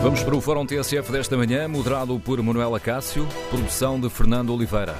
Vamos 0.00 0.22
para 0.22 0.36
o 0.36 0.40
Fórum 0.40 0.64
TSF 0.64 1.10
desta 1.10 1.36
manhã, 1.36 1.66
moderado 1.66 2.20
por 2.20 2.40
Manuela 2.40 2.78
Cássio, 2.78 3.26
produção 3.50 4.00
de 4.00 4.08
Fernando 4.08 4.54
Oliveira. 4.54 4.94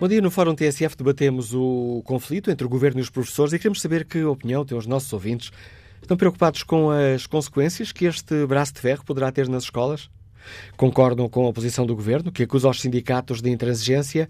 Bom 0.00 0.08
dia, 0.08 0.22
no 0.22 0.30
Fórum 0.30 0.54
TSF 0.54 0.96
debatemos 0.96 1.52
o 1.52 2.02
conflito 2.06 2.50
entre 2.50 2.66
o 2.66 2.70
Governo 2.70 3.00
e 3.00 3.02
os 3.02 3.10
professores 3.10 3.52
e 3.52 3.58
queremos 3.58 3.82
saber 3.82 4.06
que 4.06 4.24
opinião 4.24 4.64
têm 4.64 4.78
os 4.78 4.86
nossos 4.86 5.12
ouvintes. 5.12 5.50
Estão 6.00 6.16
preocupados 6.16 6.62
com 6.62 6.90
as 6.90 7.26
consequências 7.26 7.92
que 7.92 8.06
este 8.06 8.46
braço 8.46 8.72
de 8.72 8.80
ferro 8.80 9.04
poderá 9.04 9.30
ter 9.30 9.46
nas 9.46 9.64
escolas? 9.64 10.08
Concordam 10.74 11.28
com 11.28 11.46
a 11.46 11.52
posição 11.52 11.84
do 11.84 11.94
Governo, 11.94 12.32
que 12.32 12.44
acusa 12.44 12.70
os 12.70 12.80
sindicatos 12.80 13.42
de 13.42 13.50
intransigência? 13.50 14.26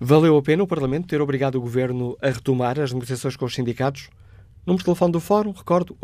Valeu 0.00 0.36
a 0.36 0.42
pena 0.42 0.64
o 0.64 0.66
Parlamento 0.66 1.06
ter 1.06 1.20
obrigado 1.20 1.54
o 1.54 1.60
Governo 1.60 2.18
a 2.20 2.30
retomar 2.30 2.80
as 2.80 2.92
negociações 2.92 3.36
com 3.36 3.44
os 3.44 3.54
sindicatos? 3.54 4.10
Número 4.66 4.80
de 4.80 4.84
telefone 4.84 5.12
do 5.12 5.20
Fórum, 5.20 5.52
recordo, 5.52 5.96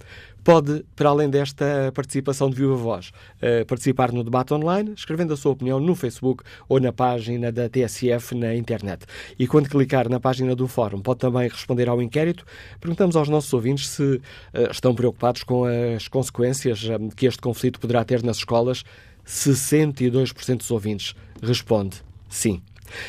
Pode, 0.45 0.85
para 0.95 1.09
além 1.09 1.29
desta 1.29 1.91
participação 1.93 2.49
de 2.49 2.55
viva 2.55 2.77
voz, 2.77 3.11
eh, 3.43 3.65
participar 3.65 4.13
no 4.13 4.23
debate 4.23 4.55
online, 4.55 4.93
escrevendo 4.97 5.35
a 5.35 5.37
sua 5.37 5.51
opinião 5.51 5.81
no 5.81 5.97
Facebook 5.97 6.45
ou 6.69 6.79
na 6.79 6.93
página 6.93 7.51
da 7.51 7.69
TSF 7.69 8.33
na 8.37 8.55
internet. 8.55 9.07
E 9.37 9.49
quando 9.49 9.69
clicar 9.69 10.09
na 10.09 10.21
página 10.21 10.55
do 10.55 10.69
Fórum, 10.69 11.01
pode 11.01 11.19
também 11.19 11.49
responder 11.49 11.89
ao 11.89 12.01
inquérito. 12.01 12.45
Perguntamos 12.79 13.17
aos 13.17 13.29
nossos 13.29 13.53
ouvintes 13.53 13.89
se 13.89 14.21
eh, 14.55 14.69
estão 14.71 14.95
preocupados 14.95 15.43
com 15.43 15.65
as 15.65 16.07
consequências 16.07 16.81
que 17.17 17.27
este 17.27 17.41
conflito 17.41 17.81
poderá 17.81 18.05
ter 18.05 18.23
nas 18.23 18.37
escolas. 18.37 18.85
62% 19.27 20.59
dos 20.59 20.71
ouvintes 20.71 21.13
responde 21.43 21.97
sim. 22.29 22.63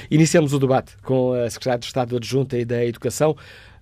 Iniciamos 0.09 0.53
o 0.53 0.59
debate 0.59 0.95
com 1.03 1.33
a 1.33 1.49
Secretária 1.49 1.79
de 1.79 1.85
Estado 1.85 2.17
Adjunta 2.17 2.57
e 2.57 2.65
da 2.65 2.85
Educação. 2.85 3.35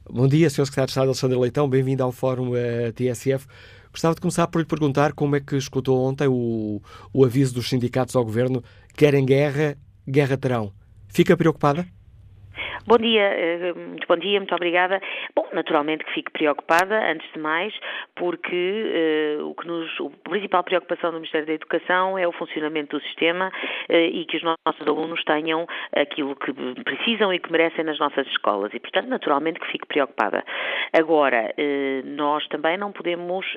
Bom 0.10 0.28
dia, 0.28 0.50
Sr. 0.50 0.66
Secretário 0.66 0.88
de 0.88 0.92
Estado 0.92 1.08
Alexandre 1.08 1.38
Leitão, 1.38 1.70
bem-vindo 1.70 2.04
ao 2.04 2.12
Fórum 2.12 2.52
uh, 2.52 2.94
TSF. 2.94 3.48
Gostava 3.92 4.14
de 4.14 4.22
começar 4.22 4.48
por 4.48 4.60
lhe 4.60 4.66
perguntar 4.66 5.14
como 5.14 5.36
é 5.36 5.40
que 5.40 5.56
escutou 5.56 6.06
ontem 6.06 6.28
o, 6.28 6.82
o 7.14 7.24
aviso 7.24 7.54
dos 7.54 7.70
sindicatos 7.70 8.16
ao 8.16 8.26
Governo 8.26 8.64
querem 8.96 9.26
guerra, 9.26 9.78
guerra 10.08 10.38
terão. 10.38 10.72
Fica 11.08 11.36
preocupada? 11.38 11.88
Bom 12.88 12.98
dia, 12.98 13.24
eh, 13.24 13.74
muito 13.74 14.06
bom 14.08 14.16
dia, 14.16 14.40
muito 14.40 14.54
obrigada. 14.54 15.02
Bom, 15.36 15.48
naturalmente 15.54 16.06
que 16.06 16.14
fico 16.14 16.32
preocupada, 16.32 17.12
antes 17.12 17.28
de 17.34 17.40
mais, 17.40 17.74
porque 18.16 19.40
uh, 19.42 19.50
o 19.50 19.56
que 19.56 19.66
nos, 19.66 19.90
a 20.00 20.30
principal 20.30 20.64
preocupação 20.64 21.10
do 21.10 21.16
Ministério 21.16 21.48
da 21.48 21.54
Educação 21.54 22.16
é 22.16 22.28
o 22.28 22.32
funcionamento 22.32 22.96
do 22.96 23.04
sistema 23.06 23.48
uh, 23.90 23.94
e 23.94 24.24
que 24.26 24.38
os 24.38 24.44
nossos 24.44 24.88
alunos 24.88 25.24
tenham 25.24 25.66
aquilo 25.96 26.36
que 26.36 26.54
precisam 26.84 27.34
e 27.34 27.40
que 27.40 27.52
merecem 27.52 27.84
nas 27.84 27.98
nossas 27.98 28.28
escolas. 28.28 28.72
E, 28.72 28.80
portanto, 28.80 29.08
naturalmente 29.08 29.60
que 29.60 29.72
fico 29.72 29.88
preocupada. 29.88 30.46
Agora, 30.94 31.56
uh, 31.58 32.08
nós 32.08 32.48
também 32.50 32.78
não 32.78 32.92
podemos. 32.92 33.48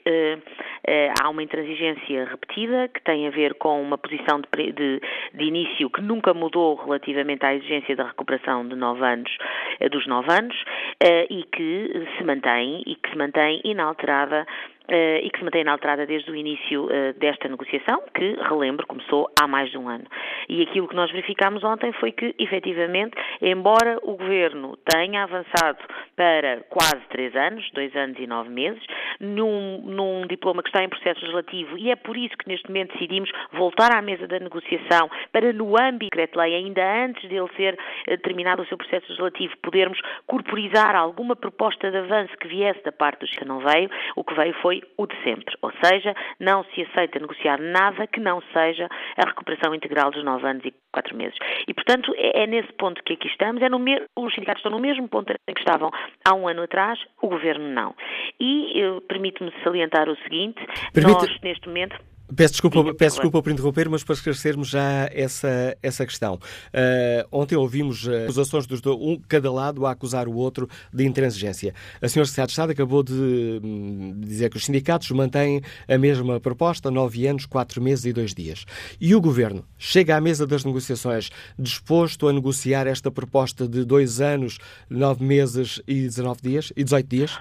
há 1.20 1.28
uma 1.28 1.42
intransigência 1.42 2.24
repetida 2.24 2.88
que 2.88 3.02
tem 3.02 3.26
a 3.26 3.30
ver 3.30 3.54
com 3.54 3.82
uma 3.82 3.98
posição 3.98 4.40
de, 4.40 4.72
de, 4.72 5.00
de 5.34 5.44
início 5.44 5.90
que 5.90 6.00
nunca 6.00 6.32
mudou 6.32 6.76
relativamente 6.76 7.44
à 7.44 7.54
exigência 7.54 7.94
da 7.94 8.04
recuperação 8.04 8.66
de 8.66 8.74
nove 8.74 9.04
anos 9.04 9.17
anos, 9.18 9.36
eh, 9.80 9.88
dos 9.88 10.06
nove 10.06 10.32
anos, 10.32 10.56
eh, 11.00 11.26
e 11.30 11.42
que 11.44 12.06
se 12.16 12.24
mantém 12.24 12.82
e 12.86 12.94
que 12.94 13.10
se 13.10 13.16
mantém 13.16 13.60
inalterada 13.64 14.46
e 14.88 15.30
que 15.30 15.38
se 15.38 15.44
mantém 15.44 15.60
inalterada 15.60 16.06
desde 16.06 16.30
o 16.30 16.36
início 16.36 16.84
uh, 16.84 17.12
desta 17.18 17.48
negociação, 17.48 18.02
que, 18.14 18.36
relembro, 18.48 18.86
começou 18.86 19.30
há 19.40 19.46
mais 19.46 19.70
de 19.70 19.78
um 19.78 19.88
ano. 19.88 20.04
E 20.48 20.62
aquilo 20.62 20.88
que 20.88 20.96
nós 20.96 21.10
verificámos 21.10 21.62
ontem 21.64 21.92
foi 21.92 22.12
que, 22.12 22.34
efetivamente, 22.38 23.16
embora 23.42 23.98
o 24.02 24.16
Governo 24.16 24.76
tenha 24.84 25.24
avançado 25.24 25.78
para 26.16 26.62
quase 26.68 27.02
três 27.10 27.34
anos, 27.36 27.68
dois 27.72 27.94
anos 27.94 28.18
e 28.18 28.26
nove 28.26 28.48
meses, 28.48 28.82
num, 29.20 29.82
num 29.84 30.26
diploma 30.26 30.62
que 30.62 30.68
está 30.68 30.82
em 30.82 30.88
processo 30.88 31.20
legislativo, 31.20 31.76
e 31.78 31.90
é 31.90 31.96
por 31.96 32.16
isso 32.16 32.36
que 32.36 32.48
neste 32.48 32.68
momento 32.68 32.92
decidimos 32.92 33.30
voltar 33.52 33.96
à 33.96 34.02
mesa 34.02 34.26
da 34.26 34.38
negociação 34.38 35.10
para, 35.32 35.52
no 35.52 35.78
âmbito 35.78 35.98
do 35.98 36.04
decreto-lei, 36.10 36.54
ainda 36.54 37.04
antes 37.04 37.28
dele 37.28 37.48
ser 37.56 37.74
uh, 37.74 38.18
terminado 38.18 38.62
o 38.62 38.66
seu 38.66 38.76
processo 38.76 39.06
legislativo, 39.08 39.56
podermos 39.62 40.00
corporizar 40.26 40.96
alguma 40.96 41.36
proposta 41.36 41.90
de 41.90 41.96
avanço 41.96 42.36
que 42.38 42.48
viesse 42.48 42.82
da 42.82 42.92
parte 42.92 43.20
dos 43.20 43.30
que 43.30 43.44
não 43.44 43.60
veio, 43.60 43.90
o 44.16 44.24
que 44.24 44.34
veio 44.34 44.54
foi 44.62 44.77
o 44.96 45.06
de 45.06 45.14
sempre, 45.22 45.54
ou 45.62 45.72
seja, 45.82 46.14
não 46.38 46.64
se 46.64 46.82
aceita 46.82 47.18
negociar 47.18 47.60
nada 47.60 48.06
que 48.06 48.20
não 48.20 48.42
seja 48.52 48.88
a 49.16 49.28
recuperação 49.28 49.74
integral 49.74 50.10
dos 50.10 50.24
nove 50.24 50.46
anos 50.46 50.64
e 50.64 50.74
quatro 50.92 51.16
meses. 51.16 51.36
E, 51.66 51.74
portanto, 51.74 52.12
é, 52.16 52.44
é 52.44 52.46
nesse 52.46 52.72
ponto 52.74 53.02
que 53.02 53.14
aqui 53.14 53.28
estamos, 53.28 53.62
é 53.62 53.68
no 53.68 53.78
os 54.16 54.34
sindicatos 54.34 54.60
estão 54.60 54.72
no 54.72 54.80
mesmo 54.80 55.08
ponto 55.08 55.32
em 55.32 55.54
que 55.54 55.60
estavam 55.60 55.90
há 56.24 56.34
um 56.34 56.48
ano 56.48 56.62
atrás, 56.62 56.98
o 57.22 57.28
Governo 57.28 57.68
não. 57.68 57.94
E 58.40 58.82
permite-me 59.08 59.52
salientar 59.62 60.08
o 60.08 60.16
seguinte, 60.18 60.60
Permite... 60.92 61.14
nós, 61.14 61.40
neste 61.42 61.66
momento... 61.68 61.96
Peço 62.34 62.52
desculpa, 62.52 62.94
peço 62.94 63.16
desculpa 63.16 63.42
por 63.42 63.50
interromper, 63.50 63.88
mas 63.88 64.04
para 64.04 64.14
esclarecermos 64.14 64.68
já 64.68 65.08
essa, 65.12 65.76
essa 65.82 66.04
questão. 66.04 66.34
Uh, 66.34 67.26
ontem 67.32 67.56
ouvimos 67.56 68.06
acusações 68.06 68.66
dos 68.66 68.80
dois, 68.80 68.98
um, 69.00 69.18
cada 69.26 69.50
lado 69.50 69.86
a 69.86 69.92
acusar 69.92 70.28
o 70.28 70.34
outro 70.34 70.68
de 70.92 71.06
intransigência. 71.06 71.74
A 72.02 72.08
senhora 72.08 72.26
Secretária 72.26 72.46
de 72.46 72.52
Estado 72.52 72.72
acabou 72.72 73.02
de 73.02 73.60
hum, 73.62 74.20
dizer 74.20 74.50
que 74.50 74.58
os 74.58 74.64
sindicatos 74.64 75.10
mantêm 75.10 75.62
a 75.88 75.96
mesma 75.96 76.38
proposta, 76.38 76.90
nove 76.90 77.26
anos, 77.26 77.46
quatro 77.46 77.80
meses 77.80 78.04
e 78.04 78.12
dois 78.12 78.34
dias. 78.34 78.66
E 79.00 79.14
o 79.14 79.20
Governo 79.20 79.64
chega 79.78 80.16
à 80.16 80.20
mesa 80.20 80.46
das 80.46 80.64
negociações 80.64 81.30
disposto 81.58 82.28
a 82.28 82.32
negociar 82.32 82.86
esta 82.86 83.10
proposta 83.10 83.66
de 83.66 83.84
dois 83.84 84.20
anos, 84.20 84.58
nove 84.90 85.24
meses 85.24 85.80
e 85.86 85.94
19 86.02 86.40
dias 86.42 86.72
e 86.76 86.84
18 86.84 87.08
dias? 87.08 87.38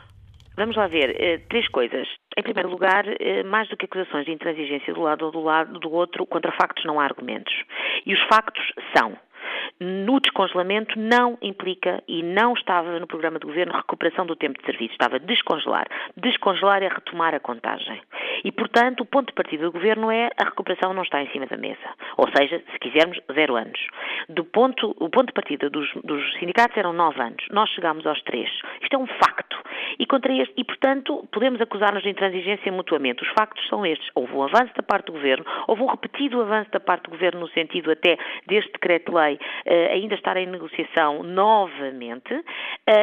Vamos 0.58 0.76
lá 0.76 0.88
ver, 0.88 1.12
uh, 1.12 1.48
três 1.50 1.68
coisas. 1.68 2.08
Em 2.36 2.42
primeiro 2.42 2.68
lugar, 2.68 3.06
uh, 3.06 3.46
mais 3.46 3.70
do 3.70 3.78
que 3.78 3.86
acusações 3.86 4.26
de 4.26 4.32
intransigência 4.32 4.92
do 4.92 5.02
lado 5.02 5.26
ou 5.26 5.32
do 5.32 5.40
lado 5.40 5.80
do 5.80 5.94
outro, 5.94 6.26
contra 6.26 6.52
factos 6.52 6.84
não 6.84 7.00
há 7.00 7.04
argumentos. 7.04 7.54
E 8.08 8.14
os 8.14 8.22
factos 8.24 8.74
são 8.96 9.16
no 9.80 10.20
descongelamento 10.20 11.00
não 11.00 11.38
implica 11.42 12.04
e 12.08 12.24
não 12.24 12.54
estava 12.54 13.00
no 13.00 13.08
programa 13.08 13.40
do 13.40 13.48
governo 13.48 13.74
recuperação 13.74 14.26
do 14.26 14.36
tempo 14.36 14.60
de 14.60 14.66
serviço, 14.66 14.94
estava 14.94 15.20
descongelar. 15.20 15.88
Descongelar 16.16 16.84
é 16.84 16.88
retomar 16.88 17.34
a 17.34 17.40
contagem. 17.40 18.02
E, 18.44 18.52
portanto, 18.52 19.02
o 19.02 19.06
ponto 19.06 19.28
de 19.28 19.34
partida 19.34 19.66
do 19.66 19.72
governo 19.72 20.12
é 20.12 20.30
a 20.38 20.46
recuperação 20.46 20.94
não 20.94 21.04
está 21.04 21.22
em 21.22 21.30
cima 21.32 21.46
da 21.46 21.58
mesa. 21.58 21.78
Ou 22.18 22.28
seja, 22.36 22.62
se 22.72 22.80
quisermos, 22.80 23.20
zero 23.34 23.56
anos. 23.56 23.80
Do 24.30 24.44
ponto, 24.44 24.96
o 25.00 25.10
ponto 25.10 25.28
de 25.28 25.34
partida 25.34 25.70
dos, 25.70 25.90
dos 26.04 26.34
sindicatos 26.40 26.78
eram 26.78 26.94
nove 26.94 27.22
anos. 27.22 27.46
Nós 27.52 27.70
chegámos 27.72 28.06
aos 28.06 28.22
três. 28.24 28.50
Isto 28.82 28.96
é 28.96 28.98
um 28.98 29.08
facto. 29.08 29.58
E, 30.00 30.06
contra 30.06 30.34
este, 30.34 30.54
e 30.58 30.64
portanto, 30.64 31.28
podemos 31.32 31.60
acusar-nos 31.62 32.04
de 32.04 32.10
intransigência 32.10 32.72
mutuamente. 32.72 33.24
Os 33.24 33.30
factos 33.30 33.68
são 33.68 33.86
estes. 33.86 34.10
Houve 34.14 34.34
um 34.34 34.44
avanço 34.44 34.74
da 34.76 34.84
parte 34.84 35.08
do 35.08 35.14
governo, 35.14 35.46
houve 35.68 35.82
um 35.82 35.88
repetido 35.88 36.42
avanço 36.42 36.70
da 36.72 36.80
parte 36.80 37.04
do 37.04 37.12
governo 37.12 37.42
no 37.42 37.50
sentido 37.50 37.92
até 37.92 38.18
deste 38.48 38.72
decreto-lei 38.72 39.40
ainda 39.66 40.16
estar 40.16 40.38
em 40.38 40.48
negociação 40.48 41.24
novamente 41.24 42.44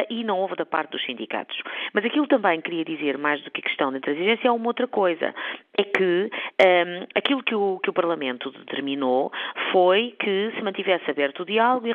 e 0.09 0.23
não 0.23 0.39
houve 0.39 0.55
da 0.55 0.65
parte 0.65 0.91
dos 0.91 1.05
sindicatos. 1.05 1.57
Mas 1.93 2.05
aquilo 2.05 2.27
também 2.27 2.61
queria 2.61 2.83
dizer, 2.83 3.17
mais 3.17 3.41
do 3.41 3.51
que 3.51 3.61
a 3.61 3.63
questão 3.63 3.91
da 3.91 3.97
intransigência, 3.97 4.47
é 4.47 4.51
uma 4.51 4.67
outra 4.67 4.87
coisa. 4.87 5.33
É 5.77 5.83
que 5.83 6.29
um, 6.61 7.07
aquilo 7.15 7.43
que 7.43 7.55
o, 7.55 7.79
que 7.79 7.89
o 7.89 7.93
Parlamento 7.93 8.51
determinou 8.51 9.31
foi 9.71 10.15
que 10.19 10.51
se 10.55 10.61
mantivesse 10.61 11.09
aberto 11.09 11.41
o 11.41 11.45
diálogo 11.45 11.87
e 11.87 11.93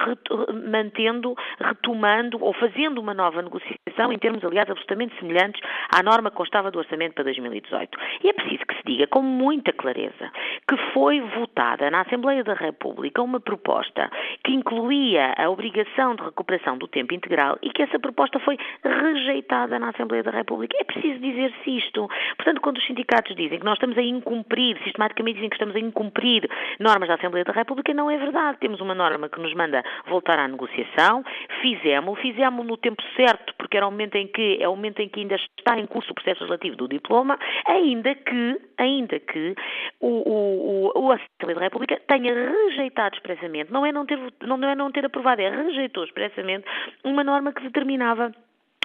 mantendo, 0.71 1.35
retomando 1.59 2.43
ou 2.43 2.53
fazendo 2.55 2.99
uma 2.99 3.15
nova 3.15 3.43
negociação 3.43 4.13
em 4.13 4.19
termos, 4.19 4.45
aliás, 4.45 4.69
absolutamente 4.71 5.19
semelhantes 5.19 5.61
à 5.95 6.03
norma 6.03 6.31
que 6.31 6.37
constava 6.37 6.71
do 6.71 6.79
orçamento 6.79 7.15
para 7.15 7.25
2018. 7.25 7.99
E 8.23 8.29
é 8.29 8.33
preciso 8.33 8.67
que 8.67 8.75
se 8.77 8.83
diga 8.85 9.07
com 9.07 9.23
muita 9.23 9.73
clareza 9.73 10.31
que 10.69 10.77
foi 10.93 11.21
votada 11.21 11.91
na 11.91 12.03
Assembleia 12.03 12.45
da 12.45 12.55
República 12.55 13.23
uma 13.23 13.41
proposta 13.41 14.11
que 14.45 14.50
incluía 14.55 15.35
a 15.37 15.49
obrigação 15.49 16.15
de 16.15 16.23
recuperação 16.23 16.79
do 16.79 16.89
tempo 16.89 17.15
integral 17.15 17.59
e 17.63 17.71
que 17.71 17.83
essa 17.83 17.99
proposta 17.99 18.39
foi 18.41 18.59
rejeitada 18.85 19.79
na 19.79 19.91
Assembleia 19.91 20.23
da 20.23 20.31
República. 20.31 20.77
É 20.81 20.85
preciso 20.85 21.19
dizer-se 21.21 21.71
isto. 21.71 22.09
Portanto, 22.37 22.61
quando 22.61 22.79
os 22.79 22.87
sindicatos 22.87 23.35
dizem 23.37 23.59
que 23.59 23.65
nós 23.65 23.75
estamos 23.75 23.97
a 23.99 24.03
incumprir, 24.03 24.79
sistematicamente 24.83 25.35
dizem 25.37 25.51
que 25.51 25.57
estamos 25.57 25.77
a 25.77 25.81
incumprir 25.81 26.49
normas 26.79 27.09
da 27.09 27.15
Assembleia 27.15 27.45
da 27.45 27.53
República, 27.53 27.93
não 27.95 28.11
é 28.11 28.17
verdade. 28.17 28.59
Temos 28.59 28.81
uma 28.81 28.95
norma 28.95 29.29
que 29.29 29.41
nos 29.41 29.55
manda 29.55 29.83
voltar 30.07 30.39
à 30.39 30.49
negociação, 30.49 31.25
fizemos, 31.61 32.19
fizemos 32.21 32.67
no 32.67 32.77
tempo 32.77 33.03
certo, 33.17 33.55
porque 33.57 33.77
era 33.77 33.87
o 33.87 33.91
momento 33.91 34.17
em 34.17 34.27
que 34.27 34.59
é 34.61 34.69
o 34.69 34.77
momento 34.77 35.01
em 35.01 35.09
que 35.09 35.21
ainda 35.21 35.37
está 35.37 35.79
em 35.79 35.87
curso 35.87 36.13
o 36.13 36.15
processo 36.15 36.45
relativo 36.45 36.77
do 36.77 36.89
diploma, 36.89 37.39
ainda 37.67 38.15
que, 38.15 38.61
ainda 38.79 39.19
que 39.19 39.55
o, 40.01 40.09
o, 40.09 40.91
o, 40.95 41.07
o 41.07 41.13
Assembleia 41.13 41.55
da 41.55 41.65
República 41.67 42.01
tenha 42.07 42.33
rejeitado 42.35 43.17
expressamente, 43.17 43.73
não 43.73 43.85
é 43.85 43.93
não 43.93 44.07
ter, 44.07 44.19
não 44.43 44.69
é 44.69 44.75
não 44.75 44.91
ter 44.91 45.05
aprovado, 45.05 45.41
é 45.41 45.51
rejeitou 45.51 46.05
expressamente 46.05 46.65
uma 47.05 47.25
norma 47.25 47.53
que 47.53 47.63
determinava 47.63 48.33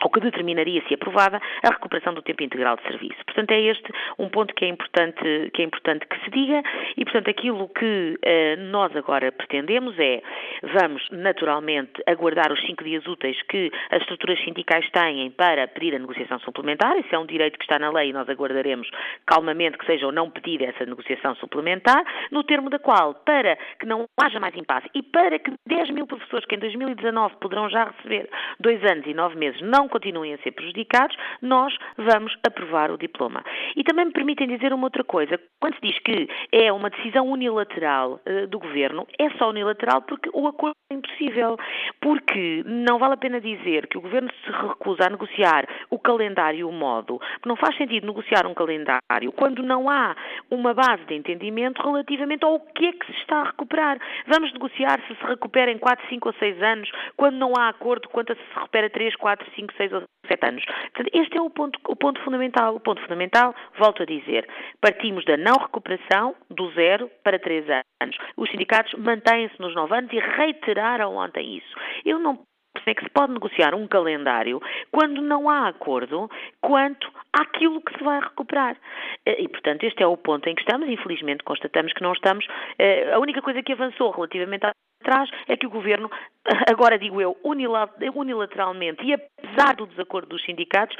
ou 0.03 0.09
que 0.09 0.19
determinaria, 0.19 0.83
se 0.87 0.93
aprovada, 0.93 1.41
a 1.63 1.69
recuperação 1.69 2.13
do 2.13 2.21
tempo 2.21 2.43
integral 2.43 2.75
de 2.75 2.83
serviço. 2.83 3.23
Portanto, 3.25 3.51
é 3.51 3.61
este 3.61 3.91
um 4.19 4.29
ponto 4.29 4.53
que 4.53 4.65
é 4.65 4.67
importante 4.67 5.51
que, 5.53 5.61
é 5.61 5.65
importante 5.65 6.05
que 6.05 6.19
se 6.23 6.31
diga 6.31 6.61
e, 6.97 7.05
portanto, 7.05 7.29
aquilo 7.29 7.69
que 7.69 8.19
uh, 8.19 8.61
nós 8.71 8.95
agora 8.95 9.31
pretendemos 9.31 9.97
é, 9.97 10.21
vamos 10.63 11.07
naturalmente 11.11 12.03
aguardar 12.05 12.51
os 12.51 12.61
cinco 12.65 12.83
dias 12.83 13.05
úteis 13.07 13.41
que 13.43 13.71
as 13.89 14.01
estruturas 14.01 14.39
sindicais 14.43 14.89
têm 14.91 15.31
para 15.31 15.67
pedir 15.67 15.95
a 15.95 15.99
negociação 15.99 16.39
suplementar, 16.39 16.97
isso 16.97 17.15
é 17.15 17.17
um 17.17 17.25
direito 17.25 17.57
que 17.57 17.63
está 17.63 17.79
na 17.79 17.89
lei 17.89 18.09
e 18.09 18.13
nós 18.13 18.29
aguardaremos 18.29 18.89
calmamente 19.25 19.77
que 19.77 19.85
seja 19.85 20.05
ou 20.05 20.11
não 20.11 20.29
pedida 20.29 20.65
essa 20.65 20.85
negociação 20.85 21.35
suplementar, 21.35 22.03
no 22.31 22.43
termo 22.43 22.69
da 22.69 22.79
qual, 22.79 23.13
para 23.13 23.57
que 23.79 23.85
não 23.85 24.07
haja 24.21 24.39
mais 24.39 24.55
impasse 24.55 24.89
e 24.93 25.01
para 25.01 25.39
que 25.39 25.51
10 25.65 25.91
mil 25.91 26.05
professores 26.05 26.45
que 26.45 26.55
em 26.55 26.59
2019 26.59 27.35
poderão 27.37 27.69
já 27.69 27.85
receber 27.85 28.29
dois 28.59 28.83
anos 28.83 29.05
e 29.07 29.13
nove 29.13 29.35
meses 29.37 29.61
não 29.61 29.84
continuem 29.87 30.33
a 30.33 30.37
ser 30.39 30.51
prejudicados, 30.51 31.15
nós 31.41 31.75
vamos 31.97 32.35
aprovar 32.45 32.91
o 32.91 32.97
diploma. 32.97 33.43
E 33.75 33.83
também 33.83 34.05
me 34.05 34.11
permitem 34.11 34.47
dizer 34.47 34.73
uma 34.73 34.85
outra 34.85 35.03
coisa. 35.03 35.39
Quando 35.59 35.75
se 35.75 35.81
diz 35.81 35.99
que 35.99 36.27
é 36.51 36.71
uma 36.71 36.89
decisão 36.89 37.27
unilateral 37.27 38.19
uh, 38.25 38.47
do 38.47 38.59
Governo, 38.59 39.07
é 39.19 39.29
só 39.31 39.49
unilateral 39.49 40.01
porque 40.03 40.29
o 40.33 40.47
acordo 40.47 40.75
é 40.91 40.95
impossível. 40.95 41.57
Porque 42.01 42.63
não 42.65 42.99
vale 42.99 43.15
a 43.15 43.17
pena 43.17 43.41
dizer 43.41 43.87
que 43.87 43.97
o 43.97 44.01
Governo 44.01 44.29
se 44.43 44.51
recusa 44.51 45.07
a 45.07 45.09
negociar 45.09 45.67
o 45.89 45.97
calendário 45.97 46.59
e 46.59 46.63
o 46.63 46.71
modo. 46.71 47.19
Não 47.45 47.55
faz 47.55 47.75
sentido 47.77 48.07
negociar 48.07 48.45
um 48.45 48.53
calendário 48.53 49.31
quando 49.35 49.63
não 49.63 49.89
há 49.89 50.15
uma 50.51 50.73
base 50.73 51.03
de 51.05 51.15
entendimento 51.15 51.81
relativamente 51.81 52.45
ao 52.45 52.59
que 52.59 52.85
é 52.85 52.91
que 52.91 53.05
se 53.07 53.19
está 53.19 53.41
a 53.41 53.43
recuperar. 53.45 53.97
Vamos 54.27 54.51
negociar 54.53 55.01
se 55.07 55.15
se 55.15 55.25
recupera 55.25 55.71
em 55.71 55.77
4, 55.77 56.07
5 56.09 56.27
ou 56.27 56.33
6 56.35 56.61
anos, 56.61 56.91
quando 57.15 57.35
não 57.35 57.53
há 57.57 57.69
acordo 57.69 58.09
quanto 58.09 58.33
a 58.33 58.35
se 58.35 58.41
recupera 58.53 58.89
3, 58.89 59.15
4, 59.15 59.51
5, 59.55 59.73
6 59.77 59.93
ou 59.93 60.03
7 60.27 60.45
anos. 60.47 60.65
Portanto, 60.65 61.09
este 61.13 61.37
é 61.37 61.41
o 61.41 61.49
ponto, 61.49 61.79
o 61.87 61.95
ponto 61.95 62.21
fundamental. 62.23 62.75
O 62.75 62.79
ponto 62.79 63.01
fundamental, 63.01 63.55
volto 63.77 64.03
a 64.03 64.05
dizer, 64.05 64.47
partimos 64.81 65.23
da 65.25 65.37
não 65.37 65.57
recuperação 65.57 66.35
do 66.49 66.71
zero 66.71 67.09
para 67.23 67.39
3 67.39 67.65
anos. 68.01 68.17
Os 68.37 68.49
sindicatos 68.49 68.93
mantêm-se 68.93 69.59
nos 69.59 69.75
9 69.75 69.95
anos 69.95 70.13
e 70.13 70.19
reiteraram 70.19 71.15
ontem 71.15 71.57
isso. 71.57 71.75
Eu 72.05 72.19
não 72.19 72.39
é 72.85 72.93
que 72.93 73.03
se 73.03 73.09
pode 73.09 73.33
negociar 73.33 73.73
um 73.73 73.87
calendário 73.87 74.61
quando 74.91 75.21
não 75.21 75.49
há 75.49 75.69
acordo 75.69 76.29
quanto 76.61 77.11
àquilo 77.33 77.81
que 77.81 77.97
se 77.97 78.03
vai 78.03 78.19
recuperar. 78.19 78.77
Eh, 79.25 79.43
e, 79.43 79.47
portanto, 79.47 79.83
este 79.83 80.03
é 80.03 80.07
o 80.07 80.17
ponto 80.17 80.47
em 80.47 80.55
que 80.55 80.61
estamos. 80.61 80.87
Infelizmente, 80.89 81.43
constatamos 81.43 81.93
que 81.93 82.03
não 82.03 82.13
estamos. 82.13 82.45
Eh, 82.77 83.11
a 83.11 83.19
única 83.19 83.41
coisa 83.41 83.63
que 83.63 83.73
avançou 83.73 84.11
relativamente 84.11 84.65
atrás 85.05 85.29
é 85.47 85.55
que 85.55 85.67
o 85.67 85.69
Governo, 85.69 86.09
agora 86.69 86.97
digo 86.97 87.21
eu, 87.21 87.37
unilateralmente 87.43 89.03
e 89.05 89.13
apesar 89.13 89.75
do 89.75 89.85
desacordo 89.85 90.29
dos 90.29 90.43
sindicatos, 90.43 90.97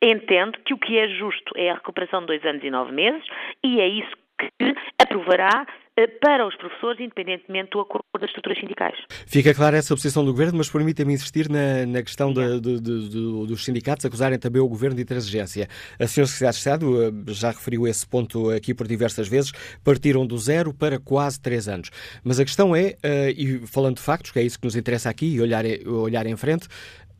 entende 0.00 0.58
que 0.64 0.72
o 0.72 0.78
que 0.78 0.96
é 0.96 1.08
justo 1.08 1.52
é 1.56 1.70
a 1.70 1.74
recuperação 1.74 2.20
de 2.20 2.26
dois 2.26 2.44
anos 2.44 2.62
e 2.62 2.70
nove 2.70 2.92
meses 2.92 3.24
e 3.64 3.80
é 3.80 3.88
isso 3.88 4.16
que 4.38 4.74
aprovará 5.02 5.66
para 6.06 6.46
os 6.46 6.54
professores, 6.56 7.00
independentemente 7.00 7.70
do 7.70 7.80
acordo 7.80 8.04
das 8.20 8.28
estruturas 8.28 8.58
sindicais. 8.58 8.96
Fica 9.26 9.52
clara 9.54 9.76
essa 9.76 9.94
posição 9.94 10.24
do 10.24 10.32
Governo, 10.32 10.58
mas 10.58 10.70
permita-me 10.70 11.14
insistir 11.14 11.48
na, 11.48 11.86
na 11.86 12.02
questão 12.02 12.32
de, 12.32 12.60
de, 12.60 12.80
de, 12.80 13.08
dos 13.08 13.64
sindicatos 13.64 14.04
acusarem 14.04 14.38
também 14.38 14.60
o 14.62 14.68
Governo 14.68 14.96
de 14.96 15.02
intransigência. 15.02 15.68
A 15.98 16.04
Sra. 16.04 16.26
Secretária 16.26 16.52
de 16.52 16.58
Estado 16.58 17.02
eh, 17.02 17.12
já 17.28 17.50
referiu 17.50 17.86
esse 17.86 18.06
ponto 18.06 18.50
aqui 18.50 18.74
por 18.74 18.86
diversas 18.86 19.28
vezes, 19.28 19.52
partiram 19.82 20.26
do 20.26 20.38
zero 20.38 20.72
para 20.72 20.98
quase 20.98 21.40
três 21.40 21.68
anos. 21.68 21.90
Mas 22.22 22.38
a 22.38 22.44
questão 22.44 22.76
é, 22.76 22.96
eh, 23.02 23.32
e 23.36 23.66
falando 23.66 23.96
de 23.96 24.02
factos, 24.02 24.30
que 24.30 24.38
é 24.38 24.42
isso 24.42 24.58
que 24.58 24.66
nos 24.66 24.76
interessa 24.76 25.10
aqui, 25.10 25.26
e 25.26 25.40
olhar, 25.40 25.64
olhar 25.86 26.26
em 26.26 26.36
frente, 26.36 26.68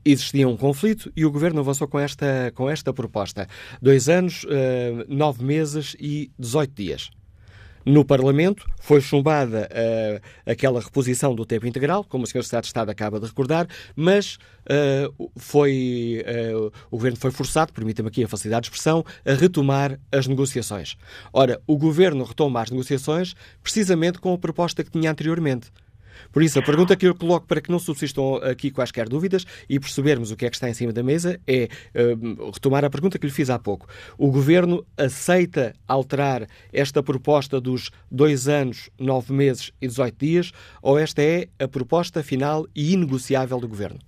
existia 0.04 0.48
um 0.48 0.56
conflito 0.56 1.12
e 1.16 1.24
o 1.24 1.30
Governo 1.30 1.60
avançou 1.60 1.88
com 1.88 1.98
esta, 1.98 2.52
com 2.54 2.70
esta 2.70 2.92
proposta. 2.92 3.46
Dois 3.82 4.08
anos, 4.08 4.46
nove 5.08 5.44
meses 5.44 5.96
e 5.98 6.30
18 6.38 6.74
dias. 6.74 7.17
No 7.84 8.04
Parlamento 8.04 8.66
foi 8.80 9.00
chumbada 9.00 9.68
uh, 9.70 10.50
aquela 10.50 10.80
reposição 10.80 11.34
do 11.34 11.44
tempo 11.44 11.66
integral, 11.66 12.04
como 12.04 12.24
o 12.24 12.26
Sr. 12.26 12.42
Secretário 12.42 12.62
de 12.62 12.68
Estado 12.68 12.90
acaba 12.90 13.20
de 13.20 13.26
recordar, 13.26 13.66
mas 13.94 14.38
uh, 14.66 15.30
foi, 15.36 16.24
uh, 16.54 16.72
o 16.90 16.96
Governo 16.96 17.18
foi 17.18 17.30
forçado, 17.30 17.72
permita-me 17.72 18.08
aqui 18.08 18.24
a 18.24 18.28
facilidade 18.28 18.64
de 18.64 18.66
expressão, 18.68 19.04
a 19.24 19.32
retomar 19.32 19.98
as 20.12 20.26
negociações. 20.26 20.96
Ora, 21.32 21.60
o 21.66 21.76
Governo 21.76 22.24
retoma 22.24 22.60
as 22.60 22.70
negociações 22.70 23.34
precisamente 23.62 24.18
com 24.18 24.32
a 24.32 24.38
proposta 24.38 24.84
que 24.84 24.90
tinha 24.90 25.10
anteriormente. 25.10 25.70
Por 26.32 26.42
isso, 26.42 26.58
a 26.58 26.62
pergunta 26.62 26.96
que 26.96 27.06
eu 27.06 27.14
coloco 27.14 27.46
para 27.46 27.60
que 27.60 27.70
não 27.70 27.78
subsistam 27.78 28.36
aqui 28.42 28.70
quaisquer 28.70 29.08
dúvidas 29.08 29.44
e 29.68 29.78
percebermos 29.78 30.30
o 30.30 30.36
que 30.36 30.46
é 30.46 30.50
que 30.50 30.56
está 30.56 30.68
em 30.68 30.74
cima 30.74 30.92
da 30.92 31.02
mesa 31.02 31.40
é 31.46 31.68
uh, 31.94 32.50
retomar 32.50 32.84
a 32.84 32.90
pergunta 32.90 33.18
que 33.18 33.26
lhe 33.26 33.32
fiz 33.32 33.50
há 33.50 33.58
pouco. 33.58 33.86
O 34.16 34.30
Governo 34.30 34.84
aceita 34.96 35.74
alterar 35.86 36.46
esta 36.72 37.02
proposta 37.02 37.60
dos 37.60 37.90
dois 38.10 38.48
anos, 38.48 38.90
nove 38.98 39.32
meses 39.32 39.72
e 39.80 39.86
18 39.86 40.16
dias 40.18 40.52
ou 40.82 40.98
esta 40.98 41.22
é 41.22 41.46
a 41.62 41.68
proposta 41.68 42.22
final 42.22 42.64
e 42.74 42.92
inegociável 42.92 43.58
do 43.60 43.68
Governo? 43.68 43.98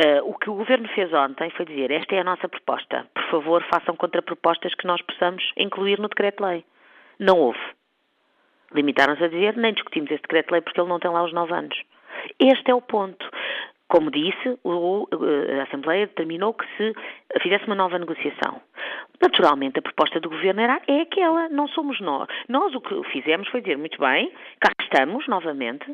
Uh, 0.00 0.24
o 0.24 0.34
que 0.38 0.48
o 0.48 0.54
Governo 0.54 0.88
fez 0.94 1.12
ontem 1.12 1.50
foi 1.56 1.66
dizer 1.66 1.90
esta 1.90 2.14
é 2.14 2.20
a 2.20 2.24
nossa 2.24 2.48
proposta. 2.48 3.06
Por 3.14 3.30
favor, 3.30 3.62
façam 3.70 3.94
contrapropostas 3.96 4.74
que 4.74 4.86
nós 4.86 5.02
possamos 5.02 5.42
incluir 5.58 5.98
no 5.98 6.08
decreto-lei. 6.08 6.64
Não 7.18 7.38
houve. 7.38 7.58
Limitaram-se 8.72 9.24
a 9.24 9.28
dizer, 9.28 9.56
nem 9.56 9.72
discutimos 9.72 10.10
este 10.10 10.22
decreto-lei 10.22 10.60
porque 10.60 10.80
ele 10.80 10.88
não 10.88 11.00
tem 11.00 11.10
lá 11.10 11.24
os 11.24 11.32
nove 11.32 11.52
anos. 11.52 11.80
Este 12.38 12.70
é 12.70 12.74
o 12.74 12.82
ponto. 12.82 13.28
Como 13.88 14.10
disse, 14.10 14.56
o, 14.62 15.08
a 15.58 15.64
Assembleia 15.64 16.06
determinou 16.06 16.54
que 16.54 16.64
se 16.76 16.94
fizesse 17.42 17.66
uma 17.66 17.74
nova 17.74 17.98
negociação. 17.98 18.60
Naturalmente, 19.20 19.80
a 19.80 19.82
proposta 19.82 20.20
do 20.20 20.30
Governo 20.30 20.60
era, 20.60 20.80
é 20.86 21.00
aquela, 21.00 21.48
não 21.48 21.66
somos 21.66 22.00
nós. 22.00 22.28
Nós 22.48 22.72
o 22.74 22.80
que 22.80 23.02
fizemos 23.10 23.48
foi 23.48 23.60
dizer, 23.60 23.76
muito 23.76 23.98
bem, 23.98 24.32
cá 24.60 24.70
estamos 24.80 25.26
novamente, 25.26 25.84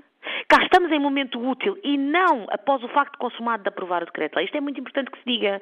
Cá 0.49 0.63
estamos 0.63 0.91
em 0.93 0.99
momento 0.99 1.39
útil 1.41 1.79
e 1.83 1.97
não 1.97 2.47
após 2.51 2.83
o 2.83 2.89
facto 2.89 3.19
consumado 3.19 3.63
de 3.63 3.69
aprovar 3.69 4.03
o 4.03 4.07
decreto-lei. 4.07 4.47
Isto 4.47 4.57
é 4.57 4.61
muito 4.61 4.81
importante 4.81 5.11
que 5.11 5.19
se 5.19 5.25
diga. 5.25 5.61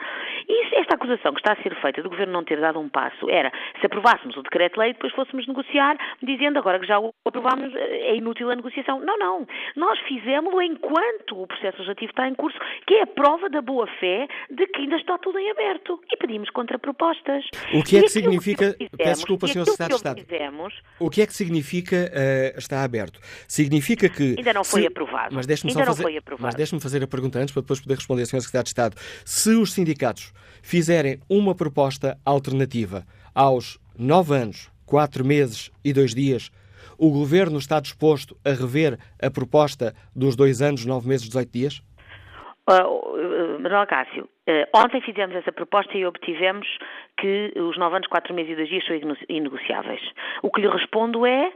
E 0.49 0.77
esta 0.81 0.95
acusação 0.95 1.33
que 1.33 1.41
está 1.41 1.53
a 1.53 1.63
ser 1.63 1.75
feita 1.81 2.03
do 2.03 2.11
Governo 2.11 2.33
não 2.33 2.45
ter 2.45 2.61
dado 2.61 2.79
um 2.79 2.89
passo 2.89 3.31
era 3.31 3.53
se 3.81 3.87
aprovássemos 3.87 4.37
o 4.37 4.43
decreto-lei 4.43 4.91
e 4.91 4.93
depois 4.93 5.13
fôssemos 5.15 5.47
negociar, 5.47 5.97
dizendo 6.23 6.59
agora 6.59 6.79
que 6.79 6.87
já 6.87 6.99
o 6.99 7.13
aprovámos, 7.25 7.75
é 7.75 8.15
inútil 8.15 8.51
a 8.51 8.57
negociação. 8.57 9.01
Não, 9.01 9.19
não. 9.19 9.47
Nós 9.77 9.99
fizemos-lo 10.01 10.63
enquanto 10.63 11.43
o 11.43 11.47
processo 11.47 11.79
legislativo 11.79 12.11
está 12.11 12.29
em 12.29 12.35
curso, 12.35 12.59
que 12.87 12.95
é 12.95 13.03
a 13.03 13.07
prova 13.07 13.49
da 13.49 13.61
boa-fé 13.61 14.29
de 14.51 14.67
que 14.67 14.83
ainda 14.83 14.97
está 14.97 15.19
tudo 15.19 15.39
em 15.39 15.51
aberto. 15.51 16.01
E 16.13 16.17
pedimos 16.17 16.51
contrapropostas. 16.51 17.45
O 17.73 17.83
que 17.83 17.99
é 17.99 18.03
que 18.03 18.09
significa. 18.09 18.73
Que 18.73 18.85
fizemos, 18.85 18.97
Peço 18.97 19.15
desculpa, 19.21 19.47
Sr. 19.47 19.65
Secretário 19.65 19.89
de 19.89 19.97
Estado. 19.97 20.21
Fizemos, 20.21 20.83
o 21.01 21.11
que 21.11 21.23
é 21.23 21.27
que 21.27 21.33
significa 21.33 21.97
uh, 21.97 22.59
está 22.59 22.85
aberto? 22.85 23.21
Significa 23.49 24.09
que. 24.09 24.35
Ainda 24.39 24.53
não 24.55 24.65
foi 24.65 24.83
se... 24.83 24.87
aprovado. 24.87 25.35
Mas 25.35 25.47
deixe-me 25.47 25.75
não 25.75 25.85
fazer... 25.85 26.03
foi 26.03 26.17
aprovado. 26.17 26.47
Mas 26.47 26.55
deixe-me 26.55 26.81
fazer 26.81 27.03
a 27.03 27.07
pergunta 27.07 27.39
antes 27.39 27.53
para 27.53 27.63
depois 27.63 27.81
poder 27.81 27.97
responder 27.97 28.23
a 28.23 28.27
Sr. 28.27 28.41
Secretário 28.41 28.65
de 28.65 28.71
Estado. 28.71 28.97
Se 29.25 29.51
os 29.51 29.73
sindicatos 29.73 30.33
fizerem 30.63 31.21
uma 31.29 31.55
proposta 31.55 32.19
alternativa 32.25 33.05
aos 33.35 33.79
nove 33.99 34.35
anos, 34.35 34.71
quatro 34.87 35.25
meses 35.25 35.71
e 35.85 35.93
dois 35.93 36.15
dias, 36.15 36.51
o 36.99 37.11
Governo 37.11 37.59
está 37.59 37.81
disposto 37.81 38.37
a 38.45 38.51
rever 38.51 38.99
a 39.21 39.31
proposta 39.31 39.95
dos 40.15 40.37
dois 40.37 40.63
anos, 40.63 40.87
nove 40.87 41.09
meses, 41.09 41.27
18 41.27 41.53
dias? 41.53 41.83
Uh, 42.67 43.61
Manuel 43.61 43.87
Cássio, 43.87 44.25
uh, 44.25 44.79
ontem 44.79 45.01
fizemos 45.03 45.37
essa 45.37 45.53
proposta 45.53 45.99
e 45.99 46.07
obtivemos 46.07 46.67
que 47.19 47.53
os 47.57 47.77
nove 47.77 47.97
anos, 47.97 48.09
quatro 48.09 48.33
meses 48.33 48.53
e 48.53 48.57
dois 48.57 48.69
dias 48.69 48.87
são 48.87 48.97
inegociáveis. 49.29 50.01
O 50.43 50.51
que 50.51 50.63
lhe 50.63 50.69
respondo 50.69 51.27
é 51.27 51.49
uh, 51.49 51.53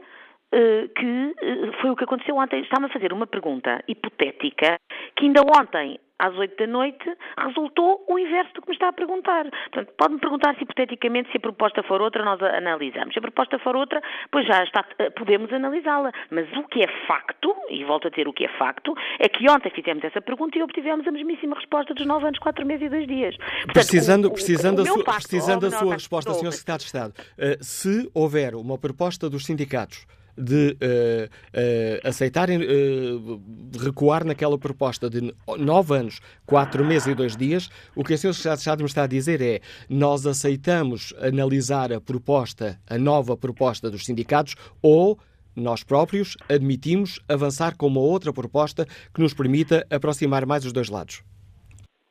que 0.50 1.34
foi 1.80 1.90
o 1.90 1.96
que 1.96 2.04
aconteceu 2.04 2.36
ontem. 2.36 2.60
Está-me 2.60 2.86
a 2.86 2.88
fazer 2.88 3.12
uma 3.12 3.26
pergunta 3.26 3.82
hipotética 3.86 4.78
que 5.16 5.26
ainda 5.26 5.42
ontem 5.42 5.98
às 6.18 6.36
oito 6.36 6.56
da 6.56 6.66
noite, 6.66 7.04
resultou 7.38 8.04
o 8.08 8.18
inverso 8.18 8.52
do 8.54 8.62
que 8.62 8.68
me 8.68 8.74
está 8.74 8.88
a 8.88 8.92
perguntar. 8.92 9.44
Portanto, 9.44 9.92
pode-me 9.96 10.20
perguntar 10.20 10.54
se 10.56 10.64
hipoteticamente 10.64 11.30
se 11.30 11.36
a 11.36 11.40
proposta 11.40 11.82
for 11.84 12.02
outra, 12.02 12.24
nós 12.24 12.42
a 12.42 12.58
analisamos. 12.58 13.12
Se 13.12 13.18
a 13.18 13.22
proposta 13.22 13.58
for 13.60 13.76
outra, 13.76 14.02
pois 14.30 14.46
já 14.46 14.64
está, 14.64 14.84
eh, 14.98 15.10
podemos 15.10 15.52
analisá-la. 15.52 16.10
Mas 16.30 16.50
o 16.56 16.64
que 16.64 16.82
é 16.82 16.88
facto, 17.06 17.54
e 17.70 17.84
volto 17.84 18.08
a 18.08 18.10
dizer 18.10 18.26
o 18.26 18.32
que 18.32 18.44
é 18.44 18.48
facto, 18.58 18.94
é 19.18 19.28
que 19.28 19.48
ontem 19.48 19.70
fizemos 19.70 20.02
essa 20.02 20.20
pergunta 20.20 20.58
e 20.58 20.62
obtivemos 20.62 21.06
a 21.06 21.12
mesmíssima 21.12 21.54
resposta 21.54 21.94
dos 21.94 22.06
nove 22.06 22.26
anos, 22.26 22.38
quatro 22.40 22.66
meses 22.66 22.86
e 22.86 22.88
dois 22.88 23.06
dias. 23.06 23.36
Portanto, 23.36 23.74
precisando, 23.74 24.24
o, 24.26 24.32
precisando, 24.32 24.78
o, 24.80 24.82
o 24.82 25.04
facto, 25.04 25.28
precisando 25.28 25.70
da 25.70 25.76
sua 25.76 25.94
resposta, 25.94 26.34
Sr. 26.34 26.52
Secretário 26.52 26.80
de 26.80 26.86
Estado, 26.86 27.14
se 27.60 28.10
houver 28.12 28.54
uma 28.54 28.76
proposta 28.76 29.30
dos 29.30 29.46
sindicatos 29.46 30.06
de 30.38 30.70
uh, 30.70 31.26
uh, 31.26 32.08
aceitarem 32.08 32.58
uh, 32.58 33.42
recuar 33.78 34.24
naquela 34.24 34.56
proposta 34.56 35.10
de 35.10 35.34
nove 35.58 35.96
anos, 35.96 36.20
quatro 36.46 36.84
meses 36.84 37.08
e 37.08 37.14
dois 37.14 37.36
dias, 37.36 37.68
o 37.96 38.04
que 38.04 38.14
a 38.14 38.18
Sr. 38.18 38.34
Secretário 38.34 38.56
de 38.56 38.60
Estado 38.60 38.80
me 38.80 38.86
está 38.86 39.02
a 39.02 39.06
dizer 39.06 39.40
é 39.42 39.60
nós 39.88 40.26
aceitamos 40.26 41.12
analisar 41.20 41.92
a 41.92 42.00
proposta, 42.00 42.78
a 42.88 42.96
nova 42.96 43.36
proposta 43.36 43.90
dos 43.90 44.04
sindicatos 44.04 44.54
ou 44.80 45.18
nós 45.56 45.82
próprios 45.82 46.36
admitimos 46.48 47.18
avançar 47.28 47.76
com 47.76 47.88
uma 47.88 48.00
outra 48.00 48.32
proposta 48.32 48.86
que 49.12 49.20
nos 49.20 49.34
permita 49.34 49.84
aproximar 49.90 50.46
mais 50.46 50.64
os 50.64 50.72
dois 50.72 50.88
lados. 50.88 51.22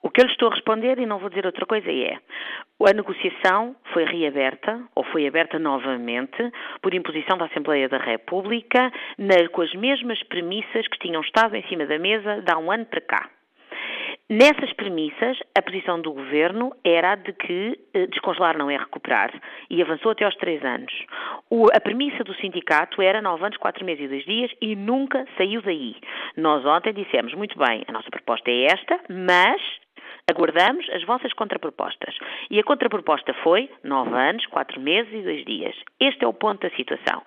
O 0.08 0.10
que 0.10 0.22
eu 0.22 0.26
lhe 0.26 0.32
estou 0.32 0.48
a 0.48 0.54
responder, 0.54 1.00
e 1.00 1.06
não 1.06 1.20
vou 1.20 1.28
dizer 1.28 1.46
outra 1.46 1.66
coisa, 1.66 1.92
é 1.92 2.18
a 2.80 2.94
negociação 2.94 3.76
foi 3.92 4.06
reaberta, 4.06 4.82
ou 4.96 5.04
foi 5.04 5.28
aberta 5.28 5.60
novamente, 5.60 6.50
por 6.82 6.94
imposição 6.94 7.38
da 7.38 7.44
Assembleia 7.44 7.90
da 7.90 7.98
República, 7.98 8.90
na, 9.18 9.50
com 9.52 9.62
as 9.64 9.74
mesmas 9.74 10.24
premissas 10.24 10.88
que 10.88 11.00
tinham 11.00 11.20
estado 11.20 11.58
em 11.58 11.64
cima 11.64 11.86
da 11.86 12.00
mesa 12.00 12.42
de 12.42 12.50
há 12.50 12.58
um 12.58 12.72
ano 12.72 12.86
para 12.86 13.02
cá. 13.02 13.30
Nessas 14.30 14.72
premissas, 14.74 15.38
a 15.54 15.62
posição 15.62 16.00
do 16.00 16.14
governo 16.14 16.72
era 16.86 17.16
de 17.16 17.34
que 17.34 17.78
eh, 17.94 18.08
descongelar 18.08 18.58
não 18.58 18.70
é 18.70 18.78
recuperar 18.78 19.34
e 19.70 19.82
avançou 19.82 20.12
até 20.12 20.24
aos 20.24 20.36
três 20.36 20.64
anos. 20.64 20.94
O, 21.50 21.68
a 21.74 21.82
premissa 21.82 22.24
do 22.24 22.34
sindicato 22.36 23.02
era 23.02 23.22
nove 23.22 23.44
anos, 23.44 23.58
quatro 23.58 23.86
meses 23.86 24.06
e 24.06 24.08
dois 24.08 24.24
dias 24.24 24.52
e 24.62 24.74
nunca 24.74 25.26
saiu 25.38 25.62
daí. 25.62 25.96
Nós 26.38 26.66
ontem 26.66 26.94
dissemos, 26.94 27.34
muito 27.34 27.58
bem, 27.58 27.84
a 27.88 27.92
nossa 27.92 28.10
proposta 28.10 28.50
é 28.50 28.66
esta, 28.66 29.00
mas 29.10 29.62
Aguardamos 30.30 30.88
as 30.90 31.04
vossas 31.04 31.32
contrapropostas. 31.34 32.16
E 32.50 32.60
a 32.60 32.64
contraproposta 32.64 33.34
foi 33.44 33.70
nove 33.84 34.14
anos, 34.14 34.46
quatro 34.48 34.80
meses 34.80 35.14
e 35.14 35.22
dois 35.22 35.46
dias. 35.46 35.76
Este 36.00 36.26
é 36.26 36.28
o 36.28 36.34
ponto 36.34 36.62
da 36.62 36.76
situação. 36.76 37.24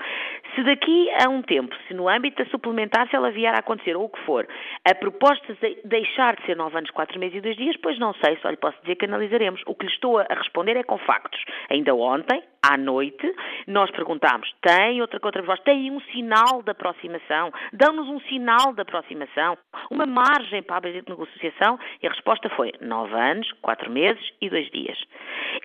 Se 0.54 0.62
daqui 0.62 1.08
a 1.24 1.28
um 1.28 1.42
tempo, 1.42 1.74
se 1.86 1.94
no 1.94 2.08
âmbito 2.08 2.42
da 2.42 2.50
suplementar, 2.50 3.08
se 3.08 3.16
ela 3.16 3.30
vier 3.30 3.54
a 3.54 3.58
acontecer 3.58 3.96
ou 3.96 4.04
o 4.04 4.08
que 4.08 4.20
for, 4.20 4.46
a 4.84 4.94
proposta 4.94 5.54
de 5.54 5.80
deixar 5.84 6.36
de 6.36 6.44
ser 6.44 6.56
nove 6.56 6.76
anos, 6.76 6.90
quatro 6.90 7.18
meses 7.18 7.36
e 7.36 7.40
dois 7.40 7.56
dias, 7.56 7.76
pois 7.82 7.98
não 7.98 8.12
sei, 8.14 8.36
só 8.42 8.50
lhe 8.50 8.56
posso 8.56 8.80
dizer 8.82 8.96
que 8.96 9.04
analisaremos. 9.04 9.62
O 9.66 9.74
que 9.74 9.86
lhe 9.86 9.92
estou 9.92 10.18
a 10.18 10.26
responder 10.28 10.76
é 10.76 10.82
com 10.82 10.98
factos. 10.98 11.42
Ainda 11.70 11.94
ontem, 11.94 12.42
à 12.62 12.76
noite, 12.76 13.34
nós 13.66 13.90
perguntámos: 13.90 14.52
tem 14.60 15.00
outra 15.00 15.18
contraproposta? 15.18 15.64
Tem 15.64 15.90
um 15.90 16.00
sinal 16.12 16.62
de 16.62 16.70
aproximação? 16.70 17.52
Dão-nos 17.72 18.08
um 18.08 18.20
sinal 18.20 18.72
de 18.74 18.82
aproximação? 18.82 19.56
Uma 19.90 20.06
margem 20.06 20.62
para 20.62 20.88
a 20.88 20.92
negociação? 20.92 21.78
E 22.02 22.06
a 22.06 22.10
resposta 22.10 22.48
foi: 22.50 22.72
nove 22.80 23.14
anos, 23.14 23.50
quatro 23.62 23.90
meses 23.90 24.22
e 24.40 24.50
dois 24.50 24.70
dias. 24.70 24.98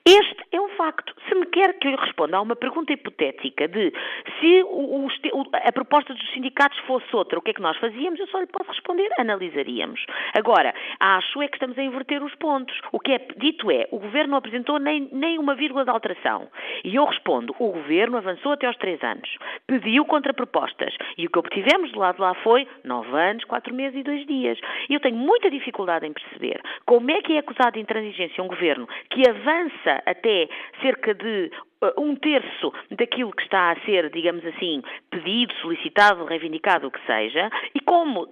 Este 0.06 0.46
é 0.52 0.62
um 0.62 0.70
facto. 0.70 1.14
Se 1.28 1.36
me 1.36 1.46
quer 1.48 1.78
que 1.80 1.88
eu 1.88 1.96
responda 1.98 2.38
a 2.38 2.42
uma 2.42 2.56
pergunta 2.56 2.94
hipotética 2.94 3.68
de 3.68 3.92
se 4.40 4.64
o, 4.64 5.06
o, 5.06 5.10
a 5.54 5.72
proposta 5.72 6.14
dos 6.14 6.32
sindicatos 6.32 6.78
fosse 6.80 7.14
outra, 7.16 7.38
o 7.38 7.42
que 7.42 7.52
é 7.52 7.54
que 7.54 7.62
nós 7.62 7.78
fazíamos? 7.78 8.20
Eu 8.20 8.28
só 8.28 8.40
lhe 8.40 8.48
posso 8.48 8.72
responder: 8.72 9.10
analisaríamos. 9.20 10.06
Agora, 10.34 10.74
acho 11.00 11.42
é 11.42 11.48
que 11.48 11.56
estamos 11.56 11.78
a 11.78 11.84
inverter 11.84 12.24
os 12.24 12.34
pontos. 12.36 12.80
O 12.92 13.00
que 13.00 13.12
é 13.12 13.20
dito 13.38 13.70
é: 13.70 13.88
o 13.92 14.00
governo 14.00 14.32
não 14.32 14.38
apresentou 14.38 14.80
nem, 14.80 15.10
nem 15.12 15.38
uma 15.38 15.56
vírgula 15.56 15.84
de 15.84 15.92
alteração. 15.92 16.50
E 16.86 16.96
eu 16.96 17.06
respondo: 17.06 17.56
o 17.58 17.72
governo 17.72 18.18
avançou 18.18 18.52
até 18.52 18.68
aos 18.68 18.78
três 18.78 19.04
anos, 19.04 19.28
pediu 19.66 20.06
contrapropostas 20.06 20.96
e 21.18 21.26
o 21.26 21.30
que 21.32 21.40
obtivemos 21.40 21.92
do 21.92 22.00
lado 22.00 22.22
lá 22.22 22.36
foi 22.36 22.68
nove 22.84 23.10
anos, 23.18 23.44
quatro 23.46 23.74
meses 23.74 24.00
e 24.00 24.04
dois 24.04 24.24
dias. 24.28 24.60
E 24.88 24.94
eu 24.94 25.00
tenho 25.00 25.18
muita 25.18 25.50
dificuldade 25.50 26.06
em 26.06 26.14
perceber 26.14 26.62
como 26.86 27.10
é 27.10 27.22
que 27.24 27.34
é 27.34 27.40
acusado 27.40 27.74
de 27.74 27.80
intransigência 27.80 28.44
um 28.44 28.48
governo 28.48 28.88
que 29.10 29.28
avança 29.28 30.04
até 30.06 30.48
cerca 30.80 31.16
de 31.16 31.50
um 31.98 32.16
terço 32.16 32.74
daquilo 32.92 33.32
que 33.32 33.44
está 33.44 33.72
a 33.72 33.80
ser, 33.82 34.10
digamos 34.10 34.46
assim, 34.46 34.82
pedido, 35.10 35.54
solicitado, 35.56 36.26
reivindicado, 36.26 36.88
o 36.88 36.92
que 36.92 37.06
seja, 37.06 37.50
e 37.74 37.80
como, 37.82 38.24
uh, 38.24 38.30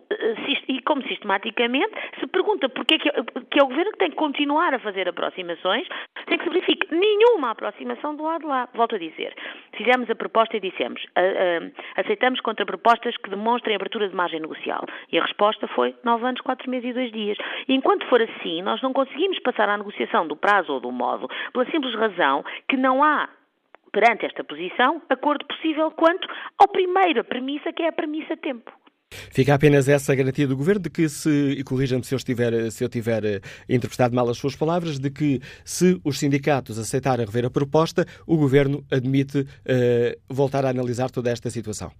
e 0.67 0.81
como 0.81 1.03
sistematicamente 1.03 1.93
se 2.19 2.27
pergunta 2.27 2.69
porque 2.69 2.95
é 2.95 2.97
que, 2.99 3.09
que 3.51 3.59
é 3.59 3.63
o 3.63 3.67
governo 3.67 3.91
que 3.91 3.97
tem 3.97 4.09
que 4.09 4.15
continuar 4.15 4.73
a 4.73 4.79
fazer 4.79 5.07
aproximações 5.07 5.87
sem 6.27 6.37
que 6.37 6.43
se 6.43 6.49
verifique 6.49 6.93
nenhuma 6.93 7.51
aproximação 7.51 8.15
do 8.15 8.23
lado 8.23 8.41
de 8.41 8.47
lá. 8.47 8.67
Volto 8.73 8.95
a 8.95 8.99
dizer, 8.99 9.35
fizemos 9.75 10.09
a 10.09 10.15
proposta 10.15 10.57
e 10.57 10.59
dissemos, 10.59 11.03
uh, 11.03 11.71
aceitamos 11.95 12.39
contrapropostas 12.41 13.15
que 13.17 13.29
demonstrem 13.29 13.75
abertura 13.75 14.07
de 14.07 14.15
margem 14.15 14.39
negocial. 14.39 14.85
E 15.11 15.19
a 15.19 15.21
resposta 15.21 15.67
foi 15.69 15.95
nove 16.03 16.25
anos, 16.25 16.41
quatro 16.41 16.69
meses 16.69 16.89
e 16.89 16.93
dois 16.93 17.11
dias. 17.11 17.37
E 17.67 17.73
enquanto 17.73 18.07
for 18.07 18.21
assim, 18.21 18.61
nós 18.61 18.81
não 18.81 18.93
conseguimos 18.93 19.39
passar 19.39 19.69
à 19.69 19.77
negociação 19.77 20.27
do 20.27 20.35
prazo 20.35 20.73
ou 20.73 20.79
do 20.79 20.91
modo, 20.91 21.29
pela 21.51 21.65
simples 21.69 21.93
razão 21.95 22.43
que 22.67 22.77
não 22.77 23.03
há 23.03 23.29
perante 23.93 24.25
esta 24.25 24.43
posição, 24.43 25.01
acordo 25.07 25.45
possível 25.45 25.91
quanto 25.91 26.27
à 26.59 26.67
primeira 26.67 27.23
premissa, 27.23 27.71
que 27.71 27.83
é 27.83 27.87
a 27.87 27.93
premissa 27.93 28.35
tempo. 28.35 28.69
Fica 29.31 29.53
apenas 29.53 29.87
essa 29.87 30.15
garantia 30.15 30.47
do 30.47 30.57
Governo 30.57 30.81
de 30.81 30.89
que 30.89 31.07
se, 31.07 31.29
e 31.51 31.63
corrija-me 31.63 32.03
se 32.03 32.15
eu 32.15 32.17
estiver, 32.17 32.71
se 32.71 32.83
eu 32.83 32.89
tiver 32.89 33.23
eh, 33.23 33.39
interpretado 33.69 34.15
mal 34.15 34.27
as 34.27 34.37
suas 34.37 34.55
palavras, 34.55 34.97
de 34.99 35.11
que 35.11 35.39
se 35.63 36.01
os 36.03 36.17
sindicatos 36.17 36.79
aceitarem 36.79 37.23
rever 37.23 37.45
a 37.45 37.51
proposta, 37.51 38.05
o 38.25 38.35
Governo 38.35 38.83
admite 38.91 39.41
uh, 39.41 39.45
voltar 40.27 40.65
a 40.65 40.69
analisar 40.69 41.11
toda 41.11 41.29
esta 41.29 41.51
situação. 41.51 41.91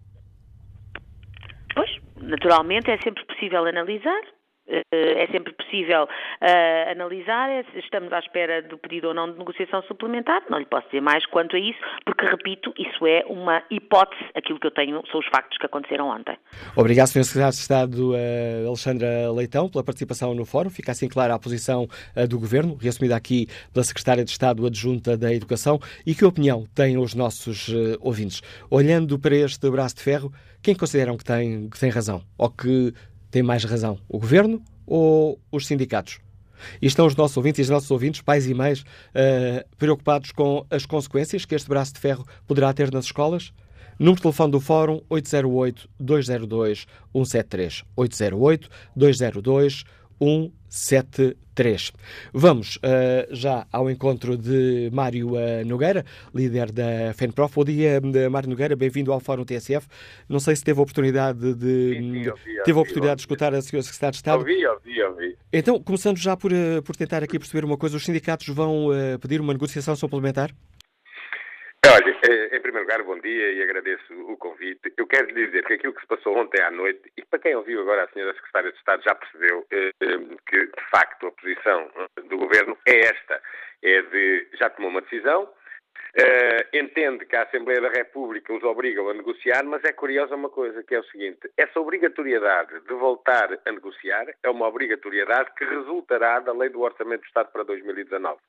Pois, 1.75 1.91
naturalmente 2.19 2.89
é 2.89 2.97
sempre 2.97 3.23
possível 3.25 3.63
analisar, 3.65 4.21
é 4.67 5.27
sempre 5.27 5.53
possível 5.53 6.03
uh, 6.03 6.91
analisar, 6.91 7.49
é, 7.49 7.65
estamos 7.75 8.11
à 8.13 8.19
espera 8.19 8.61
do 8.61 8.77
pedido 8.77 9.09
ou 9.09 9.13
não 9.13 9.31
de 9.31 9.37
negociação 9.37 9.81
suplementar, 9.83 10.41
não 10.49 10.57
lhe 10.57 10.65
posso 10.65 10.85
dizer 10.87 11.01
mais 11.01 11.25
quanto 11.25 11.55
a 11.55 11.59
isso, 11.59 11.79
porque, 12.05 12.25
repito, 12.25 12.73
isso 12.77 13.05
é 13.05 13.23
uma 13.27 13.63
hipótese, 13.69 14.23
aquilo 14.33 14.59
que 14.59 14.67
eu 14.67 14.71
tenho 14.71 15.03
são 15.11 15.19
os 15.19 15.25
factos 15.27 15.57
que 15.57 15.65
aconteceram 15.65 16.07
ontem. 16.07 16.37
Obrigado, 16.75 17.07
Sr. 17.07 17.23
Secretário 17.23 17.53
de 17.53 17.59
Estado 17.59 18.11
uh, 18.11 18.67
Alexandra 18.67 19.31
Leitão, 19.31 19.69
pela 19.69 19.83
participação 19.83 20.33
no 20.33 20.45
fórum. 20.45 20.69
Fica 20.69 20.91
assim 20.91 21.09
clara 21.09 21.33
a 21.33 21.39
posição 21.39 21.87
uh, 22.15 22.27
do 22.27 22.39
Governo, 22.39 22.75
reassumida 22.75 23.15
aqui 23.15 23.47
pela 23.73 23.83
Secretária 23.83 24.23
de 24.23 24.31
Estado 24.31 24.65
Adjunta 24.65 25.17
da 25.17 25.33
Educação, 25.33 25.79
e 26.05 26.15
que 26.15 26.23
opinião 26.23 26.65
têm 26.73 26.97
os 26.97 27.13
nossos 27.13 27.69
ouvintes? 27.99 28.41
Olhando 28.69 29.19
para 29.19 29.35
este 29.35 29.69
braço 29.69 29.95
de 29.95 30.03
ferro, 30.03 30.31
quem 30.61 30.75
consideram 30.75 31.17
que 31.17 31.23
tem, 31.23 31.69
que 31.69 31.79
tem 31.79 31.89
razão? 31.89 32.21
Ou 32.37 32.49
que 32.49 32.93
tem 33.33 33.41
mais 33.41 33.63
razão? 33.63 33.97
O 34.07 34.19
governo 34.19 34.61
ou 34.85 35.39
os 35.51 35.65
sindicatos? 35.65 36.19
E 36.79 36.85
estão 36.85 37.07
os 37.07 37.15
nossos 37.15 37.35
ouvintes 37.35 37.57
e 37.57 37.63
os 37.63 37.69
nossos 37.69 37.89
ouvintes, 37.89 38.21
pais 38.21 38.47
e 38.47 38.53
mães, 38.53 38.81
uh, 38.81 38.85
preocupados 39.75 40.31
com 40.31 40.63
as 40.69 40.85
consequências 40.85 41.43
que 41.43 41.55
este 41.55 41.67
braço 41.67 41.95
de 41.95 41.99
ferro 41.99 42.27
poderá 42.45 42.71
ter 42.71 42.91
nas 42.91 43.05
escolas? 43.05 43.51
Número 43.97 44.17
de 44.17 44.21
telefone 44.21 44.51
do 44.51 44.59
Fórum 44.59 45.01
808-202-173. 45.09 47.83
808-202-173. 47.97 49.83
173. 50.19 51.91
Vamos 52.33 52.77
uh, 52.77 52.79
já 53.31 53.65
ao 53.71 53.89
encontro 53.89 54.37
de 54.37 54.89
Mário 54.91 55.33
uh, 55.33 55.65
Nogueira, 55.65 56.05
líder 56.33 56.71
da 56.71 57.13
FENPROF. 57.13 57.55
Bom 57.55 57.63
dia, 57.63 58.01
uh, 58.01 58.31
Mário 58.31 58.49
Nogueira, 58.49 58.75
bem-vindo 58.75 59.11
ao 59.11 59.19
Fórum 59.19 59.43
TSF. 59.43 59.87
Não 60.27 60.39
sei 60.39 60.55
se 60.55 60.63
teve 60.63 60.79
a 60.79 60.83
oportunidade 60.83 61.53
de, 61.53 61.93
sim, 61.93 62.23
sim, 62.23 62.29
ouvi, 62.29 62.63
teve 62.63 62.77
a 62.77 62.81
oportunidade 62.81 63.15
de 63.17 63.21
escutar 63.21 63.53
a 63.53 63.59
Sra. 63.59 63.81
Secretária 63.81 64.11
de 64.11 64.17
Estado. 64.17 64.39
Ouvi, 64.39 64.65
ouvi, 64.65 65.03
ouvi. 65.03 65.37
Então, 65.51 65.81
começando 65.81 66.17
já 66.17 66.35
por, 66.35 66.51
por 66.83 66.95
tentar 66.95 67.23
aqui 67.23 67.37
perceber 67.37 67.63
uma 67.63 67.77
coisa, 67.77 67.97
os 67.97 68.03
sindicatos 68.03 68.47
vão 68.47 68.89
pedir 69.21 69.39
uma 69.39 69.53
negociação 69.53 69.95
suplementar? 69.95 70.51
Olha, 71.91 72.17
eh, 72.29 72.55
em 72.55 72.61
primeiro 72.61 72.87
lugar, 72.87 73.03
bom 73.03 73.19
dia 73.19 73.51
e 73.51 73.61
agradeço 73.61 74.13
o 74.13 74.37
convite. 74.37 74.93
Eu 74.95 75.05
quero 75.05 75.27
lhe 75.27 75.47
dizer 75.47 75.65
que 75.65 75.73
aquilo 75.73 75.93
que 75.93 76.01
se 76.01 76.07
passou 76.07 76.37
ontem 76.37 76.61
à 76.61 76.71
noite, 76.71 77.11
e 77.17 77.25
para 77.25 77.39
quem 77.39 77.55
ouviu 77.55 77.81
agora 77.81 78.05
a 78.05 78.07
senhora 78.07 78.33
Secretária 78.35 78.71
de 78.71 78.77
Estado 78.77 79.03
já 79.03 79.13
percebeu 79.13 79.65
eh, 79.69 79.91
eh, 79.99 80.19
que, 80.47 80.65
de 80.65 80.89
facto, 80.89 81.27
a 81.27 81.31
posição 81.31 81.91
do 82.29 82.37
Governo 82.37 82.77
é 82.87 82.99
esta, 83.01 83.41
é 83.81 84.01
de, 84.01 84.47
já 84.53 84.69
tomou 84.69 84.91
uma 84.91 85.01
decisão, 85.01 85.49
Uh, 86.15 86.77
entende 86.77 87.25
que 87.25 87.35
a 87.35 87.41
Assembleia 87.41 87.81
da 87.81 87.89
República 87.89 88.53
os 88.53 88.61
obriga 88.61 89.01
a 89.01 89.15
negociar, 89.15 89.63
mas 89.63 89.83
é 89.83 89.91
curiosa 89.91 90.35
uma 90.35 90.49
coisa, 90.49 90.83
que 90.83 90.93
é 90.93 90.99
o 90.99 91.03
seguinte: 91.05 91.49
essa 91.57 91.79
obrigatoriedade 91.79 92.81
de 92.81 92.93
voltar 92.93 93.49
a 93.65 93.71
negociar 93.71 94.27
é 94.43 94.47
uma 94.47 94.67
obrigatoriedade 94.67 95.49
que 95.57 95.65
resultará 95.65 96.39
da 96.39 96.53
Lei 96.53 96.69
do 96.69 96.81
Orçamento 96.81 97.21
do 97.21 97.25
Estado 97.25 97.51
para 97.51 97.63
2019. 97.63 98.39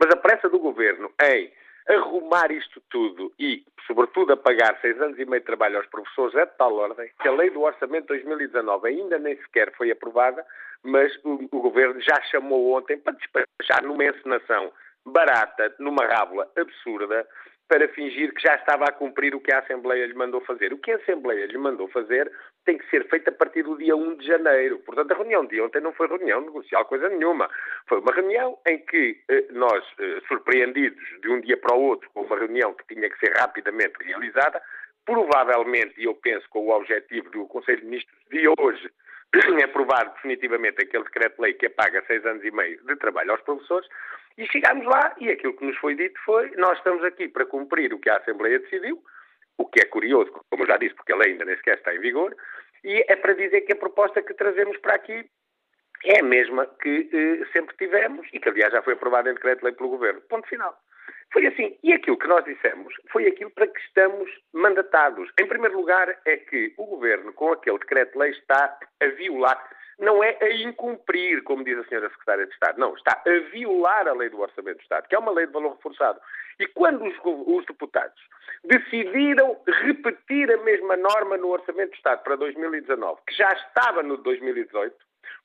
Mas 0.00 0.12
a 0.12 0.16
pressa 0.16 0.48
do 0.48 0.58
Governo 0.58 1.12
em 1.22 1.52
arrumar 1.88 2.50
isto 2.52 2.80
tudo 2.88 3.32
e, 3.38 3.64
sobretudo, 3.86 4.32
a 4.32 4.36
pagar 4.36 4.78
seis 4.80 5.00
anos 5.00 5.18
e 5.18 5.24
meio 5.24 5.40
de 5.40 5.46
trabalho 5.46 5.78
aos 5.78 5.86
professores 5.86 6.34
é 6.34 6.46
de 6.46 6.56
tal 6.56 6.74
ordem 6.74 7.10
que 7.20 7.28
a 7.28 7.32
Lei 7.32 7.50
do 7.50 7.62
Orçamento 7.62 8.14
de 8.14 8.22
2019 8.22 8.88
ainda 8.88 9.18
nem 9.18 9.36
sequer 9.36 9.72
foi 9.76 9.90
aprovada, 9.90 10.44
mas 10.82 11.12
o, 11.24 11.48
o 11.50 11.60
Governo 11.60 12.00
já 12.00 12.20
chamou 12.30 12.76
ontem 12.76 12.98
para 12.98 13.14
despachar 13.14 13.84
numa 13.84 14.04
encenação 14.04 14.72
barata, 15.04 15.74
numa 15.78 16.04
rábula 16.06 16.48
absurda, 16.56 17.26
para 17.72 17.88
fingir 17.88 18.34
que 18.34 18.42
já 18.42 18.54
estava 18.56 18.84
a 18.84 18.92
cumprir 18.92 19.34
o 19.34 19.40
que 19.40 19.50
a 19.50 19.60
Assembleia 19.60 20.04
lhe 20.04 20.12
mandou 20.12 20.42
fazer. 20.42 20.74
O 20.74 20.78
que 20.78 20.92
a 20.92 20.96
Assembleia 20.96 21.46
lhe 21.46 21.56
mandou 21.56 21.88
fazer 21.88 22.30
tem 22.66 22.76
que 22.76 22.86
ser 22.90 23.08
feito 23.08 23.30
a 23.30 23.32
partir 23.32 23.62
do 23.62 23.78
dia 23.78 23.96
1 23.96 24.16
de 24.16 24.26
janeiro. 24.26 24.78
Portanto, 24.80 25.10
a 25.10 25.16
reunião 25.16 25.46
de 25.46 25.58
ontem 25.58 25.80
não 25.80 25.94
foi 25.94 26.06
reunião 26.06 26.42
negocial, 26.42 26.84
coisa 26.84 27.08
nenhuma. 27.08 27.48
Foi 27.88 28.00
uma 28.00 28.12
reunião 28.12 28.58
em 28.68 28.78
que 28.78 29.18
eh, 29.26 29.46
nós, 29.52 29.82
eh, 29.98 30.20
surpreendidos 30.28 31.02
de 31.22 31.30
um 31.30 31.40
dia 31.40 31.56
para 31.56 31.74
o 31.74 31.80
outro, 31.80 32.10
com 32.10 32.20
uma 32.20 32.36
reunião 32.36 32.74
que 32.74 32.94
tinha 32.94 33.08
que 33.08 33.18
ser 33.18 33.32
rapidamente 33.38 33.94
realizada, 34.04 34.60
provavelmente, 35.06 35.94
e 35.96 36.04
eu 36.04 36.14
penso 36.14 36.46
com 36.50 36.66
o 36.66 36.76
objetivo 36.76 37.30
do 37.30 37.46
Conselho 37.46 37.80
de 37.80 37.86
Ministros 37.86 38.18
de 38.30 38.48
hoje, 38.60 38.90
aprovar 39.64 40.12
definitivamente 40.12 40.82
aquele 40.82 41.04
decreto-lei 41.04 41.54
que 41.54 41.64
apaga 41.64 42.04
seis 42.06 42.22
anos 42.26 42.44
e 42.44 42.50
meio 42.50 42.78
de 42.84 42.96
trabalho 42.96 43.30
aos 43.30 43.40
professores, 43.40 43.88
e 44.38 44.46
chegámos 44.46 44.86
lá 44.86 45.14
e 45.18 45.30
aquilo 45.30 45.56
que 45.56 45.64
nos 45.64 45.76
foi 45.78 45.94
dito 45.94 46.18
foi: 46.24 46.50
nós 46.56 46.78
estamos 46.78 47.04
aqui 47.04 47.28
para 47.28 47.46
cumprir 47.46 47.92
o 47.92 47.98
que 47.98 48.10
a 48.10 48.16
Assembleia 48.16 48.58
decidiu, 48.58 49.02
o 49.58 49.66
que 49.66 49.80
é 49.80 49.84
curioso, 49.84 50.32
como 50.50 50.66
já 50.66 50.76
disse, 50.76 50.94
porque 50.94 51.12
a 51.12 51.16
lei 51.16 51.32
ainda 51.32 51.44
nem 51.44 51.56
sequer 51.56 51.78
está 51.78 51.94
em 51.94 52.00
vigor, 52.00 52.34
e 52.84 53.04
é 53.08 53.16
para 53.16 53.34
dizer 53.34 53.60
que 53.62 53.72
a 53.72 53.76
proposta 53.76 54.22
que 54.22 54.34
trazemos 54.34 54.76
para 54.78 54.94
aqui 54.94 55.24
é 56.04 56.20
a 56.20 56.24
mesma 56.24 56.66
que 56.66 57.08
eh, 57.12 57.46
sempre 57.52 57.76
tivemos 57.76 58.26
e 58.32 58.40
que, 58.40 58.48
aliás, 58.48 58.72
já 58.72 58.82
foi 58.82 58.94
aprovada 58.94 59.30
em 59.30 59.34
decreto-lei 59.34 59.72
pelo 59.72 59.90
Governo. 59.90 60.20
Ponto 60.22 60.48
final. 60.48 60.76
Foi 61.32 61.46
assim. 61.46 61.78
E 61.82 61.92
aquilo 61.92 62.18
que 62.18 62.26
nós 62.26 62.44
dissemos 62.44 62.92
foi 63.10 63.26
aquilo 63.26 63.50
para 63.50 63.68
que 63.68 63.80
estamos 63.80 64.28
mandatados. 64.52 65.30
Em 65.40 65.46
primeiro 65.46 65.76
lugar, 65.76 66.08
é 66.24 66.36
que 66.36 66.74
o 66.76 66.86
Governo, 66.86 67.32
com 67.32 67.52
aquele 67.52 67.78
decreto-lei, 67.78 68.32
está 68.32 68.78
a 69.00 69.06
violar 69.06 69.64
não 70.02 70.22
é 70.22 70.36
a 70.40 70.52
incumprir, 70.54 71.44
como 71.44 71.64
diz 71.64 71.78
a 71.78 71.84
senhora 71.84 72.10
Secretária 72.10 72.44
de 72.44 72.52
Estado, 72.52 72.78
não, 72.78 72.92
está 72.94 73.22
a 73.24 73.50
violar 73.50 74.08
a 74.08 74.12
lei 74.12 74.28
do 74.28 74.40
Orçamento 74.40 74.78
do 74.78 74.82
Estado, 74.82 75.08
que 75.08 75.14
é 75.14 75.18
uma 75.18 75.30
lei 75.30 75.46
de 75.46 75.52
valor 75.52 75.76
reforçado. 75.76 76.20
E 76.58 76.66
quando 76.66 77.04
os, 77.04 77.14
os 77.24 77.64
deputados 77.66 78.20
decidiram 78.64 79.56
repetir 79.84 80.50
a 80.52 80.56
mesma 80.58 80.96
norma 80.96 81.36
no 81.36 81.48
Orçamento 81.48 81.90
do 81.90 81.96
Estado 81.96 82.22
para 82.24 82.36
2019, 82.36 83.20
que 83.28 83.34
já 83.34 83.48
estava 83.52 84.02
no 84.02 84.16
2018, 84.16 84.94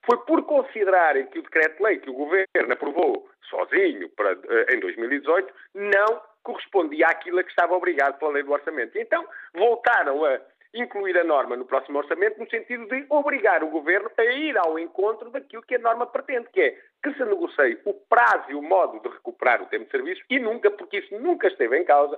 foi 0.06 0.18
por 0.26 0.44
considerarem 0.44 1.28
que 1.28 1.40
o 1.40 1.44
decreto-lei 1.44 2.00
que 2.00 2.10
o 2.10 2.14
Governo 2.14 2.74
aprovou 2.74 3.30
sozinho 3.44 4.10
para, 4.10 4.32
eh, 4.32 4.76
em 4.76 4.80
2018 4.80 5.54
não 5.76 6.22
correspondia 6.44 7.08
àquilo 7.08 7.40
a 7.40 7.44
que 7.44 7.50
estava 7.50 7.76
obrigado 7.76 8.18
pela 8.18 8.32
lei 8.32 8.44
do 8.44 8.52
orçamento. 8.52 8.98
E 8.98 9.02
então 9.02 9.28
voltaram 9.54 10.26
a 10.26 10.40
incluir 10.74 11.18
a 11.18 11.24
norma 11.24 11.56
no 11.56 11.66
próximo 11.66 12.00
orçamento 12.00 12.40
no 12.40 12.50
sentido 12.50 12.88
de 12.88 13.06
obrigar 13.10 13.64
o 13.64 13.70
governo 13.70 14.10
a 14.18 14.24
ir 14.24 14.58
ao 14.58 14.78
encontro 14.78 15.30
daquilo 15.30 15.64
que 15.64 15.76
a 15.76 15.80
norma 15.80 16.06
pretende, 16.08 16.48
que 16.52 16.62
é 16.62 16.78
que 17.04 17.14
se 17.14 17.26
negocie 17.26 17.80
o 17.86 17.94
prazo 17.94 18.50
e 18.50 18.56
o 18.56 18.62
modo 18.62 19.00
de 19.00 19.10
recuperar 19.10 19.62
o 19.62 19.68
tempo 19.68 19.86
de 19.86 19.92
serviço 19.92 20.22
e 20.30 20.40
nunca, 20.40 20.70
porque 20.72 21.00
isso 21.00 21.18
nunca 21.20 21.48
esteve 21.48 21.78
em 21.78 21.86
causa, 21.86 22.18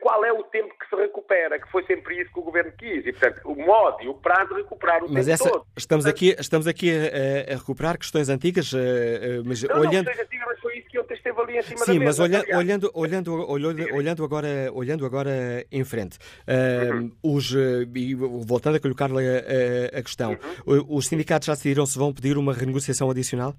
qual 0.00 0.24
é 0.24 0.32
o 0.32 0.42
tempo 0.44 0.74
que 0.78 0.88
se 0.88 0.94
recupera, 0.94 1.58
que 1.58 1.70
foi 1.70 1.84
sempre 1.86 2.20
isso 2.20 2.30
que 2.32 2.38
o 2.38 2.42
Governo 2.42 2.72
quis. 2.72 3.06
E, 3.06 3.12
portanto, 3.12 3.40
o 3.44 3.56
modo 3.56 4.02
e 4.02 4.08
o 4.08 4.14
prazo 4.14 4.54
de 4.54 4.62
recuperar 4.62 5.02
o 5.02 5.10
mas 5.10 5.26
tempo 5.26 5.30
essa, 5.30 5.50
todo. 5.50 5.66
Estamos 5.76 6.06
aqui, 6.06 6.36
estamos 6.38 6.66
aqui 6.66 6.90
a, 6.90 7.54
a 7.54 7.56
recuperar 7.56 7.98
questões 7.98 8.28
antigas, 8.28 8.72
eh, 8.74 8.78
eh, 8.78 9.42
mas 9.44 9.62
não, 9.62 9.80
olhando... 9.80 10.06
Não, 10.06 10.12
antigas, 10.12 10.46
mas 10.46 10.60
foi 10.60 10.78
isso 10.78 10.88
que 10.88 10.98
ontem 10.98 11.14
esteve 11.14 11.40
ali 11.40 11.58
em 11.58 11.62
cima 11.62 11.78
Sim, 11.78 11.98
da 11.98 12.04
mas 12.04 12.18
mesa. 12.18 12.22
olha, 12.22 12.58
olhando, 12.58 12.90
olhando, 12.94 13.50
olhando, 13.50 13.94
olhando, 13.94 14.24
agora, 14.24 14.48
olhando 14.72 15.06
agora 15.06 15.64
em 15.72 15.84
frente, 15.84 16.18
uh, 16.18 16.94
uhum. 16.94 17.12
os, 17.22 17.52
e 17.52 18.14
voltando 18.14 18.76
a 18.76 18.80
colocar-lhe 18.80 19.26
a, 19.26 19.98
a, 19.98 20.02
questão, 20.02 20.38
uhum. 20.66 20.84
os 20.90 21.06
sindicatos 21.08 21.46
já 21.46 21.54
decidiram 21.54 21.86
se 21.86 21.98
vão 21.98 22.12
pedir 22.12 22.36
uma 22.36 22.52
renegociação 22.52 23.10
adicional? 23.10 23.54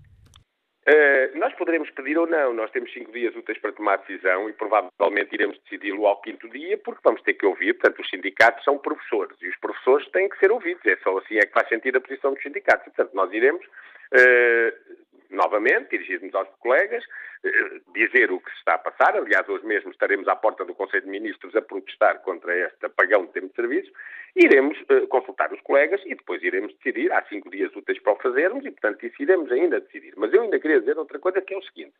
Uh, 0.88 1.39
nós 1.39 1.45
poderemos 1.56 1.89
pedir 1.91 2.18
ou 2.18 2.28
não, 2.28 2.54
nós 2.54 2.72
temos 2.72 2.91
cinco 2.94 3.12
dias 3.12 3.36
úteis 3.36 3.58
para 3.60 3.72
tomar 3.72 3.98
decisão 3.98 4.50
e 4.50 4.54
provavelmente 4.54 5.34
iremos 5.34 5.58
decidi-lo 5.63 6.06
ao 6.06 6.22
quinto 6.22 6.50
dia 6.50 6.78
porque 6.78 7.02
vamos 7.04 7.22
ter 7.22 7.34
que 7.34 7.46
ouvir, 7.46 7.74
portanto 7.74 8.02
os 8.02 8.10
sindicatos 8.10 8.63
são 8.63 8.78
professores 8.78 9.38
e 9.41 9.48
os 9.48 9.58
professores 9.58 10.08
têm 10.12 10.30
que 10.30 10.38
ser 10.39 10.52
ouvidos, 10.52 10.86
é 10.86 10.98
só 10.98 11.18
assim 11.18 11.38
é 11.38 11.46
que 11.46 11.54
faz 11.54 11.68
sentido 11.68 11.98
a 11.98 12.02
posição 12.02 12.34
dos 12.34 12.44
sindicatos. 12.44 12.88
E, 12.88 12.89
portanto 12.91 13.13
nós 13.13 13.32
iremos 13.34 13.65
uh, 13.65 14.96
novamente, 15.30 15.90
dirigirmos 15.90 16.34
aos 16.36 16.50
colegas, 16.60 17.04
eh, 17.44 17.82
dizer 17.94 18.32
o 18.32 18.40
que 18.40 18.52
se 18.52 18.58
está 18.58 18.76
a 18.76 18.80
passar. 18.80 19.16
Aliás, 19.16 19.48
hoje 19.48 19.66
mesmo 19.66 19.92
estaremos 19.92 20.28
à 20.28 20.36
porta 20.36 20.66
do 20.66 20.74
Conselho 20.74 21.04
de 21.04 21.10
Ministros 21.10 21.56
a 21.56 21.62
protestar 21.62 22.22
contra 22.22 22.56
este 22.58 22.86
apagão 22.86 23.26
de 23.26 23.34
tempo 23.34 23.50
de 23.50 23.56
serviço. 23.56 23.92
Iremos 24.36 24.78
uh, 24.90 25.08
consultar 25.08 25.54
os 25.54 25.62
colegas 25.62 26.02
e 26.06 26.16
depois 26.16 26.44
iremos 26.44 26.74
decidir. 26.76 27.12
Há 27.12 27.24
cinco 27.30 27.50
dias 27.50 27.74
úteis 27.76 28.02
para 28.02 28.14
o 28.14 28.18
fazermos 28.18 28.66
e, 28.66 28.72
portanto, 28.72 29.06
isso 29.06 29.22
iremos 29.22 29.50
ainda 29.52 29.80
decidir. 29.80 30.14
Mas 30.18 30.34
eu 30.34 30.42
ainda 30.42 30.60
queria 30.60 30.80
dizer 30.80 30.98
outra 30.98 31.20
coisa 31.20 31.42
que 31.42 31.54
é 31.54 31.58
o 31.58 31.64
seguinte. 31.64 31.94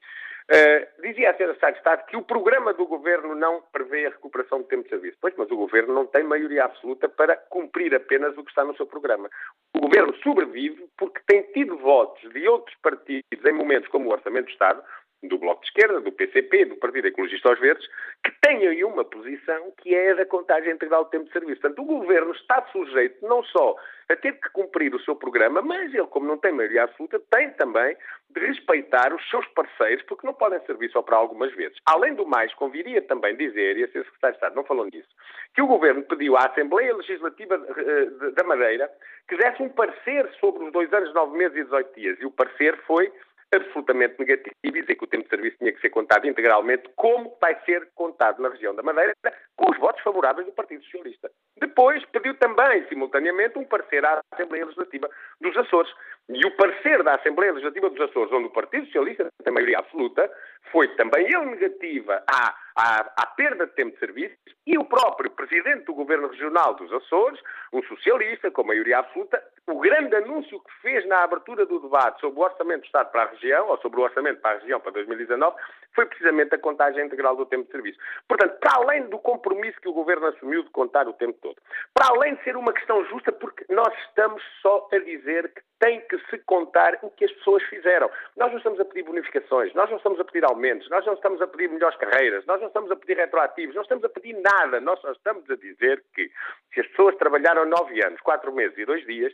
Uh, 0.46 1.02
dizia 1.02 1.32
a 1.32 1.34
Sra. 1.34 1.54
Secretária 1.54 1.74
de 1.74 1.80
Estado 1.80 2.06
que 2.06 2.18
o 2.18 2.22
programa 2.22 2.74
do 2.74 2.86
Governo 2.86 3.34
não 3.34 3.64
prevê 3.72 4.06
a 4.06 4.10
recuperação 4.10 4.62
de 4.62 4.68
tempo 4.68 4.84
de 4.84 4.90
serviço. 4.90 5.18
Pois, 5.22 5.34
mas 5.38 5.50
o 5.50 5.56
Governo 5.56 5.94
não 5.94 6.06
tem 6.06 6.24
maioria 6.24 6.66
absoluta 6.66 7.08
para 7.08 7.36
cumprir 7.36 7.96
apenas 7.96 8.38
o 8.38 8.44
que 8.44 8.52
está 8.52 8.64
no 8.64 8.76
seu 8.76 8.86
programa. 8.86 9.30
O 9.76 9.80
Governo 9.80 10.14
sobrevive 10.18 10.88
porque 10.98 11.22
tem 11.26 11.42
tido 11.54 11.78
votos 11.78 12.30
de 12.32 12.48
outros 12.48 12.76
partidos 12.82 13.15
em 13.32 13.54
momentos 13.54 13.90
como 13.90 14.10
o 14.10 14.12
Orçamento 14.12 14.46
do 14.46 14.52
Estado, 14.52 14.82
do 15.24 15.38
Bloco 15.38 15.62
de 15.62 15.68
Esquerda, 15.68 16.02
do 16.02 16.12
PCP, 16.12 16.66
do 16.66 16.76
Partido 16.76 17.08
Ecologista 17.08 17.50
aos 17.50 17.60
Verdes, 17.60 17.88
que 18.24 18.32
aí 18.68 18.84
uma 18.84 19.04
posição 19.04 19.72
que 19.78 19.94
é 19.96 20.12
a 20.12 20.16
da 20.16 20.26
contagem 20.26 20.72
integral 20.72 21.06
do 21.06 21.10
tempo 21.10 21.26
de 21.26 21.32
serviço. 21.32 21.62
Portanto, 21.62 21.82
o 21.82 21.86
Governo 21.86 22.32
está 22.32 22.66
sujeito 22.72 23.26
não 23.26 23.44
só 23.44 23.76
a 24.10 24.16
ter 24.16 24.34
que 24.40 24.50
cumprir 24.50 24.94
o 24.94 25.00
seu 25.00 25.16
programa, 25.16 25.62
mas 25.62 25.94
ele, 25.94 26.06
como 26.08 26.28
não 26.28 26.38
tem 26.38 26.52
maioria 26.52 26.84
absoluta, 26.84 27.20
tem 27.32 27.50
também 27.52 27.98
de 28.30 28.40
respeitar 28.40 29.14
os 29.14 29.30
seus 29.30 29.46
parceiros, 29.48 30.04
porque 30.06 30.28
não 30.28 30.34
podem 30.34 30.60
servir 30.66 30.92
só 30.92 31.02
para 31.02 31.18
algumas 31.18 31.54
vezes. 31.56 31.78
Além 31.86 32.14
do 32.14 32.26
mais, 32.26 32.54
conviria 32.54 33.02
também 33.02 33.36
dizer, 33.36 33.78
e 33.78 33.84
a 33.84 33.88
Sra. 33.88 34.04
Secretária 34.04 34.34
de 34.34 34.38
Estado 34.38 34.56
não 34.56 34.64
falou 34.64 34.86
nisso, 34.86 35.10
que 35.54 35.62
o 35.62 35.68
Governo 35.68 36.04
pediu 36.04 36.38
à 36.38 36.46
Assembleia 36.46 36.96
Legislativa 36.96 37.56
eh, 37.56 38.32
da 38.32 38.44
Madeira 38.44 38.92
que 39.28 39.38
desse 39.38 39.62
um 39.64 39.70
parecer 39.70 40.30
sobre 40.40 40.66
os 40.66 40.72
dois 40.72 40.92
anos, 40.94 41.14
nove 41.14 41.36
meses 41.36 41.58
e 41.58 41.64
18 41.64 42.00
dias. 42.00 42.20
E 42.20 42.26
o 42.26 42.32
parecer 42.32 42.78
foi 42.86 43.12
absolutamente 43.56 44.16
negativo 44.20 44.56
e 44.64 44.72
dizer 44.72 44.96
que 44.96 45.04
o 45.04 45.08
tempo 45.08 45.24
de 45.24 45.30
serviço 45.30 45.58
tinha 45.58 45.72
que 45.72 45.82
ser 45.82 45.90
contado 45.90 46.28
integralmente, 46.28 46.90
como 46.96 47.36
vai 47.42 47.56
ser 47.66 47.90
contado 47.96 48.42
na 48.42 48.50
região 48.50 48.76
da 48.76 48.84
Madeira, 48.84 49.14
com 49.56 49.72
os 49.72 49.78
votos 49.78 50.02
favoráveis 50.04 50.46
do 50.46 50.54
Partido 50.54 50.84
Socialista. 50.84 51.32
Depois 51.58 52.04
pediu 52.06 52.36
também, 52.38 52.86
simultaneamente, 52.88 53.58
um 53.58 53.66
parecer 53.66 54.06
à 54.06 54.22
Assembleia 54.32 54.66
Legislativa 54.66 55.10
dos 55.40 55.56
Açores. 55.58 55.92
E 56.30 56.46
o 56.46 56.56
parecer 56.58 57.04
da 57.04 57.16
Assembleia 57.16 57.54
Legislativa 57.54 57.90
dos 57.90 58.02
Açores, 58.02 58.32
onde 58.32 58.48
o 58.48 58.52
Partido 58.52 58.86
Socialista 58.88 59.28
tem 59.44 59.54
maioria 59.54 59.80
absoluta, 59.80 60.30
foi 60.72 60.88
também 60.96 61.26
ele 61.26 61.46
negativa 61.46 62.24
à, 62.28 62.56
à, 62.76 63.14
à, 63.16 63.26
perda 63.28 63.68
de 63.68 63.74
tempo 63.74 63.94
de 63.94 64.00
serviço 64.00 64.36
e 64.66 64.78
o 64.78 64.86
próprio 64.86 65.32
Presidente 65.32 65.86
do 65.86 65.94
Governo 65.94 66.28
Regional 66.28 66.74
dos 66.74 66.92
Açores, 66.92 67.40
um 67.72 67.84
socialista 67.84 68.50
com 68.52 68.64
maioria 68.64 69.00
absoluta, 69.00 69.42
o 69.68 69.80
grande 69.80 70.16
anúncio 70.16 70.60
que 70.60 70.72
fez 70.82 71.06
na 71.08 71.24
abertura 71.24 71.66
do 71.66 71.80
debate 71.80 72.22
sobre 72.22 72.40
o 72.40 72.44
Orçamento 72.44 72.82
do 72.82 72.86
Estado 72.86 73.12
para 73.12 73.24
a 73.24 73.30
região, 73.30 73.68
ou 73.70 73.78
sobre 73.80 74.00
o 74.00 74.04
Orçamento 74.04 74.40
para 74.40 74.58
a 74.58 74.60
região 74.60 74.80
para 74.80 74.92
2019, 74.92 75.56
foi 75.94 76.06
precisamente 76.06 76.54
a 76.54 76.60
contagem 76.60 77.04
integral 77.04 77.36
do 77.36 77.46
tempo 77.46 77.66
de 77.66 77.72
serviço. 77.72 77.98
Portanto, 78.28 78.60
para 78.60 78.76
além 78.76 79.08
do 79.08 79.18
compromisso 79.18 79.80
que 79.82 79.90
o 79.90 79.94
Governo 79.94 80.28
assumiu 80.28 80.64
de 80.64 80.70
contar 80.70 81.08
o 81.08 81.14
tempo 81.14 81.38
todo, 81.42 81.56
para 81.94 82.10
além 82.10 82.36
de 82.36 82.44
ser 82.44 82.56
uma 82.56 82.74
questão 82.74 83.04
justa, 83.06 83.32
porque 83.32 83.66
nós 83.70 83.92
estamos 84.08 84.42
só 84.62 84.88
a 84.92 85.00
dizer 85.00 85.52
que 85.54 85.62
tem 85.80 86.02
que 86.02 86.18
se 86.30 86.38
contar 86.46 86.98
o 87.02 87.10
que 87.10 87.26
as 87.26 87.32
pessoas 87.32 87.64
fizeram. 87.64 88.10
Nós 88.38 88.52
não 88.52 88.58
estamos 88.58 88.80
a 88.80 88.86
pedir 88.86 89.04
bonificações, 89.04 89.74
nós 89.74 89.90
não 89.90 89.98
estamos 89.98 90.20
a 90.20 90.24
pedir 90.24 90.46
aumentos, 90.46 90.90
nós 90.90 91.06
não 91.06 91.14
estamos 91.14 91.42
a 91.42 91.48
pedir 91.48 91.70
melhores 91.70 91.98
carreiras, 91.98 92.46
nós 92.46 92.60
não 92.62 92.68
estamos 92.68 92.92
a 92.92 92.96
pedir 92.96 93.18
retroativos, 93.18 93.76
não 93.76 93.82
estamos 93.82 94.04
a 94.04 94.10
pedir 94.10 94.34
nada. 94.34 94.80
Nós 94.80 95.00
só 95.02 95.12
estamos 95.12 95.50
a 95.50 95.56
dizer 95.56 96.04
que 96.14 96.32
se 96.74 96.82
as 96.82 96.88
pessoas 96.88 97.16
trabalharam 97.18 97.66
nove 97.66 98.04
anos, 98.06 98.22
quatro 98.22 98.54
meses 98.54 98.78
e 98.78 98.86
dois 98.86 99.06
dias, 99.06 99.34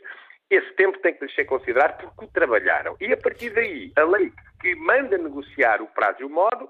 esse 0.50 0.72
tempo 0.74 0.98
tem 0.98 1.14
que 1.14 1.28
ser 1.30 1.44
considerado 1.44 2.00
porque 2.02 2.24
o 2.24 2.28
trabalharam. 2.28 2.96
E 3.00 3.12
a 3.12 3.16
partir 3.16 3.50
daí, 3.50 3.92
a 3.96 4.04
lei 4.04 4.32
que 4.60 4.74
manda 4.76 5.16
negociar 5.18 5.80
o 5.80 5.86
prazo 5.86 6.20
e 6.20 6.24
o 6.24 6.30
modo 6.30 6.68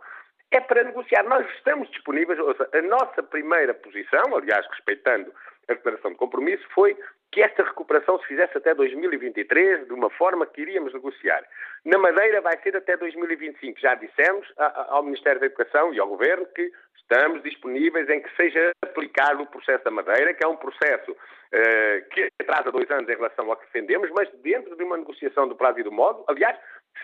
é 0.51 0.61
para 0.61 0.85
negociar. 0.85 1.25
Nós 1.25 1.47
estamos 1.57 1.91
disponíveis, 1.91 2.39
ou 2.39 2.55
seja, 2.55 2.69
a 2.73 2.83
nossa 2.83 3.23
primeira 3.23 3.75
posição, 3.75 4.37
aliás, 4.37 4.67
respeitando 4.69 5.33
a 5.69 5.75
declaração 5.75 6.13
de 6.13 6.17
compromisso 6.17 6.65
foi 6.75 6.97
que 7.33 7.41
esta 7.41 7.65
recuperação 7.65 8.21
se 8.21 8.27
fizesse 8.27 8.57
até 8.59 8.75
2023, 8.75 9.87
de 9.87 9.93
uma 9.95 10.11
forma 10.11 10.47
que 10.47 10.61
iríamos 10.61 10.93
negociar. 10.93 11.43
Na 11.83 11.99
Madeira 11.99 12.43
vai 12.43 12.61
ser 12.63 12.77
até 12.77 12.95
2025. 12.95 13.81
Já 13.81 13.95
dissemos 13.95 14.47
ao 14.57 15.03
Ministério 15.03 15.41
da 15.41 15.47
Educação 15.47 15.95
e 15.95 15.99
ao 15.99 16.09
Governo 16.09 16.47
que 16.55 16.71
estamos 16.95 17.43
disponíveis 17.43 18.09
em 18.11 18.21
que 18.21 18.37
seja 18.37 18.73
aplicado 18.83 19.43
o 19.43 19.47
processo 19.47 19.83
da 19.83 19.91
Madeira, 19.91 20.35
que 20.35 20.45
é 20.45 20.49
um 20.49 20.57
processo 20.57 21.11
uh, 21.11 22.09
que 22.11 22.29
atrasa 22.41 22.71
dois 22.71 22.91
anos 22.91 23.09
em 23.09 23.17
relação 23.17 23.51
ao 23.51 23.57
que 23.57 23.67
defendemos, 23.67 24.11
mas 24.11 24.31
dentro 24.43 24.77
de 24.77 24.85
uma 24.85 24.99
negociação 24.99 25.49
do 25.49 25.57
prazo 25.57 25.81
e 25.81 25.85
do 25.85 25.91
modo. 25.91 26.23
Aliás, 26.29 26.59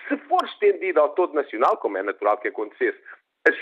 se 0.09 0.17
for 0.29 0.45
estendido 0.45 1.01
ao 1.01 1.11
todo 1.11 1.33
nacional, 1.33 1.79
como 1.79 1.97
é 1.97 2.03
natural 2.03 2.37
que 2.37 2.49
acontecesse, 2.49 2.99
as, 3.47 3.55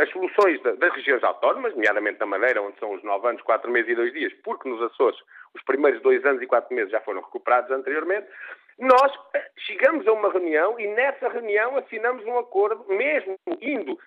as 0.00 0.10
soluções 0.10 0.62
da, 0.62 0.72
das 0.72 0.94
regiões 0.94 1.22
autónomas, 1.22 1.74
nomeadamente 1.74 2.18
da 2.18 2.26
Madeira, 2.26 2.62
onde 2.62 2.78
são 2.78 2.94
os 2.94 3.02
nove 3.02 3.28
anos, 3.28 3.42
quatro 3.42 3.70
meses 3.70 3.90
e 3.90 3.94
dois 3.94 4.12
dias, 4.12 4.32
porque 4.42 4.68
nos 4.68 4.80
Açores 4.82 5.18
os 5.54 5.62
primeiros 5.64 6.00
dois 6.02 6.24
anos 6.24 6.42
e 6.42 6.46
quatro 6.46 6.74
meses 6.74 6.90
já 6.90 7.00
foram 7.00 7.20
recuperados 7.20 7.70
anteriormente, 7.70 8.26
nós 8.78 9.12
eh, 9.34 9.50
chegamos 9.58 10.06
a 10.08 10.12
uma 10.12 10.32
reunião 10.32 10.78
e 10.80 10.86
nessa 10.88 11.28
reunião 11.28 11.76
assinamos 11.76 12.24
um 12.24 12.38
acordo, 12.38 12.84
mesmo 12.88 13.36
indo, 13.60 13.98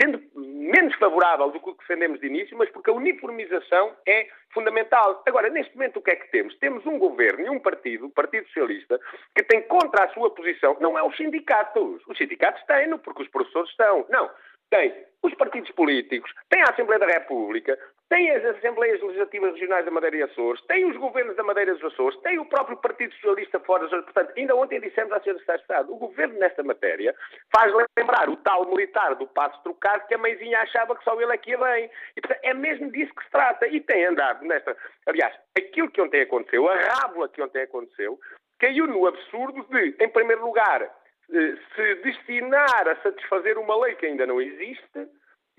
sendo 0.00 0.20
menos 0.34 0.94
favorável 0.96 1.50
do 1.50 1.60
que 1.60 1.78
defendemos 1.78 2.20
de 2.20 2.26
início, 2.26 2.56
mas 2.56 2.68
porque 2.70 2.90
a 2.90 2.92
uniformização 2.92 3.94
é 4.06 4.28
fundamental. 4.52 5.22
Agora, 5.26 5.48
neste 5.48 5.74
momento, 5.74 5.98
o 5.98 6.02
que 6.02 6.10
é 6.10 6.16
que 6.16 6.30
temos? 6.30 6.54
Temos 6.58 6.84
um 6.84 6.98
governo 6.98 7.46
e 7.46 7.50
um 7.50 7.58
partido, 7.58 8.06
o 8.06 8.10
Partido 8.10 8.46
Socialista, 8.48 9.00
que 9.34 9.44
tem 9.44 9.62
contra 9.62 10.04
a 10.04 10.08
sua 10.10 10.30
posição, 10.34 10.76
não 10.80 10.98
é 10.98 11.02
os 11.02 11.16
sindicatos. 11.16 12.02
Os 12.06 12.18
sindicatos 12.18 12.62
têm-no, 12.64 12.98
porque 12.98 13.22
os 13.22 13.28
professores 13.28 13.70
estão. 13.70 14.04
Não 14.10 14.28
tem 14.70 14.94
os 15.22 15.34
partidos 15.34 15.70
políticos, 15.72 16.32
tem 16.48 16.60
a 16.62 16.70
Assembleia 16.70 17.00
da 17.00 17.06
República, 17.06 17.78
tem 18.08 18.30
as 18.30 18.44
Assembleias 18.44 19.00
Legislativas 19.02 19.52
Regionais 19.52 19.84
da 19.84 19.90
Madeira 19.90 20.16
e 20.16 20.22
Açores, 20.22 20.60
tem 20.62 20.84
os 20.86 20.96
governos 20.96 21.36
da 21.36 21.42
Madeira 21.42 21.72
e 21.72 21.74
dos 21.74 21.92
Açores, 21.92 22.18
tem 22.20 22.38
o 22.38 22.46
próprio 22.46 22.76
Partido 22.78 23.12
Socialista 23.14 23.60
fora. 23.60 23.86
Portanto, 23.88 24.32
ainda 24.36 24.56
ontem 24.56 24.80
dissemos 24.80 25.12
à 25.12 25.20
Senhora 25.20 25.38
Secretária 25.40 25.58
de 25.58 25.62
Estado, 25.62 25.92
o 25.92 25.98
governo 25.98 26.38
nesta 26.38 26.62
matéria 26.62 27.14
faz 27.54 27.72
lembrar 27.98 28.28
o 28.28 28.36
tal 28.36 28.66
militar 28.66 29.14
do 29.16 29.26
passo 29.26 29.62
trocado 29.62 30.06
que 30.06 30.14
a 30.14 30.18
mãezinha 30.18 30.58
achava 30.60 30.96
que 30.96 31.04
só 31.04 31.20
ele 31.20 31.32
é 31.32 31.38
que 31.38 31.50
ia 31.50 31.58
bem. 31.58 31.90
E, 32.16 32.20
portanto, 32.20 32.40
é 32.42 32.54
mesmo 32.54 32.90
disso 32.90 33.14
que 33.14 33.24
se 33.24 33.30
trata. 33.30 33.66
E 33.66 33.80
tem 33.80 34.06
andado 34.06 34.44
nesta... 34.44 34.76
Aliás, 35.06 35.34
aquilo 35.56 35.90
que 35.90 36.00
ontem 36.00 36.22
aconteceu, 36.22 36.68
a 36.68 36.76
rábula 36.76 37.28
que 37.28 37.42
ontem 37.42 37.62
aconteceu, 37.62 38.18
caiu 38.58 38.86
no 38.86 39.06
absurdo 39.06 39.64
de, 39.70 39.96
em 40.00 40.08
primeiro 40.08 40.44
lugar, 40.44 40.90
se 41.28 41.94
destinar 41.96 42.88
a 42.88 42.96
satisfazer 43.02 43.58
uma 43.58 43.78
lei 43.80 43.94
que 43.96 44.06
ainda 44.06 44.26
não 44.26 44.40
existe, 44.40 45.08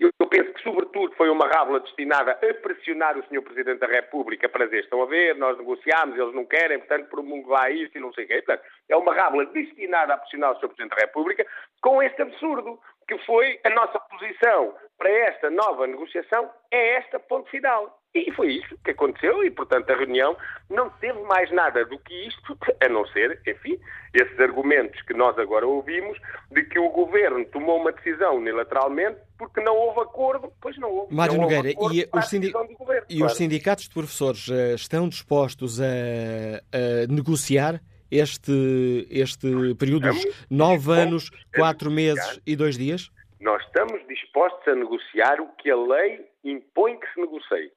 eu 0.00 0.26
penso 0.26 0.52
que, 0.54 0.62
sobretudo, 0.62 1.14
foi 1.14 1.28
uma 1.28 1.46
rábula 1.46 1.80
destinada 1.80 2.32
a 2.32 2.54
pressionar 2.54 3.18
o 3.18 3.22
Sr. 3.24 3.42
Presidente 3.42 3.80
da 3.80 3.86
República 3.86 4.48
para 4.48 4.64
dizer: 4.64 4.84
estão 4.84 5.02
a 5.02 5.06
ver, 5.06 5.36
nós 5.36 5.58
negociámos, 5.58 6.18
eles 6.18 6.34
não 6.34 6.46
querem, 6.46 6.78
portanto, 6.78 7.10
promungo 7.10 7.50
lá 7.50 7.70
isto 7.70 7.98
e 7.98 8.00
não 8.00 8.12
sei 8.14 8.24
o 8.24 8.28
quê. 8.28 8.42
Portanto, 8.42 8.66
é 8.88 8.96
uma 8.96 9.14
rábula 9.14 9.44
destinada 9.46 10.14
a 10.14 10.18
pressionar 10.18 10.52
o 10.52 10.54
Sr. 10.54 10.68
Presidente 10.68 10.96
da 10.96 11.02
República 11.02 11.46
com 11.82 12.02
este 12.02 12.22
absurdo, 12.22 12.80
que 13.06 13.18
foi 13.26 13.60
a 13.64 13.70
nossa 13.70 13.98
posição 14.00 14.74
para 14.96 15.10
esta 15.10 15.50
nova 15.50 15.86
negociação, 15.86 16.50
é 16.70 16.96
esta 16.96 17.18
ponto 17.18 17.50
final. 17.50 17.99
E 18.12 18.32
foi 18.32 18.54
isso 18.54 18.76
que 18.84 18.90
aconteceu 18.90 19.44
e, 19.44 19.50
portanto, 19.52 19.88
a 19.88 19.96
reunião 19.96 20.36
não 20.68 20.90
teve 20.90 21.20
mais 21.22 21.48
nada 21.52 21.84
do 21.84 21.96
que 22.00 22.12
isto, 22.26 22.58
a 22.82 22.88
não 22.88 23.06
ser, 23.06 23.40
enfim, 23.46 23.78
esses 24.12 24.38
argumentos 24.40 25.00
que 25.02 25.14
nós 25.14 25.38
agora 25.38 25.64
ouvimos 25.64 26.18
de 26.50 26.64
que 26.64 26.78
o 26.78 26.88
governo 26.88 27.44
tomou 27.46 27.80
uma 27.80 27.92
decisão 27.92 28.38
unilateralmente 28.38 29.16
porque 29.38 29.60
não 29.60 29.76
houve 29.76 30.00
acordo, 30.00 30.52
pois 30.60 30.76
não 30.78 30.90
houve. 30.90 31.14
Mário 31.14 31.34
não 31.34 31.42
Nogueira, 31.42 31.70
e, 31.70 32.08
os, 32.12 32.28
sindi 32.28 32.50
governo, 32.50 33.06
e 33.08 33.18
claro. 33.18 33.32
os 33.32 33.38
sindicatos 33.38 33.84
de 33.84 33.94
professores 33.94 34.48
uh, 34.48 34.74
estão 34.74 35.08
dispostos 35.08 35.80
a, 35.80 35.84
a 35.84 37.06
negociar 37.08 37.80
este, 38.10 39.06
este 39.08 39.76
período 39.76 40.10
de 40.10 40.34
nove 40.50 40.92
anos, 40.92 41.30
quatro 41.54 41.92
meses 41.92 42.40
e 42.44 42.56
dois 42.56 42.76
dias? 42.76 43.08
Nós 43.40 43.62
estamos 43.66 44.04
dispostos 44.08 44.66
a 44.66 44.74
negociar 44.74 45.40
o 45.40 45.46
que 45.56 45.70
a 45.70 45.76
lei 45.76 46.26
impõe 46.44 46.98
que 46.98 47.06
se 47.14 47.20
negocie 47.20 47.70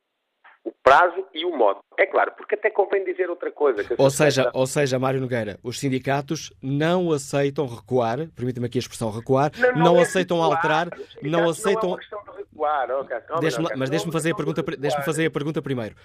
o 0.64 0.72
prazo 0.72 1.26
e 1.34 1.46
o 1.46 1.56
modo. 1.56 1.80
É 1.98 2.06
claro, 2.06 2.32
porque 2.38 2.56
até 2.56 2.70
convém 2.70 3.04
dizer 3.04 3.30
outra 3.30 3.52
coisa. 3.52 3.84
ou, 3.98 4.10
seja, 4.10 4.50
ou 4.54 4.66
seja, 4.66 4.98
Mário 4.98 5.20
Nogueira, 5.20 5.60
os 5.62 5.80
sindicatos 5.80 6.54
não 6.62 7.12
aceitam 7.12 7.68
recuar, 7.68 8.28
permita-me 8.36 8.68
aqui 8.68 8.78
a 8.78 8.80
expressão 8.80 9.12
recuar, 9.12 9.52
não, 9.58 9.72
não, 9.72 9.84
não 9.86 9.98
é 9.98 10.02
aceitam 10.02 10.38
recuar, 10.38 10.58
alterar, 10.58 10.90
não 11.22 11.50
aceitam... 11.50 11.90
Não 11.90 11.98
é 11.98 12.02
de 12.02 12.38
recuar, 12.38 12.92
okay, 12.92 13.18
deixe 13.42 13.62
mas 13.76 13.90
deixe-me 13.90 14.12
fazer, 14.12 14.32
a 14.32 14.36
pergunta, 14.36 14.64
deixe 14.78 15.02
fazer 15.04 15.26
a 15.26 15.32
pergunta 15.32 15.62
primeiro. 15.62 15.96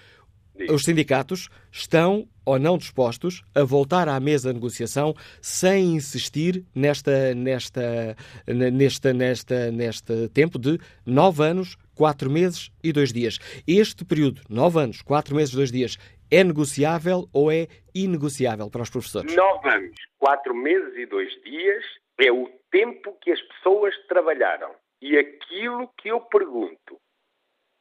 Os 0.67 0.83
sindicatos 0.83 1.49
estão 1.71 2.27
ou 2.45 2.57
não 2.57 2.77
dispostos 2.77 3.43
a 3.53 3.63
voltar 3.63 4.09
à 4.09 4.19
mesa 4.19 4.49
de 4.49 4.55
negociação 4.55 5.13
sem 5.41 5.95
insistir 5.95 6.65
nesta, 6.75 7.33
nesta, 7.35 8.15
nesta, 8.47 9.13
nesta, 9.13 9.71
neste 9.71 10.27
tempo 10.29 10.57
de 10.57 10.79
nove 11.05 11.43
anos 11.43 11.77
quatro 11.95 12.29
meses 12.29 12.71
e 12.83 12.91
dois 12.91 13.13
dias. 13.13 13.37
Este 13.67 14.03
período, 14.03 14.41
nove 14.49 14.79
anos, 14.79 15.01
quatro 15.01 15.35
meses 15.35 15.53
e 15.53 15.57
dois 15.57 15.71
dias, 15.71 15.97
é 16.31 16.43
negociável 16.43 17.27
ou 17.33 17.51
é 17.51 17.67
inegociável 17.93 18.69
para 18.69 18.83
os 18.83 18.89
professores? 18.89 19.35
Nove 19.35 19.69
anos, 19.69 19.95
quatro 20.17 20.55
meses 20.55 20.95
e 20.95 21.05
dois 21.05 21.29
dias 21.43 21.83
é 22.19 22.31
o 22.31 22.49
tempo 22.71 23.17
que 23.21 23.31
as 23.31 23.41
pessoas 23.41 23.93
trabalharam. 24.07 24.71
E 25.01 25.17
aquilo 25.17 25.89
que 25.97 26.09
eu 26.09 26.19
pergunto, 26.21 26.99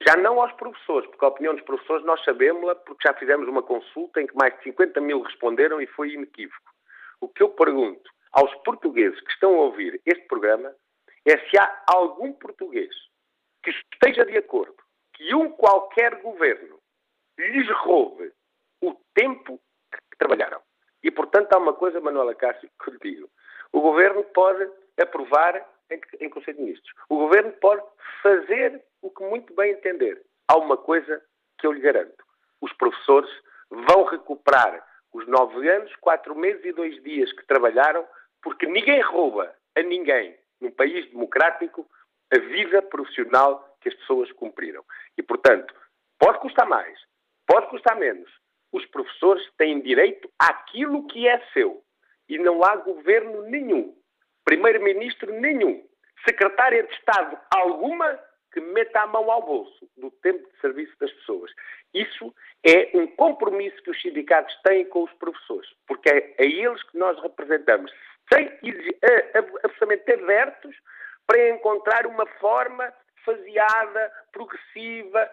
já 0.07 0.17
não 0.17 0.41
aos 0.41 0.53
professores, 0.53 1.09
porque 1.11 1.25
a 1.25 1.29
opinião 1.29 1.55
dos 1.55 1.65
professores 1.65 2.05
nós 2.05 2.23
sabemos-la, 2.25 2.75
porque 2.77 3.07
já 3.07 3.15
fizemos 3.15 3.49
uma 3.49 3.63
consulta 3.63 4.21
em 4.21 4.27
que 4.27 4.37
mais 4.37 4.57
de 4.59 4.65
50 4.65 5.01
mil 5.01 5.23
responderam 5.23 5.81
e 5.81 5.87
foi 5.87 6.13
inequívoco. 6.13 6.73
O 7.21 7.29
que 7.29 7.43
eu 7.43 7.51
pergunto 7.51 8.09
aos 8.33 8.55
portugueses 8.63 9.21
que 9.21 9.33
estão 9.33 9.55
a 9.55 9.65
ouvir 9.65 10.01
este 10.07 10.27
programa 10.27 10.73
é 11.25 11.37
se 11.49 11.59
há 11.59 11.85
algum 11.89 12.33
português 12.33 12.95
que 13.63 13.71
esteja 13.71 14.25
de 14.25 14.39
acordo 14.39 14.77
que 15.15 15.35
um 15.35 15.51
qualquer 15.51 16.21
governo 16.23 16.79
lhes 17.37 17.69
roube 17.81 18.33
o 18.81 18.95
tempo 19.15 19.61
que 19.93 20.17
trabalharam. 20.19 20.61
E, 21.03 21.11
portanto, 21.11 21.53
há 21.53 21.59
uma 21.59 21.73
coisa, 21.73 22.01
Manuela 22.01 22.35
Cássio, 22.35 22.71
que 22.83 22.91
lhe 22.91 22.99
digo. 22.99 23.31
O 23.73 23.81
governo 23.81 24.25
pode 24.25 24.69
aprovar 25.01 25.67
em, 25.91 26.01
em 26.21 26.29
Conselho 26.29 26.57
de 26.57 26.63
Ministros. 26.65 26.93
O 27.09 27.17
governo 27.17 27.53
pode 27.53 27.83
fazer 28.23 28.83
o 29.03 29.11
que 29.11 29.23
muito 29.25 29.55
bem 29.55 29.73
entender. 29.73 30.23
Há 30.49 30.57
uma 30.57 30.77
coisa 30.77 31.23
que 31.59 31.67
eu 31.67 31.73
lhe 31.73 31.81
garanto. 31.81 32.25
Os 32.61 32.73
professores 32.75 33.31
vão 33.71 34.05
recuperar 34.05 34.85
os 35.13 35.27
nove 35.27 35.69
anos, 35.69 35.95
quatro 35.97 36.35
meses 36.35 36.65
e 36.65 36.73
dois 36.73 37.03
dias 37.03 37.33
que 37.33 37.47
trabalharam, 37.47 38.07
porque 38.43 38.67
ninguém 38.67 39.01
rouba 39.01 39.55
a 39.77 39.83
ninguém, 39.83 40.37
num 40.61 40.71
país 40.71 41.09
democrático, 41.11 41.89
a 42.33 42.39
vida 42.39 42.83
profissional 42.83 43.77
que 43.81 43.89
as 43.89 43.95
pessoas 43.95 44.31
cumpriram. 44.33 44.85
E, 45.17 45.23
portanto, 45.23 45.75
pode 46.19 46.39
custar 46.41 46.69
mais, 46.69 46.99
pode 47.47 47.69
custar 47.69 47.97
menos. 47.97 48.31
Os 48.73 48.85
professores 48.87 49.47
têm 49.57 49.81
direito 49.81 50.31
àquilo 50.39 51.07
que 51.07 51.27
é 51.27 51.41
seu. 51.53 51.83
E 52.29 52.39
não 52.39 52.63
há 52.63 52.77
governo 52.77 53.43
nenhum, 53.45 53.97
primeiro-ministro 54.49 55.31
nenhum, 55.31 55.85
secretária 56.27 56.83
de 56.83 56.95
Estado 56.95 57.39
alguma 57.55 58.19
que 58.51 58.63
meta 58.63 59.01
a 59.01 59.07
mão 59.07 59.31
ao 59.31 59.43
bolso 59.43 59.87
do 59.99 60.11
tempo 60.23 60.39
de 60.39 60.61
serviço 60.63 60.99
das 60.99 61.13
pessoas. 61.13 61.53
Isso 61.93 62.35
é 62.65 62.91
um 62.95 63.07
compromisso 63.09 63.77
que 63.83 63.91
os 63.91 64.01
sindicatos 64.01 64.55
têm 64.65 64.87
com 64.87 65.03
os 65.05 65.13
professores, 65.15 65.69
porque 65.87 66.09
é 66.09 66.35
a 66.39 66.45
eles 66.45 66.83
que 66.85 66.97
nós 66.97 67.21
representamos, 67.21 67.93
sem 68.33 68.51
absolutamente 69.35 70.13
abertos 70.13 70.75
para 71.27 71.51
encontrar 71.51 72.07
uma 72.07 72.25
forma 72.41 72.91
faseada, 73.25 74.13
progressiva, 74.33 75.31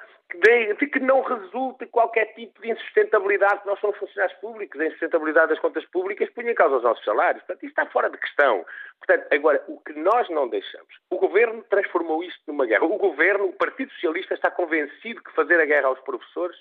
de 0.79 0.87
que 0.87 0.99
não 0.99 1.21
resulte 1.21 1.85
qualquer 1.87 2.33
tipo 2.33 2.61
de 2.61 2.71
insustentabilidade, 2.71 3.61
nós 3.65 3.79
somos 3.79 3.97
funcionários 3.97 4.37
públicos, 4.39 4.79
a 4.79 4.85
insustentabilidade 4.87 5.49
das 5.49 5.59
contas 5.59 5.85
públicas 5.85 6.29
põe 6.31 6.49
em 6.49 6.55
causa 6.55 6.77
os 6.77 6.83
nossos 6.83 7.03
salários. 7.03 7.43
Portanto, 7.43 7.63
isso 7.63 7.71
está 7.71 7.85
fora 7.87 8.09
de 8.09 8.17
questão. 8.17 8.65
Portanto, 8.99 9.27
agora, 9.31 9.63
o 9.67 9.79
que 9.81 9.93
nós 9.93 10.27
não 10.29 10.47
deixamos, 10.47 10.95
o 11.09 11.17
Governo 11.17 11.63
transformou 11.69 12.23
isto 12.23 12.41
numa 12.47 12.65
guerra. 12.65 12.85
O 12.85 12.97
Governo, 12.97 13.45
o 13.45 13.53
Partido 13.53 13.91
Socialista, 13.93 14.33
está 14.33 14.49
convencido 14.49 15.23
que 15.23 15.33
fazer 15.33 15.59
a 15.59 15.65
guerra 15.65 15.87
aos 15.87 15.99
professores 15.99 16.57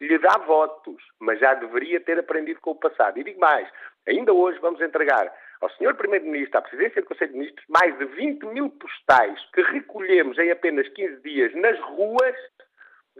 lhe 0.00 0.18
dá 0.18 0.36
votos, 0.46 1.02
mas 1.18 1.40
já 1.40 1.54
deveria 1.54 2.00
ter 2.00 2.18
aprendido 2.18 2.60
com 2.60 2.72
o 2.72 2.76
passado. 2.76 3.18
E 3.18 3.24
digo 3.24 3.40
mais, 3.40 3.66
ainda 4.06 4.32
hoje 4.32 4.58
vamos 4.58 4.80
entregar 4.80 5.32
ao 5.60 5.70
Sr. 5.70 5.94
Primeiro-Ministro, 5.94 6.58
à 6.58 6.62
Presidência 6.62 7.02
do 7.02 7.08
Conselho 7.08 7.32
de 7.32 7.38
Ministros, 7.38 7.66
mais 7.68 7.96
de 7.98 8.04
20 8.04 8.44
mil 8.46 8.70
postais 8.70 9.40
que 9.52 9.62
recolhemos 9.62 10.38
em 10.38 10.50
apenas 10.50 10.88
15 10.88 11.22
dias 11.22 11.54
nas 11.54 11.78
ruas 11.80 12.36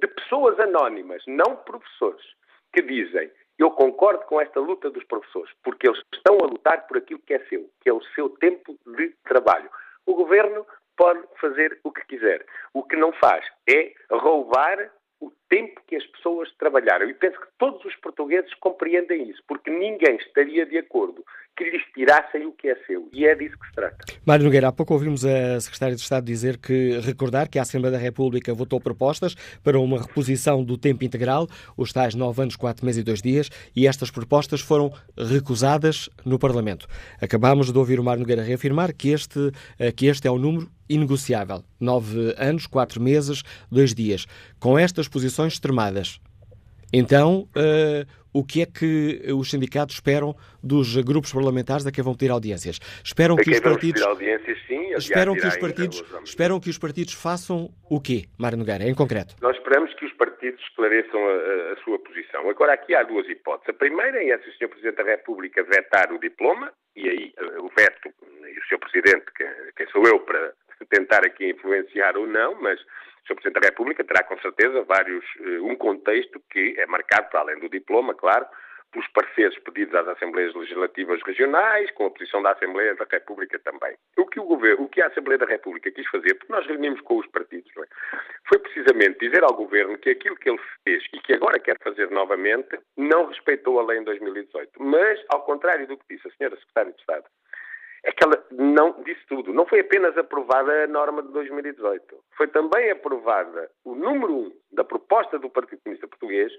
de 0.00 0.06
pessoas 0.08 0.58
anónimas, 0.60 1.22
não 1.26 1.56
professores, 1.56 2.24
que 2.72 2.82
dizem 2.82 3.30
eu 3.58 3.70
concordo 3.70 4.24
com 4.26 4.38
esta 4.40 4.60
luta 4.60 4.90
dos 4.90 5.04
professores, 5.04 5.50
porque 5.62 5.88
eles 5.88 6.00
estão 6.12 6.36
a 6.40 6.46
lutar 6.46 6.86
por 6.86 6.98
aquilo 6.98 7.20
que 7.20 7.32
é 7.32 7.38
seu, 7.46 7.70
que 7.80 7.88
é 7.88 7.92
o 7.92 8.02
seu 8.14 8.28
tempo 8.28 8.78
de 8.86 9.14
trabalho. 9.24 9.70
O 10.04 10.14
governo 10.14 10.66
pode 10.96 11.22
fazer 11.40 11.78
o 11.82 11.90
que 11.90 12.04
quiser. 12.06 12.44
O 12.74 12.82
que 12.82 12.96
não 12.96 13.12
faz 13.12 13.46
é 13.66 13.92
roubar 14.10 14.90
o 15.20 15.30
tempo 15.48 15.80
que 15.86 15.96
as 15.96 16.06
pessoas 16.06 16.52
trabalharam. 16.58 17.08
E 17.08 17.14
penso 17.14 17.40
que 17.40 17.48
todos 17.58 17.82
os 17.84 17.96
portugueses 17.96 18.52
compreendem 18.54 19.30
isso, 19.30 19.42
porque 19.48 19.70
ninguém 19.70 20.16
estaria 20.16 20.66
de 20.66 20.78
acordo 20.78 21.24
que 21.56 21.64
lhes 21.64 21.82
tirassem 21.94 22.46
o 22.46 22.52
que 22.52 22.68
é 22.68 22.76
seu. 22.86 23.08
E 23.12 23.24
é 23.24 23.34
disso 23.34 23.58
que 23.58 23.66
se 23.66 23.72
trata. 23.72 23.96
Mário 24.24 24.44
Nogueira, 24.44 24.68
há 24.68 24.72
pouco 24.72 24.92
ouvimos 24.92 25.24
a 25.24 25.58
Secretária 25.60 25.96
de 25.96 26.02
Estado 26.02 26.24
dizer 26.24 26.58
que, 26.58 27.00
recordar 27.00 27.48
que 27.48 27.58
a 27.58 27.62
Assembleia 27.62 27.92
da 27.92 27.98
República 27.98 28.52
votou 28.52 28.80
propostas 28.80 29.34
para 29.64 29.78
uma 29.80 30.00
reposição 30.02 30.62
do 30.62 30.76
tempo 30.76 31.04
integral, 31.04 31.48
os 31.76 31.92
tais 31.92 32.14
9 32.14 32.42
anos, 32.42 32.56
4 32.56 32.84
meses 32.84 33.00
e 33.00 33.04
2 33.04 33.22
dias, 33.22 33.50
e 33.74 33.86
estas 33.86 34.10
propostas 34.10 34.60
foram 34.60 34.92
recusadas 35.16 36.10
no 36.24 36.38
Parlamento. 36.38 36.86
Acabámos 37.20 37.72
de 37.72 37.78
ouvir 37.78 37.98
o 37.98 38.04
Mário 38.04 38.20
Nogueira 38.20 38.42
reafirmar 38.42 38.94
que 38.94 39.08
este, 39.08 39.50
eh, 39.78 39.90
que 39.92 40.06
este 40.06 40.28
é 40.28 40.30
o 40.30 40.38
número 40.38 40.70
inegociável. 40.88 41.64
9 41.80 42.34
anos, 42.36 42.66
4 42.66 43.00
meses, 43.00 43.42
2 43.70 43.94
dias. 43.94 44.26
Com 44.60 44.78
estas 44.78 45.08
posições 45.08 45.54
extremadas, 45.54 46.20
então, 46.92 47.48
uh, 47.56 48.06
o 48.36 48.44
que 48.44 48.60
é 48.60 48.66
que 48.66 49.32
os 49.32 49.50
sindicatos 49.50 49.94
esperam 49.94 50.34
dos 50.62 50.96
grupos 50.96 51.32
parlamentares 51.32 51.86
a 51.86 51.92
quem 51.92 52.04
vão 52.04 52.14
pedir 52.14 52.30
audiências? 52.30 52.78
Esperam 53.02 53.34
que 53.34 53.50
os 53.50 53.60
partidos 53.60 54.02
audiências, 54.02 54.58
sim, 54.66 54.92
esperam 54.94 55.34
que 55.34 55.46
os 55.46 55.56
partidos 55.56 56.04
esperam 56.22 56.60
que 56.60 56.68
os 56.68 56.78
partidos 56.78 57.14
façam 57.14 57.70
o 57.88 57.98
quê, 57.98 58.24
Mário 58.38 58.58
Nogueira, 58.58 58.84
em 58.84 58.94
concreto? 58.94 59.34
Nós 59.40 59.56
esperamos 59.56 59.94
que 59.94 60.04
os 60.04 60.12
partidos 60.12 60.60
esclareçam 60.62 61.18
a, 61.18 61.72
a, 61.72 61.76
sua 61.82 61.98
posição. 61.98 62.48
Agora 62.50 62.74
aqui 62.74 62.94
há 62.94 63.02
duas 63.04 63.26
hipóteses. 63.26 63.70
A 63.70 63.72
primeira 63.72 64.22
é 64.22 64.38
se 64.38 64.50
o 64.50 64.52
Sr. 64.52 64.68
Presidente 64.68 64.96
da 64.96 65.04
República 65.04 65.62
vetar 65.64 66.12
o 66.12 66.20
diploma 66.20 66.70
e 66.94 67.08
aí 67.08 67.34
uh, 67.40 67.64
o 67.64 67.70
veto 67.76 68.12
e 68.22 68.58
o 68.58 68.64
Sr. 68.68 68.78
Presidente, 68.78 69.24
que, 69.34 69.44
quem 69.76 69.86
sou 69.88 70.06
eu 70.06 70.20
para 70.20 70.52
tentar 70.90 71.24
aqui 71.24 71.50
influenciar 71.50 72.18
ou 72.18 72.26
não, 72.26 72.60
mas 72.60 72.78
Sr. 73.26 73.34
Presidente 73.34 73.60
da 73.60 73.68
República 73.68 74.04
terá 74.04 74.22
com 74.22 74.38
certeza 74.38 74.82
vários, 74.82 75.24
eh, 75.40 75.60
um 75.60 75.76
contexto 75.76 76.40
que 76.50 76.74
é 76.78 76.86
marcado, 76.86 77.28
para 77.30 77.40
além 77.40 77.58
do 77.58 77.68
diploma, 77.68 78.14
claro, 78.14 78.46
pelos 78.92 79.08
pareceres 79.08 79.58
pedidos 79.58 79.94
às 79.94 80.08
Assembleias 80.08 80.54
Legislativas 80.54 81.20
Regionais, 81.22 81.90
com 81.92 82.06
a 82.06 82.10
posição 82.10 82.42
da 82.42 82.52
Assembleia 82.52 82.94
da 82.94 83.06
República 83.10 83.58
também. 83.58 83.94
O 84.16 84.26
que, 84.26 84.40
o 84.40 84.44
governo, 84.44 84.84
o 84.84 84.88
que 84.88 85.02
a 85.02 85.08
Assembleia 85.08 85.38
da 85.38 85.46
República 85.46 85.90
quis 85.90 86.06
fazer, 86.08 86.34
porque 86.34 86.52
nós 86.52 86.66
reunimos 86.66 87.00
com 87.02 87.18
os 87.18 87.26
partidos, 87.26 87.70
é? 87.76 87.86
foi 88.48 88.58
precisamente 88.58 89.18
dizer 89.18 89.42
ao 89.44 89.54
Governo 89.54 89.98
que 89.98 90.10
aquilo 90.10 90.36
que 90.36 90.48
ele 90.48 90.60
fez 90.84 91.04
e 91.12 91.20
que 91.20 91.34
agora 91.34 91.58
quer 91.58 91.76
fazer 91.82 92.10
novamente 92.10 92.78
não 92.96 93.26
respeitou 93.26 93.80
a 93.80 93.84
lei 93.84 93.98
em 93.98 94.04
2018. 94.04 94.70
Mas, 94.78 95.22
ao 95.28 95.42
contrário 95.42 95.86
do 95.86 95.96
que 95.98 96.14
disse 96.14 96.28
a 96.28 96.30
Sra. 96.30 96.56
Secretária 96.56 96.92
de 96.92 97.00
Estado, 97.00 97.24
é 98.06 98.12
que 98.12 98.24
ela 98.24 98.42
não 98.52 99.02
disse 99.02 99.26
tudo. 99.26 99.52
Não 99.52 99.66
foi 99.66 99.80
apenas 99.80 100.16
aprovada 100.16 100.84
a 100.84 100.86
norma 100.86 101.22
de 101.22 101.32
2018, 101.32 102.16
foi 102.36 102.46
também 102.46 102.90
aprovada 102.90 103.68
o 103.84 103.96
número 103.96 104.32
1 104.32 104.38
um 104.38 104.52
da 104.70 104.84
proposta 104.84 105.38
do 105.40 105.50
Partido 105.50 105.80
Comunista 105.82 106.06
Português, 106.06 106.52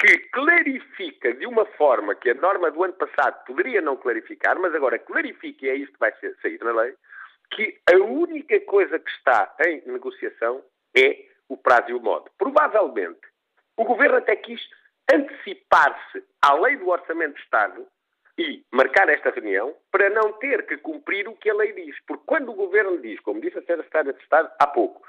que 0.00 0.18
clarifica 0.30 1.34
de 1.34 1.46
uma 1.46 1.66
forma 1.76 2.14
que 2.14 2.30
a 2.30 2.34
norma 2.34 2.70
do 2.70 2.82
ano 2.82 2.94
passado 2.94 3.44
poderia 3.44 3.82
não 3.82 3.96
clarificar, 3.96 4.58
mas 4.58 4.74
agora 4.74 4.98
clarifica, 4.98 5.66
e 5.66 5.68
é 5.68 5.74
isto 5.74 5.92
que 5.92 5.98
vai 5.98 6.12
sair 6.40 6.58
na 6.62 6.72
lei, 6.72 6.94
que 7.50 7.78
a 7.92 7.96
única 7.96 8.58
coisa 8.60 8.98
que 8.98 9.10
está 9.10 9.54
em 9.66 9.82
negociação 9.86 10.62
é 10.96 11.26
o 11.50 11.56
prazo 11.56 11.90
e 11.90 11.94
o 11.94 12.00
modo. 12.00 12.30
Provavelmente, 12.38 13.20
o 13.76 13.84
Governo 13.84 14.16
até 14.16 14.36
quis 14.36 14.60
antecipar-se 15.12 16.24
à 16.40 16.54
lei 16.54 16.76
do 16.76 16.88
Orçamento 16.88 17.34
de 17.34 17.42
Estado 17.42 17.86
e 18.38 18.64
marcar 18.72 19.08
esta 19.08 19.30
reunião 19.30 19.74
para 19.90 20.08
não 20.08 20.32
ter 20.34 20.64
que 20.66 20.76
cumprir 20.78 21.28
o 21.28 21.34
que 21.34 21.50
a 21.50 21.54
lei 21.54 21.72
diz. 21.72 21.96
Porque 22.06 22.22
quando 22.24 22.50
o 22.50 22.54
Governo 22.54 22.96
diz, 22.98 23.18
como 23.20 23.40
disse 23.40 23.58
a 23.58 23.62
Secretária 23.62 24.12
de 24.12 24.22
Estado 24.22 24.48
há 24.60 24.66
pouco, 24.68 25.02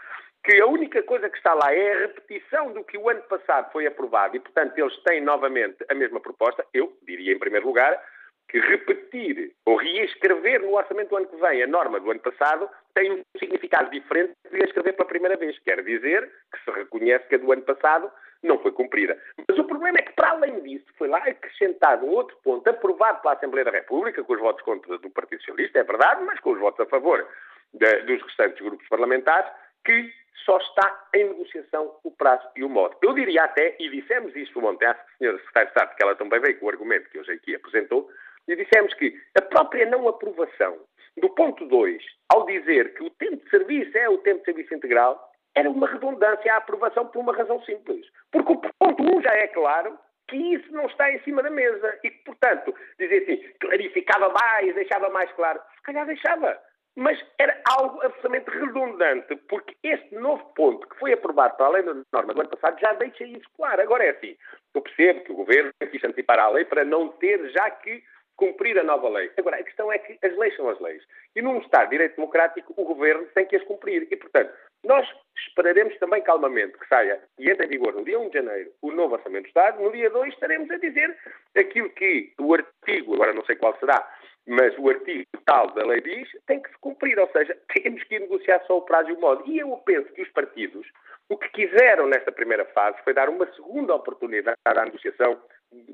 que 0.43 0.59
a 0.59 0.65
única 0.65 1.03
coisa 1.03 1.29
que 1.29 1.37
está 1.37 1.53
lá 1.53 1.73
é 1.73 1.93
a 1.93 1.99
repetição 1.99 2.71
do 2.73 2.83
que 2.83 2.97
o 2.97 3.07
ano 3.07 3.21
passado 3.23 3.71
foi 3.71 3.85
aprovado 3.85 4.35
e, 4.35 4.39
portanto, 4.39 4.77
eles 4.77 4.97
têm 5.03 5.21
novamente 5.21 5.77
a 5.89 5.93
mesma 5.93 6.19
proposta, 6.19 6.65
eu 6.73 6.97
diria, 7.03 7.33
em 7.33 7.39
primeiro 7.39 7.67
lugar, 7.67 8.01
que 8.49 8.59
repetir 8.59 9.53
ou 9.63 9.75
reescrever 9.75 10.61
no 10.61 10.75
orçamento 10.75 11.09
do 11.09 11.17
ano 11.17 11.27
que 11.27 11.35
vem 11.35 11.61
a 11.61 11.67
norma 11.67 11.99
do 11.99 12.09
ano 12.09 12.19
passado 12.19 12.67
tem 12.95 13.11
um 13.11 13.21
significado 13.37 13.91
diferente 13.91 14.33
de 14.49 14.57
reescrever 14.57 14.95
pela 14.95 15.07
primeira 15.07 15.37
vez. 15.37 15.59
Quer 15.59 15.83
dizer 15.83 16.27
que 16.51 16.63
se 16.63 16.71
reconhece 16.71 17.27
que 17.27 17.35
a 17.35 17.37
do 17.37 17.51
ano 17.51 17.61
passado 17.61 18.11
não 18.43 18.59
foi 18.59 18.71
cumprida. 18.71 19.17
Mas 19.47 19.57
o 19.57 19.63
problema 19.63 19.99
é 19.99 20.01
que, 20.01 20.13
para 20.13 20.31
além 20.31 20.61
disso, 20.61 20.85
foi 20.97 21.07
lá 21.07 21.17
acrescentado 21.17 22.05
um 22.05 22.09
outro 22.09 22.37
ponto 22.43 22.67
aprovado 22.69 23.21
pela 23.21 23.33
Assembleia 23.33 23.65
da 23.65 23.71
República, 23.71 24.23
com 24.23 24.33
os 24.33 24.39
votos 24.39 24.63
contra 24.63 24.97
do 24.97 25.09
Partido 25.09 25.39
Socialista, 25.39 25.79
é 25.79 25.83
verdade, 25.83 26.23
mas 26.23 26.39
com 26.39 26.51
os 26.51 26.59
votos 26.59 26.79
a 26.79 26.89
favor 26.89 27.27
de, 27.73 28.01
dos 28.03 28.21
restantes 28.23 28.61
grupos 28.61 28.87
parlamentares, 28.87 29.51
que 29.83 30.11
só 30.45 30.57
está 30.57 31.07
em 31.13 31.25
negociação 31.25 31.95
o 32.03 32.11
prazo 32.11 32.47
e 32.55 32.63
o 32.63 32.69
modo. 32.69 32.95
Eu 33.01 33.13
diria 33.13 33.43
até, 33.43 33.75
e 33.79 33.89
dissemos 33.89 34.35
isso 34.35 34.59
ontem 34.65 34.85
à 34.85 34.95
senhora 35.17 35.37
Secretária 35.37 35.67
de 35.67 35.71
Estado, 35.73 35.95
que 35.95 36.03
ela 36.03 36.15
também 36.15 36.39
veio 36.39 36.59
com 36.59 36.65
o 36.65 36.69
argumento 36.69 37.09
que 37.09 37.19
hoje 37.19 37.31
aqui 37.33 37.55
apresentou, 37.55 38.09
e 38.47 38.55
dissemos 38.55 38.93
que 38.95 39.13
a 39.37 39.41
própria 39.41 39.85
não 39.85 40.07
aprovação 40.07 40.79
do 41.17 41.29
ponto 41.29 41.65
2, 41.65 42.01
ao 42.29 42.45
dizer 42.45 42.93
que 42.93 43.03
o 43.03 43.09
tempo 43.11 43.43
de 43.43 43.49
serviço 43.49 43.97
é 43.97 44.09
o 44.09 44.17
tempo 44.19 44.39
de 44.39 44.45
serviço 44.45 44.73
integral, 44.73 45.28
era 45.59 45.69
uma 45.69 45.87
redundância 45.87 46.53
à 46.53 46.57
aprovação 46.57 47.05
por 47.07 47.19
uma 47.19 47.35
razão 47.35 47.61
simples. 47.63 48.07
Porque 48.31 48.53
o 48.53 48.61
ponto 48.79 49.03
1 49.03 49.17
um 49.17 49.21
já 49.21 49.33
é 49.33 49.47
claro 49.47 49.99
que 50.29 50.37
isso 50.37 50.71
não 50.71 50.85
está 50.85 51.11
em 51.11 51.19
cima 51.23 51.43
da 51.43 51.49
mesa 51.49 51.99
e 52.01 52.09
que, 52.09 52.23
portanto, 52.23 52.73
dizer 52.97 53.23
assim, 53.23 53.53
clarificava 53.59 54.29
mais, 54.29 54.73
deixava 54.73 55.09
mais 55.09 55.29
claro. 55.33 55.59
Se 55.75 55.81
calhar 55.83 56.05
deixava. 56.05 56.57
Mas 56.95 57.19
era 57.37 57.61
algo 57.77 58.01
absolutamente 58.01 58.49
redundante, 58.49 59.35
porque 59.49 59.75
este 59.83 60.15
novo 60.15 60.43
ponto 60.55 60.87
que 60.87 60.97
foi 60.97 61.13
aprovado 61.13 61.57
para 61.57 61.65
a 61.65 61.69
lei 61.69 61.83
da 61.83 61.93
norma 62.13 62.33
do 62.33 62.41
ano 62.41 62.49
passado 62.49 62.79
já 62.79 62.93
deixa 62.93 63.25
isso 63.25 63.49
claro. 63.57 63.81
Agora 63.81 64.05
é 64.05 64.11
assim, 64.11 64.37
eu 64.73 64.81
percebo 64.81 65.23
que 65.23 65.31
o 65.31 65.35
Governo 65.35 65.71
quis 65.91 66.03
antecipar 66.03 66.39
a 66.39 66.49
lei 66.49 66.65
para 66.65 66.85
não 66.85 67.09
ter 67.09 67.49
já 67.49 67.69
que 67.69 68.01
cumprir 68.39 68.79
a 68.79 68.83
nova 68.83 69.09
lei. 69.09 69.29
Agora, 69.37 69.57
a 69.57 69.63
questão 69.63 69.91
é 69.91 69.97
que 69.97 70.17
as 70.25 70.35
leis 70.37 70.55
são 70.55 70.69
as 70.69 70.79
leis. 70.79 71.03
E 71.35 71.41
num 71.41 71.59
Estado 71.59 71.85
de 71.85 71.91
direito 71.91 72.15
democrático, 72.15 72.73
o 72.77 72.85
Governo 72.85 73.27
tem 73.35 73.45
que 73.45 73.57
as 73.57 73.63
cumprir. 73.63 74.07
E, 74.09 74.15
portanto, 74.15 74.53
nós 74.83 75.07
esperaremos 75.47 75.97
também 75.97 76.21
calmamente 76.21 76.77
que 76.77 76.87
saia 76.87 77.21
e 77.37 77.49
entre 77.49 77.65
em 77.65 77.69
vigor 77.69 77.93
no 77.93 78.03
dia 78.03 78.19
1 78.19 78.29
de 78.29 78.37
janeiro 78.37 78.71
o 78.81 78.91
novo 78.91 79.15
Orçamento 79.15 79.43
do 79.43 79.47
Estado. 79.47 79.81
No 79.81 79.91
dia 79.91 80.09
2 80.09 80.33
estaremos 80.33 80.69
a 80.71 80.77
dizer 80.77 81.17
aquilo 81.57 81.89
que 81.89 82.33
o 82.39 82.53
artigo, 82.53 83.13
agora 83.15 83.33
não 83.33 83.45
sei 83.45 83.55
qual 83.55 83.77
será, 83.79 84.07
mas 84.47 84.75
o 84.77 84.89
artigo 84.89 85.25
tal 85.45 85.71
da 85.73 85.85
lei 85.85 86.01
diz, 86.01 86.29
tem 86.47 86.61
que 86.61 86.69
se 86.69 86.77
cumprir. 86.79 87.19
Ou 87.19 87.29
seja, 87.31 87.57
temos 87.73 88.03
que 88.03 88.19
negociar 88.19 88.63
só 88.65 88.77
o 88.77 88.81
prazo 88.81 89.09
e 89.09 89.13
o 89.13 89.19
modo. 89.19 89.43
E 89.47 89.59
eu 89.59 89.69
penso 89.85 90.11
que 90.13 90.21
os 90.21 90.29
partidos, 90.29 90.87
o 91.29 91.37
que 91.37 91.49
quiseram 91.49 92.07
nesta 92.07 92.31
primeira 92.31 92.65
fase 92.65 92.97
foi 93.03 93.13
dar 93.13 93.29
uma 93.29 93.45
segunda 93.53 93.95
oportunidade 93.95 94.57
à 94.65 94.85
negociação 94.85 95.39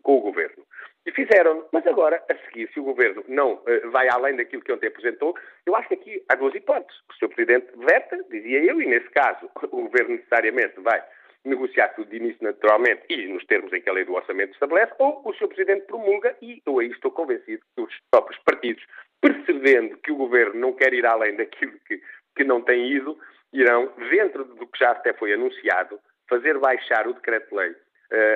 com 0.03 0.17
o 0.17 0.21
Governo. 0.21 0.63
E 1.05 1.11
fizeram. 1.11 1.65
Mas 1.71 1.85
agora, 1.85 2.23
a 2.29 2.35
seguir, 2.45 2.69
se 2.73 2.79
o 2.79 2.83
Governo 2.83 3.23
não 3.27 3.53
uh, 3.53 3.91
vai 3.91 4.07
além 4.09 4.35
daquilo 4.35 4.63
que 4.63 4.71
ontem 4.71 4.88
apresentou, 4.88 5.35
eu 5.65 5.75
acho 5.75 5.88
que 5.88 5.93
aqui 5.95 6.23
há 6.29 6.35
duas 6.35 6.55
hipóteses. 6.55 6.99
O 7.09 7.13
Sr. 7.13 7.29
Presidente 7.29 7.67
veta, 7.77 8.23
dizia 8.29 8.63
eu, 8.63 8.81
e 8.81 8.85
nesse 8.85 9.09
caso 9.09 9.49
o 9.71 9.83
Governo 9.83 10.15
necessariamente 10.15 10.79
vai 10.79 11.03
negociar 11.43 11.89
tudo 11.89 12.09
de 12.09 12.17
início 12.17 12.39
naturalmente 12.41 13.03
e 13.07 13.27
nos 13.27 13.45
termos 13.45 13.71
em 13.71 13.79
que 13.79 13.89
a 13.89 13.93
lei 13.93 14.03
do 14.03 14.15
orçamento 14.15 14.53
estabelece, 14.53 14.93
ou 14.97 15.21
o 15.23 15.33
Sr. 15.35 15.47
Presidente 15.47 15.85
promulga 15.85 16.35
e 16.41 16.61
eu 16.65 16.79
aí 16.79 16.89
estou 16.89 17.11
convencido 17.11 17.63
que 17.75 17.81
os 17.83 17.93
próprios 18.09 18.41
partidos, 18.43 18.83
percebendo 19.21 19.97
que 19.97 20.11
o 20.11 20.15
Governo 20.15 20.59
não 20.59 20.73
quer 20.73 20.91
ir 20.93 21.05
além 21.05 21.35
daquilo 21.35 21.73
que, 21.88 22.01
que 22.35 22.43
não 22.43 22.61
tem 22.61 22.91
ido, 22.91 23.15
irão, 23.53 23.93
dentro 24.09 24.43
do 24.43 24.65
que 24.65 24.79
já 24.79 24.91
até 24.91 25.13
foi 25.13 25.33
anunciado, 25.33 25.99
fazer 26.27 26.57
baixar 26.57 27.07
o 27.07 27.13
decreto-lei 27.13 27.75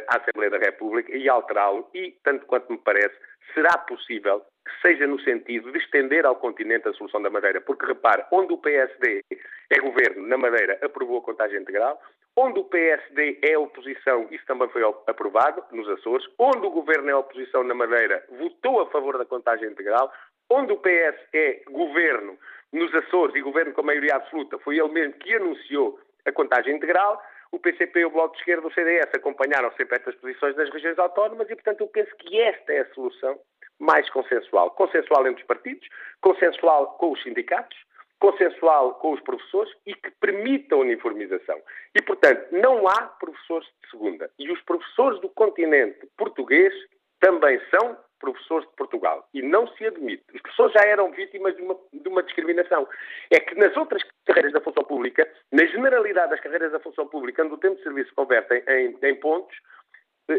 à 0.08 0.18
Assembleia 0.18 0.52
da 0.52 0.58
República 0.58 1.16
e 1.16 1.30
alterá-lo 1.30 1.90
e, 1.94 2.18
tanto 2.24 2.46
quanto 2.46 2.72
me 2.72 2.78
parece, 2.78 3.16
será 3.54 3.78
possível 3.78 4.42
que 4.66 4.82
seja 4.82 5.08
no 5.08 5.20
sentido 5.22 5.72
de 5.72 5.80
estender 5.80 6.26
ao 6.26 6.36
continente 6.36 6.88
a 6.88 6.94
solução 6.94 7.22
da 7.22 7.30
Madeira. 7.30 7.62
Porque, 7.62 7.86
repare, 7.86 8.24
onde 8.32 8.54
o 8.54 8.58
PSD 8.58 9.24
é 9.70 9.80
governo 9.80 10.28
na 10.28 10.38
Madeira, 10.38 10.80
aprovou 10.84 11.20
a 11.20 11.24
contagem 11.24 11.60
integral, 11.60 12.00
onde 12.36 12.60
o 12.60 12.64
PSD 12.66 13.40
é 13.42 13.58
oposição, 13.58 14.28
isso 14.32 14.46
também 14.46 14.70
foi 14.70 14.84
aprovado, 15.08 15.64
nos 15.72 15.90
Açores, 15.90 16.26
onde 16.38 16.66
o 16.66 16.72
governo 16.72 17.10
é 17.10 17.16
oposição 17.16 17.64
na 17.64 17.74
Madeira, 17.74 18.24
votou 18.38 18.82
a 18.82 18.90
favor 18.90 19.18
da 19.18 19.26
contagem 19.26 19.70
integral, 19.70 20.12
onde 20.50 20.72
o 20.72 20.78
PS 20.78 21.20
é 21.34 21.62
governo 21.70 22.38
nos 22.72 22.94
Açores 22.94 23.36
e 23.36 23.42
governo 23.42 23.74
com 23.74 23.84
maioria 23.84 24.16
absoluta, 24.16 24.58
foi 24.60 24.78
ele 24.78 24.90
mesmo 24.90 25.14
que 25.14 25.34
anunciou 25.36 26.00
a 26.26 26.32
contagem 26.32 26.76
integral, 26.76 27.22
o 27.52 27.60
PCP 27.60 28.00
e 28.00 28.06
o 28.06 28.12
Bloco 28.12 28.34
de 28.34 28.40
Esquerda 28.40 28.68
o 28.68 28.74
CDS 28.74 29.10
acompanharam 29.14 29.72
sempre 29.74 29.98
estas 29.98 30.16
posições 30.16 30.56
das 30.56 30.70
regiões 30.70 31.00
autónomas 31.00 31.50
e, 31.50 31.56
portanto, 31.56 31.82
eu 31.82 31.88
penso 31.88 32.16
que 32.18 32.40
esta 32.40 32.74
é 32.74 32.82
a 32.82 32.94
solução 32.94 33.40
mais 33.80 34.10
consensual. 34.10 34.72
Consensual 34.72 35.28
entre 35.28 35.42
os 35.42 35.48
partidos, 35.48 35.88
consensual 36.22 36.98
com 36.98 37.12
os 37.12 37.24
sindicatos, 37.24 37.78
consensual 38.20 38.96
com 38.96 39.14
os 39.14 39.22
professores 39.22 39.74
e 39.86 39.96
que 39.96 40.12
permita 40.12 40.76
a 40.76 40.80
uniformização. 40.80 41.60
E, 41.96 42.02
portanto, 42.02 42.48
não 42.52 42.88
há 42.88 43.04
professores 43.04 43.68
de 43.82 43.90
segunda. 43.90 44.30
E 44.38 44.52
os 44.52 44.62
professores 44.62 45.20
do 45.22 45.30
continente 45.30 46.08
português 46.18 46.74
também 47.20 47.60
são 47.72 47.98
professores 48.20 48.68
de 48.68 48.76
Portugal. 48.76 49.28
E 49.34 49.42
não 49.42 49.68
se 49.68 49.86
admite. 49.86 50.24
As 50.36 50.42
pessoas 50.42 50.74
já 50.74 50.82
eram 50.82 51.12
vítimas 51.12 51.56
de 51.56 51.62
uma, 51.62 51.76
de 51.92 52.08
uma 52.08 52.24
discriminação. 52.24 52.88
É 53.32 53.40
que 53.40 53.56
nas 53.56 53.76
outras 53.76 54.04
carreiras 54.26 54.54
da 54.54 54.62
função 54.62 54.84
pública, 54.84 55.28
na 55.52 55.66
generalidade 55.66 56.32
das 56.32 56.40
carreiras 56.40 56.72
da 56.72 56.80
função 56.80 57.08
pública, 57.08 57.44
onde 57.44 57.54
o 57.54 57.58
tempo 57.58 57.78
de 57.78 57.84
serviço 57.84 58.14
converte 58.16 58.64
em, 58.68 58.98
em 59.02 59.16
pontos, 59.16 59.58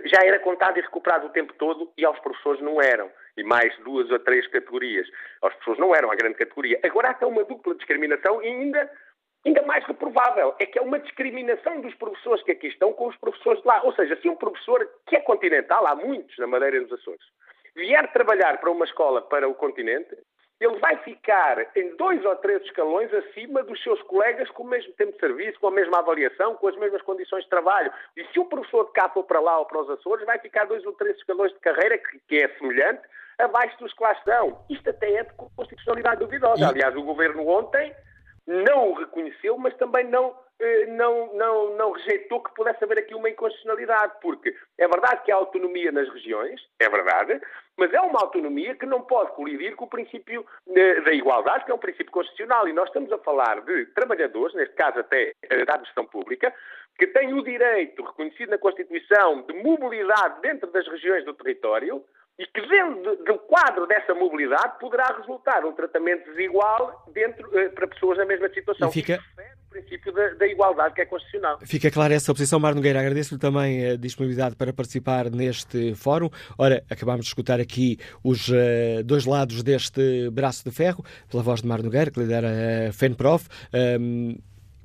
já 0.04 0.24
era 0.24 0.38
contado 0.38 0.78
e 0.78 0.82
recuperado 0.82 1.26
o 1.26 1.30
tempo 1.30 1.52
todo 1.54 1.90
e 1.96 2.04
aos 2.04 2.18
professores 2.20 2.60
não 2.60 2.80
eram. 2.80 3.10
E 3.36 3.42
mais 3.42 3.76
duas 3.78 4.10
ou 4.10 4.18
três 4.20 4.46
categorias. 4.46 5.08
Aos 5.40 5.52
professores 5.54 5.80
não 5.80 5.94
eram 5.94 6.10
a 6.10 6.14
grande 6.14 6.36
categoria. 6.36 6.78
Agora 6.84 7.08
há 7.08 7.10
até 7.12 7.26
uma 7.26 7.44
dupla 7.44 7.74
discriminação 7.74 8.42
e 8.42 8.46
ainda, 8.46 8.90
ainda 9.44 9.62
mais 9.62 9.84
reprovável. 9.84 10.54
É 10.58 10.66
que 10.66 10.78
é 10.78 10.82
uma 10.82 10.98
discriminação 10.98 11.80
dos 11.80 11.94
professores 11.94 12.42
que 12.44 12.52
aqui 12.52 12.68
estão 12.68 12.92
com 12.92 13.08
os 13.08 13.16
professores 13.16 13.60
de 13.62 13.66
lá. 13.66 13.82
Ou 13.82 13.92
seja, 13.94 14.16
se 14.20 14.28
um 14.28 14.36
professor 14.36 14.88
que 15.06 15.16
é 15.16 15.20
continental, 15.20 15.86
há 15.86 15.94
muitos 15.94 16.36
na 16.38 16.46
Madeira 16.46 16.76
e 16.76 16.80
nos 16.80 16.92
Açores, 16.92 17.24
vier 17.74 18.12
trabalhar 18.12 18.58
para 18.58 18.70
uma 18.70 18.84
escola 18.84 19.22
para 19.22 19.48
o 19.48 19.54
continente, 19.54 20.16
ele 20.60 20.78
vai 20.78 20.96
ficar 20.98 21.66
em 21.74 21.96
dois 21.96 22.22
ou 22.22 22.36
três 22.36 22.62
escalões 22.62 23.12
acima 23.14 23.62
dos 23.62 23.82
seus 23.82 24.00
colegas 24.02 24.50
com 24.50 24.62
o 24.62 24.68
mesmo 24.68 24.92
tempo 24.92 25.12
de 25.12 25.18
serviço, 25.18 25.58
com 25.58 25.68
a 25.68 25.70
mesma 25.70 25.98
avaliação, 25.98 26.54
com 26.56 26.68
as 26.68 26.76
mesmas 26.76 27.00
condições 27.02 27.44
de 27.44 27.50
trabalho. 27.50 27.90
E 28.14 28.24
se 28.26 28.38
o 28.38 28.44
professor 28.44 28.84
de 28.84 28.92
cá 28.92 29.08
for 29.08 29.24
para 29.24 29.40
lá 29.40 29.58
ou 29.58 29.64
para 29.64 29.80
os 29.80 29.88
Açores, 29.88 30.26
vai 30.26 30.38
ficar 30.38 30.66
dois 30.66 30.84
ou 30.84 30.92
três 30.92 31.16
escalões 31.16 31.50
de 31.52 31.60
carreira, 31.60 31.96
que, 31.96 32.20
que 32.28 32.42
é 32.42 32.48
semelhante, 32.58 33.00
abaixo 33.38 33.78
dos 33.78 33.92
que 33.94 34.02
lá 34.02 34.12
estão. 34.12 34.62
Isto 34.68 34.90
até 34.90 35.10
é 35.14 35.22
de 35.24 35.32
constitucionalidade 35.32 36.20
duvidosa. 36.20 36.68
Aliás, 36.68 36.94
o 36.94 37.02
governo 37.02 37.48
ontem 37.48 37.94
não 38.50 38.90
o 38.90 38.94
reconheceu, 38.94 39.56
mas 39.56 39.74
também 39.76 40.04
não 40.04 40.34
eh, 40.60 40.86
não, 40.88 41.32
não, 41.34 41.76
não 41.76 41.92
rejeitou 41.92 42.42
que 42.42 42.54
pudesse 42.54 42.84
haver 42.84 42.98
aqui 42.98 43.14
uma 43.14 43.30
inconstitucionalidade, 43.30 44.12
porque 44.20 44.54
é 44.76 44.86
verdade 44.86 45.22
que 45.24 45.32
há 45.32 45.36
autonomia 45.36 45.90
nas 45.90 46.08
regiões, 46.10 46.60
é 46.78 46.88
verdade, 46.88 47.40
mas 47.78 47.90
é 47.94 48.00
uma 48.00 48.20
autonomia 48.20 48.74
que 48.74 48.84
não 48.84 49.00
pode 49.00 49.32
colidir 49.32 49.74
com 49.74 49.86
o 49.86 49.88
princípio 49.88 50.44
eh, 50.68 51.00
da 51.00 51.12
igualdade, 51.12 51.64
que 51.64 51.70
é 51.70 51.74
um 51.74 51.78
princípio 51.78 52.12
constitucional, 52.12 52.68
e 52.68 52.74
nós 52.74 52.88
estamos 52.88 53.10
a 53.10 53.18
falar 53.18 53.62
de 53.62 53.86
trabalhadores, 53.94 54.54
neste 54.54 54.74
caso 54.74 54.98
até 54.98 55.32
eh, 55.42 55.64
da 55.64 55.74
administração 55.74 56.04
pública, 56.06 56.52
que 56.98 57.06
têm 57.06 57.32
o 57.32 57.42
direito 57.42 58.04
reconhecido 58.04 58.50
na 58.50 58.58
Constituição 58.58 59.40
de 59.42 59.54
mobilidade 59.62 60.42
dentro 60.42 60.70
das 60.70 60.86
regiões 60.86 61.24
do 61.24 61.32
território, 61.32 62.04
e 62.40 62.46
que 62.46 62.66
dentro 62.66 63.16
do 63.22 63.38
quadro 63.40 63.86
dessa 63.86 64.14
mobilidade 64.14 64.78
poderá 64.80 65.14
resultar 65.18 65.62
um 65.66 65.72
tratamento 65.72 66.24
desigual 66.30 67.04
dentro, 67.12 67.46
para 67.74 67.86
pessoas 67.86 68.16
na 68.16 68.24
mesma 68.24 68.48
situação. 68.48 68.88
E 68.88 68.92
fica, 68.92 69.20
princípio 69.68 70.10
da, 70.10 70.30
da, 70.30 70.46
igualdade 70.46 70.94
que 70.94 71.02
é 71.02 71.04
constitucional. 71.04 71.58
Fica 71.66 71.90
clara 71.90 72.14
essa 72.14 72.32
posição. 72.32 72.58
Mar 72.58 72.74
Nogueira, 72.74 72.98
agradeço-lhe 72.98 73.38
também 73.38 73.90
a 73.90 73.96
disponibilidade 73.96 74.56
para 74.56 74.72
participar 74.72 75.30
neste 75.30 75.94
fórum. 75.94 76.30
Ora, 76.56 76.82
acabámos 76.90 77.26
de 77.26 77.28
escutar 77.28 77.60
aqui 77.60 77.98
os 78.24 78.48
uh, 78.48 79.04
dois 79.04 79.26
lados 79.26 79.62
deste 79.62 80.30
braço 80.30 80.64
de 80.64 80.74
ferro, 80.74 81.04
pela 81.30 81.42
voz 81.42 81.60
de 81.60 81.68
Mar 81.68 81.82
Nogueira, 81.82 82.10
que 82.10 82.20
lidera 82.20 82.48
a 82.88 82.92
FENPROF. 82.92 83.48
Um, 84.00 84.38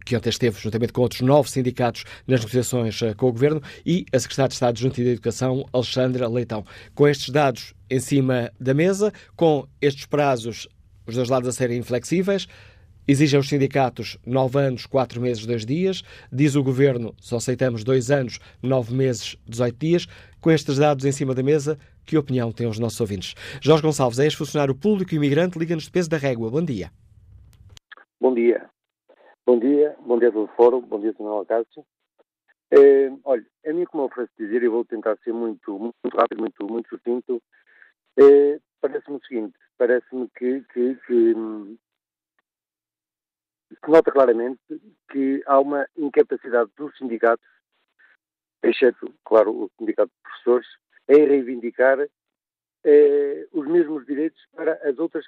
que 0.05 0.15
ontem 0.15 0.29
esteve, 0.29 0.59
juntamente 0.59 0.93
com 0.93 1.01
outros 1.01 1.21
nove 1.21 1.49
sindicatos, 1.49 2.05
nas 2.27 2.39
negociações 2.39 3.01
uh, 3.01 3.15
com 3.17 3.27
o 3.27 3.31
Governo, 3.31 3.61
e 3.85 4.05
a 4.13 4.19
Secretária 4.19 4.49
de 4.49 4.53
Estado 4.53 4.79
Junta 4.79 5.03
da 5.03 5.09
Educação, 5.09 5.65
Alexandra 5.73 6.27
Leitão. 6.29 6.63
Com 6.93 7.07
estes 7.07 7.29
dados 7.29 7.73
em 7.89 7.99
cima 7.99 8.51
da 8.59 8.73
mesa, 8.73 9.11
com 9.35 9.67
estes 9.81 10.05
prazos, 10.05 10.67
os 11.07 11.15
dois 11.15 11.27
lados 11.27 11.49
a 11.49 11.51
serem 11.51 11.79
inflexíveis, 11.79 12.47
Exigem 13.07 13.39
os 13.39 13.47
sindicatos 13.47 14.17
nove 14.25 14.59
anos, 14.59 14.87
quatro 14.87 15.21
meses, 15.21 15.45
dois 15.45 15.63
dias. 15.63 16.01
Diz 16.31 16.55
o 16.55 16.63
governo, 16.63 17.13
só 17.19 17.37
aceitamos 17.37 17.83
dois 17.83 18.09
anos, 18.09 18.39
nove 18.63 18.95
meses, 18.95 19.37
dezoito 19.47 19.77
dias. 19.77 20.07
Com 20.41 20.49
estes 20.49 20.77
dados 20.77 21.05
em 21.05 21.11
cima 21.11 21.35
da 21.35 21.43
mesa, 21.43 21.77
que 22.03 22.17
opinião 22.17 22.51
têm 22.51 22.67
os 22.67 22.79
nossos 22.79 22.99
ouvintes? 22.99 23.35
Jorge 23.61 23.83
Gonçalves, 23.83 24.17
é 24.17 24.23
ex-funcionário 24.23 24.73
público 24.73 25.13
e 25.13 25.17
imigrante, 25.17 25.59
liga-nos 25.59 25.83
de 25.83 25.91
peso 25.91 26.09
da 26.09 26.17
régua. 26.17 26.49
Bom 26.49 26.63
dia. 26.63 26.91
Bom 28.19 28.33
dia. 28.33 28.67
Bom 29.47 29.59
dia, 29.59 29.95
bom 29.99 30.17
dia 30.17 30.31
do 30.31 30.47
Fórum, 30.57 30.81
bom 30.81 30.99
dia, 30.99 31.13
Sr. 31.13 31.27
Alcácio. 31.27 31.85
É, 32.71 33.11
olha, 33.23 33.45
a 33.63 33.73
mim, 33.73 33.85
como 33.85 34.01
eu 34.01 34.07
ofereço 34.07 34.33
dizer, 34.39 34.63
e 34.63 34.67
vou 34.67 34.83
tentar 34.83 35.15
ser 35.17 35.33
muito, 35.33 35.77
muito 35.77 36.17
rápido, 36.17 36.39
muito, 36.39 36.65
muito 36.65 36.89
sucinto, 36.89 37.39
é, 38.17 38.59
parece-me 38.81 39.17
o 39.17 39.21
seguinte, 39.23 39.55
parece-me 39.77 40.27
que, 40.35 40.61
que, 40.73 40.95
que 40.95 41.33
se 43.69 43.87
nota 43.87 44.11
claramente 44.11 44.59
que 45.11 45.43
há 45.45 45.59
uma 45.59 45.87
incapacidade 45.95 46.71
dos 46.75 46.97
sindicatos, 46.97 47.45
exceto, 48.63 49.13
claro, 49.23 49.51
o 49.51 49.71
sindicato 49.77 50.11
de 50.11 50.21
professores, 50.23 50.67
em 51.07 51.23
reivindicar 51.23 51.99
eh, 52.83 53.47
os 53.51 53.67
mesmos 53.67 54.07
direitos 54.07 54.41
para 54.55 54.73
as 54.89 54.97
outras 54.97 55.27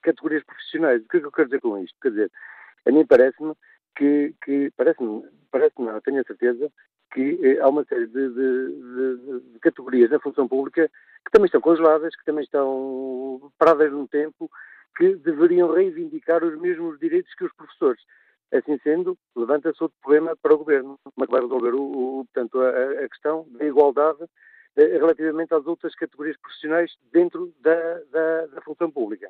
categorias 0.00 0.44
profissionais. 0.44 1.02
O 1.02 1.08
que 1.08 1.18
é 1.18 1.20
que 1.20 1.26
eu 1.26 1.32
quero 1.32 1.48
dizer 1.48 1.60
com 1.60 1.78
isto? 1.78 1.94
Quer 2.00 2.08
dizer, 2.08 2.32
a 2.86 2.92
mim 2.92 3.06
parece-me 3.06 3.54
que, 3.96 4.34
que 4.44 4.70
parece-me, 4.76 5.22
parece-me, 5.50 5.86
não, 5.86 6.00
tenho 6.00 6.20
a 6.20 6.24
certeza, 6.24 6.70
que 7.12 7.38
eh, 7.42 7.60
há 7.60 7.68
uma 7.68 7.84
série 7.84 8.06
de, 8.06 8.28
de, 8.28 8.66
de, 8.68 9.40
de, 9.52 9.58
categorias 9.60 10.10
na 10.10 10.18
função 10.18 10.48
pública 10.48 10.90
que 11.24 11.30
também 11.30 11.46
estão 11.46 11.60
congeladas, 11.60 12.14
que 12.16 12.24
também 12.24 12.44
estão 12.44 13.52
paradas 13.56 13.92
no 13.92 14.06
tempo 14.08 14.50
que 14.96 15.14
deveriam 15.16 15.72
reivindicar 15.72 16.44
os 16.44 16.58
mesmos 16.60 16.98
direitos 16.98 17.32
que 17.34 17.44
os 17.44 17.52
professores. 17.54 18.02
Assim 18.52 18.78
sendo, 18.82 19.18
levanta-se 19.34 19.82
outro 19.82 19.96
problema 20.00 20.36
para 20.36 20.54
o 20.54 20.58
Governo. 20.58 20.98
Que 21.04 21.26
vai 21.30 21.40
resolver 21.40 21.74
o, 21.74 22.20
o 22.20 22.24
portanto, 22.26 22.60
a, 22.60 23.04
a, 23.04 23.08
questão 23.08 23.46
da 23.50 23.64
igualdade 23.64 24.24
eh, 24.76 24.98
relativamente 24.98 25.54
às 25.54 25.66
outras 25.66 25.94
categorias 25.94 26.36
profissionais 26.36 26.92
dentro 27.12 27.52
da, 27.60 28.00
da, 28.12 28.46
da 28.46 28.60
função 28.62 28.90
pública? 28.90 29.28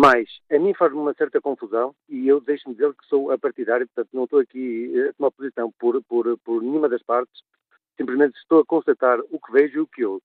Mas, 0.00 0.28
a 0.48 0.56
mim 0.60 0.72
faz-me 0.74 0.96
uma 0.96 1.12
certa 1.12 1.40
confusão, 1.40 1.92
e 2.08 2.28
eu 2.28 2.40
deixo-me 2.40 2.72
dizer 2.72 2.94
que 2.94 3.04
sou 3.08 3.32
a 3.32 3.36
partidário, 3.36 3.84
portanto 3.88 4.10
não 4.12 4.24
estou 4.24 4.38
aqui 4.38 4.94
a 4.96 5.12
tomar 5.14 5.32
posição 5.32 5.72
por, 5.76 6.00
por, 6.04 6.38
por 6.38 6.62
nenhuma 6.62 6.88
das 6.88 7.02
partes, 7.02 7.42
simplesmente 7.96 8.38
estou 8.38 8.60
a 8.60 8.64
constatar 8.64 9.18
o 9.18 9.40
que 9.40 9.50
vejo 9.50 9.78
e 9.78 9.80
o 9.80 9.88
que 9.88 10.04
ouço. 10.04 10.22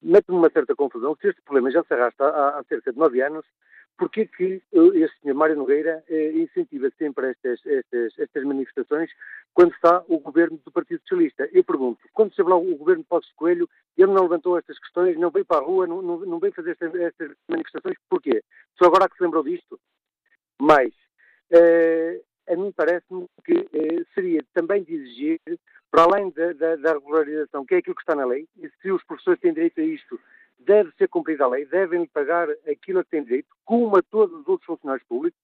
Mete-me 0.00 0.38
uma 0.38 0.48
certa 0.48 0.74
confusão. 0.74 1.14
Se 1.20 1.28
este 1.28 1.42
problema 1.42 1.70
já 1.70 1.84
se 1.84 1.92
arrasta 1.92 2.24
há, 2.24 2.58
há 2.58 2.64
cerca 2.64 2.94
de 2.94 2.98
nove 2.98 3.20
anos, 3.20 3.44
porque 3.96 4.26
que 4.26 4.62
uh, 4.72 4.94
este 4.94 5.20
senhor 5.20 5.34
Mário 5.34 5.56
Nogueira 5.56 6.02
uh, 6.08 6.38
incentiva 6.38 6.90
sempre 6.98 7.30
estas, 7.30 7.64
estas, 7.64 8.18
estas, 8.18 8.44
manifestações 8.44 9.10
quando 9.52 9.72
está 9.72 10.02
o 10.08 10.18
governo 10.18 10.58
do 10.64 10.72
Partido 10.72 11.00
Socialista? 11.00 11.48
Eu 11.52 11.62
pergunto, 11.64 12.00
quando 12.12 12.30
esteve 12.30 12.48
lá 12.48 12.56
o 12.56 12.76
governo 12.76 13.02
de 13.02 13.08
Passos 13.08 13.32
Coelho, 13.36 13.68
ele 13.96 14.12
não 14.12 14.22
levantou 14.22 14.58
estas 14.58 14.78
questões, 14.78 15.18
não 15.18 15.30
veio 15.30 15.44
para 15.44 15.62
a 15.62 15.64
rua, 15.64 15.86
não, 15.86 16.02
não, 16.02 16.18
não 16.20 16.38
veio 16.38 16.52
fazer 16.52 16.72
estas, 16.72 16.94
estas, 16.94 17.36
manifestações, 17.48 17.96
porquê? 18.08 18.42
Só 18.76 18.86
agora 18.86 19.08
que 19.08 19.16
se 19.16 19.22
lembrou 19.22 19.44
disto? 19.44 19.78
Mas, 20.60 20.88
uh, 21.52 22.24
a 22.48 22.56
mim 22.56 22.72
parece-me 22.76 23.26
que 23.44 23.68
seria 24.14 24.44
também 24.52 24.82
de 24.82 24.94
exigir 24.94 25.40
para 25.90 26.02
além 26.02 26.30
da, 26.30 26.52
da, 26.52 26.76
da, 26.76 26.92
regularização, 26.94 27.64
que 27.64 27.76
é 27.76 27.78
aquilo 27.78 27.94
que 27.94 28.02
está 28.02 28.16
na 28.16 28.26
lei, 28.26 28.48
e 28.58 28.68
se 28.82 28.90
os 28.90 29.04
professores 29.04 29.40
têm 29.40 29.54
direito 29.54 29.80
a 29.80 29.84
isto, 29.84 30.20
deve 30.58 30.90
ser 30.92 31.08
cumprida 31.08 31.44
a 31.44 31.48
lei, 31.48 31.66
devem 31.66 32.06
pagar 32.06 32.48
aquilo 32.68 33.00
a 33.00 33.04
que 33.04 33.10
têm 33.10 33.24
direito, 33.24 33.48
como 33.64 33.96
a 33.96 34.02
todos 34.02 34.40
os 34.40 34.48
outros 34.48 34.66
funcionários 34.66 35.06
públicos, 35.06 35.38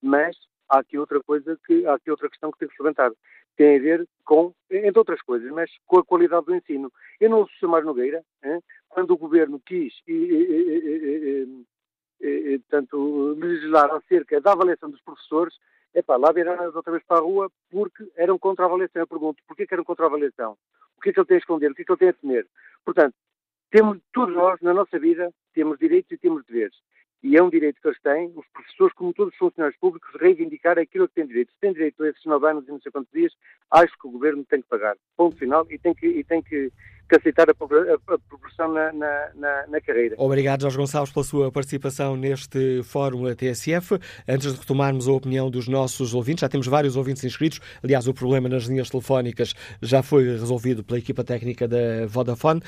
mas 0.00 0.36
há 0.68 0.78
aqui 0.78 0.98
outra 0.98 1.22
coisa 1.22 1.58
que 1.66 1.86
há 1.86 1.94
aqui 1.94 2.10
outra 2.10 2.28
questão 2.28 2.50
que 2.50 2.58
tem 2.58 2.68
que 2.68 2.82
levantar. 2.82 3.12
Tem 3.56 3.76
a 3.76 3.80
ver 3.80 4.08
com, 4.24 4.54
entre 4.70 4.98
outras 4.98 5.20
coisas, 5.20 5.50
mas 5.52 5.70
com 5.86 5.98
a 5.98 6.04
qualidade 6.04 6.46
do 6.46 6.54
ensino. 6.54 6.90
Eu 7.20 7.28
não 7.28 7.46
sou 7.60 7.68
mais 7.68 7.84
Nogueira, 7.84 8.24
hein, 8.42 8.60
quando 8.88 9.10
o 9.10 9.18
governo 9.18 9.60
quis 9.60 9.92
e, 10.08 10.12
e, 10.12 11.66
e, 12.20 12.58
portanto, 12.60 13.36
legislar 13.38 13.92
acerca 13.94 14.40
da 14.40 14.52
avaliação 14.52 14.90
dos 14.90 15.02
professores, 15.02 15.54
Epá, 15.94 16.16
lá 16.16 16.32
viraram 16.32 16.64
outra 16.74 16.90
vez 16.90 17.04
para 17.04 17.18
a 17.18 17.20
rua 17.20 17.50
porque 17.70 18.10
eram 18.16 18.38
contra 18.38 18.64
a 18.64 18.68
avaliação. 18.68 19.02
Eu 19.02 19.06
pergunto, 19.06 19.42
porquê 19.46 19.66
que 19.66 19.74
eram 19.74 19.84
contra 19.84 20.06
a 20.06 20.08
avaliação? 20.08 20.56
O 20.96 21.00
que 21.00 21.10
é 21.10 21.12
que 21.12 21.20
ele 21.20 21.26
tem 21.26 21.34
a 21.36 21.40
esconder? 21.40 21.70
O 21.70 21.74
que 21.74 21.82
é 21.82 21.84
que 21.84 21.92
ele 21.92 21.98
tem 21.98 22.08
a 22.08 22.12
temer? 22.14 22.46
Portanto, 22.84 23.14
temos, 23.72 23.98
todos 24.12 24.34
nós, 24.34 24.60
na 24.60 24.74
nossa 24.74 24.98
vida, 24.98 25.32
temos 25.54 25.78
direitos 25.78 26.12
e 26.12 26.18
temos 26.18 26.44
deveres. 26.44 26.76
E 27.22 27.36
é 27.36 27.42
um 27.42 27.48
direito 27.48 27.80
que 27.80 27.88
eles 27.88 28.00
têm, 28.02 28.30
os 28.36 28.46
professores, 28.48 28.92
como 28.94 29.14
todos 29.14 29.32
os 29.32 29.38
funcionários 29.38 29.78
públicos, 29.80 30.10
reivindicar 30.20 30.78
aquilo 30.78 31.08
que 31.08 31.14
têm 31.14 31.26
direito. 31.26 31.52
Se 31.52 31.60
têm 31.60 31.72
direito 31.72 32.02
a 32.02 32.08
esses 32.10 32.24
nove 32.26 32.50
anos 32.50 32.68
e 32.68 32.70
não 32.70 32.80
sei 32.80 32.92
quantos 32.92 33.12
dias, 33.12 33.32
acho 33.70 33.96
que 33.98 34.08
o 34.08 34.10
governo 34.10 34.44
tem 34.44 34.60
que 34.60 34.68
pagar. 34.68 34.94
Ponto 35.16 35.36
final. 35.36 35.66
E 35.70 35.78
tem 35.78 35.94
que, 35.94 36.06
e 36.06 36.22
tem 36.22 36.42
que 36.42 36.70
que 37.12 37.16
aceitar 37.16 37.48
a, 37.50 37.52
a, 37.52 38.14
a 38.14 38.18
progressão 38.18 38.72
na, 38.72 38.92
na, 39.34 39.66
na, 39.68 39.80
carreira. 39.80 40.14
Obrigado, 40.18 40.62
Jorge 40.62 40.78
Gonçalves, 40.78 41.12
pela 41.12 41.24
sua 41.24 41.52
participação 41.52 42.16
neste 42.16 42.82
Fórum 42.84 43.34
TSF. 43.34 43.98
Antes 44.26 44.52
de 44.52 44.58
retomarmos 44.58 45.06
a 45.06 45.12
opinião 45.12 45.50
dos 45.50 45.68
nossos 45.68 46.14
ouvintes, 46.14 46.40
já 46.40 46.48
temos 46.48 46.66
vários 46.66 46.96
ouvintes 46.96 47.22
inscritos. 47.24 47.60
Aliás, 47.82 48.08
o 48.08 48.14
problema 48.14 48.48
nas 48.48 48.64
linhas 48.64 48.88
telefónicas 48.88 49.54
já 49.82 50.02
foi 50.02 50.24
resolvido 50.24 50.82
pela 50.82 50.98
equipa 50.98 51.22
técnica 51.22 51.68
da 51.68 52.06
Vodafone. 52.06 52.62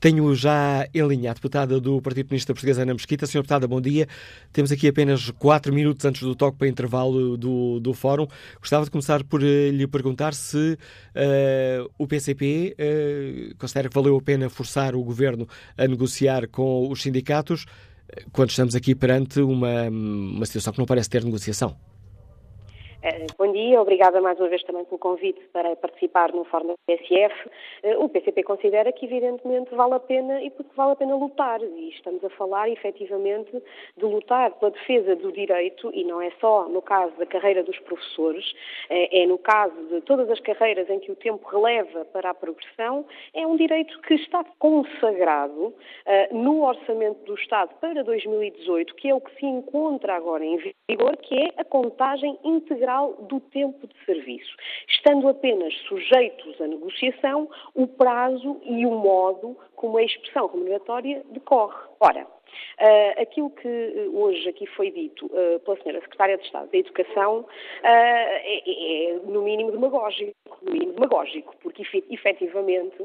Tenho 0.00 0.34
já 0.34 0.88
em 0.94 1.06
linha 1.06 1.30
a 1.30 1.34
deputada 1.34 1.78
do 1.78 2.00
Partido 2.00 2.28
Comunista 2.28 2.54
Português, 2.54 2.78
Ana 2.78 2.94
Mesquita. 2.94 3.26
Senhor 3.26 3.42
deputada, 3.42 3.68
bom 3.68 3.82
dia. 3.82 4.08
Temos 4.50 4.72
aqui 4.72 4.88
apenas 4.88 5.30
quatro 5.32 5.74
minutos 5.74 6.06
antes 6.06 6.22
do 6.22 6.34
toque 6.34 6.56
para 6.56 6.68
intervalo 6.68 7.36
do, 7.36 7.78
do 7.80 7.92
fórum. 7.92 8.26
Gostava 8.58 8.86
de 8.86 8.90
começar 8.90 9.22
por 9.22 9.42
uh, 9.42 9.44
lhe 9.44 9.86
perguntar 9.86 10.32
se 10.32 10.78
uh, 11.14 11.90
o 11.98 12.06
PCP 12.06 12.70
uh, 12.70 12.74
eh, 12.78 13.54
considera 13.58 13.89
valeu 13.92 14.16
a 14.16 14.22
pena 14.22 14.48
forçar 14.48 14.94
o 14.94 15.02
governo 15.02 15.48
a 15.76 15.86
negociar 15.86 16.48
com 16.48 16.88
os 16.88 17.02
sindicatos, 17.02 17.66
quando 18.32 18.50
estamos 18.50 18.74
aqui 18.74 18.94
perante 18.94 19.40
uma, 19.40 19.88
uma 19.88 20.46
situação 20.46 20.72
que 20.72 20.78
não 20.78 20.86
parece 20.86 21.08
ter 21.08 21.24
negociação. 21.24 21.76
Eh, 23.02 23.26
bom 23.38 23.50
dia, 23.50 23.80
obrigada 23.80 24.20
mais 24.20 24.38
uma 24.38 24.48
vez 24.50 24.62
também 24.64 24.84
pelo 24.84 24.98
convite 24.98 25.40
para 25.54 25.74
participar 25.74 26.34
no 26.34 26.44
Fórum 26.44 26.66
da 26.66 26.74
PSF. 26.86 27.34
Eh, 27.82 27.96
o 27.96 28.10
PCP 28.10 28.42
considera 28.42 28.92
que, 28.92 29.06
evidentemente, 29.06 29.74
vale 29.74 29.94
a 29.94 30.00
pena 30.00 30.42
e 30.42 30.50
porque 30.50 30.70
vale 30.76 30.92
a 30.92 30.96
pena 30.96 31.16
lutar. 31.16 31.62
E 31.62 31.88
estamos 31.88 32.22
a 32.22 32.28
falar, 32.28 32.68
efetivamente, 32.68 33.50
de 33.96 34.04
lutar 34.04 34.50
pela 34.52 34.70
defesa 34.70 35.16
do 35.16 35.32
direito, 35.32 35.90
e 35.94 36.04
não 36.04 36.20
é 36.20 36.30
só 36.42 36.68
no 36.68 36.82
caso 36.82 37.16
da 37.16 37.24
carreira 37.24 37.62
dos 37.62 37.78
professores, 37.78 38.44
eh, 38.90 39.22
é 39.22 39.26
no 39.26 39.38
caso 39.38 39.74
de 39.88 40.02
todas 40.02 40.28
as 40.28 40.40
carreiras 40.40 40.90
em 40.90 40.98
que 40.98 41.10
o 41.10 41.16
tempo 41.16 41.48
releva 41.48 42.04
para 42.04 42.28
a 42.28 42.34
progressão, 42.34 43.06
é 43.32 43.46
um 43.46 43.56
direito 43.56 43.98
que 44.02 44.14
está 44.14 44.44
consagrado 44.58 45.72
no 46.32 46.64
Orçamento 46.64 47.24
do 47.24 47.34
Estado 47.34 47.70
para 47.80 48.02
2018, 48.02 48.94
que 48.94 49.08
é 49.08 49.14
o 49.14 49.20
que 49.20 49.34
se 49.36 49.46
encontra 49.46 50.14
agora 50.14 50.44
em 50.44 50.56
vigor, 50.88 51.16
que 51.16 51.34
é 51.34 51.52
a 51.56 51.64
contagem 51.64 52.38
integral 52.44 52.89
do 52.98 53.40
tempo 53.40 53.86
de 53.86 54.04
serviço, 54.04 54.56
estando 54.88 55.28
apenas 55.28 55.72
sujeitos 55.88 56.60
à 56.60 56.66
negociação 56.66 57.48
o 57.74 57.86
prazo 57.86 58.60
e 58.64 58.84
o 58.84 58.90
modo 58.90 59.56
como 59.76 59.98
a 59.98 60.02
expressão 60.02 60.48
remuneratória 60.48 61.22
decorre. 61.30 61.78
Ora, 62.00 62.26
Uh, 62.80 63.22
aquilo 63.22 63.48
que 63.50 64.08
hoje 64.12 64.48
aqui 64.48 64.66
foi 64.66 64.90
dito 64.90 65.26
uh, 65.26 65.60
pela 65.60 65.76
Senhora 65.82 66.00
Secretária 66.00 66.36
de 66.36 66.44
Estado 66.44 66.68
da 66.68 66.78
Educação 66.78 67.40
uh, 67.40 67.46
é, 67.82 68.62
é, 68.66 69.20
no 69.24 69.42
mínimo 69.42 69.70
demagógico, 69.70 70.32
no 70.60 70.72
mínimo 70.72 70.94
demagógico, 70.94 71.54
porque 71.62 71.82
efetivamente 72.10 72.96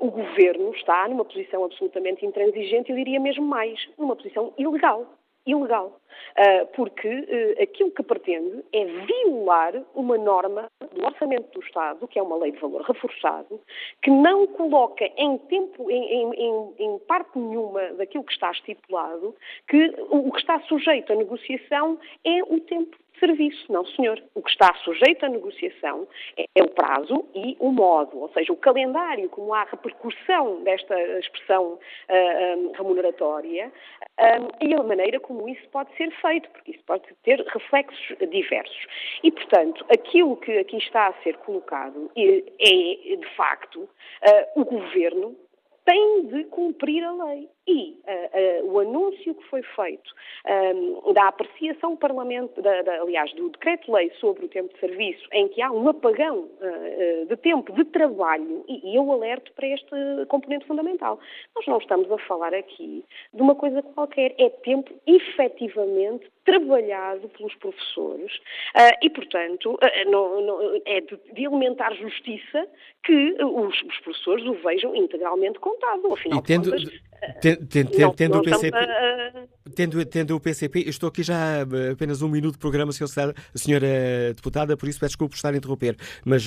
o 0.00 0.10
Governo 0.10 0.70
está 0.74 1.08
numa 1.08 1.24
posição 1.24 1.64
absolutamente 1.64 2.26
intransigente, 2.26 2.90
eu 2.90 2.96
diria 2.96 3.18
mesmo 3.18 3.46
mais, 3.46 3.88
numa 3.96 4.16
posição 4.16 4.52
ilegal 4.58 5.06
ilegal. 5.46 6.00
Uh, 6.36 6.66
porque 6.74 7.08
uh, 7.08 7.62
aquilo 7.62 7.90
que 7.90 8.02
pretende 8.02 8.64
é 8.72 8.84
violar 8.84 9.74
uma 9.94 10.18
norma 10.18 10.66
do 10.92 11.04
Orçamento 11.04 11.50
do 11.52 11.64
Estado, 11.64 12.08
que 12.08 12.18
é 12.18 12.22
uma 12.22 12.36
lei 12.36 12.52
de 12.52 12.58
valor 12.58 12.82
reforçado, 12.82 13.60
que 14.02 14.10
não 14.10 14.46
coloca 14.48 15.04
em 15.16 15.38
tempo, 15.38 15.90
em, 15.90 16.32
em, 16.34 16.74
em 16.78 16.98
parte 17.00 17.38
nenhuma 17.38 17.92
daquilo 17.94 18.24
que 18.24 18.32
está 18.32 18.50
estipulado, 18.50 19.34
que 19.68 19.94
o 20.10 20.30
que 20.32 20.40
está 20.40 20.60
sujeito 20.62 21.12
à 21.12 21.16
negociação 21.16 21.98
é 22.24 22.42
o 22.42 22.60
tempo 22.60 22.96
serviço. 23.18 23.72
Não, 23.72 23.84
senhor. 23.86 24.22
O 24.34 24.42
que 24.42 24.50
está 24.50 24.72
sujeito 24.84 25.24
à 25.24 25.28
negociação 25.28 26.06
é, 26.36 26.46
é 26.54 26.62
o 26.62 26.68
prazo 26.68 27.24
e 27.34 27.56
o 27.58 27.70
modo, 27.70 28.18
ou 28.18 28.28
seja, 28.30 28.52
o 28.52 28.56
calendário, 28.56 29.28
como 29.28 29.54
há 29.54 29.64
repercussão 29.64 30.62
desta 30.62 31.00
expressão 31.18 31.78
uh, 32.08 32.58
um, 32.58 32.72
remuneratória 32.72 33.72
um, 34.20 34.66
e 34.66 34.74
a 34.74 34.82
maneira 34.82 35.20
como 35.20 35.48
isso 35.48 35.66
pode 35.70 35.94
ser 35.96 36.03
feito, 36.12 36.48
porque 36.50 36.72
isso 36.72 36.84
pode 36.84 37.04
ter 37.22 37.40
reflexos 37.40 38.16
diversos. 38.30 38.86
E, 39.22 39.30
portanto, 39.30 39.84
aquilo 39.90 40.36
que 40.36 40.58
aqui 40.58 40.78
está 40.78 41.08
a 41.08 41.22
ser 41.22 41.36
colocado 41.38 42.10
é, 42.16 43.16
de 43.16 43.36
facto, 43.36 43.82
uh, 43.82 44.60
o 44.60 44.64
governo 44.64 45.36
tem 45.84 46.26
de 46.26 46.44
cumprir 46.44 47.04
a 47.04 47.12
lei. 47.12 47.48
E 47.66 47.98
uh, 48.06 48.66
uh, 48.66 48.72
o 48.72 48.78
anúncio 48.78 49.34
que 49.34 49.44
foi 49.44 49.62
feito 49.62 50.14
um, 50.76 51.14
da 51.14 51.28
apreciação 51.28 51.96
parlamento, 51.96 52.60
da, 52.60 52.82
da, 52.82 53.00
aliás, 53.00 53.32
do 53.32 53.48
decreto-lei 53.48 54.12
sobre 54.20 54.44
o 54.44 54.48
tempo 54.48 54.72
de 54.74 54.80
serviço, 54.80 55.26
em 55.32 55.48
que 55.48 55.62
há 55.62 55.72
um 55.72 55.88
apagão 55.88 56.40
uh, 56.40 57.26
de 57.26 57.36
tempo 57.36 57.72
de 57.72 57.84
trabalho, 57.86 58.64
e, 58.68 58.90
e, 58.90 58.96
eu 58.96 59.10
alerto 59.10 59.50
para 59.52 59.66
este 59.68 59.90
componente 60.28 60.66
fundamental. 60.66 61.18
Nós 61.56 61.66
não 61.66 61.78
estamos 61.78 62.10
a 62.12 62.18
falar 62.18 62.52
aqui 62.52 63.02
de 63.32 63.40
uma 63.40 63.54
coisa 63.54 63.82
qualquer, 63.82 64.34
é 64.38 64.50
tempo 64.50 64.92
efetivamente 65.06 66.30
trabalhado 66.44 67.26
pelos 67.30 67.54
professores 67.54 68.38
e, 69.02 69.08
portanto, 69.08 69.78
não, 70.06 70.42
não, 70.42 70.80
é 70.84 71.00
de, 71.00 71.18
de, 71.32 71.46
alimentar 71.46 71.94
justiça 71.94 72.68
que 73.02 73.42
os, 73.42 73.82
os, 73.82 74.00
professores 74.00 74.44
o 74.44 74.52
vejam 74.54 74.94
integralmente 74.94 75.58
contado. 75.58 76.12
Afinal 76.12 76.40
e 76.40 76.42
tendo, 76.42 76.64
de 76.64 76.70
contas, 76.70 77.03
Tendo, 77.44 78.12
tendo, 78.14 78.42
tendo, 79.74 80.04
tendo, 80.04 80.34
o 80.34 80.40
PCP, 80.40 80.84
eu 80.84 80.90
estou 80.90 81.08
aqui 81.08 81.22
já 81.22 81.60
há 81.60 81.92
apenas 81.92 82.22
um 82.22 82.28
minuto 82.28 82.54
de 82.54 82.58
programa, 82.58 82.92
senhora, 82.92 83.34
senhora 83.54 83.86
deputada, 84.34 84.76
por 84.76 84.88
isso 84.88 84.98
peço 84.98 85.10
desculpa 85.10 85.30
por 85.30 85.36
estar 85.36 85.52
a 85.52 85.56
interromper, 85.56 85.96
mas 86.24 86.44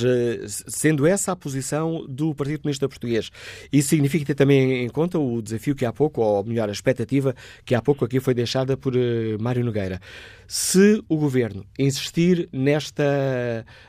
sendo 0.67 1.05
essa 1.05 1.31
a 1.31 1.35
posição 1.35 2.05
do 2.07 2.33
Partido 2.33 2.61
Comunista 2.61 2.87
Português, 2.87 3.29
isso 3.71 3.89
significa 3.89 4.25
ter 4.25 4.35
também 4.35 4.85
em 4.85 4.89
conta 4.89 5.19
o 5.19 5.41
desafio 5.41 5.75
que 5.75 5.85
há 5.85 5.93
pouco, 5.93 6.21
ou 6.21 6.43
melhor, 6.43 6.69
a 6.69 6.71
expectativa 6.71 7.35
que 7.65 7.75
há 7.75 7.81
pouco 7.81 8.05
aqui 8.05 8.19
foi 8.19 8.33
deixada 8.33 8.77
por 8.77 8.93
Mário 9.39 9.63
Nogueira. 9.63 9.99
Se 10.47 11.03
o 11.09 11.17
Governo 11.17 11.65
insistir 11.77 12.47
nesta 12.53 13.03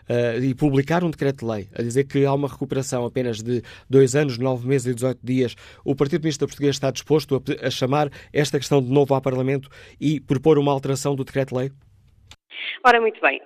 uh, 0.09 0.43
e 0.43 0.55
publicar 0.55 1.05
um 1.05 1.11
decreto-lei 1.11 1.69
a 1.73 1.83
dizer 1.83 2.05
que 2.05 2.25
há 2.25 2.35
uma 2.35 2.49
recuperação 2.49 3.07
apenas 3.07 3.41
de 3.41 3.63
dois 3.89 4.17
anos, 4.17 4.39
nove 4.39 4.67
meses 4.67 4.89
e 4.89 4.95
18 4.95 5.21
dias, 5.23 5.55
o 5.85 5.95
Partido 5.95 6.23
Comunista 6.23 6.47
Português 6.47 6.75
está 6.75 6.91
disposto 6.91 7.37
a, 7.37 7.67
a 7.67 7.71
chamar 7.71 8.11
esta 8.33 8.59
questão 8.59 8.83
de 8.83 8.91
novo 8.91 9.15
ao 9.15 9.19
Parlamento 9.29 9.69
e 10.01 10.21
propor 10.21 10.59
uma 10.59 10.73
alteração 10.73 11.15
do 11.15 11.25
decreto-lei? 11.25 11.71
Ora, 12.85 13.01
muito 13.01 13.21
bem 13.21 13.41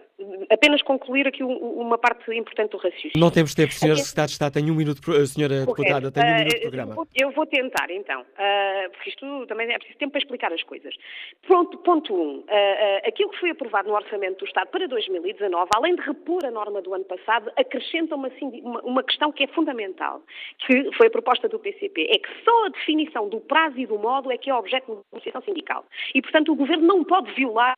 apenas 0.50 0.82
concluir 0.82 1.26
aqui 1.26 1.42
uma 1.42 1.98
parte 1.98 2.32
importante 2.36 2.70
do 2.70 2.76
raciocínio. 2.78 3.12
Não 3.16 3.30
temos 3.30 3.54
tempo, 3.54 3.72
Sr. 3.72 3.96
Secretário 3.96 4.28
de 4.28 4.32
Estado, 4.32 4.52
tenho 4.52 4.72
um 4.72 4.76
minuto, 4.76 5.00
senhora 5.26 5.66
deputada, 5.66 6.10
tenho 6.10 6.26
um 6.26 6.38
minuto 6.38 6.54
de 6.54 6.60
programa. 6.60 7.06
Eu 7.14 7.30
vou 7.32 7.46
tentar, 7.46 7.90
então, 7.90 8.22
uh, 8.22 8.90
porque 8.92 9.10
isto 9.10 9.46
também 9.46 9.70
é 9.72 9.78
preciso 9.78 9.98
tempo 9.98 10.12
para 10.12 10.20
explicar 10.20 10.52
as 10.52 10.62
coisas. 10.62 10.94
Ponto, 11.46 11.78
ponto 11.78 12.14
um, 12.14 12.38
uh, 12.38 12.44
aquilo 13.06 13.30
que 13.30 13.40
foi 13.40 13.50
aprovado 13.50 13.88
no 13.88 13.94
Orçamento 13.94 14.38
do 14.38 14.46
Estado 14.46 14.68
para 14.68 14.86
2019, 14.86 15.70
além 15.74 15.96
de 15.96 16.02
repor 16.02 16.44
a 16.44 16.50
norma 16.50 16.82
do 16.82 16.94
ano 16.94 17.04
passado, 17.04 17.50
acrescenta 17.56 18.14
uma, 18.14 18.30
uma 18.84 19.02
questão 19.02 19.32
que 19.32 19.44
é 19.44 19.46
fundamental, 19.48 20.22
que 20.66 20.90
foi 20.96 21.06
a 21.06 21.10
proposta 21.10 21.48
do 21.48 21.58
PCP, 21.58 22.08
é 22.10 22.18
que 22.18 22.28
só 22.44 22.66
a 22.66 22.68
definição 22.70 23.28
do 23.28 23.40
prazo 23.40 23.78
e 23.78 23.86
do 23.86 23.98
modo 23.98 24.30
é 24.30 24.38
que 24.38 24.50
é 24.50 24.54
objeto 24.54 24.92
de 24.92 25.00
negociação 25.12 25.42
sindical. 25.42 25.84
E, 26.14 26.22
portanto, 26.22 26.52
o 26.52 26.56
Governo 26.56 26.86
não 26.86 27.04
pode 27.04 27.32
violar 27.32 27.74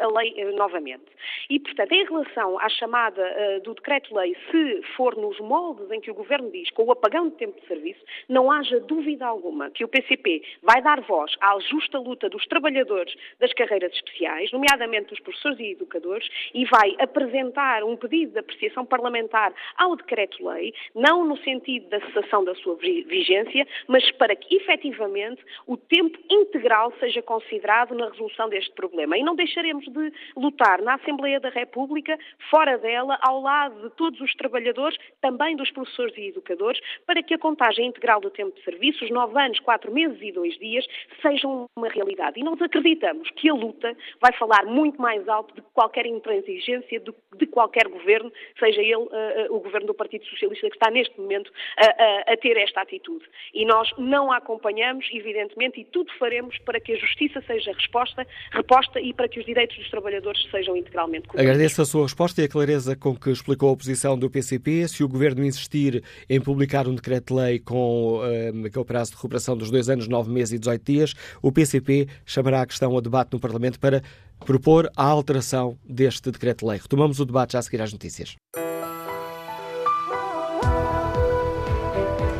a 0.00 0.06
lei 0.18 0.34
novamente. 0.54 1.06
E, 1.50 1.58
portanto, 1.60 1.87
Portanto, 1.88 1.92
em 1.92 2.04
relação 2.04 2.58
à 2.58 2.68
chamada 2.68 3.22
uh, 3.22 3.62
do 3.62 3.74
decreto-lei, 3.74 4.36
se 4.50 4.82
for 4.96 5.16
nos 5.16 5.38
moldes 5.40 5.90
em 5.90 6.00
que 6.00 6.10
o 6.10 6.14
Governo 6.14 6.50
diz, 6.50 6.70
com 6.70 6.84
o 6.84 6.92
apagão 6.92 7.28
de 7.28 7.36
tempo 7.36 7.58
de 7.60 7.66
serviço, 7.66 8.00
não 8.28 8.50
haja 8.50 8.78
dúvida 8.80 9.26
alguma 9.26 9.70
que 9.70 9.84
o 9.84 9.88
PCP 9.88 10.42
vai 10.62 10.82
dar 10.82 11.00
voz 11.02 11.34
à 11.40 11.58
justa 11.60 11.98
luta 11.98 12.28
dos 12.28 12.44
trabalhadores 12.46 13.14
das 13.40 13.52
carreiras 13.54 13.92
especiais, 13.92 14.52
nomeadamente 14.52 15.08
dos 15.10 15.20
professores 15.20 15.58
e 15.58 15.72
educadores, 15.72 16.28
e 16.52 16.64
vai 16.66 16.94
apresentar 16.98 17.82
um 17.84 17.96
pedido 17.96 18.32
de 18.32 18.38
apreciação 18.38 18.84
parlamentar 18.84 19.52
ao 19.76 19.96
decreto-lei, 19.96 20.74
não 20.94 21.24
no 21.24 21.36
sentido 21.38 21.88
da 21.88 22.00
cessação 22.00 22.44
da 22.44 22.54
sua 22.56 22.76
vigência, 22.76 23.66
mas 23.86 24.10
para 24.12 24.36
que 24.36 24.56
efetivamente 24.56 25.42
o 25.66 25.76
tempo 25.76 26.18
integral 26.30 26.92
seja 27.00 27.22
considerado 27.22 27.94
na 27.94 28.08
resolução 28.10 28.48
deste 28.48 28.72
problema. 28.72 29.16
E 29.16 29.22
não 29.22 29.34
deixaremos 29.34 29.84
de 29.86 30.12
lutar 30.36 30.82
na 30.82 30.94
Assembleia 30.94 31.40
da 31.40 31.48
República 31.48 31.77
República, 31.78 32.18
fora 32.50 32.76
dela, 32.76 33.16
ao 33.22 33.40
lado 33.40 33.88
de 33.88 33.94
todos 33.94 34.20
os 34.20 34.34
trabalhadores, 34.34 34.98
também 35.20 35.54
dos 35.54 35.70
professores 35.70 36.16
e 36.16 36.28
educadores, 36.28 36.80
para 37.06 37.22
que 37.22 37.34
a 37.34 37.38
contagem 37.38 37.86
integral 37.86 38.20
do 38.20 38.30
tempo 38.30 38.56
de 38.56 38.64
serviço, 38.64 39.04
os 39.04 39.10
nove 39.10 39.40
anos, 39.40 39.60
quatro 39.60 39.92
meses 39.92 40.18
e 40.20 40.32
dois 40.32 40.58
dias, 40.58 40.84
sejam 41.22 41.66
uma 41.76 41.88
realidade. 41.88 42.40
E 42.40 42.42
nós 42.42 42.60
acreditamos 42.60 43.30
que 43.30 43.48
a 43.48 43.54
luta 43.54 43.96
vai 44.20 44.32
falar 44.32 44.64
muito 44.64 45.00
mais 45.00 45.28
alto 45.28 45.54
de 45.54 45.60
qualquer 45.72 46.06
intransigência 46.06 47.00
de, 47.00 47.46
qualquer 47.46 47.86
governo, 47.88 48.32
seja 48.58 48.82
ele 48.82 48.96
uh, 48.96 49.08
o 49.50 49.60
governo 49.60 49.86
do 49.86 49.94
Partido 49.94 50.24
Socialista 50.26 50.68
que 50.68 50.76
está 50.76 50.90
neste 50.90 51.18
momento 51.20 51.48
uh, 51.48 52.32
a 52.32 52.36
ter 52.36 52.56
esta 52.56 52.82
atitude. 52.82 53.24
E 53.54 53.64
nós 53.64 53.88
não 53.96 54.32
a 54.32 54.38
acompanhamos, 54.38 55.06
evidentemente, 55.12 55.80
e 55.80 55.84
tudo 55.84 56.10
faremos 56.18 56.56
para 56.58 56.80
que 56.80 56.92
a 56.92 56.96
justiça 56.96 57.40
seja 57.46 57.72
resposta, 57.72 58.26
reposta 58.50 59.00
e 59.00 59.12
para 59.12 59.28
que 59.28 59.38
os 59.38 59.46
direitos 59.46 59.76
dos 59.76 59.90
trabalhadores 59.90 60.42
sejam 60.50 60.76
integralmente 60.76 61.28
cumpridos. 61.28 61.67
Agradeço 61.68 61.82
a 61.82 61.84
sua 61.84 62.02
resposta 62.04 62.40
e 62.40 62.44
a 62.46 62.48
clareza 62.48 62.96
com 62.96 63.14
que 63.14 63.30
explicou 63.30 63.70
a 63.70 63.76
posição 63.76 64.18
do 64.18 64.30
PCP. 64.30 64.88
Se 64.88 65.04
o 65.04 65.08
Governo 65.08 65.44
insistir 65.44 66.02
em 66.26 66.40
publicar 66.40 66.88
um 66.88 66.94
decreto-lei 66.94 67.58
com 67.58 68.20
um, 68.20 68.64
aquele 68.64 68.84
prazo 68.86 69.10
de 69.10 69.16
recuperação 69.16 69.54
dos 69.54 69.70
dois 69.70 69.90
anos, 69.90 70.08
nove 70.08 70.30
meses 70.30 70.54
e 70.54 70.58
18 70.58 70.82
dias, 70.82 71.14
o 71.42 71.52
PCP 71.52 72.08
chamará 72.24 72.62
a 72.62 72.66
questão 72.66 72.96
a 72.96 73.00
debate 73.02 73.34
no 73.34 73.38
Parlamento 73.38 73.78
para 73.78 74.02
propor 74.46 74.90
a 74.96 75.04
alteração 75.04 75.76
deste 75.86 76.30
decreto-lei. 76.30 76.78
Retomamos 76.78 77.20
o 77.20 77.26
debate 77.26 77.52
já 77.52 77.58
a 77.58 77.62
seguir 77.62 77.82
às 77.82 77.92
notícias. 77.92 78.34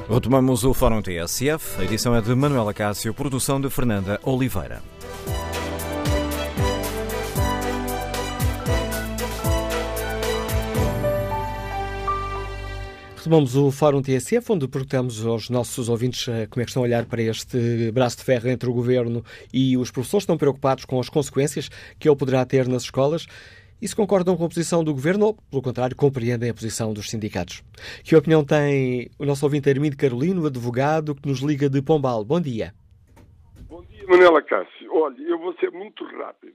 Retomamos 0.09 0.65
o 0.65 0.73
Fórum 0.73 1.03
TSF. 1.03 1.83
A 1.83 1.85
edição 1.85 2.17
é 2.17 2.23
de 2.23 2.35
Manuela 2.35 2.73
Cássio, 2.73 3.13
produção 3.13 3.61
de 3.61 3.69
Fernanda 3.69 4.19
Oliveira. 4.23 4.81
Retomamos 13.29 13.57
o 13.57 13.71
Fórum 13.71 14.01
TSF, 14.01 14.53
onde 14.53 14.67
perguntamos 14.67 15.27
aos 15.27 15.51
nossos 15.51 15.91
ouvintes 15.91 16.27
eh, 16.29 16.47
como 16.47 16.63
é 16.63 16.65
que 16.65 16.71
estão 16.71 16.83
a 16.83 16.87
olhar 16.87 17.05
para 17.05 17.21
este 17.21 17.93
braço 17.93 18.17
de 18.17 18.25
ferro 18.25 18.49
entre 18.49 18.71
o 18.71 18.73
Governo 18.73 19.23
e 19.53 19.77
os 19.77 19.91
professores. 19.91 20.23
Estão 20.23 20.39
preocupados 20.39 20.87
com 20.87 20.99
as 20.99 21.11
consequências 21.11 21.69
que 22.01 22.09
ele 22.09 22.17
poderá 22.17 22.47
ter 22.47 22.67
nas 22.67 22.85
escolas 22.85 23.27
e 23.83 23.87
se 23.87 23.95
concordam 23.95 24.35
com 24.35 24.47
a 24.47 24.49
posição 24.49 24.83
do 24.83 24.95
Governo 24.95 25.27
ou, 25.27 25.35
pelo 25.51 25.61
contrário, 25.61 25.95
compreendem 25.95 26.49
a 26.49 26.55
posição 26.55 26.95
dos 26.95 27.11
sindicatos. 27.11 27.63
Que 28.03 28.17
opinião 28.17 28.43
tem 28.43 29.11
o 29.19 29.27
nosso 29.27 29.45
ouvinte 29.45 29.69
Armindo 29.69 29.99
Carolino, 29.99 30.47
advogado, 30.47 31.15
que 31.15 31.29
nos 31.29 31.41
liga 31.41 31.69
de 31.69 31.83
Pombal? 31.83 32.25
Bom 32.25 32.41
dia. 32.41 32.73
Bom 33.69 33.83
dia, 33.83 34.07
Manela 34.09 34.41
Cássio. 34.41 34.91
Olha, 34.91 35.21
eu 35.21 35.39
vou 35.39 35.53
ser 35.61 35.71
muito 35.71 36.03
rápido. 36.17 36.55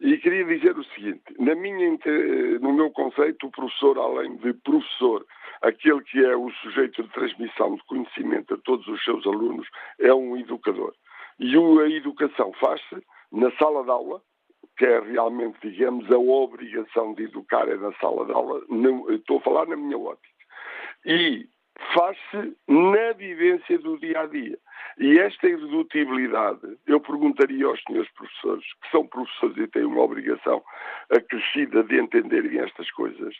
E 0.00 0.16
queria 0.16 0.44
dizer 0.44 0.76
o 0.76 0.84
seguinte: 0.86 1.22
na 1.38 1.54
minha, 1.54 1.96
no 2.60 2.72
meu 2.72 2.90
conceito, 2.90 3.46
o 3.46 3.50
professor, 3.50 3.98
além 3.98 4.36
de 4.38 4.54
professor, 4.54 5.24
aquele 5.62 6.00
que 6.02 6.24
é 6.24 6.36
o 6.36 6.50
sujeito 6.62 7.02
de 7.02 7.08
transmissão 7.10 7.76
de 7.76 7.82
conhecimento 7.84 8.54
a 8.54 8.58
todos 8.58 8.86
os 8.88 9.02
seus 9.04 9.26
alunos, 9.26 9.66
é 9.98 10.12
um 10.12 10.36
educador. 10.36 10.94
E 11.38 11.56
a 11.56 11.88
educação 11.88 12.52
faz-se 12.54 13.02
na 13.32 13.50
sala 13.52 13.82
de 13.84 13.90
aula, 13.90 14.20
que 14.76 14.84
é 14.84 15.00
realmente, 15.00 15.58
digamos, 15.62 16.10
a 16.10 16.18
obrigação 16.18 17.14
de 17.14 17.24
educar 17.24 17.68
é 17.68 17.76
na 17.76 17.92
sala 17.94 18.24
de 18.26 18.32
aula, 18.32 18.62
não, 18.68 19.10
estou 19.10 19.38
a 19.38 19.42
falar 19.42 19.66
na 19.66 19.76
minha 19.76 19.98
ótica. 19.98 20.28
E 21.04 21.48
faz-se 21.94 22.56
na 22.68 23.12
vivência 23.12 23.78
do 23.78 23.98
dia 23.98 24.20
a 24.20 24.26
dia. 24.26 24.58
E 24.98 25.18
esta 25.18 25.48
irredutibilidade, 25.48 26.76
eu 26.86 27.00
perguntaria 27.00 27.66
aos 27.66 27.82
senhores 27.82 28.10
professores, 28.12 28.64
que 28.82 28.90
são 28.90 29.06
professores 29.06 29.56
e 29.56 29.66
têm 29.68 29.84
uma 29.84 30.02
obrigação 30.02 30.62
acrescida 31.10 31.82
de 31.84 32.00
entenderem 32.00 32.58
estas 32.60 32.90
coisas, 32.90 33.34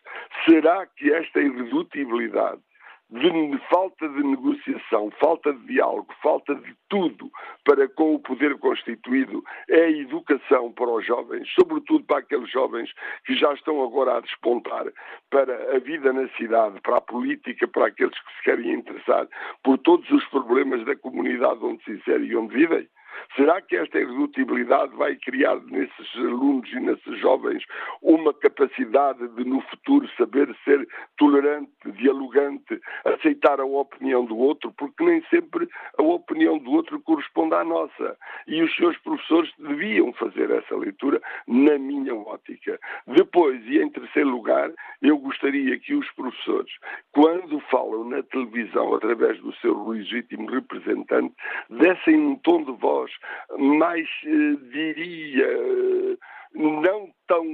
será 0.45 0.87
que 0.87 1.13
esta 1.13 1.41
irredutibilidade 1.41 2.63
de 3.11 3.59
falta 3.69 4.09
de 4.09 4.23
negociação, 4.23 5.11
falta 5.19 5.53
de 5.53 5.67
diálogo, 5.67 6.07
falta 6.23 6.55
de 6.55 6.75
tudo 6.89 7.31
para 7.65 7.89
com 7.89 8.15
o 8.15 8.21
poder 8.21 8.57
constituído 8.59 9.43
é 9.69 9.85
a 9.85 9.91
educação 9.91 10.73
para 10.73 10.91
os 10.91 11.05
jovens, 11.05 11.49
sobretudo 11.55 12.05
para 12.05 12.19
aqueles 12.19 12.51
jovens 12.51 12.91
que 13.27 13.35
já 13.35 13.53
estão 13.53 13.83
agora 13.83 14.17
a 14.17 14.21
despontar 14.21 14.87
para 15.29 15.77
a 15.77 15.79
vida 15.81 16.13
na 16.13 16.29
cidade, 16.37 16.81
para 16.83 16.99
a 16.99 17.01
política, 17.01 17.67
para 17.67 17.87
aqueles 17.87 18.19
que 18.19 18.37
se 18.37 18.43
querem 18.45 18.75
interessar 18.75 19.27
por 19.65 19.79
todos 19.79 20.09
os 20.11 20.25
problemas 20.27 20.85
da 20.85 20.95
comunidade 20.97 21.65
onde 21.65 21.83
se 21.85 21.93
inserem 21.93 22.29
e 22.29 22.37
onde 22.37 22.55
vivem. 22.55 22.89
Será 23.37 23.61
que 23.61 23.77
esta 23.77 23.99
irredutibilidade 23.99 24.95
vai 24.97 25.17
criar 25.17 25.57
nesses 25.67 26.17
alunos 26.17 26.71
e 26.73 26.81
nesses 26.81 27.19
jovens 27.19 27.65
uma 28.03 28.33
capacidade 28.35 29.27
de, 29.29 29.45
no 29.45 29.61
futuro, 29.63 30.09
saber 30.17 30.55
ser 30.65 30.87
tolerante, 31.17 31.71
dialogante, 31.87 32.81
aceitar 33.05 33.61
a 33.61 33.65
opinião 33.65 34.25
do 34.25 34.37
outro? 34.37 34.73
Porque 34.77 35.05
nem 35.05 35.23
sempre 35.31 35.69
a 35.99 36.03
opinião 36.03 36.59
do 36.59 36.73
outro 36.73 37.01
corresponde 37.01 37.55
à 37.55 37.65
nossa. 37.65 38.17
E 38.47 38.63
os 38.63 38.75
seus 38.77 38.97
professores 38.99 39.51
deviam 39.59 40.13
fazer 40.15 40.51
essa 40.51 40.77
leitura, 40.77 41.21
na 41.47 41.79
minha 41.79 42.15
ótica. 42.15 42.79
Depois, 43.07 43.65
e 43.67 43.79
em 43.79 43.91
terceiro 43.91 44.29
lugar, 44.29 44.71
eu 45.03 45.19
gostaria 45.19 45.79
que 45.79 45.95
os 45.95 46.11
professores, 46.13 46.73
quando 47.13 47.61
falam 47.71 48.05
na 48.05 48.23
televisão 48.23 48.95
através 48.95 49.39
do 49.41 49.55
seu 49.57 49.89
legítimo 49.89 50.49
representante, 50.51 51.35
dessem 51.69 52.17
um 52.17 52.37
tom 52.37 52.65
de 52.65 52.73
voz 52.73 53.10
mais, 53.59 54.09
eh, 54.25 54.57
diria, 54.73 55.47
eh, 55.47 56.17
não 56.55 57.13
tão 57.31 57.47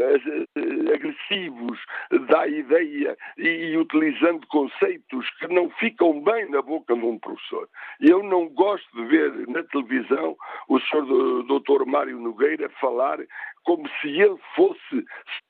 eh, 0.00 0.94
agressivos 0.94 1.80
da 2.28 2.46
ideia 2.46 3.16
e, 3.36 3.76
utilizando 3.76 4.46
conceitos 4.46 5.28
que 5.40 5.48
não 5.48 5.68
ficam 5.70 6.22
bem 6.22 6.48
na 6.50 6.62
boca 6.62 6.94
de 6.94 7.04
um 7.04 7.18
professor. 7.18 7.68
Eu 8.00 8.22
não 8.22 8.48
gosto 8.48 8.88
de 8.94 9.04
ver 9.08 9.48
na 9.48 9.64
televisão 9.64 10.36
o 10.68 10.78
senhor 10.78 11.42
doutor 11.48 11.84
Mário 11.84 12.20
Nogueira 12.20 12.68
falar 12.80 13.18
como 13.64 13.88
se 14.00 14.08
ele 14.08 14.36
fosse 14.54 15.04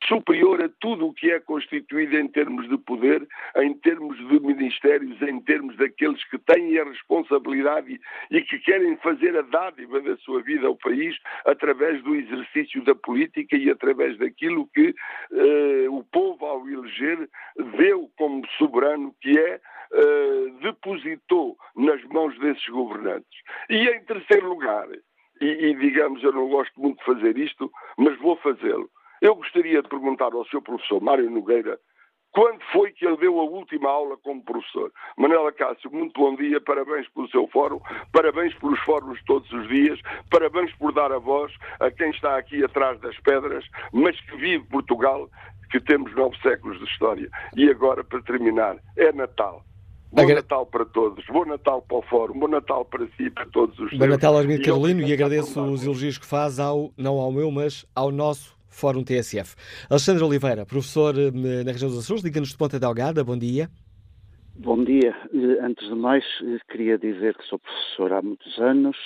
superior 0.05 0.63
a 0.63 0.69
tudo 0.81 1.09
o 1.09 1.13
que 1.13 1.31
é 1.31 1.41
constituído 1.41 2.17
em 2.17 2.29
termos 2.29 2.69
de 2.69 2.79
poder, 2.79 3.27
em 3.57 3.75
termos 3.75 4.17
de 4.17 4.41
ministérios, 4.41 5.21
em 5.21 5.41
termos 5.41 5.77
daqueles 5.77 6.23
que 6.31 6.39
têm 6.39 6.79
a 6.79 6.85
responsabilidade 6.85 8.01
e 8.31 8.41
que 8.43 8.59
querem 8.61 8.97
fazer 8.99 9.37
a 9.37 9.43
dádiva 9.43 10.01
da 10.01 10.17
sua 10.19 10.43
vida 10.43 10.67
ao 10.67 10.77
país 10.77 11.17
através 11.45 12.03
do 12.03 12.15
exercício 12.15 12.83
da 12.85 12.95
política 12.95 13.57
e 13.57 13.71
através 13.75 14.19
daquilo 14.19 14.67
que 14.75 14.91
uh, 14.91 15.95
o 15.95 16.03
povo, 16.05 16.45
ao 16.47 16.69
eleger, 16.69 17.29
deu 17.77 18.11
como 18.17 18.47
soberano, 18.59 19.15
que 19.21 19.39
é 19.39 19.61
uh, 19.93 20.51
depositou 20.61 21.57
nas 21.77 22.03
mãos 22.05 22.39
desses 22.39 22.67
governantes. 22.69 23.41
E 23.69 23.89
em 23.89 24.05
terceiro 24.05 24.49
lugar, 24.49 24.89
e, 25.41 25.47
e, 25.47 25.75
digamos, 25.75 26.23
eu 26.23 26.33
não 26.33 26.49
gosto 26.49 26.81
muito 26.81 26.99
de 26.99 27.05
fazer 27.05 27.37
isto, 27.37 27.71
mas 27.99 28.19
vou 28.19 28.37
fazê-lo. 28.37 28.89
Eu 29.21 29.35
gostaria 29.35 29.83
de 29.83 29.89
perguntar 29.89 30.33
ao 30.33 30.47
seu 30.47 30.61
professor 30.61 31.01
Mário 31.01 31.31
Nogueira 31.31 31.79
quando 32.35 32.61
foi 32.73 32.91
que 32.91 33.07
ele 33.07 33.17
deu 33.17 33.39
a 33.39 33.45
última 33.45 33.89
aula 33.89 34.17
como 34.17 34.43
professor? 34.43 34.93
Manela 35.17 35.53
Cássio, 35.53 35.91
muito 35.91 36.21
bom 36.21 36.35
dia, 36.35 36.61
parabéns 36.61 37.09
pelo 37.11 37.29
seu 37.31 37.47
fórum, 37.47 37.81
parabéns 38.13 38.53
pelos 38.55 38.79
fóruns 38.81 39.23
todos 39.25 39.51
os 39.53 39.69
dias, 39.69 40.01
parabéns 40.31 40.75
por 40.75 40.93
dar 40.93 41.13
a 41.13 41.19
voz 41.19 41.53
a 41.79 41.91
quem 41.93 42.11
está 42.11 42.37
aqui 42.37 42.65
atrás 42.65 43.01
das 43.01 43.17
pedras, 43.21 43.65
mas 43.93 44.21
que 44.23 44.37
vive 44.37 44.65
Portugal, 44.65 45.31
que 45.71 45.79
temos 45.79 46.13
nove 46.17 46.37
séculos 46.43 46.79
de 46.81 46.85
história. 46.87 47.31
E 47.57 47.71
agora, 47.71 48.03
para 48.03 48.21
terminar, 48.23 48.77
é 48.97 49.13
Natal. 49.13 49.65
Bom 50.11 50.29
Natal 50.29 50.67
para 50.67 50.85
todos, 50.85 51.25
bom 51.27 51.45
Natal 51.45 51.83
para 51.83 51.97
o 51.97 52.03
Fórum, 52.03 52.39
bom 52.39 52.49
Natal 52.49 52.85
para 52.85 53.05
si 53.17 53.25
e 53.25 53.31
para 53.31 53.47
todos 53.47 53.77
os 53.81 53.93
Bom 53.97 54.07
Natal, 54.07 54.37
Armindo 54.37 54.63
Carolino, 54.63 55.03
e 55.03 55.13
agradeço 55.13 55.61
os 55.61 55.85
elogios 55.85 56.19
que 56.19 56.27
faz 56.27 56.61
ao, 56.61 56.93
não 56.97 57.19
ao 57.19 57.33
meu, 57.33 57.51
mas 57.51 57.85
ao 57.95 58.13
nosso 58.13 58.57
Fórum 58.75 59.05
TSF. 59.05 59.55
Alexandre 59.89 60.25
Oliveira, 60.25 60.67
professor 60.67 61.15
eh, 61.17 61.31
na 61.65 61.71
região 61.71 61.89
dos 61.89 62.01
Açores, 62.01 62.25
liga-nos 62.25 62.51
de 62.51 62.59
Ponta 62.59 62.79
Delgada, 62.79 63.23
bom 63.23 63.39
dia. 63.39 63.71
Bom 64.57 64.83
dia. 64.83 65.15
Eh, 65.33 65.65
antes 65.65 65.89
de 65.89 65.95
mais, 65.95 66.25
eh, 66.43 66.59
queria 66.69 66.99
dizer 66.99 67.37
que 67.37 67.45
sou 67.45 67.59
professor 67.59 68.13
há 68.13 68.21
muitos 68.21 68.59
anos, 68.59 68.97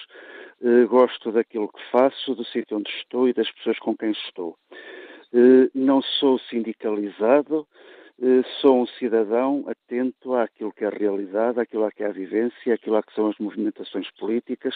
gosto 0.89 1.31
daquilo 1.31 1.69
que 1.69 1.81
faço, 1.93 2.35
do 2.35 2.45
sítio 2.47 2.79
onde 2.79 2.91
estou 2.91 3.29
e 3.29 3.33
das 3.33 3.49
pessoas 3.53 3.79
com 3.79 3.97
quem 3.97 4.11
estou. 4.11 4.57
Não 5.73 6.03
sou 6.03 6.37
sindicalizado, 6.51 7.65
sou 8.61 8.83
um 8.83 8.87
cidadão 8.99 9.65
atento 9.69 10.35
àquilo 10.35 10.73
que 10.73 10.83
é 10.83 10.89
a 10.89 10.91
realidade, 10.91 11.61
àquilo 11.61 11.89
que 11.93 12.03
é 12.03 12.07
a 12.07 12.13
vivência, 12.13 12.75
àquilo 12.75 13.01
que 13.05 13.15
são 13.15 13.29
as 13.29 13.39
movimentações 13.39 14.11
políticas 14.19 14.75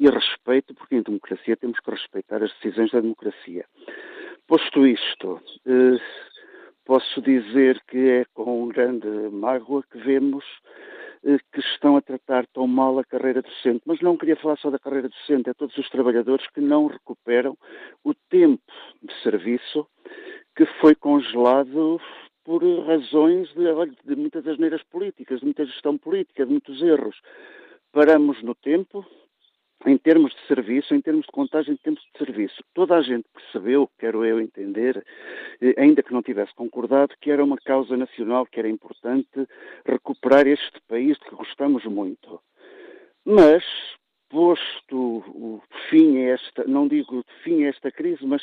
e 0.00 0.08
respeito, 0.08 0.72
porque 0.74 0.96
em 0.96 1.02
democracia 1.02 1.58
temos 1.58 1.78
que 1.78 1.90
respeitar 1.90 2.42
as 2.42 2.50
decisões 2.54 2.90
da 2.90 3.00
democracia. 3.00 3.66
Posto 4.48 4.86
isto, 4.86 5.42
eh, 5.66 6.00
posso 6.86 7.20
dizer 7.20 7.78
que 7.86 7.98
é 7.98 8.24
com 8.32 8.66
grande 8.68 9.06
mágoa 9.30 9.82
que 9.82 9.98
vemos 9.98 10.42
eh, 11.22 11.36
que 11.52 11.60
estão 11.60 11.98
a 11.98 12.00
tratar 12.00 12.46
tão 12.54 12.66
mal 12.66 12.98
a 12.98 13.04
carreira 13.04 13.42
docente. 13.42 13.82
Mas 13.84 14.00
não 14.00 14.16
queria 14.16 14.36
falar 14.36 14.56
só 14.56 14.70
da 14.70 14.78
carreira 14.78 15.10
docente, 15.10 15.50
é 15.50 15.52
todos 15.52 15.76
os 15.76 15.90
trabalhadores 15.90 16.46
que 16.48 16.62
não 16.62 16.86
recuperam 16.86 17.58
o 18.02 18.14
tempo 18.30 18.72
de 19.02 19.12
serviço 19.22 19.86
que 20.56 20.64
foi 20.80 20.94
congelado 20.94 22.00
por 22.42 22.62
razões 22.86 23.50
de, 23.52 23.64
de 24.06 24.16
muitas 24.16 24.46
asneiras 24.46 24.82
políticas, 24.84 25.40
de 25.40 25.44
muita 25.44 25.66
gestão 25.66 25.98
política, 25.98 26.46
de 26.46 26.52
muitos 26.52 26.80
erros. 26.80 27.20
Paramos 27.92 28.42
no 28.42 28.54
tempo, 28.54 29.04
em 29.86 29.96
termos 29.96 30.34
de 30.34 30.46
serviço, 30.46 30.94
em 30.94 31.00
termos 31.00 31.24
de 31.26 31.32
contagem 31.32 31.74
de 31.74 31.80
tempos 31.80 32.02
de 32.02 32.18
serviço. 32.18 32.62
Toda 32.74 32.96
a 32.96 33.02
gente 33.02 33.26
percebeu, 33.32 33.88
quero 33.98 34.24
eu 34.24 34.40
entender, 34.40 35.04
eh, 35.60 35.74
ainda 35.78 36.02
que 36.02 36.12
não 36.12 36.22
tivesse 36.22 36.54
concordado, 36.54 37.14
que 37.20 37.30
era 37.30 37.44
uma 37.44 37.56
causa 37.58 37.96
nacional, 37.96 38.46
que 38.46 38.58
era 38.58 38.68
importante 38.68 39.46
recuperar 39.86 40.46
este 40.46 40.80
país 40.88 41.16
de 41.18 41.24
que 41.26 41.34
gostamos 41.34 41.84
muito. 41.84 42.40
Mas, 43.24 43.64
posto 44.28 44.96
o 44.96 45.62
fim 45.88 46.18
a 46.18 46.30
esta, 46.30 46.64
não 46.64 46.88
digo 46.88 47.24
fim 47.44 47.64
a 47.64 47.68
esta 47.68 47.90
crise, 47.90 48.26
mas 48.26 48.42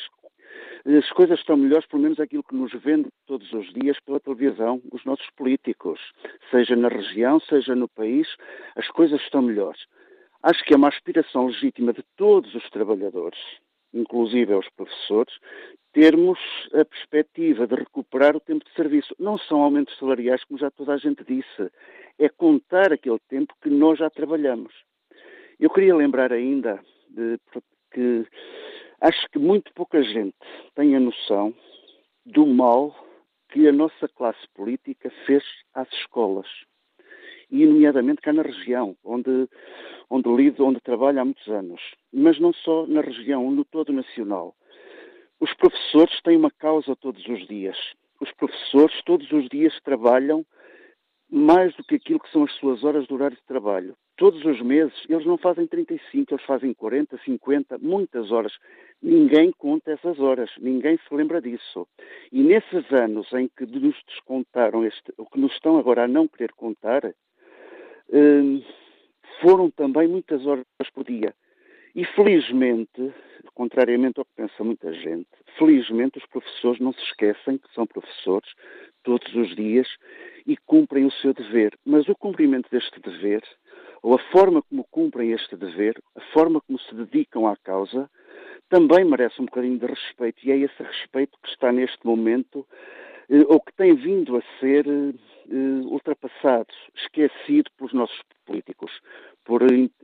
as 0.86 1.10
coisas 1.10 1.38
estão 1.38 1.56
melhores, 1.56 1.86
pelo 1.86 2.02
menos 2.02 2.18
aquilo 2.18 2.44
que 2.44 2.54
nos 2.54 2.72
vende 2.72 3.08
todos 3.26 3.52
os 3.52 3.72
dias 3.74 3.98
pela 4.00 4.20
televisão, 4.20 4.80
os 4.92 5.04
nossos 5.04 5.28
políticos, 5.36 6.00
seja 6.50 6.76
na 6.76 6.88
região, 6.88 7.40
seja 7.40 7.74
no 7.74 7.88
país, 7.88 8.28
as 8.76 8.88
coisas 8.88 9.20
estão 9.20 9.42
melhores. 9.42 9.84
Acho 10.48 10.62
que 10.64 10.74
é 10.74 10.76
uma 10.76 10.86
aspiração 10.86 11.48
legítima 11.48 11.92
de 11.92 12.04
todos 12.16 12.54
os 12.54 12.70
trabalhadores, 12.70 13.36
inclusive 13.92 14.52
aos 14.52 14.68
professores, 14.76 15.34
termos 15.92 16.38
a 16.72 16.84
perspectiva 16.84 17.66
de 17.66 17.74
recuperar 17.74 18.36
o 18.36 18.40
tempo 18.40 18.64
de 18.64 18.72
serviço. 18.72 19.12
Não 19.18 19.36
são 19.36 19.60
aumentos 19.60 19.98
salariais, 19.98 20.44
como 20.44 20.56
já 20.56 20.70
toda 20.70 20.94
a 20.94 20.98
gente 20.98 21.24
disse, 21.24 21.68
é 22.16 22.28
contar 22.28 22.92
aquele 22.92 23.18
tempo 23.28 23.56
que 23.60 23.68
nós 23.68 23.98
já 23.98 24.08
trabalhamos. 24.08 24.72
Eu 25.58 25.68
queria 25.68 25.96
lembrar 25.96 26.32
ainda 26.32 26.80
de, 27.10 27.40
Acho 29.00 29.28
que 29.32 29.40
muito 29.40 29.72
pouca 29.74 30.00
gente 30.00 30.36
tem 30.76 30.94
a 30.94 31.00
noção 31.00 31.52
do 32.24 32.46
mal 32.46 32.94
que 33.48 33.66
a 33.66 33.72
nossa 33.72 34.06
classe 34.14 34.46
política 34.54 35.10
fez 35.26 35.42
às 35.74 35.88
escolas. 35.92 36.46
E, 37.50 37.64
nomeadamente, 37.64 38.20
cá 38.20 38.32
na 38.32 38.42
região, 38.42 38.96
onde, 39.04 39.48
onde 40.10 40.28
lido, 40.34 40.64
onde 40.64 40.80
trabalho 40.80 41.20
há 41.20 41.24
muitos 41.24 41.46
anos. 41.48 41.80
Mas 42.12 42.38
não 42.40 42.52
só 42.52 42.86
na 42.86 43.00
região, 43.00 43.50
no 43.50 43.64
todo 43.64 43.92
nacional. 43.92 44.54
Os 45.38 45.52
professores 45.54 46.20
têm 46.22 46.36
uma 46.36 46.50
causa 46.50 46.96
todos 46.96 47.24
os 47.26 47.46
dias. 47.46 47.76
Os 48.20 48.32
professores 48.32 49.02
todos 49.04 49.30
os 49.30 49.48
dias 49.48 49.78
trabalham 49.84 50.44
mais 51.30 51.74
do 51.74 51.84
que 51.84 51.96
aquilo 51.96 52.20
que 52.20 52.30
são 52.30 52.44
as 52.44 52.52
suas 52.54 52.82
horas 52.84 53.06
de 53.06 53.12
horário 53.12 53.36
de 53.36 53.42
trabalho. 53.44 53.96
Todos 54.16 54.42
os 54.44 54.62
meses, 54.62 54.94
eles 55.08 55.26
não 55.26 55.36
fazem 55.36 55.66
35, 55.66 56.32
eles 56.32 56.44
fazem 56.46 56.72
40, 56.72 57.18
50, 57.18 57.78
muitas 57.78 58.30
horas. 58.32 58.52
Ninguém 59.02 59.52
conta 59.58 59.92
essas 59.92 60.18
horas, 60.18 60.50
ninguém 60.58 60.96
se 60.96 61.14
lembra 61.14 61.40
disso. 61.40 61.86
E 62.32 62.42
nesses 62.42 62.90
anos 62.90 63.30
em 63.34 63.48
que 63.48 63.66
nos 63.66 63.94
descontaram 64.06 64.84
este, 64.86 65.12
o 65.18 65.26
que 65.26 65.38
nos 65.38 65.52
estão 65.52 65.78
agora 65.78 66.04
a 66.04 66.08
não 66.08 66.26
querer 66.26 66.52
contar, 66.52 67.02
foram 69.40 69.70
também 69.70 70.08
muitas 70.08 70.44
horas 70.46 70.64
por 70.94 71.04
dia. 71.04 71.34
E 71.94 72.04
felizmente, 72.04 73.14
contrariamente 73.54 74.18
ao 74.18 74.24
que 74.26 74.32
pensa 74.36 74.62
muita 74.62 74.92
gente, 74.92 75.28
felizmente 75.58 76.18
os 76.18 76.26
professores 76.26 76.78
não 76.78 76.92
se 76.92 77.02
esquecem 77.04 77.56
que 77.56 77.72
são 77.74 77.86
professores 77.86 78.48
todos 79.02 79.34
os 79.34 79.56
dias 79.56 79.88
e 80.46 80.58
cumprem 80.58 81.06
o 81.06 81.10
seu 81.10 81.32
dever. 81.32 81.72
Mas 81.86 82.06
o 82.06 82.14
cumprimento 82.14 82.68
deste 82.70 83.00
dever, 83.00 83.42
ou 84.02 84.14
a 84.14 84.18
forma 84.30 84.60
como 84.62 84.84
cumprem 84.90 85.32
este 85.32 85.56
dever, 85.56 85.98
a 86.14 86.20
forma 86.32 86.60
como 86.60 86.78
se 86.78 86.94
dedicam 86.94 87.46
à 87.46 87.56
causa, 87.56 88.10
também 88.68 89.04
merece 89.04 89.40
um 89.40 89.46
bocadinho 89.46 89.78
de 89.78 89.86
respeito. 89.86 90.46
E 90.46 90.52
é 90.52 90.58
esse 90.58 90.82
respeito 90.82 91.38
que 91.42 91.48
está 91.48 91.72
neste 91.72 92.04
momento, 92.04 92.66
ou 93.48 93.60
que 93.60 93.72
tem 93.72 93.94
vindo 93.94 94.36
a 94.36 94.42
ser 94.60 94.86
eh, 94.86 95.54
ultrapassado, 95.84 96.72
esquecido 96.94 97.70
pelos 97.76 97.92
nossos 97.92 98.20
políticos, 98.44 98.92
por, 99.46 99.62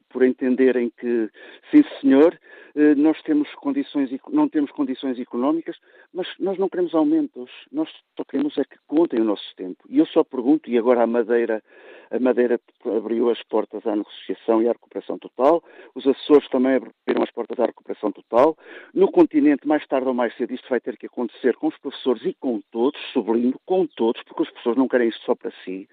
por 0.09 0.25
entenderem 0.25 0.91
que, 0.97 1.29
sim 1.71 1.83
senhor, 2.01 2.39
eh, 2.75 2.95
nós 2.95 3.21
temos 3.23 3.53
condições, 3.57 4.09
não 4.31 4.49
temos 4.49 4.71
condições 4.71 5.19
económicas, 5.19 5.77
mas 6.15 6.27
nós 6.39 6.57
não 6.59 6.69
queremos 6.69 6.95
aumentos, 6.95 7.51
nós 7.71 7.91
só 8.17 8.25
queremos 8.25 8.57
é 8.57 8.65
que 8.65 8.79
contem 8.87 9.21
o 9.21 9.25
nosso 9.25 9.55
tempo. 9.57 9.85
E 9.91 9.99
eu 9.99 10.07
só 10.07 10.23
pergunto, 10.23 10.71
e 10.71 10.79
agora 10.79 11.03
a 11.03 11.07
Madeira, 11.07 11.63
a 12.11 12.19
Madeira 12.21 12.61
abriu 12.97 13.31
as 13.31 13.43
portas 13.43 13.85
à 13.87 13.97
negociação 13.97 14.63
e 14.63 14.69
à 14.69 14.73
recuperação 14.73 15.19
total, 15.19 15.63
os 15.95 16.07
Açores 16.07 16.49
também 16.49 16.77
abriram 16.77 17.23
as 17.23 17.31
portas 17.31 17.59
à 17.59 17.67
recuperação 17.67 18.13
total, 18.13 18.57
no 18.95 19.11
continente, 19.11 19.67
mais 19.67 19.85
tarde 19.87 20.07
ou 20.07 20.15
mais 20.15 20.35
cedo, 20.37 20.55
isto 20.55 20.69
vai 20.71 20.81
ter 20.81 20.97
que 20.97 21.07
acontecer 21.07 21.57
com 21.57 21.67
os 21.67 21.77
professores 21.79 22.25
e 22.25 22.35
com 22.35 22.61
todos, 22.71 23.01
sublinho, 23.13 23.59
com 23.67 23.87
todos, 23.87 24.23
porque 24.23 24.43
os 24.43 24.51
professores 24.51 24.79
não 24.79 24.89
querem 24.89 25.09
isto 25.09 25.25
só 25.25 25.35
para 25.35 25.53
si, 25.65 25.89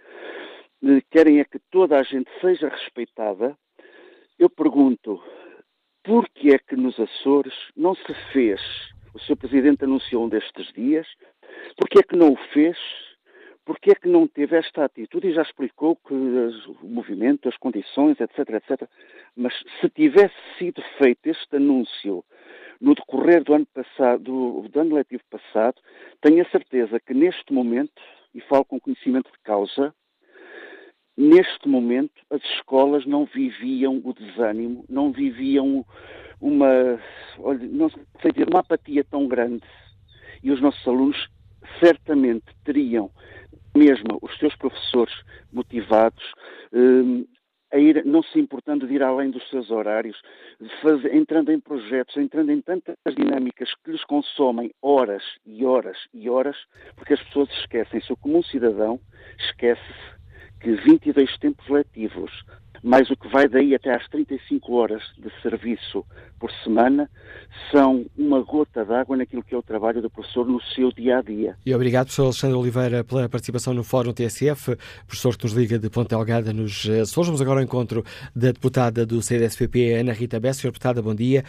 querem 1.09 1.39
é 1.39 1.45
que 1.45 1.59
toda 1.71 1.99
a 1.99 2.03
gente 2.03 2.29
seja 2.39 2.69
respeitada. 2.69 3.57
Eu 4.37 4.49
pergunto, 4.49 5.21
por 6.03 6.27
que 6.29 6.53
é 6.53 6.57
que 6.57 6.75
nos 6.75 6.99
Açores 6.99 7.53
não 7.75 7.93
se 7.95 8.13
fez? 8.31 8.61
O 9.13 9.19
Sr. 9.19 9.35
Presidente 9.35 9.83
anunciou 9.83 10.25
um 10.25 10.29
destes 10.29 10.71
dias. 10.73 11.07
Por 11.75 11.89
que 11.89 11.99
é 11.99 12.03
que 12.03 12.15
não 12.15 12.33
o 12.33 12.37
fez? 12.53 12.77
Por 13.65 13.79
que 13.79 13.91
é 13.91 13.95
que 13.95 14.07
não 14.07 14.27
teve 14.27 14.55
esta 14.55 14.85
atitude? 14.85 15.27
E 15.27 15.33
já 15.33 15.41
explicou 15.41 15.95
que 15.95 16.13
o 16.13 16.87
movimento, 16.87 17.47
as 17.47 17.57
condições, 17.57 18.19
etc, 18.19 18.39
etc. 18.49 18.89
Mas 19.35 19.53
se 19.79 19.89
tivesse 19.89 20.35
sido 20.57 20.81
feito 20.97 21.27
este 21.27 21.55
anúncio 21.55 22.23
no 22.81 22.95
decorrer 22.95 23.43
do 23.43 23.53
ano 23.53 23.67
passado, 23.67 24.23
do, 24.23 24.67
do 24.69 24.79
ano 24.79 24.95
letivo 24.95 25.23
passado, 25.29 25.75
tenho 26.21 26.41
a 26.41 26.49
certeza 26.49 26.99
que 26.99 27.13
neste 27.13 27.53
momento, 27.53 28.01
e 28.33 28.41
falo 28.41 28.65
com 28.65 28.79
conhecimento 28.79 29.31
de 29.31 29.39
causa, 29.43 29.93
Neste 31.21 31.67
momento, 31.67 32.13
as 32.29 32.41
escolas 32.55 33.05
não 33.05 33.25
viviam 33.25 34.01
o 34.05 34.13
desânimo, 34.13 34.85
não 34.87 35.11
viviam 35.11 35.85
uma, 36.39 36.97
olha, 37.39 37.67
não 37.67 37.89
sei 38.21 38.31
dizer, 38.31 38.47
uma 38.49 38.61
apatia 38.61 39.03
tão 39.03 39.27
grande. 39.27 39.65
E 40.41 40.49
os 40.49 40.61
nossos 40.61 40.87
alunos 40.87 41.27
certamente 41.83 42.45
teriam, 42.63 43.11
mesmo 43.75 44.17
os 44.21 44.33
seus 44.37 44.55
professores 44.55 45.13
motivados, 45.51 46.23
um, 46.71 47.25
a 47.73 47.77
ir, 47.77 48.05
não 48.05 48.23
se 48.23 48.39
importando 48.39 48.87
de 48.87 48.93
ir 48.93 49.03
além 49.03 49.29
dos 49.29 49.45
seus 49.49 49.69
horários, 49.71 50.21
fazer, 50.81 51.13
entrando 51.13 51.51
em 51.51 51.59
projetos, 51.59 52.15
entrando 52.15 52.49
em 52.53 52.61
tantas 52.61 52.95
dinâmicas 53.13 53.69
que 53.83 53.91
lhes 53.91 54.05
consomem 54.05 54.71
horas 54.81 55.23
e 55.45 55.65
horas 55.65 55.97
e 56.13 56.29
horas, 56.29 56.55
porque 56.95 57.13
as 57.13 57.23
pessoas 57.23 57.49
esquecem-se. 57.59 58.13
O 58.13 58.15
comum 58.15 58.41
cidadão 58.41 59.01
esquece-se 59.37 60.18
que 60.59 60.71
22 60.71 61.37
tempos 61.37 61.67
letivos, 61.69 62.31
mais 62.83 63.09
o 63.09 63.15
que 63.15 63.27
vai 63.27 63.47
daí 63.47 63.75
até 63.75 63.93
às 63.93 64.07
35 64.09 64.73
horas 64.73 65.03
de 65.17 65.29
serviço 65.41 66.05
por 66.39 66.51
semana, 66.63 67.09
são 67.71 68.05
uma 68.17 68.41
gota 68.41 68.85
d'água 68.85 69.17
naquilo 69.17 69.43
que 69.43 69.53
é 69.53 69.57
o 69.57 69.61
trabalho 69.61 70.01
do 70.01 70.09
professor 70.09 70.47
no 70.47 70.61
seu 70.61 70.91
dia 70.91 71.17
a 71.17 71.21
dia. 71.21 71.55
E 71.65 71.73
obrigado, 71.75 72.05
professor 72.05 72.25
Alexandre 72.25 72.57
Oliveira, 72.57 73.03
pela 73.03 73.27
participação 73.27 73.73
no 73.73 73.83
Fórum 73.83 74.13
TSF, 74.13 74.77
professor 75.05 75.37
que 75.37 75.43
nos 75.43 75.53
liga 75.53 75.77
de 75.77 75.89
Ponte 75.89 76.09
Delgada 76.09 76.53
nos 76.53 76.89
Açores. 76.89 77.27
Vamos 77.27 77.41
agora 77.41 77.59
ao 77.59 77.63
encontro 77.63 78.03
da 78.35 78.51
deputada 78.51 79.05
do 79.05 79.21
CDSPP, 79.21 79.93
Ana 79.95 80.13
Rita 80.13 80.39
Bessa. 80.39 80.61
Senhor 80.61 80.71
deputada, 80.71 81.01
bom 81.01 81.13
dia. 81.13 81.43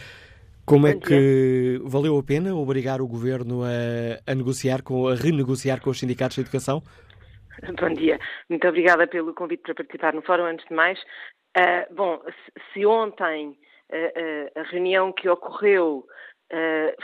Como 0.65 0.87
é 0.87 0.93
que 0.93 1.81
valeu 1.83 2.17
a 2.17 2.23
pena 2.23 2.53
obrigar 2.55 3.01
o 3.01 3.07
governo 3.07 3.63
a, 3.63 4.31
a 4.31 4.35
negociar 4.35 4.81
com, 4.83 5.07
a 5.07 5.15
renegociar 5.15 5.81
com 5.81 5.89
os 5.89 5.99
sindicatos 5.99 6.35
de 6.35 6.41
educação? 6.41 6.83
Bom 7.79 7.93
dia. 7.93 8.19
Muito 8.49 8.67
obrigada 8.67 9.07
pelo 9.07 9.33
convite 9.33 9.63
para 9.63 9.75
participar 9.75 10.13
no 10.13 10.21
fórum, 10.21 10.45
antes 10.45 10.65
de 10.67 10.73
mais. 10.73 10.99
Uh, 11.57 11.93
bom, 11.93 12.21
se 12.73 12.85
ontem 12.85 13.49
uh, 13.49 14.57
uh, 14.57 14.59
a 14.59 14.63
reunião 14.63 15.11
que 15.11 15.29
ocorreu 15.29 16.05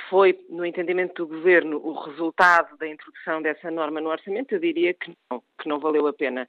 foi, 0.09 0.37
no 0.49 0.65
entendimento 0.65 1.25
do 1.25 1.33
Governo, 1.33 1.77
o 1.77 1.93
resultado 1.93 2.77
da 2.77 2.85
introdução 2.85 3.41
dessa 3.41 3.71
norma 3.71 4.01
no 4.01 4.09
orçamento, 4.09 4.53
eu 4.53 4.59
diria 4.59 4.93
que 4.93 5.13
não, 5.31 5.41
que 5.57 5.69
não 5.69 5.79
valeu 5.79 6.05
a 6.05 6.11
pena. 6.11 6.45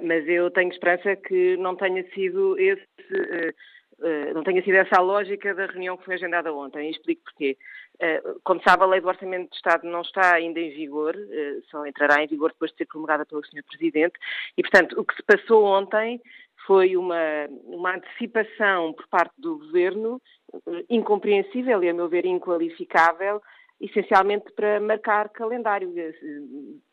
mas 0.00 0.28
eu 0.28 0.48
tenho 0.52 0.70
esperança 0.70 1.16
que 1.16 1.56
não 1.56 1.74
tenha 1.74 2.08
sido 2.14 2.56
esse 2.60 2.86
não 4.34 4.44
tenha 4.44 4.62
sido 4.62 4.76
essa 4.76 5.00
a 5.00 5.02
lógica 5.02 5.52
da 5.52 5.66
reunião 5.66 5.96
que 5.96 6.04
foi 6.04 6.14
agendada 6.14 6.54
ontem. 6.54 6.86
E 6.86 6.92
explico 6.92 7.24
porquê. 7.24 7.56
Uh, 8.00 8.40
como 8.42 8.60
sabe, 8.62 8.82
a 8.82 8.86
lei 8.86 9.00
do 9.00 9.08
Orçamento 9.08 9.50
de 9.50 9.56
Estado 9.56 9.86
não 9.86 10.00
está 10.00 10.34
ainda 10.34 10.58
em 10.58 10.70
vigor, 10.70 11.14
uh, 11.14 11.62
só 11.70 11.86
entrará 11.86 12.22
em 12.22 12.26
vigor 12.26 12.50
depois 12.50 12.70
de 12.72 12.78
ser 12.78 12.86
promulgada 12.86 13.24
pelo 13.24 13.44
Sr. 13.44 13.62
Presidente, 13.68 14.14
e, 14.56 14.62
portanto, 14.62 14.98
o 14.98 15.04
que 15.04 15.14
se 15.14 15.22
passou 15.22 15.64
ontem 15.64 16.20
foi 16.66 16.96
uma, 16.96 17.48
uma 17.64 17.96
antecipação 17.96 18.92
por 18.92 19.06
parte 19.08 19.34
do 19.38 19.58
Governo 19.58 20.20
incompreensível 20.88 21.82
e, 21.82 21.88
a 21.88 21.94
meu 21.94 22.08
ver, 22.08 22.24
inqualificável, 22.24 23.42
essencialmente 23.80 24.52
para 24.52 24.80
marcar 24.80 25.28
calendário 25.30 25.92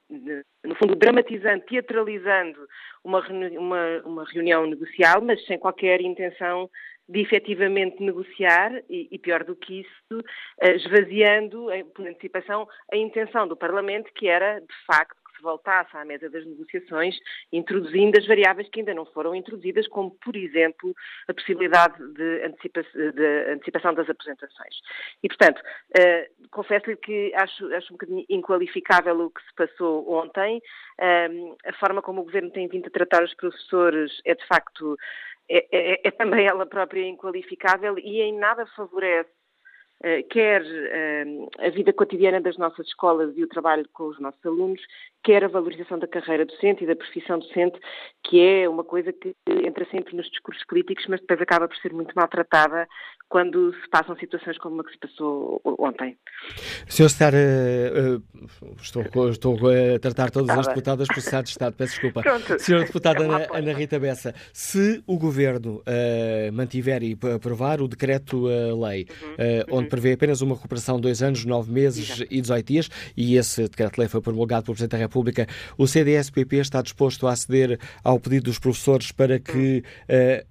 no 0.09 0.75
fundo, 0.75 0.95
dramatizando, 0.95 1.63
teatralizando 1.65 2.59
uma, 3.03 3.19
uma, 3.29 4.01
uma 4.05 4.25
reunião 4.25 4.65
negocial, 4.65 5.21
mas 5.21 5.43
sem 5.45 5.59
qualquer 5.59 6.01
intenção 6.01 6.69
de 7.09 7.21
efetivamente 7.21 8.01
negociar 8.03 8.71
e, 8.87 9.07
e, 9.11 9.17
pior 9.17 9.43
do 9.43 9.55
que 9.55 9.81
isso, 9.81 10.23
eh, 10.61 10.75
esvaziando, 10.75 11.67
por 11.95 12.07
antecipação, 12.07 12.67
a 12.93 12.95
intenção 12.95 13.47
do 13.47 13.57
Parlamento, 13.57 14.11
que 14.13 14.27
era, 14.27 14.59
de 14.59 14.85
facto, 14.85 15.19
voltasse 15.41 15.95
à 15.95 16.05
mesa 16.05 16.29
das 16.29 16.45
negociações, 16.45 17.15
introduzindo 17.51 18.17
as 18.17 18.27
variáveis 18.27 18.69
que 18.69 18.79
ainda 18.79 18.93
não 18.93 19.05
foram 19.05 19.33
introduzidas, 19.33 19.87
como, 19.87 20.11
por 20.23 20.35
exemplo, 20.35 20.93
a 21.27 21.33
possibilidade 21.33 21.95
de, 22.13 22.43
antecipa 22.45 22.83
de 22.83 23.51
antecipação 23.53 23.93
das 23.93 24.09
apresentações. 24.09 24.75
E, 25.23 25.27
portanto, 25.27 25.59
uh, 25.59 26.49
confesso-lhe 26.51 26.97
que 26.97 27.33
acho, 27.35 27.73
acho 27.73 27.93
um 27.93 27.97
bocadinho 27.97 28.25
inqualificável 28.29 29.19
o 29.21 29.29
que 29.29 29.41
se 29.41 29.53
passou 29.55 30.11
ontem. 30.11 30.61
Uh, 30.99 31.55
a 31.65 31.73
forma 31.73 32.01
como 32.01 32.21
o 32.21 32.25
Governo 32.25 32.51
tem 32.51 32.67
vindo 32.67 32.87
a 32.87 32.91
tratar 32.91 33.23
os 33.23 33.33
professores 33.35 34.11
é, 34.25 34.35
de 34.35 34.45
facto, 34.47 34.97
é, 35.49 35.67
é, 35.71 36.07
é 36.07 36.11
também 36.11 36.45
ela 36.45 36.65
própria 36.65 37.07
inqualificável 37.07 37.97
e 37.97 38.21
em 38.21 38.37
nada 38.37 38.65
favorece 38.75 39.38
quer 40.29 40.61
uh, 40.61 41.49
a 41.59 41.69
vida 41.69 41.91
cotidiana 41.91 42.39
das 42.39 42.57
nossas 42.57 42.87
escolas 42.87 43.35
e 43.35 43.43
o 43.43 43.47
trabalho 43.47 43.85
com 43.93 44.07
os 44.07 44.19
nossos 44.19 44.43
alunos, 44.45 44.81
quer 45.23 45.43
a 45.43 45.47
valorização 45.47 45.99
da 45.99 46.07
carreira 46.07 46.45
docente 46.45 46.83
e 46.83 46.87
da 46.87 46.95
profissão 46.95 47.39
docente, 47.39 47.77
que 48.23 48.39
é 48.39 48.69
uma 48.69 48.83
coisa 48.83 49.11
que 49.11 49.35
entra 49.65 49.85
sempre 49.91 50.15
nos 50.15 50.29
discursos 50.29 50.63
críticos, 50.63 51.05
mas 51.09 51.19
depois 51.19 51.41
acaba 51.41 51.67
por 51.67 51.75
ser 51.77 51.91
muito 51.93 52.13
maltratada 52.15 52.87
quando 53.27 53.73
se 53.73 53.89
passam 53.89 54.15
situações 54.17 54.57
como 54.57 54.81
a 54.81 54.83
que 54.83 54.91
se 54.91 54.97
passou 54.97 55.61
ontem. 55.63 56.17
Senhor 56.87 57.09
Secretário, 57.09 57.39
uh, 58.23 58.75
estou, 58.81 59.29
estou, 59.29 59.57
a 59.67 59.99
tratar 59.99 60.31
todas 60.31 60.57
as 60.57 60.67
deputadas 60.67 61.07
por 61.07 61.17
Estado 61.17 61.43
de 61.43 61.49
Estado, 61.51 61.75
peço 61.75 61.91
desculpa. 61.93 62.21
Pronto. 62.21 62.59
Senhora 62.59 62.85
Deputada 62.85 63.23
é 63.23 63.27
Ana, 63.27 63.47
Ana, 63.53 63.73
Rita 63.73 63.99
Bessa, 63.99 64.33
se 64.51 65.03
o 65.05 65.17
Governo 65.17 65.81
uh, 65.81 66.51
mantiver 66.53 67.03
e 67.03 67.17
aprovar 67.35 67.81
o 67.81 67.87
decreto-lei, 67.87 69.03
uh, 69.03 69.25
uhum, 69.25 69.29
uhum. 69.29 69.77
onde 69.77 69.88
prevê 69.89 70.13
apenas 70.13 70.41
uma 70.41 70.55
recuperação 70.55 70.95
de 70.95 71.01
dois 71.01 71.21
anos, 71.21 71.43
nove 71.43 71.71
meses 71.71 72.09
Exato. 72.09 72.27
e 72.33 72.41
18 72.41 72.67
dias, 72.67 72.89
e 73.17 73.35
esse 73.35 73.63
decreto-lei 73.63 74.07
foi 74.07 74.21
promulgado 74.21 74.63
pelo 74.65 74.75
Presidente 74.75 74.91
da 74.91 74.97
República, 74.97 75.47
o 75.77 75.87
CDS-PP 75.87 76.57
está 76.57 76.81
disposto 76.81 77.27
a 77.27 77.33
aceder 77.33 77.79
ao 78.03 78.19
pedido 78.19 78.45
dos 78.45 78.59
professores 78.59 79.11
para 79.11 79.39
que 79.39 79.83
uhum 80.09 80.49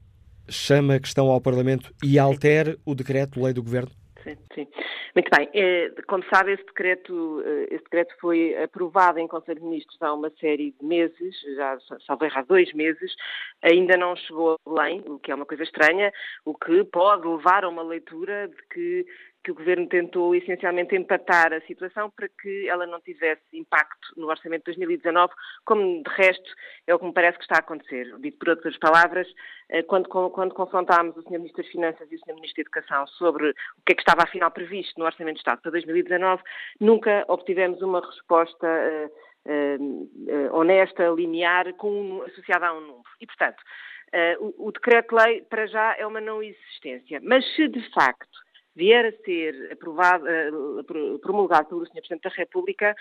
chama 0.49 0.95
a 0.95 1.01
questão 1.01 1.29
ao 1.29 1.41
Parlamento 1.41 1.93
e 2.03 2.19
altere 2.19 2.79
o 2.85 2.95
decreto-lei 2.95 3.53
do 3.53 3.63
Governo? 3.63 3.91
Sim, 4.29 4.39
sim. 4.55 4.69
Muito 5.15 5.31
bem. 5.35 5.49
É, 5.55 5.91
como 6.07 6.23
sabe, 6.33 6.53
esse 6.53 6.65
decreto, 6.65 7.43
eh, 7.45 7.75
esse 7.75 7.85
decreto 7.85 8.15
foi 8.21 8.57
aprovado 8.63 9.19
em 9.19 9.27
Conselho 9.27 9.61
de 9.61 9.67
Ministros 9.67 10.01
há 10.03 10.13
uma 10.13 10.31
série 10.39 10.75
de 10.79 10.85
meses, 10.85 11.41
já 11.57 11.79
salvo 12.07 12.27
há 12.33 12.43
dois 12.43 12.73
meses, 12.73 13.15
ainda 13.63 13.97
não 13.97 14.15
chegou 14.17 14.55
a 14.55 14.71
Belém, 14.71 15.03
o 15.07 15.19
que 15.19 15.31
é 15.31 15.35
uma 15.35 15.47
coisa 15.47 15.63
estranha, 15.63 16.13
o 16.45 16.55
que 16.55 16.85
pode 16.85 17.27
levar 17.27 17.65
a 17.65 17.69
uma 17.69 17.83
leitura 17.83 18.49
de 18.49 18.63
que 18.69 19.07
que 19.49 19.53
o 19.53 19.55
Governo 19.55 19.89
tentou 19.89 20.35
essencialmente 20.35 20.95
empatar 20.95 21.55
a 21.55 21.61
situação 21.63 22.11
para 22.11 22.29
que 22.29 22.69
ela 22.69 22.87
não 22.87 23.01
tivesse 23.01 23.43
impacto 23.55 24.13
no 24.15 24.29
orçamento 24.29 24.61
de 24.61 24.77
2019, 24.77 25.33
como 25.65 26.03
de 26.03 26.11
resto 26.11 26.51
é 26.87 26.95
o 26.95 26.99
que 26.99 27.07
me 27.07 27.15
parece 27.15 27.39
que 27.39 27.45
está 27.45 27.57
a 27.57 27.61
acontecer. 27.61 28.15
Dito 28.19 28.39
por 28.39 28.51
outras 28.51 28.77
palavras, 28.77 29.27
eh, 29.71 29.83
quando, 29.85 30.07
quando 30.09 30.55
confrontámos 30.55 31.17
o 31.17 31.23
Sr. 31.23 31.39
Ministro 31.39 31.63
das 31.63 31.73
Finanças 31.73 32.13
e 32.13 32.17
o 32.17 32.19
Sr. 32.19 32.35
Ministro 32.35 32.57
da 32.57 32.61
Educação 32.61 33.07
sobre 33.07 33.49
o 33.49 33.55
que 33.87 33.93
é 33.93 33.95
que 33.95 34.03
estava 34.03 34.25
afinal 34.25 34.51
previsto 34.51 34.99
no 34.99 35.07
Orçamento 35.07 35.37
de 35.37 35.41
Estado 35.41 35.63
para 35.63 35.71
2019, 35.71 36.43
nunca 36.79 37.25
obtivemos 37.29 37.81
uma 37.81 38.05
resposta 38.05 38.67
uh, 38.67 39.83
uh, 39.83 40.55
honesta, 40.55 41.09
linear, 41.09 41.73
com, 41.75 42.23
associada 42.27 42.67
a 42.67 42.75
um 42.75 42.81
número. 42.83 43.03
E, 43.19 43.27
portanto, 43.27 43.63
o, 44.41 44.69
o 44.69 44.73
decreto-lei, 44.73 45.43
para 45.43 45.67
já, 45.67 45.95
é 45.99 46.07
uma 46.07 46.21
não 46.21 46.43
existência. 46.43 47.21
Mas 47.23 47.45
se, 47.55 47.69
de 47.69 47.83
facto, 47.93 48.48
vier 48.79 49.07
a 49.07 49.25
ser 49.25 49.73
aprovado, 49.73 50.25
promulgado 51.21 51.69
pelo 51.69 51.85
Sr. 51.87 52.01
Presidente 52.01 52.23
da 52.23 52.31
República, 52.31 52.95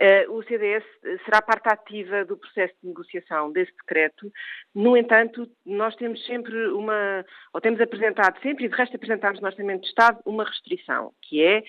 Uh, 0.00 0.32
o 0.32 0.44
CDS 0.44 0.84
será 1.24 1.42
parte 1.42 1.68
ativa 1.68 2.24
do 2.24 2.36
processo 2.36 2.72
de 2.80 2.86
negociação 2.86 3.50
desse 3.50 3.72
decreto. 3.78 4.30
No 4.72 4.96
entanto, 4.96 5.50
nós 5.66 5.96
temos 5.96 6.24
sempre 6.24 6.68
uma, 6.68 7.24
ou 7.52 7.60
temos 7.60 7.80
apresentado 7.80 8.40
sempre, 8.40 8.66
e 8.66 8.68
de 8.68 8.76
resto 8.76 8.94
apresentamos 8.94 9.40
no 9.40 9.48
Orçamento 9.48 9.80
de 9.80 9.88
Estado, 9.88 10.20
uma 10.24 10.44
restrição, 10.44 11.12
que 11.22 11.42
é 11.42 11.64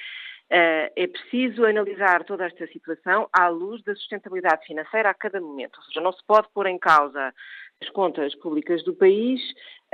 Uh, 0.51 0.89
é 0.95 1.05
preciso 1.05 1.63
analisar 1.63 2.23
toda 2.23 2.43
esta 2.43 2.65
situação 2.69 3.29
à 3.31 3.47
luz 3.49 3.83
da 3.83 3.93
sustentabilidade 3.93 4.65
financeira 4.65 5.11
a 5.11 5.13
cada 5.13 5.39
momento. 5.39 5.77
Ou 5.77 5.83
seja, 5.83 6.01
não 6.01 6.11
se 6.11 6.25
pode 6.25 6.47
pôr 6.51 6.65
em 6.65 6.79
causa 6.79 7.31
as 7.81 7.89
contas 7.91 8.35
públicas 8.35 8.83
do 8.83 8.93
país 8.93 9.41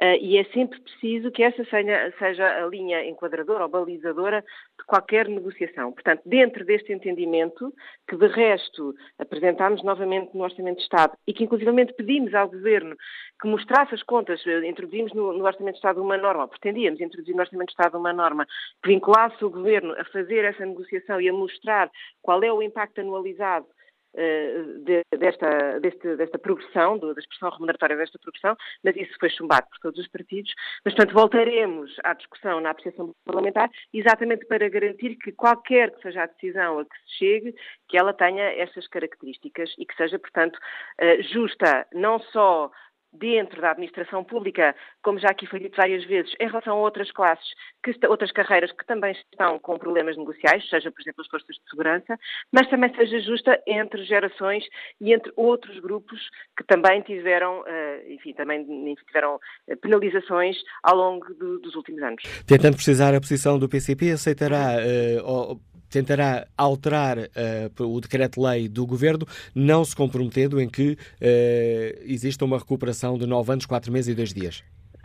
uh, 0.02 0.18
e 0.20 0.38
é 0.38 0.44
sempre 0.46 0.80
preciso 0.82 1.32
que 1.32 1.44
essa 1.44 1.64
seja, 1.66 2.14
seja, 2.18 2.64
a 2.64 2.68
linha 2.68 3.06
enquadradora 3.06 3.64
ou 3.64 3.70
balizadora 3.70 4.42
de 4.42 4.86
qualquer 4.86 5.28
negociação. 5.28 5.92
Portanto, 5.92 6.22
dentro 6.26 6.66
deste 6.66 6.92
entendimento, 6.92 7.72
que 8.08 8.16
de 8.16 8.28
resto 8.28 8.96
apresentámos 9.20 9.84
novamente 9.84 10.36
no 10.36 10.44
Orçamento 10.44 10.78
de 10.78 10.84
Estado 10.84 11.16
e 11.28 11.34
que 11.34 11.44
inclusivamente 11.44 11.94
pedimos 11.94 12.34
ao 12.34 12.50
Governo 12.50 12.96
que 13.40 13.48
mostrasse 13.48 13.94
as 13.94 14.04
contas, 14.04 14.42
eh, 14.48 14.68
introduzimos 14.68 15.14
no, 15.14 15.34
no 15.34 15.46
Orçamento 15.46 15.74
de 15.74 15.80
Estado 15.80 16.02
uma 16.02 16.18
norma, 16.18 16.48
pretendíamos 16.48 17.00
introduzir 17.00 17.36
no 17.36 17.42
Orçamento 17.42 17.68
de 17.68 17.74
Estado 17.74 17.98
uma 18.00 18.14
norma 18.14 18.48
que 18.82 18.90
vinculasse 18.90 19.44
o 19.46 19.50
Governo 19.52 19.94
a 20.00 20.06
fazer 20.06 20.44
essa 20.44 20.66
negociação 20.66 21.22
e 21.22 21.30
a 21.30 21.34
mostrar 21.34 21.92
qual 22.22 22.42
é 22.44 22.52
o 22.52 22.64
impacto 22.64 23.02
anualizado 23.02 23.68
de, 24.16 25.04
desta, 25.18 25.80
deste, 25.80 26.16
desta 26.16 26.40
progressão, 26.40 26.98
da 26.98 27.12
expressão 27.12 27.50
remuneratória 27.50 27.98
desta 27.98 28.20
progressão, 28.20 28.56
mas 28.84 28.96
isso 28.96 29.14
foi 29.20 29.30
chumbado 29.30 29.68
por 29.70 29.80
todos 29.80 30.00
os 30.00 30.08
partidos. 30.08 30.54
Mas, 30.84 30.94
portanto, 30.94 31.14
voltaremos 31.14 31.96
à 32.04 32.14
discussão 32.14 32.60
na 32.60 32.72
apreciação 32.72 33.14
parlamentar, 33.26 33.70
exatamente 33.94 34.46
para 34.46 34.70
garantir 34.70 35.16
que 35.16 35.32
qualquer 35.32 35.92
que 35.92 36.02
seja 36.02 36.24
a 36.24 36.28
decisão 36.28 36.80
a 36.80 36.86
que 36.86 36.98
se 37.06 37.18
chegue, 37.18 37.56
que 37.88 37.98
ela 37.98 38.14
tenha 38.14 38.44
estas 38.44 38.88
características 38.88 39.74
e 39.78 39.86
que 39.86 39.96
seja, 39.96 40.18
portanto, 40.18 40.58
eh, 40.98 41.22
justa 41.22 41.86
não 41.94 42.20
só 42.20 42.72
dentro 43.20 43.62
da 43.62 43.72
administração 43.72 44.24
pública, 44.24 44.76
como 45.02 45.20
já 45.20 45.30
aqui 45.30 45.46
foi 45.46 45.60
dito 45.60 45.76
várias 45.76 46.04
vezes, 46.06 46.34
em 46.40 46.48
relação 46.48 46.74
a 46.74 46.82
outras 46.82 47.12
classes, 47.12 47.46
que, 47.84 48.08
outras 48.08 48.32
carreiras 48.32 48.72
que 48.72 48.86
também 48.86 49.12
estão 49.12 49.60
com 49.60 49.78
problemas 49.78 50.18
negociais, 50.18 50.68
seja, 50.70 50.92
por 50.92 51.02
exemplo, 51.02 51.22
as 51.22 51.28
forças 51.28 51.56
de 51.56 51.70
segurança, 51.70 52.18
mas 52.52 52.70
também 52.70 52.94
seja 52.96 53.20
justa 53.20 53.62
entre 53.68 54.04
gerações 54.06 54.64
e 55.00 55.14
entre 55.14 55.32
outros 55.36 55.80
grupos 55.80 56.20
que 56.58 56.64
também 56.64 57.02
tiveram, 57.02 57.64
eh, 57.68 58.06
enfim, 58.10 58.34
também 58.34 58.66
tiveram 59.08 59.40
eh, 59.68 59.76
penalizações 59.76 60.58
ao 60.84 60.96
longo 60.96 61.34
do, 61.34 61.60
dos 61.60 61.76
últimos 61.76 62.02
anos. 62.02 62.24
Tentando 62.46 62.76
precisar 62.76 63.14
a 63.14 63.20
posição 63.20 63.58
do 63.58 63.70
PCP, 63.70 64.12
aceitará 64.12 64.78
uh, 65.24 65.60
tentará 65.96 66.46
alterar 66.58 67.18
uh, 67.18 67.84
o 67.84 68.02
decreto-lei 68.02 68.68
do 68.68 68.86
Governo, 68.86 69.26
não 69.56 69.86
se 69.86 69.96
comprometendo 69.96 70.60
em 70.60 70.70
que 70.70 70.94
uh, 70.94 72.04
exista 72.04 72.44
uma 72.44 72.58
recuperação 72.58 73.18
de 73.18 73.26
nove 73.26 73.54
anos, 73.54 73.66
quatro 73.66 73.92
meses 73.92 74.12
e 74.12 74.16
dois 74.16 74.34
dias. 74.34 74.64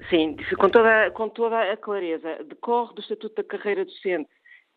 Sim, 0.09 0.37
com 0.59 0.69
toda, 0.69 1.11
com 1.13 1.29
toda 1.29 1.73
a 1.73 1.77
clareza. 1.77 2.43
Decorre 2.49 2.95
do 2.95 3.03
Estatuto 3.03 3.37
da 3.37 3.45
Carreira 3.45 3.85
Docente 3.85 4.29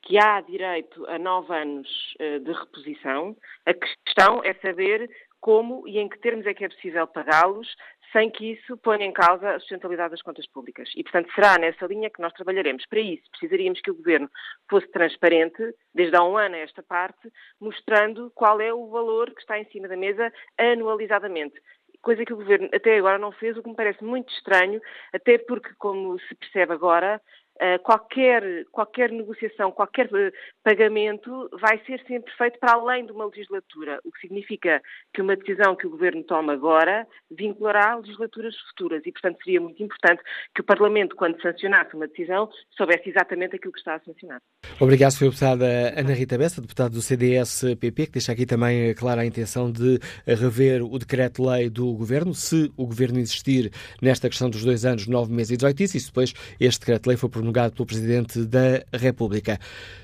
que 0.05 0.17
há 0.17 0.41
direito 0.41 1.05
a 1.07 1.17
nove 1.17 1.53
anos 1.55 1.87
uh, 2.19 2.39
de 2.41 2.51
reposição. 2.51 3.35
A 3.65 3.73
questão 3.73 4.43
é 4.43 4.53
saber 4.55 5.09
como 5.39 5.87
e 5.87 5.97
em 5.97 6.07
que 6.07 6.19
termos 6.19 6.45
é 6.45 6.53
que 6.53 6.63
é 6.63 6.69
possível 6.69 7.07
pagá-los, 7.07 7.67
sem 8.13 8.29
que 8.29 8.53
isso 8.53 8.77
ponha 8.77 9.05
em 9.05 9.11
causa 9.11 9.49
a 9.49 9.59
sustentabilidade 9.59 10.11
das 10.11 10.21
contas 10.21 10.47
públicas. 10.47 10.89
E, 10.95 11.03
portanto, 11.03 11.29
será 11.33 11.57
nessa 11.57 11.85
linha 11.87 12.09
que 12.09 12.21
nós 12.21 12.31
trabalharemos. 12.33 12.85
Para 12.85 12.99
isso, 12.99 13.29
precisaríamos 13.31 13.81
que 13.81 13.91
o 13.91 13.95
Governo 13.95 14.29
fosse 14.69 14.87
transparente, 14.91 15.75
desde 15.93 16.15
há 16.15 16.23
um 16.23 16.37
ano 16.37 16.55
a 16.55 16.59
esta 16.59 16.81
parte, 16.83 17.31
mostrando 17.59 18.31
qual 18.35 18.61
é 18.61 18.73
o 18.73 18.87
valor 18.87 19.31
que 19.31 19.41
está 19.41 19.59
em 19.59 19.65
cima 19.65 19.87
da 19.87 19.97
mesa 19.97 20.31
anualizadamente 20.57 21.59
coisa 22.03 22.25
que 22.25 22.33
o 22.33 22.37
Governo 22.37 22.69
até 22.73 22.97
agora 22.97 23.17
não 23.17 23.31
fez, 23.31 23.57
o 23.57 23.63
que 23.63 23.69
me 23.69 23.75
parece 23.75 24.03
muito 24.03 24.31
estranho, 24.33 24.79
até 25.13 25.37
porque, 25.37 25.69
como 25.79 26.19
se 26.19 26.35
percebe 26.35 26.73
agora, 26.73 27.19
eh, 27.59 27.77
qualquer, 27.77 28.65
qualquer 28.71 29.11
negociação, 29.11 29.71
qualquer 29.71 30.09
eh, 30.13 30.31
pagamento 30.63 31.49
vai 31.61 31.79
ser 31.85 32.01
sempre 32.07 32.33
feito 32.35 32.57
para 32.59 32.73
além 32.73 33.05
de 33.05 33.11
uma 33.11 33.25
legislatura, 33.25 33.99
o 34.03 34.11
que 34.11 34.21
significa 34.21 34.81
que 35.13 35.21
uma 35.21 35.35
decisão 35.35 35.75
que 35.75 35.85
o 35.85 35.89
Governo 35.91 36.23
toma 36.23 36.53
agora 36.53 37.07
vinculará 37.29 37.95
legislaturas 37.95 38.55
futuras 38.69 39.03
e, 39.05 39.11
portanto, 39.11 39.37
seria 39.43 39.61
muito 39.61 39.81
importante 39.83 40.21
que 40.53 40.61
o 40.61 40.63
Parlamento, 40.63 41.15
quando 41.15 41.39
sancionasse 41.41 41.95
uma 41.95 42.07
decisão, 42.07 42.49
soubesse 42.75 43.09
exatamente 43.09 43.55
aquilo 43.55 43.71
que 43.71 43.79
está 43.79 43.95
a 43.95 43.99
sancionar. 43.99 44.41
Obrigado, 44.79 45.11
Sra. 45.11 45.27
Deputada 45.27 45.65
Ana 45.95 46.13
Rita 46.13 46.37
Bessa, 46.37 46.61
deputada 46.61 46.89
do 46.89 47.01
CDS-PP, 47.01 48.07
que 48.07 48.13
deixa 48.13 48.31
aqui 48.31 48.45
também 48.45 48.89
eh, 48.89 48.93
clara 48.93 49.21
a 49.21 49.25
intenção 49.25 49.71
de 49.71 49.99
rever 50.25 50.83
o 50.83 50.97
decreto-lei 50.97 51.69
do 51.69 51.93
Governo, 51.93 52.33
se 52.33 52.71
o 52.75 52.85
Governo 52.87 53.19
insistir 53.19 53.71
nesta 54.01 54.27
questão 54.27 54.49
dos 54.49 54.63
dois 54.63 54.85
anos, 54.85 55.07
nove 55.07 55.31
meses 55.31 55.51
e 55.51 55.57
18 55.57 55.77
dias, 55.77 55.95
e 55.95 55.99
se 55.99 56.07
depois 56.07 56.33
este 56.59 56.79
decreto-lei 56.79 57.17
for 57.17 57.29
promulgado 57.43 57.75
pelo 57.75 57.85
Presidente 57.85 58.45
da 58.45 58.83
República. 58.97 59.59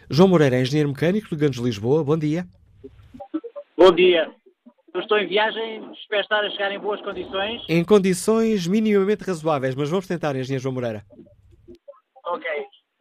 João 0.09 0.27
Moreira, 0.27 0.59
engenheiro 0.59 0.89
mecânico 0.89 1.29
de 1.29 1.35
Gandos 1.37 1.57
de 1.57 1.63
Lisboa, 1.63 2.03
bom 2.03 2.17
dia. 2.17 2.45
Bom 3.77 3.91
dia. 3.93 4.29
Eu 4.93 4.99
estou 5.01 5.17
em 5.17 5.27
viagem, 5.27 5.89
espero 5.93 6.21
estar 6.21 6.43
a 6.43 6.49
chegar 6.49 6.71
em 6.71 6.79
boas 6.79 7.01
condições. 7.01 7.61
Em 7.69 7.85
condições 7.85 8.67
minimamente 8.67 9.23
razoáveis, 9.23 9.75
mas 9.75 9.89
vamos 9.89 10.07
tentar, 10.07 10.35
engenheiro 10.35 10.61
João 10.61 10.75
Moreira. 10.75 11.03
Ok. 12.25 12.45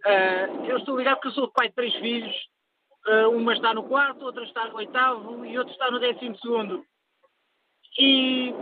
Uh, 0.07 0.65
eu 0.67 0.79
estou 0.79 0.97
ligado 0.97 1.17
porque 1.17 1.29
eu 1.29 1.33
sou 1.33 1.51
pai 1.51 1.69
de 1.69 1.75
três 1.75 1.95
filhos. 1.95 2.35
Uh, 3.09 3.31
uma 3.31 3.55
está 3.55 3.75
no 3.75 3.85
quarto, 3.85 4.25
outra 4.25 4.45
está 4.45 4.69
no 4.69 4.77
oitavo 4.77 5.45
e 5.45 5.59
outra 5.59 5.73
está 5.73 5.91
no 5.91 5.99
décimo 5.99 6.39
segundo. 6.39 6.85
E 7.99 8.55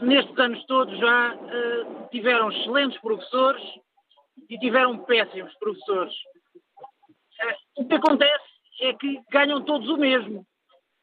nestes 0.00 0.38
anos 0.38 0.64
todos 0.64 0.96
já 0.98 1.34
uh, 1.34 2.08
tiveram 2.10 2.50
excelentes 2.50 2.98
professores 3.00 3.62
e 4.48 4.58
tiveram 4.58 4.98
péssimos 5.04 5.54
professores. 5.54 6.14
Eh, 7.40 7.56
o 7.76 7.86
que 7.86 7.94
acontece 7.94 8.44
é 8.80 8.92
que 8.94 9.20
ganham 9.30 9.62
todos 9.62 9.88
o 9.88 9.96
mesmo, 9.96 10.46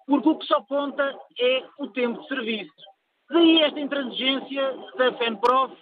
porque 0.06 0.30
o 0.30 0.38
que 0.38 0.46
só 0.46 0.62
conta 0.64 1.18
é 1.40 1.64
o 1.78 1.88
tempo 1.88 2.22
de 2.22 2.28
serviço. 2.28 2.74
Daí 3.30 3.62
esta 3.62 3.80
intransigência 3.80 4.76
da 4.98 5.14
FENPROF 5.18 5.76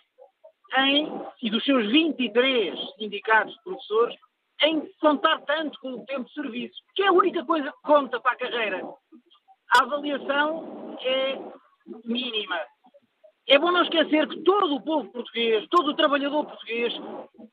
em, 0.77 1.09
e 1.41 1.49
dos 1.49 1.63
seus 1.63 1.89
23 1.89 2.77
sindicatos 2.97 3.53
de 3.53 3.63
professores 3.63 4.17
em 4.63 4.91
contar 4.99 5.39
tanto 5.41 5.79
com 5.79 5.93
o 5.93 6.05
tempo 6.05 6.25
de 6.25 6.33
serviço, 6.33 6.75
que 6.95 7.03
é 7.03 7.07
a 7.07 7.11
única 7.11 7.45
coisa 7.45 7.71
que 7.71 7.81
conta 7.83 8.19
para 8.19 8.31
a 8.31 8.37
carreira. 8.37 8.81
a 9.75 9.83
avaliação 9.83 10.97
é 11.01 11.39
mínima. 12.03 12.59
É 13.47 13.57
bom 13.57 13.71
não 13.71 13.81
esquecer 13.83 14.27
que 14.27 14.41
todo 14.41 14.75
o 14.75 14.81
povo 14.81 15.09
português, 15.09 15.65
todo 15.69 15.91
o 15.91 15.95
trabalhador 15.95 16.45
português, 16.45 16.93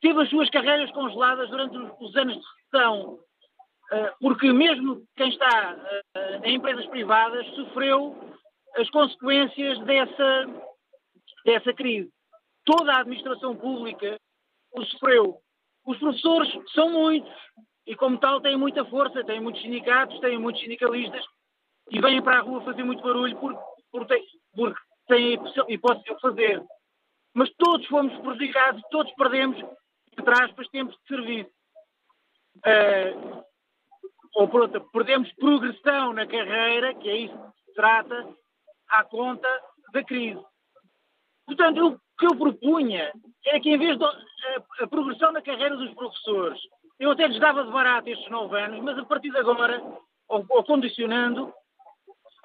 teve 0.01 0.23
as 0.23 0.29
suas 0.29 0.51
carreiras 0.51 0.91
congeladas 0.91 1.49
durante 1.49 1.77
os 1.77 2.17
anos 2.17 2.35
de 2.35 2.43
recessão, 2.43 3.19
eh, 3.93 4.13
porque 4.21 4.53
mesmo 4.53 5.07
quem 5.17 5.29
está 5.29 6.03
eh, 6.17 6.41
em 6.45 6.57
empresas 6.57 6.85
privadas 6.87 7.47
sofreu 7.55 8.17
as 8.77 8.91
consequências 8.91 9.79
dessa, 9.85 10.47
dessa 11.45 11.73
crise. 11.73 12.11
Toda 12.65 12.93
a 12.93 13.01
administração 13.01 13.55
pública 13.55 14.19
o 14.73 14.85
sofreu. 14.87 15.39
Os 15.87 15.97
professores 15.99 16.53
são 16.75 16.91
muitos 16.91 17.33
e, 17.87 17.95
como 17.95 18.19
tal, 18.19 18.41
têm 18.41 18.57
muita 18.57 18.85
força, 18.87 19.23
têm 19.23 19.41
muitos 19.41 19.63
sindicatos, 19.63 20.19
têm 20.19 20.39
muitos 20.39 20.61
sindicalistas 20.61 21.25
e 21.89 22.01
vêm 22.01 22.21
para 22.21 22.39
a 22.39 22.43
rua 22.43 22.63
fazer 22.63 22.83
muito 22.83 23.03
barulho 23.03 23.37
porque, 23.39 23.61
porque, 23.93 24.25
porque 24.57 24.81
têm 25.07 25.39
a 25.39 25.73
hipótese 25.73 26.05
de 26.05 26.13
o 26.13 26.21
fazer. 26.21 26.63
Mas 27.35 27.51
todos 27.55 27.87
fomos 27.87 28.17
prejudicados, 28.21 28.83
todos 28.91 29.13
perdemos, 29.15 29.59
entre 30.19 30.45
aspas, 30.45 30.69
tempos 30.69 30.97
de 30.97 31.09
serviço. 31.09 31.51
Uh, 32.59 33.45
ou 34.35 34.49
por 34.49 34.63
outra, 34.63 34.81
perdemos 34.93 35.33
progressão 35.35 36.13
na 36.13 36.27
carreira, 36.27 36.95
que 36.95 37.09
é 37.09 37.17
isso 37.17 37.35
que 37.35 37.65
se 37.65 37.75
trata, 37.75 38.29
à 38.89 39.05
conta 39.05 39.49
da 39.93 40.03
crise. 40.03 40.43
Portanto, 41.47 41.87
o 41.87 42.01
que 42.19 42.27
eu 42.27 42.37
propunha 42.37 43.13
é 43.47 43.61
que, 43.61 43.71
em 43.71 43.79
vez 43.79 43.99
da 43.99 44.87
progressão 44.89 45.33
na 45.33 45.43
carreira 45.43 45.77
dos 45.77 45.93
professores, 45.95 46.61
eu 46.99 47.11
até 47.11 47.27
lhes 47.27 47.41
dava 47.41 47.65
de 47.65 47.71
barato 47.71 48.09
estes 48.09 48.31
nove 48.31 48.61
anos, 48.61 48.81
mas 48.81 48.99
a 48.99 49.05
partir 49.05 49.31
de 49.31 49.39
agora, 49.39 49.83
ou, 50.29 50.45
ou 50.49 50.65
condicionando, 50.65 51.53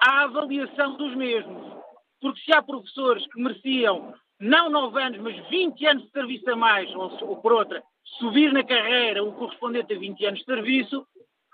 a 0.00 0.24
avaliação 0.24 0.96
dos 0.96 1.14
mesmos. 1.14 1.79
Porque 2.20 2.40
se 2.42 2.52
há 2.52 2.62
professores 2.62 3.26
que 3.28 3.40
mereciam 3.40 4.14
não 4.38 4.70
9 4.70 5.02
anos, 5.02 5.20
mas 5.20 5.48
20 5.48 5.86
anos 5.86 6.04
de 6.04 6.10
serviço 6.10 6.50
a 6.50 6.56
mais, 6.56 6.94
ou, 6.94 7.28
ou 7.28 7.36
por 7.36 7.52
outra, 7.52 7.82
subir 8.18 8.52
na 8.52 8.64
carreira 8.64 9.22
o 9.22 9.32
correspondente 9.34 9.94
a 9.94 9.98
20 9.98 10.26
anos 10.26 10.40
de 10.40 10.46
serviço, 10.46 11.06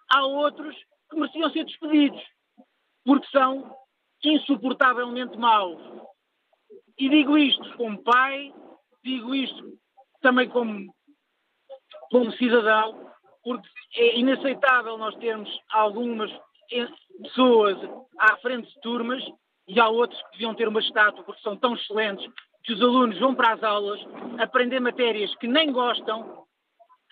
há 0.09 0.25
outros 0.25 0.77
que 1.11 1.17
mereciam 1.17 1.51
ser 1.51 1.64
despedidos, 1.64 2.23
porque 3.05 3.27
são 3.29 3.77
insuportavelmente 4.25 5.37
maus. 5.37 5.81
E 6.99 7.09
digo 7.09 7.37
isto 7.37 7.77
como 7.77 8.03
pai, 8.03 8.53
digo 9.03 9.35
isto 9.35 9.79
também 10.21 10.49
como, 10.49 10.93
como 12.11 12.33
cidadão, 12.33 13.11
porque 13.43 13.69
é 13.97 14.19
inaceitável 14.19 14.97
nós 14.97 15.14
termos 15.17 15.49
algumas 15.71 16.31
pessoas 17.23 17.79
à 18.19 18.37
frente 18.39 18.73
de 18.73 18.81
turmas 18.81 19.23
e 19.69 19.81
há 19.81 19.89
outros 19.89 20.21
que 20.23 20.33
deviam 20.33 20.55
ter 20.55 20.69
uma 20.69 20.81
estátua 20.81 21.25
porque 21.25 21.41
são 21.43 21.57
tão 21.57 21.75
excelentes 21.75 22.27
que 22.64 22.73
os 22.73 22.83
alunos 22.83 23.19
vão 23.19 23.35
para 23.35 23.55
as 23.55 23.62
aulas 23.62 24.01
aprender 24.39 24.81
matérias 24.81 25.35
que 25.37 25.47
nem 25.47 25.73
gostam 25.73 26.45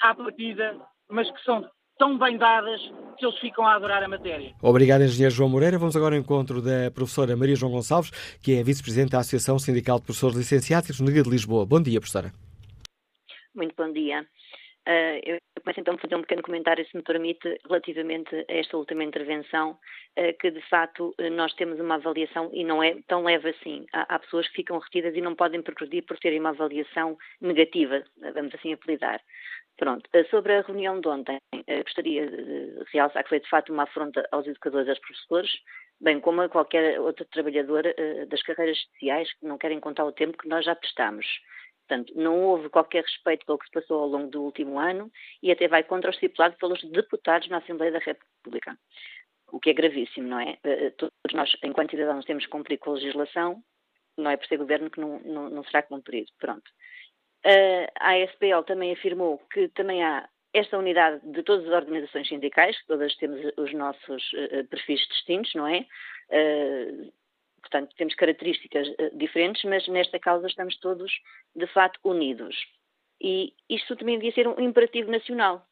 à 0.03 0.15
partida, 0.15 0.77
mas 1.09 1.31
que 1.31 1.43
são 1.45 1.65
tão 1.97 2.19
bem 2.19 2.37
dadas 2.37 2.81
que 3.17 3.25
eles 3.25 3.39
ficam 3.39 3.65
a 3.65 3.75
adorar 3.75 4.03
a 4.03 4.09
matéria. 4.09 4.53
Obrigado, 4.61 5.03
engenheiro 5.03 5.35
João 5.35 5.49
Moreira. 5.49 5.79
Vamos 5.79 5.97
agora 5.97 6.17
ao 6.17 6.21
encontro 6.21 6.61
da 6.61 6.91
professora 6.91 7.37
Maria 7.37 7.55
João 7.55 7.73
Gonçalves, 7.73 8.11
que 8.43 8.57
é 8.57 8.63
vice-presidente 8.65 9.13
da 9.13 9.21
Associação 9.21 9.59
Sindical 9.59 9.99
de 9.99 10.05
Professores 10.05 10.37
Licenciados 10.37 11.01
no 11.01 11.13
Dia 11.13 11.23
de 11.23 11.31
Lisboa. 11.31 11.65
Bom 11.65 11.81
dia, 11.81 12.01
professora. 12.01 12.33
Muito 13.55 13.75
bom 13.77 13.93
dia. 13.93 14.27
Uh, 14.87 15.17
eu 15.25 15.39
começo 15.63 15.81
então 15.81 15.95
a 15.95 15.99
fazer 15.99 16.15
um 16.15 16.21
pequeno 16.21 16.43
comentário, 16.43 16.87
se 16.87 16.95
me 16.95 17.03
permite, 17.03 17.59
relativamente 17.65 18.35
a 18.37 18.53
esta 18.53 18.77
última 18.77 19.03
intervenção, 19.03 19.79
uh, 20.19 20.39
que 20.39 20.51
de 20.51 20.61
facto 20.69 21.15
nós 21.33 21.55
temos 21.55 21.81
uma 21.81 21.95
avaliação 21.95 22.51
e 22.53 22.63
não 22.63 22.83
é 22.83 22.95
tão 23.07 23.25
leve 23.25 23.49
assim. 23.49 23.87
Há, 23.95 24.15
há, 24.15 24.19
pessoas 24.19 24.47
que 24.49 24.57
ficam 24.57 24.79
retidas 24.79 25.17
e 25.17 25.23
não 25.23 25.35
podem 25.35 25.63
progredir 25.63 26.05
por 26.05 26.19
terem 26.19 26.39
uma 26.39 26.51
avaliação 26.51 27.17
negativa, 27.41 28.05
vamos 28.35 28.55
assim 28.55 28.75
apelidar. 28.75 29.21
Pronto, 29.77 30.09
sobre 30.31 30.53
a 30.53 30.61
reunião 30.61 31.01
de 31.01 31.09
ontem, 31.09 31.39
gostaria 31.83 32.29
de 32.29 32.85
realçar 32.93 33.25
que 33.25 33.31
foi 33.31 33.41
de 33.41 33.49
facto 33.49 33.73
uma 33.73 33.83
afronta 33.83 34.25
aos 34.31 34.47
educadores 34.47 34.87
e 34.87 34.91
aos 34.91 35.01
professores, 35.01 35.51
bem 36.01 36.21
como 36.21 36.43
a 36.43 36.49
qualquer 36.49 37.01
outro 37.01 37.25
trabalhador 37.25 37.83
das 38.29 38.41
carreiras 38.43 38.79
especiais 38.79 39.33
que 39.33 39.45
não 39.45 39.59
querem 39.59 39.81
contar 39.81 40.05
o 40.05 40.13
tempo 40.13 40.39
que 40.39 40.49
nós 40.49 40.65
já 40.65 40.77
prestamos. 40.77 41.27
Portanto, 41.87 42.13
não 42.17 42.43
houve 42.43 42.71
qualquer 42.71 43.05
respeito 43.05 43.45
pelo 43.45 43.59
que 43.59 43.67
se 43.67 43.73
passou 43.73 44.01
ao 44.01 44.09
longo 44.09 44.31
do 44.31 44.43
último 44.43 44.79
ano 44.79 45.11
e 45.43 45.53
até 45.53 45.69
vai 45.69 45.83
contra 45.83 46.11
o 46.11 46.15
estipulado 46.15 46.57
pelos 46.57 46.83
deputados 46.83 47.49
na 47.49 47.59
Assembleia 47.59 47.93
da 47.93 47.99
República. 47.99 48.79
O 49.53 49.61
que 49.61 49.71
é 49.71 49.75
gravíssimo, 49.75 50.29
não 50.29 50.41
é? 50.41 50.59
Eh, 50.65 50.91
todos 50.91 51.13
nós, 51.35 51.55
enquanto 51.63 51.91
cidadãos, 51.91 52.25
temos 52.25 52.45
que 52.45 52.51
cumprir 52.51 52.79
com 52.79 52.91
a 52.91 52.95
legislação, 52.95 53.63
não 54.17 54.31
é 54.31 54.37
por 54.37 54.47
ser 54.47 54.57
governo 54.57 54.91
que 54.91 54.99
não, 54.99 55.21
não, 55.21 55.51
não 55.51 55.65
será 55.65 55.83
cumprido. 55.83 56.31
Pronto. 56.39 56.71
A 58.01 58.13
ASPL 58.15 58.63
também 58.67 58.93
afirmou 58.93 59.39
que 59.53 59.69
também 59.69 60.03
há 60.03 60.27
esta 60.55 60.79
unidade 60.79 61.21
de 61.31 61.43
todas 61.43 61.67
as 61.67 61.75
organizações 61.75 62.27
sindicais, 62.27 62.77
todas 62.87 63.15
temos 63.17 63.53
os 63.59 63.73
nossos 63.75 64.31
perfis 64.71 65.01
distintos, 65.09 65.53
não 65.55 65.67
é? 65.67 65.87
Portanto, 67.65 67.95
temos 67.97 68.15
características 68.15 68.87
uh, 68.89 69.17
diferentes, 69.17 69.65
mas 69.65 69.89
nesta 69.89 70.19
causa 70.19 70.47
estamos 70.47 70.77
todos, 70.81 71.11
de 71.57 71.67
facto, 71.69 71.99
unidos. 72.05 72.55
E 73.21 73.55
isto 73.71 73.97
também 73.97 74.19
devia 74.19 74.33
ser 74.33 74.47
um 74.47 74.61
imperativo 74.61 75.11
nacional, 75.11 75.67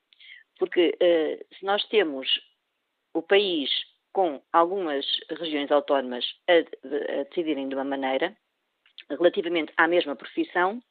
porque 0.58 0.96
uh, 0.96 1.54
se 1.54 1.64
nós 1.66 1.84
temos 1.88 2.40
o 3.12 3.20
país 3.20 3.70
com 4.10 4.42
algumas 4.52 5.04
regiões 5.28 5.70
autónomas 5.70 6.24
a, 6.48 7.20
a 7.20 7.24
decidirem 7.24 7.68
de 7.68 7.74
uma 7.74 7.84
maneira, 7.84 8.34
relativamente 9.10 9.72
à 9.76 9.86
mesma 9.86 10.16
profissão, 10.16 10.82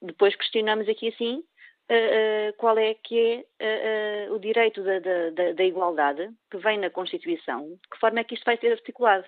depois 0.00 0.36
questionamos 0.36 0.88
aqui 0.88 1.08
assim 1.08 1.44
Uh, 1.90 2.50
uh, 2.50 2.52
qual 2.58 2.76
é 2.76 2.92
que 2.92 3.46
é 3.58 4.28
uh, 4.28 4.34
o 4.34 4.38
direito 4.38 4.82
da, 4.84 4.98
da, 4.98 5.52
da, 5.54 5.64
igualdade 5.64 6.28
que 6.50 6.58
vem 6.58 6.76
na 6.76 6.90
Constituição, 6.90 7.66
de 7.66 7.88
que 7.90 7.98
forma 7.98 8.20
é 8.20 8.24
que 8.24 8.34
isto 8.34 8.44
vai 8.44 8.58
ser 8.58 8.72
articulado. 8.72 9.24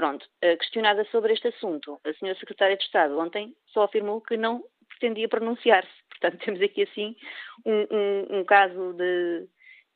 Pronto, 0.00 0.26
eh, 0.40 0.56
questionada 0.56 1.04
sobre 1.10 1.34
este 1.34 1.48
assunto, 1.48 2.00
a 2.06 2.14
senhora 2.14 2.38
Secretária 2.38 2.74
de 2.74 2.82
Estado 2.84 3.18
ontem 3.18 3.54
só 3.66 3.82
afirmou 3.82 4.22
que 4.22 4.34
não 4.34 4.64
pretendia 4.88 5.28
pronunciar-se. 5.28 5.92
Portanto, 6.08 6.42
temos 6.42 6.62
aqui 6.62 6.84
assim 6.84 7.14
um, 7.66 7.86
um, 7.94 8.38
um 8.38 8.44
caso 8.46 8.94
de 8.94 9.46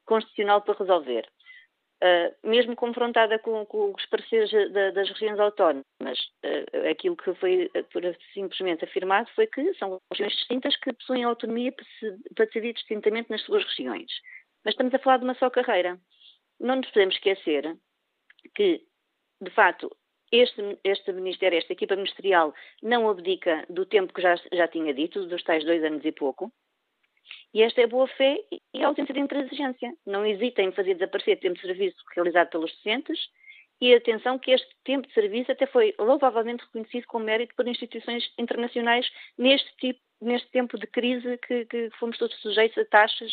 constitucional 0.04 0.60
para 0.60 0.76
resolver. 0.78 1.26
Uh, 2.02 2.46
mesmo 2.46 2.76
confrontada 2.76 3.38
com, 3.38 3.64
com 3.64 3.94
os 3.96 4.04
pareceres 4.04 4.50
da, 4.74 4.90
das 4.90 5.08
regiões 5.08 5.40
autónomas, 5.40 6.18
uh, 6.44 6.90
aquilo 6.90 7.16
que 7.16 7.32
foi 7.36 7.70
simplesmente 8.34 8.84
afirmado 8.84 9.30
foi 9.34 9.46
que 9.46 9.72
são 9.78 9.98
regiões 10.12 10.34
distintas 10.34 10.76
que 10.76 10.92
possuem 10.92 11.24
autonomia 11.24 11.72
para, 11.72 11.86
se, 11.98 12.34
para 12.34 12.44
decidir 12.44 12.74
distintamente 12.74 13.30
nas 13.30 13.40
suas 13.40 13.64
regiões. 13.64 14.12
Mas 14.66 14.74
estamos 14.74 14.92
a 14.92 14.98
falar 14.98 15.16
de 15.16 15.24
uma 15.24 15.34
só 15.36 15.48
carreira. 15.48 15.98
Não 16.60 16.76
nos 16.76 16.90
podemos 16.90 17.14
esquecer 17.14 17.74
que 18.54 18.84
de 19.44 19.50
facto, 19.50 19.94
este, 20.32 20.78
este 20.82 21.12
Ministério, 21.12 21.58
esta 21.58 21.72
equipa 21.72 21.96
ministerial, 21.96 22.54
não 22.82 23.08
abdica 23.08 23.64
do 23.68 23.86
tempo 23.86 24.12
que 24.12 24.22
já, 24.22 24.34
já 24.52 24.66
tinha 24.68 24.92
dito, 24.92 25.26
dos 25.26 25.42
tais 25.42 25.64
dois 25.64 25.82
anos 25.84 26.04
e 26.04 26.12
pouco. 26.12 26.52
E 27.52 27.62
esta 27.62 27.80
é 27.80 27.86
boa 27.86 28.08
fé 28.08 28.38
e 28.72 28.82
a 28.82 28.88
ausência 28.88 29.14
de 29.14 29.20
intransigência. 29.20 29.94
Não 30.04 30.26
hesitem 30.26 30.68
em 30.68 30.72
fazer 30.72 30.94
desaparecer 30.94 31.38
tempo 31.38 31.54
de 31.54 31.62
serviço 31.62 31.96
realizado 32.14 32.50
pelos 32.50 32.72
docentes 32.72 33.18
e 33.80 33.94
atenção 33.94 34.38
que 34.38 34.50
este 34.50 34.68
tempo 34.84 35.06
de 35.06 35.14
serviço 35.14 35.52
até 35.52 35.66
foi 35.66 35.94
louvavelmente 35.98 36.64
reconhecido 36.64 37.06
com 37.06 37.18
mérito 37.18 37.54
por 37.54 37.66
instituições 37.68 38.24
internacionais 38.38 39.08
neste 39.38 39.74
tipo 39.76 40.00
neste 40.20 40.48
tempo 40.50 40.78
de 40.78 40.86
crise 40.86 41.38
que, 41.38 41.66
que 41.66 41.90
fomos 41.98 42.16
todos 42.16 42.34
sujeitos 42.40 42.78
a 42.78 42.84
taxas 42.86 43.32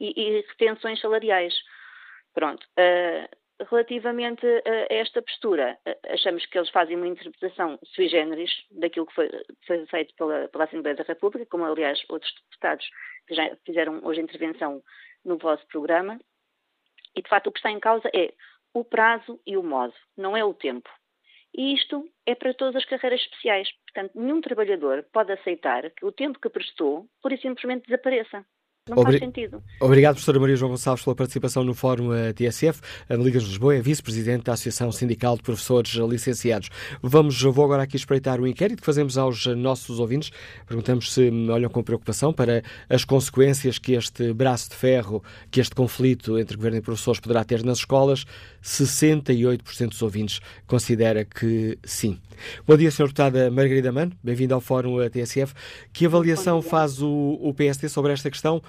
e, 0.00 0.12
e 0.20 0.40
retenções 0.48 1.00
salariais. 1.00 1.54
Pronto. 2.34 2.66
Uh, 2.78 3.28
relativamente 3.70 4.46
a 4.46 4.94
esta 4.94 5.22
postura, 5.22 5.78
achamos 6.08 6.44
que 6.46 6.58
eles 6.58 6.70
fazem 6.70 6.96
uma 6.96 7.06
interpretação 7.06 7.78
sui 7.84 8.08
generis 8.08 8.50
daquilo 8.70 9.06
que 9.06 9.14
foi, 9.14 9.30
foi 9.66 9.86
feito 9.86 10.14
pela, 10.14 10.48
pela, 10.48 10.64
Assembleia 10.64 10.96
da 10.96 11.04
República, 11.04 11.46
como 11.46 11.64
aliás 11.64 12.02
outros 12.08 12.32
deputados 12.50 12.86
que 13.26 13.34
já 13.34 13.56
fizeram 13.64 14.00
hoje 14.04 14.20
intervenção 14.20 14.82
no 15.24 15.38
vosso 15.38 15.66
programa, 15.68 16.18
e 17.14 17.22
de 17.22 17.28
facto 17.28 17.48
o 17.48 17.52
que 17.52 17.58
está 17.58 17.70
em 17.70 17.80
causa 17.80 18.10
é 18.14 18.32
o 18.74 18.84
prazo 18.84 19.40
e 19.46 19.56
o 19.56 19.62
modo, 19.62 19.94
não 20.16 20.36
é 20.36 20.44
o 20.44 20.54
tempo. 20.54 20.88
E 21.54 21.74
isto 21.74 22.08
é 22.24 22.34
para 22.34 22.54
todas 22.54 22.76
as 22.76 22.84
carreiras 22.86 23.20
especiais. 23.20 23.68
Portanto, 23.84 24.12
nenhum 24.14 24.40
trabalhador 24.40 25.04
pode 25.12 25.32
aceitar 25.32 25.90
que 25.90 26.04
o 26.04 26.12
tempo 26.12 26.40
que 26.40 26.48
prestou, 26.48 27.06
por 27.20 27.30
e 27.30 27.38
simplesmente 27.38 27.86
desapareça. 27.86 28.44
Não 28.88 28.98
Obri... 28.98 29.20
faz 29.20 29.32
sentido. 29.32 29.62
Obrigado, 29.80 30.14
professora 30.14 30.40
Maria 30.40 30.56
João 30.56 30.72
Gonçalves, 30.72 31.04
pela 31.04 31.14
participação 31.14 31.62
no 31.62 31.72
Fórum 31.72 32.10
TSF. 32.34 32.80
A 33.08 33.14
Ligas 33.14 33.44
de 33.44 33.50
Lisboa 33.50 33.76
é 33.76 33.80
vice-presidente 33.80 34.42
da 34.42 34.54
Associação 34.54 34.90
Sindical 34.90 35.36
de 35.36 35.42
Professores 35.44 35.92
Licenciados. 35.92 36.68
Vamos, 37.00 37.40
vou 37.40 37.64
agora 37.64 37.84
aqui 37.84 37.94
espreitar 37.94 38.40
o 38.40 38.46
inquérito 38.46 38.80
que 38.80 38.84
fazemos 38.84 39.16
aos 39.16 39.46
nossos 39.46 40.00
ouvintes. 40.00 40.32
Perguntamos 40.66 41.14
se 41.14 41.30
olham 41.48 41.70
com 41.70 41.80
preocupação 41.80 42.32
para 42.32 42.64
as 42.88 43.04
consequências 43.04 43.78
que 43.78 43.92
este 43.92 44.32
braço 44.32 44.70
de 44.70 44.74
ferro, 44.74 45.22
que 45.48 45.60
este 45.60 45.76
conflito 45.76 46.36
entre 46.36 46.56
governo 46.56 46.78
e 46.78 46.82
professores 46.82 47.20
poderá 47.20 47.44
ter 47.44 47.62
nas 47.62 47.78
escolas. 47.78 48.24
68% 48.64 49.90
dos 49.90 50.02
ouvintes 50.02 50.40
considera 50.66 51.24
que 51.24 51.78
sim. 51.84 52.18
Bom 52.66 52.76
dia, 52.76 52.90
Sr. 52.90 53.04
Deputada 53.04 53.48
Margarida 53.48 53.92
Mano. 53.92 54.10
Bem-vindo 54.24 54.54
ao 54.54 54.60
Fórum 54.60 54.96
TSF. 55.08 55.54
Que 55.92 56.06
avaliação 56.06 56.60
faz 56.60 57.00
o, 57.00 57.38
o 57.40 57.54
PSD 57.54 57.88
sobre 57.88 58.12
esta 58.12 58.28
questão? 58.28 58.60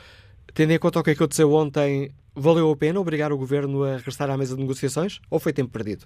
Tendo 0.56 0.72
em 0.72 0.78
conta 0.78 0.99
o 0.99 1.04
que 1.04 1.10
aconteceu 1.10 1.51
ontem, 1.51 2.12
valeu 2.36 2.70
a 2.70 2.78
pena 2.78 2.99
obrigar 2.99 3.32
o 3.32 3.38
Governo 3.38 3.84
a 3.84 3.97
regressar 3.97 4.30
à 4.30 4.38
mesa 4.38 4.56
de 4.56 4.62
negociações 4.62 5.20
ou 5.32 5.39
foi 5.39 5.51
tempo 5.51 5.72
perdido? 5.72 6.06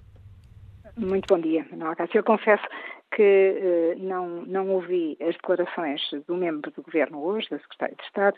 Muito 0.95 1.28
bom 1.28 1.41
dia, 1.41 1.66
Manuel 1.70 1.98
Cássio. 1.98 2.20
Eu 2.20 2.24
confesso 2.24 2.64
que 3.14 3.22
eh, 3.22 3.95
não, 3.98 4.45
não 4.45 4.70
ouvi 4.70 5.18
as 5.20 5.36
declarações 5.36 6.02
do 6.26 6.36
membro 6.36 6.72
do 6.72 6.82
Governo 6.82 7.22
hoje, 7.24 7.50
da 7.50 7.60
Secretária 7.60 7.95
de 7.95 8.04
Estado, 8.04 8.38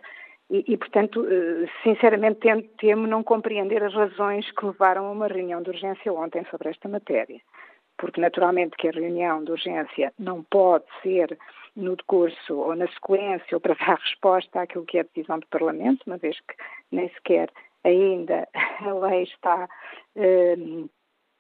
e, 0.49 0.65
e 0.67 0.77
portanto, 0.77 1.27
eh, 1.29 1.69
sinceramente, 1.83 2.39
temo 2.79 3.05
não 3.05 3.23
compreender 3.23 3.83
as 3.83 3.93
razões 3.93 4.49
que 4.51 4.65
levaram 4.65 5.05
a 5.05 5.11
uma 5.11 5.27
reunião 5.27 5.61
de 5.61 5.69
urgência 5.69 6.11
ontem 6.11 6.43
sobre 6.49 6.69
esta 6.69 6.89
matéria. 6.89 7.39
Porque, 7.99 8.19
naturalmente, 8.19 8.75
que 8.77 8.87
a 8.87 8.91
reunião 8.91 9.43
de 9.43 9.51
urgência 9.51 10.11
não 10.17 10.41
pode 10.43 10.85
ser 11.03 11.37
no 11.75 11.95
decurso 11.95 12.57
ou 12.57 12.75
na 12.75 12.87
sequência 12.87 13.55
ou 13.55 13.59
para 13.59 13.75
dar 13.75 13.97
resposta 14.03 14.61
àquilo 14.61 14.85
que 14.85 14.97
é 14.97 15.01
a 15.01 15.03
decisão 15.03 15.39
do 15.39 15.47
Parlamento, 15.47 16.03
uma 16.05 16.17
vez 16.17 16.37
que 16.39 16.55
nem 16.91 17.09
sequer 17.09 17.49
ainda 17.83 18.47
a 18.81 18.93
lei 18.93 19.23
está 19.23 19.69
eh, 20.15 20.55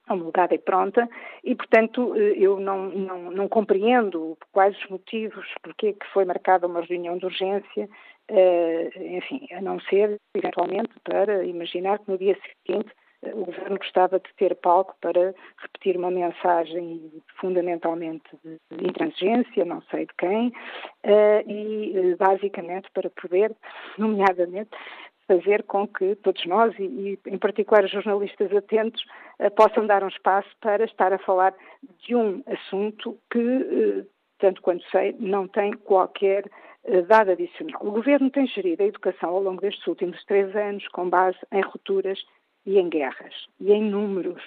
homologada 0.09 0.55
e 0.55 0.59
pronta, 0.59 1.07
e, 1.43 1.55
portanto, 1.55 2.15
eh, 2.15 2.33
eu 2.37 2.59
não, 2.59 2.89
não, 2.89 3.31
não 3.31 3.47
compreendo 3.47 4.37
quais 4.51 4.77
os 4.77 4.89
motivos 4.89 5.45
porque 5.61 5.87
é 5.87 5.93
que 5.93 6.05
foi 6.11 6.25
marcada 6.25 6.67
uma 6.67 6.81
reunião 6.81 7.17
de 7.17 7.25
urgência, 7.25 7.89
eh, 8.27 8.89
enfim, 9.17 9.47
a 9.51 9.61
não 9.61 9.79
ser, 9.81 10.17
eventualmente, 10.35 10.91
para 11.03 11.43
imaginar 11.45 11.99
que 11.99 12.11
no 12.11 12.17
dia 12.17 12.37
seguinte 12.65 12.89
o 13.21 13.45
Governo 13.45 13.77
gostava 13.77 14.19
de 14.19 14.33
ter 14.37 14.55
palco 14.55 14.95
para 15.01 15.33
repetir 15.57 15.97
uma 15.97 16.11
mensagem 16.11 17.11
fundamentalmente 17.39 18.29
de 18.43 18.87
intransigência, 18.87 19.65
não 19.65 19.81
sei 19.83 20.05
de 20.05 20.13
quem, 20.17 20.53
eh, 21.03 21.43
e 21.45 21.97
eh, 21.97 22.15
basicamente 22.15 22.89
para 22.93 23.09
poder, 23.09 23.53
nomeadamente, 23.97 24.69
fazer 25.27 25.63
com 25.63 25.87
que 25.87 26.15
todos 26.15 26.43
nós, 26.45 26.73
e, 26.79 27.19
em 27.27 27.37
particular 27.37 27.83
os 27.83 27.91
jornalistas 27.91 28.55
atentos, 28.55 29.03
eh, 29.39 29.49
possam 29.49 29.85
dar 29.85 30.03
um 30.03 30.07
espaço 30.07 30.49
para 30.61 30.85
estar 30.85 31.11
a 31.11 31.19
falar 31.19 31.53
de 31.99 32.15
um 32.15 32.41
assunto 32.47 33.17
que, 33.29 34.05
tanto 34.39 34.61
quanto 34.61 34.83
sei, 34.89 35.15
não 35.19 35.47
tem 35.47 35.73
qualquer 35.73 36.49
dado 37.07 37.31
adicional. 37.31 37.81
O 37.85 37.91
Governo 37.91 38.31
tem 38.31 38.47
gerido 38.47 38.81
a 38.81 38.87
educação 38.87 39.29
ao 39.29 39.43
longo 39.43 39.61
destes 39.61 39.85
últimos 39.85 40.23
três 40.23 40.55
anos 40.55 40.87
com 40.87 41.09
base 41.09 41.37
em 41.51 41.61
rupturas 41.61 42.17
e 42.69 42.77
em 42.77 42.87
guerras, 42.87 43.33
e 43.59 43.71
em 43.71 43.81
números, 43.81 44.43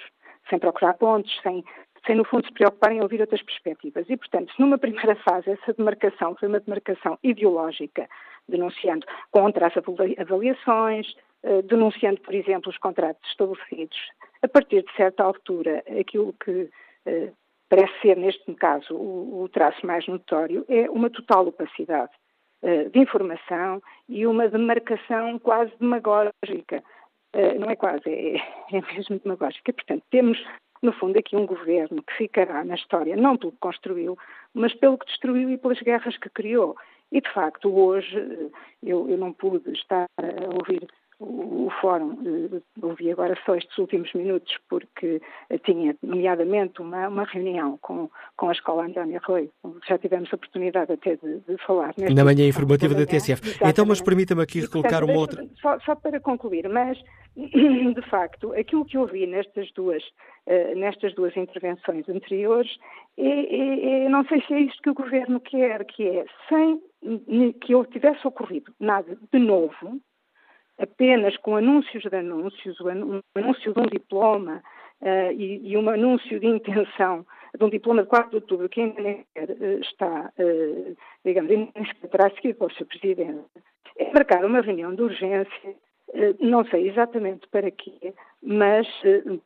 sem 0.49 0.57
procurar 0.57 0.95
pontos, 0.95 1.33
sem, 1.43 1.65
sem 2.07 2.15
no 2.15 2.25
fundo 2.25 2.47
se 2.47 2.53
preocupar 2.53 2.93
em 2.93 3.01
ouvir 3.01 3.21
outras 3.21 3.43
perspectivas. 3.43 4.09
E, 4.09 4.17
portanto, 4.17 4.55
numa 4.61 4.79
primeira 4.79 5.17
fase, 5.17 5.51
essa 5.51 5.73
demarcação 5.73 6.37
foi 6.37 6.47
uma 6.47 6.61
demarcação 6.61 7.19
ideológica, 7.25 8.09
denunciando 8.49 9.05
contra 9.33 9.67
as 9.67 9.75
avaliações, 10.19 11.17
eh, 11.43 11.63
denunciando, 11.63 12.21
por 12.21 12.33
exemplo, 12.33 12.71
os 12.71 12.79
contratos 12.79 13.29
estabelecidos. 13.29 13.99
A 14.41 14.47
partir 14.47 14.85
de 14.85 14.93
certa 14.95 15.25
altura, 15.25 15.83
aquilo 15.99 16.33
que 16.45 16.71
eh, 17.07 17.33
parece 17.69 17.93
ser, 18.03 18.17
neste 18.17 18.55
caso, 18.55 18.95
o, 18.95 19.43
o 19.43 19.49
traço 19.49 19.85
mais 19.85 20.07
notório 20.07 20.65
é 20.69 20.89
uma 20.89 21.11
total 21.11 21.49
opacidade 21.49 22.13
eh, 22.63 22.85
de 22.85 23.01
informação 23.01 23.83
e 24.09 24.25
uma 24.29 24.47
demarcação 24.47 25.41
quase 25.41 25.73
demagógica 25.81 26.85
eh, 27.33 27.55
não 27.59 27.71
é 27.71 27.77
quase, 27.77 28.09
é, 28.09 28.37
é 28.73 28.81
mesmo 28.95 29.19
demagógica. 29.19 29.73
Portanto, 29.73 30.03
temos, 30.11 30.39
no 30.83 30.93
fundo, 30.93 31.19
aqui 31.19 31.37
um 31.37 31.47
governo 31.47 32.03
que 32.03 32.15
ficará 32.15 32.65
na 32.65 32.75
história 32.75 33.17
não 33.17 33.37
pelo 33.37 33.53
que 33.53 33.59
construiu, 33.59 34.19
mas 34.55 34.75
pelo 34.75 34.99
que 34.99 35.07
destruiu 35.07 35.51
e 35.51 35.59
pelas 35.59 35.81
guerras 35.81 36.17
que 36.17 36.29
criou. 36.31 36.77
E, 37.11 37.21
de 37.21 37.33
facto, 37.33 37.75
hoje 37.75 38.17
eh, 38.19 38.51
eu, 38.83 39.09
eu 39.09 39.19
não 39.19 39.33
pude 39.33 39.71
estar 39.73 40.07
a 40.19 40.55
ouvir 40.57 40.87
o, 41.23 41.67
o 41.67 41.71
fórum, 41.81 42.13
uh, 42.13 42.63
ouvi 42.83 43.11
agora 43.11 43.39
só 43.47 43.55
estes 43.55 43.77
últimos 43.79 44.13
minutos, 44.13 44.57
porque 44.69 45.21
uh, 45.51 45.59
tinha, 45.65 45.97
nomeadamente, 46.03 46.81
uma, 46.81 47.09
uma 47.09 47.25
reunião 47.25 47.79
com, 47.81 48.11
com 48.37 48.49
a 48.49 48.53
Escola 48.53 48.87
António 48.87 49.21
Rui. 49.25 49.51
Já 49.89 49.99
tivemos 49.99 50.29
a 50.33 50.37
oportunidade 50.37 50.93
até 50.93 51.17
de, 51.17 51.41
de 51.41 51.57
falar. 51.67 51.95
Na 51.97 52.25
manhã 52.25 52.47
informativa 52.47 52.95
da 52.95 53.07
TSF. 53.07 53.43
Exatamente. 53.43 53.71
Então, 53.71 53.87
mas 53.87 54.01
permita-me 54.01 54.43
aqui 54.43 54.67
colocar 54.69 55.05
uma 55.05 55.15
outra. 55.15 55.47
Só, 55.61 55.79
só, 55.81 55.95
para 55.95 56.21
concluir, 56.21 56.69
mas, 56.69 56.99
de 57.37 58.03
facto, 58.11 58.53
aquilo 58.55 58.85
que 58.85 58.99
ouvi 58.99 59.27
nestas 59.27 59.71
duas, 59.73 60.03
uh, 60.47 60.77
nestas 60.77 61.15
duas 61.15 61.37
intervenções 61.37 62.09
anteriores, 62.09 62.71
é, 63.17 63.27
é, 63.27 64.05
é, 64.05 64.09
não 64.09 64.25
sei 64.25 64.43
se 64.43 64.53
é 64.55 64.61
isto 64.61 64.83
que 64.83 64.91
o 64.91 64.95
Governo 64.95 65.41
quer, 65.41 65.85
que 65.85 66.09
é, 66.09 66.25
sem 66.49 66.81
que 67.61 67.75
eu 67.75 67.85
tivesse 67.85 68.27
ocorrido 68.27 68.73
nada 68.79 69.19
de 69.33 69.39
novo, 69.39 70.01
apenas 70.79 71.37
com 71.39 71.57
anúncios 71.57 72.03
de 72.03 72.17
anúncios, 72.17 72.81
um 72.81 73.21
anúncio 73.35 73.73
de 73.73 73.81
um 73.81 73.87
diploma 73.87 74.63
uh, 75.01 75.33
e, 75.33 75.73
e, 75.73 75.77
um 75.77 75.89
anúncio 75.89 76.39
de 76.41 76.47
intenção 76.47 77.27
de 77.57 77.65
um 77.65 77.69
diploma 77.69 78.03
de 78.03 78.09
4 78.09 78.31
de 78.31 78.37
outubro 78.37 78.69
que 78.69 78.81
ainda 78.81 79.03
nem 79.03 79.21
uh, 79.21 79.81
está, 79.81 80.33
uh, 80.39 80.97
digamos, 81.25 81.51
ainda 81.51 82.09
terá 82.11 82.31
seguido 82.31 82.59
pelo 82.59 82.73
Sr. 82.73 82.87
Presidente, 82.87 83.45
é 83.99 84.13
marcar 84.13 84.45
uma 84.45 84.61
reunião 84.61 84.95
de 84.95 85.03
urgência, 85.03 85.75
não 86.41 86.65
sei 86.67 86.89
exatamente 86.89 87.47
para 87.49 87.71
quê, 87.71 88.15
mas 88.43 88.87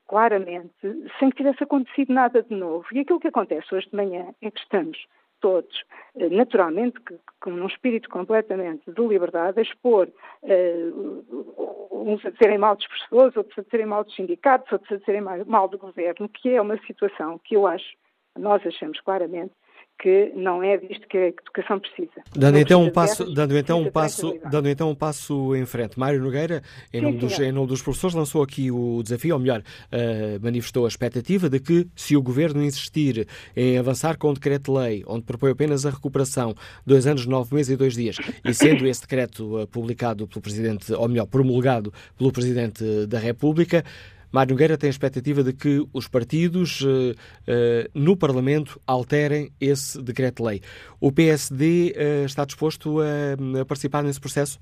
claramente 0.06 0.72
sem 1.18 1.30
que 1.30 1.36
tivesse 1.36 1.62
acontecido 1.62 2.12
nada 2.12 2.42
de 2.42 2.54
novo. 2.54 2.84
E 2.92 3.00
aquilo 3.00 3.20
que 3.20 3.28
acontece 3.28 3.72
hoje 3.74 3.88
de 3.88 3.96
manhã 3.96 4.34
é 4.40 4.50
que 4.50 4.60
estamos 4.60 4.98
todos, 5.40 5.84
eh, 6.16 6.28
naturalmente, 6.28 7.00
que, 7.00 7.18
um 7.50 7.66
espírito 7.66 8.08
completamente 8.08 8.90
de 8.90 9.06
liberdade, 9.06 9.58
a 9.58 9.62
expor 9.62 10.08
uh, 10.42 11.86
uns 11.92 12.24
a 12.26 12.30
dizerem 12.30 12.58
mal 12.58 12.74
dos 12.74 12.86
professores, 12.86 13.36
outros 13.36 13.58
a 13.58 13.62
dizerem 13.62 13.86
mal 13.86 14.02
dos 14.02 14.14
sindicatos, 14.14 14.72
outros 14.72 14.92
a 14.92 14.96
dizerem 14.96 15.22
mal 15.46 15.68
do 15.68 15.78
governo, 15.78 16.28
que 16.28 16.50
é 16.50 16.60
uma 16.60 16.76
situação 16.86 17.38
que 17.44 17.54
eu 17.54 17.66
acho, 17.66 17.96
nós 18.36 18.66
achamos 18.66 19.00
claramente, 19.00 19.52
que 19.98 20.32
não 20.34 20.62
é 20.62 20.76
disto 20.76 21.06
que 21.08 21.16
a 21.16 21.28
educação 21.28 21.80
precisa. 21.80 22.22
Dando 22.34 22.58
então 22.58 22.82
um 22.82 22.90
passo, 22.90 23.24
guerras, 23.24 23.34
dando 23.34 23.58
então 23.58 23.80
um 23.80 23.90
passo, 23.90 24.38
dando 24.50 24.68
então 24.68 24.90
um 24.90 24.94
passo 24.94 25.56
em 25.56 25.64
frente, 25.64 25.98
Mário 25.98 26.20
Nogueira, 26.20 26.62
em, 26.92 26.98
sim, 26.98 27.04
nome, 27.04 27.18
dos, 27.18 27.38
em 27.38 27.52
nome 27.52 27.66
dos 27.66 27.82
professores, 27.82 28.14
lançou 28.14 28.42
aqui 28.42 28.70
o 28.70 29.02
desafio, 29.02 29.34
ou 29.34 29.40
melhor, 29.40 29.60
uh, 29.60 30.42
manifestou 30.42 30.84
a 30.84 30.88
expectativa 30.88 31.48
de 31.48 31.60
que, 31.60 31.86
se 31.94 32.16
o 32.16 32.22
governo 32.22 32.62
insistir 32.62 33.26
em 33.56 33.78
avançar 33.78 34.18
com 34.18 34.30
o 34.30 34.34
decreto-lei, 34.34 35.02
onde 35.06 35.24
propõe 35.24 35.50
apenas 35.50 35.86
a 35.86 35.90
recuperação 35.90 36.54
dois 36.84 37.06
anos, 37.06 37.26
nove 37.26 37.54
meses 37.54 37.72
e 37.72 37.76
dois 37.76 37.94
dias, 37.94 38.16
e 38.44 38.52
sendo 38.52 38.86
esse 38.86 39.00
decreto 39.00 39.62
uh, 39.62 39.66
publicado 39.66 40.26
pelo 40.28 40.42
presidente, 40.42 40.92
ou 40.92 41.08
melhor, 41.08 41.26
promulgado 41.26 41.92
pelo 42.16 42.32
presidente 42.32 42.84
da 43.06 43.18
República, 43.18 43.84
Mário 44.32 44.52
Nogueira 44.52 44.76
tem 44.78 44.88
a 44.88 44.90
expectativa 44.90 45.42
de 45.42 45.52
que 45.52 45.86
os 45.92 46.08
partidos 46.08 46.80
uh, 46.80 47.12
uh, 47.12 47.90
no 47.94 48.16
Parlamento 48.16 48.80
alterem 48.86 49.50
esse 49.60 50.02
decreto-lei. 50.02 50.60
O 51.00 51.12
PSD 51.12 51.92
eh, 51.94 52.24
está 52.24 52.44
disposto 52.44 53.00
a, 53.00 53.60
a, 53.60 53.64
participar 53.64 54.02
nesse 54.02 54.20
processo? 54.20 54.58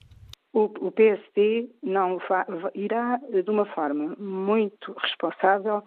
O, 0.53 0.65
o 0.87 0.93
PSD 0.93 1.69
não 1.83 2.19
irá, 2.75 3.19
de 3.31 3.51
uma 3.51 3.67
forma 3.67 4.15
muito 4.19 4.93
responsável, 4.99 5.83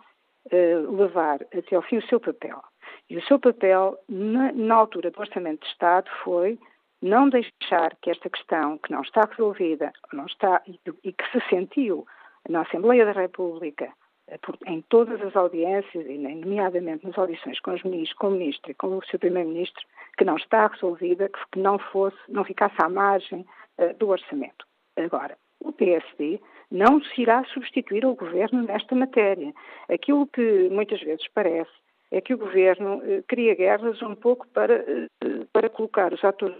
levar 0.52 1.42
até 1.54 1.76
ao 1.76 1.82
fim 1.82 1.98
o 1.98 2.08
seu 2.08 2.20
papel. 2.20 2.62
E 3.10 3.18
o 3.18 3.24
seu 3.24 3.40
papel, 3.40 3.98
na, 4.10 4.52
na 4.52 4.76
altura 4.76 5.12
do 5.12 5.20
Orçamento 5.20 5.62
de 5.62 5.72
Estado, 5.72 6.10
foi 6.24 6.58
não 7.02 7.30
deixar 7.30 7.96
que 8.02 8.10
esta 8.10 8.30
questão, 8.30 8.78
que 8.78 8.92
não 8.92 9.02
está 9.02 9.26
resolvida, 9.26 9.92
não 10.12 10.26
está, 10.26 10.62
e, 10.68 10.80
e 11.04 11.14
que 11.14 11.32
se 11.32 11.50
sentiu 11.50 12.06
na 12.48 12.62
Assembleia 12.62 13.06
da 13.06 13.12
República, 13.12 13.92
eh, 14.30 14.40
em 14.66 14.82
todas 14.90 15.22
as 15.22 15.36
audiências, 15.36 16.06
e 16.06 16.18
nomeadamente 16.18 17.06
nas 17.06 17.18
audições 17.18 17.60
com 17.60 17.74
os 17.74 17.84
ministros, 17.84 18.18
com 18.18 18.28
o 18.28 18.32
Ministro 18.32 18.72
e 18.72 18.74
com 18.74 18.98
o 18.98 19.02
Sr. 19.06 19.20
Primeiro-Ministro, 19.20 19.84
que 20.18 20.26
não 20.26 20.38
está 20.38 20.68
resolvida, 20.68 21.30
que 21.52 21.60
não 21.60 21.78
fosse, 21.78 22.18
não 22.28 22.44
ficasse 22.44 22.76
à 22.80 22.90
margem 22.90 23.46
uh, 23.78 23.94
do 23.98 24.10
orçamento. 24.10 24.66
Agora, 24.98 25.38
o 25.60 25.72
PSD 25.72 26.40
não 26.72 27.02
se 27.02 27.22
irá 27.22 27.44
substituir 27.46 28.04
ao 28.04 28.16
Governo 28.16 28.64
nesta 28.64 28.96
matéria. 28.96 29.54
Aquilo 29.90 30.28
que 30.28 30.70
muitas 30.70 31.02
vezes 31.02 31.28
parece 31.34 31.72
é 32.12 32.20
que 32.20 32.34
o 32.34 32.38
Governo 32.38 32.98
uh, 32.98 33.24
cria 33.28 33.56
guerras 33.56 34.02
um 34.02 34.16
pouco 34.16 34.48
para, 34.50 34.84
para 35.54 35.70
colocar 35.70 36.14
os 36.14 36.24
atores 36.24 36.58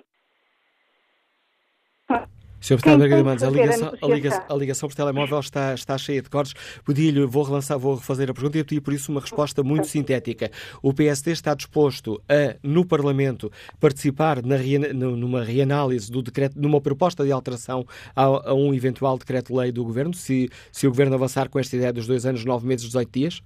Sr. 2.60 2.76
Deputado 2.76 3.00
Margarida 3.00 3.24
Manos, 3.24 3.44
a 3.44 3.50
ligação, 3.50 3.94
a, 4.02 4.08
ligação, 4.08 4.46
a 4.50 4.56
ligação 4.56 4.90
por 4.90 4.96
telemóvel 4.96 5.40
está, 5.40 5.74
está 5.74 5.98
cheia 5.98 6.22
de 6.22 6.30
cortes. 6.30 6.54
Pedi-lhe, 6.86 7.26
vou 7.26 7.44
relançar, 7.44 7.78
vou 7.78 7.96
refazer 7.96 8.30
a 8.30 8.34
pergunta 8.34 8.58
e 8.58 8.64
pedi 8.64 8.82
por 8.82 8.94
isso 8.94 9.12
uma 9.12 9.22
resposta 9.22 9.64
muito 9.64 9.88
sintética. 9.88 10.50
O 10.82 10.94
PSD 10.94 11.32
está 11.32 11.54
disposto 11.54 12.22
a, 12.28 12.58
no 12.64 12.86
Parlamento, 12.86 13.52
participar 13.80 14.42
na, 14.44 14.58
numa 14.94 15.44
reanálise 15.44 16.12
do 16.12 16.22
decreto, 16.22 16.60
numa 16.60 16.82
proposta 16.82 17.24
de 17.24 17.32
alteração 17.32 17.86
a, 18.16 18.50
a 18.50 18.54
um 18.54 18.74
eventual 18.74 19.18
decreto-lei 19.18 19.72
do 19.72 19.84
Governo, 19.84 20.14
se, 20.14 20.50
se 20.72 20.88
o 20.88 20.90
Governo 20.90 21.16
avançar 21.16 21.50
com 21.50 21.60
esta 21.60 21.76
ideia 21.76 21.94
dos 21.94 22.08
dois 22.08 22.26
anos, 22.26 22.44
nove 22.44 22.68
meses, 22.68 22.88
18 22.88 23.12
dias? 23.12 23.42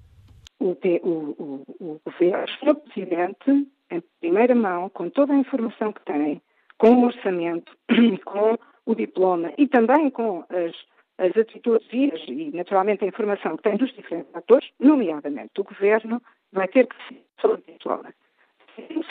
O, 0.59 0.71
o, 0.71 1.65
o, 1.79 2.01
Governo, 2.05 2.45
o 2.67 2.75
Presidente, 2.75 3.67
em 3.91 4.03
primeira 4.19 4.55
mão, 4.55 4.89
com 4.89 5.09
toda 5.09 5.33
a 5.33 5.37
informação 5.37 5.91
que 5.91 6.05
tem, 6.05 6.41
com 6.77 6.93
o 6.95 7.05
orçamento, 7.05 7.71
com 8.25 8.57
o 8.85 8.95
diploma 8.95 9.51
e 9.57 9.67
também 9.67 10.09
com 10.09 10.43
as, 10.49 10.73
as 11.17 11.37
atitudes 11.37 11.87
e, 11.91 12.51
naturalmente, 12.53 13.03
a 13.03 13.07
informação 13.07 13.57
que 13.57 13.63
tem 13.63 13.77
dos 13.77 13.93
diferentes 13.93 14.33
atores, 14.35 14.67
nomeadamente 14.79 15.51
do 15.55 15.63
Governo, 15.63 16.21
vai 16.51 16.67
ter 16.67 16.87
que 16.87 16.95
ser 17.07 17.21
sobre 17.39 17.61
o 17.61 17.71
diploma. 17.71 18.13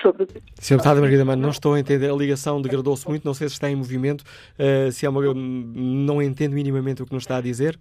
Sobre... 0.01 0.27
Sr. 0.59 0.77
Deputada 0.77 1.01
Margarida 1.01 1.25
Mano, 1.25 1.43
não 1.43 1.51
estou 1.51 1.75
a 1.75 1.81
entender, 1.81 2.11
a 2.11 2.15
ligação 2.15 2.61
degradou-se 2.61 3.07
muito, 3.07 3.25
não 3.25 3.35
sei 3.35 3.49
se 3.49 3.55
está 3.55 3.71
em 3.71 3.77
movimento, 3.77 4.23
uh, 4.23 4.91
se 4.91 5.05
é 5.07 5.09
uma... 5.09 5.23
não 5.35 6.21
entendo 6.21 6.55
minimamente 6.55 7.03
o 7.03 7.07
que 7.07 7.13
nos 7.13 7.23
está 7.23 7.37
a 7.37 7.41
dizer. 7.41 7.79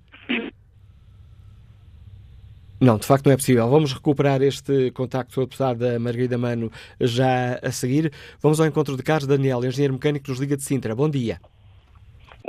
Não, 2.82 2.98
de 2.98 3.06
facto 3.06 3.26
não 3.26 3.34
é 3.34 3.36
possível. 3.36 3.68
Vamos 3.68 3.92
recuperar 3.92 4.42
este 4.42 4.92
contacto 4.92 5.36
com 5.36 5.42
a 5.42 5.44
deputada 5.44 6.00
Margarida 6.00 6.38
Mano 6.38 6.72
já 7.00 7.60
a 7.62 7.72
seguir. 7.72 8.12
Vamos 8.42 8.62
ao 8.62 8.68
encontro 8.68 8.96
de 8.96 9.04
Carlos 9.04 9.28
Daniel, 9.28 9.66
engenheiro 9.66 9.94
mecânico 9.94 10.28
dos 10.28 10.40
Liga 10.40 10.56
de 10.56 10.64
Sintra. 10.64 10.96
Bom 10.96 11.10
dia. 11.10 11.42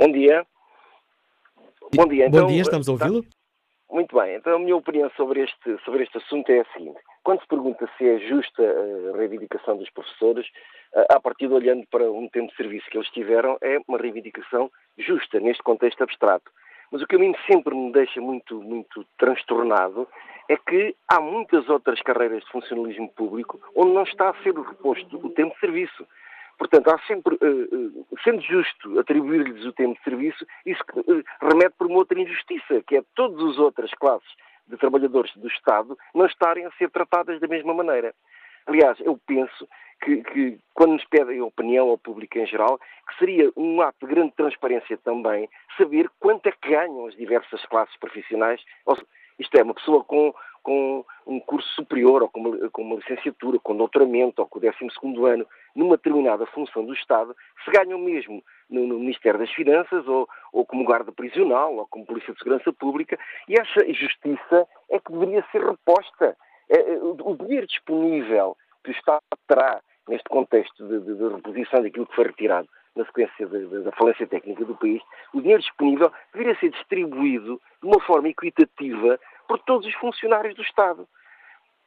Bom 0.01 0.11
dia. 0.11 0.43
Bom 1.93 2.07
dia. 2.07 2.25
Então, 2.25 2.41
Bom 2.41 2.47
dia, 2.47 2.61
estamos 2.63 2.89
a 2.89 2.91
ouvi-lo? 2.91 3.23
Muito 3.91 4.15
bem. 4.19 4.33
Então, 4.33 4.55
a 4.55 4.59
minha 4.59 4.75
opinião 4.75 5.11
sobre 5.15 5.43
este, 5.43 5.77
sobre 5.85 6.01
este 6.01 6.17
assunto 6.17 6.49
é 6.49 6.61
a 6.61 6.65
seguinte. 6.73 6.99
Quando 7.23 7.41
se 7.41 7.47
pergunta 7.47 7.87
se 7.95 8.09
é 8.09 8.17
justa 8.17 8.63
a 8.63 9.15
reivindicação 9.15 9.77
dos 9.77 9.91
professores, 9.91 10.47
a 11.07 11.19
partir 11.19 11.49
de 11.49 11.53
olhando 11.53 11.85
para 11.91 12.11
um 12.11 12.27
tempo 12.29 12.49
de 12.49 12.57
serviço 12.57 12.89
que 12.89 12.97
eles 12.97 13.11
tiveram, 13.11 13.59
é 13.61 13.77
uma 13.87 13.99
reivindicação 13.99 14.71
justa 14.97 15.39
neste 15.39 15.61
contexto 15.61 16.01
abstrato. 16.01 16.49
Mas 16.91 17.03
o 17.03 17.05
que 17.05 17.15
a 17.15 17.19
mim 17.19 17.35
sempre 17.45 17.75
me 17.75 17.91
deixa 17.91 18.19
muito, 18.19 18.59
muito 18.59 19.05
transtornado 19.19 20.07
é 20.49 20.57
que 20.57 20.95
há 21.09 21.21
muitas 21.21 21.69
outras 21.69 22.01
carreiras 22.01 22.43
de 22.43 22.49
funcionalismo 22.49 23.07
público 23.09 23.59
onde 23.75 23.93
não 23.93 24.03
está 24.03 24.31
a 24.31 24.41
ser 24.41 24.55
reposto 24.55 25.15
o 25.23 25.29
tempo 25.29 25.53
de 25.53 25.59
serviço. 25.59 26.07
Portanto, 26.61 26.91
há 26.91 26.99
sempre, 27.07 27.33
uh, 27.41 28.07
sendo 28.23 28.39
justo 28.43 28.99
atribuir-lhes 28.99 29.65
o 29.65 29.73
tempo 29.73 29.95
de 29.95 30.03
serviço, 30.03 30.45
isso 30.63 30.83
uh, 30.95 31.23
remete 31.41 31.73
por 31.75 31.87
uma 31.87 31.97
outra 31.97 32.19
injustiça, 32.21 32.83
que 32.85 32.97
é 32.97 33.03
todas 33.15 33.43
as 33.49 33.57
outras 33.57 33.91
classes 33.95 34.29
de 34.67 34.77
trabalhadores 34.77 35.35
do 35.37 35.47
Estado 35.47 35.97
não 36.13 36.27
estarem 36.27 36.63
a 36.67 36.71
ser 36.73 36.91
tratadas 36.91 37.39
da 37.39 37.47
mesma 37.47 37.73
maneira. 37.73 38.13
Aliás, 38.67 38.95
eu 38.99 39.19
penso 39.25 39.67
que, 40.03 40.21
que, 40.21 40.59
quando 40.75 40.93
nos 40.93 41.05
pedem 41.05 41.41
opinião 41.41 41.89
ao 41.89 41.97
público 41.97 42.37
em 42.37 42.45
geral, 42.45 42.77
que 43.07 43.17
seria 43.17 43.51
um 43.57 43.81
ato 43.81 44.05
de 44.05 44.13
grande 44.13 44.33
transparência 44.35 44.99
também 44.99 45.49
saber 45.79 46.11
quanto 46.19 46.45
é 46.45 46.51
que 46.51 46.69
ganham 46.69 47.07
as 47.07 47.15
diversas 47.15 47.65
classes 47.65 47.97
profissionais. 47.97 48.63
Isto 49.41 49.57
é, 49.57 49.63
uma 49.63 49.73
pessoa 49.73 50.03
com 50.03 50.33
com 50.63 51.03
um 51.25 51.39
curso 51.39 51.67
superior, 51.73 52.21
ou 52.21 52.29
com 52.29 52.39
uma, 52.39 52.69
com 52.69 52.81
uma 52.81 52.95
licenciatura, 52.95 53.59
com 53.59 53.75
doutoramento, 53.75 54.41
ou 54.41 54.47
com 54.47 54.59
o 54.59 54.61
12 54.61 55.33
ano, 55.33 55.47
numa 55.75 55.97
determinada 55.97 56.45
função 56.47 56.85
do 56.85 56.93
Estado, 56.93 57.35
se 57.63 57.71
ganham 57.71 57.99
mesmo 57.99 58.43
no, 58.69 58.85
no 58.87 58.99
Ministério 58.99 59.39
das 59.39 59.51
Finanças, 59.51 60.07
ou, 60.07 60.27
ou, 60.53 60.65
como 60.65 60.83
guarda 60.83 61.11
prisional, 61.11 61.75
ou 61.75 61.87
como 61.87 62.05
Polícia 62.05 62.33
de 62.33 62.39
Segurança 62.39 62.71
Pública, 62.73 63.17
e 63.47 63.55
essa 63.59 63.93
justiça 63.93 64.67
é 64.89 64.99
que 64.99 65.11
deveria 65.11 65.45
ser 65.51 65.63
reposta. 65.63 66.35
É, 66.69 66.93
é 66.93 66.97
o 67.01 67.35
dinheiro 67.35 67.67
disponível 67.67 68.55
que 68.83 68.91
o 68.91 68.93
Estado 68.93 69.21
terá 69.47 69.81
neste 70.07 70.27
contexto 70.29 70.87
de, 70.87 70.99
de, 70.99 71.15
de 71.15 71.27
reposição 71.27 71.81
daquilo 71.81 72.07
que 72.07 72.15
foi 72.15 72.25
retirado 72.25 72.67
na 72.95 73.05
sequência 73.05 73.47
da 73.47 73.91
falência 73.93 74.27
técnica 74.27 74.65
do 74.65 74.75
país, 74.75 75.01
o 75.33 75.39
dinheiro 75.39 75.61
disponível 75.61 76.11
deveria 76.33 76.59
ser 76.59 76.71
distribuído 76.71 77.61
de 77.81 77.87
uma 77.87 78.01
forma 78.01 78.27
equitativa 78.27 79.17
por 79.47 79.59
todos 79.59 79.87
os 79.87 79.93
funcionários 79.95 80.55
do 80.55 80.61
Estado. 80.61 81.07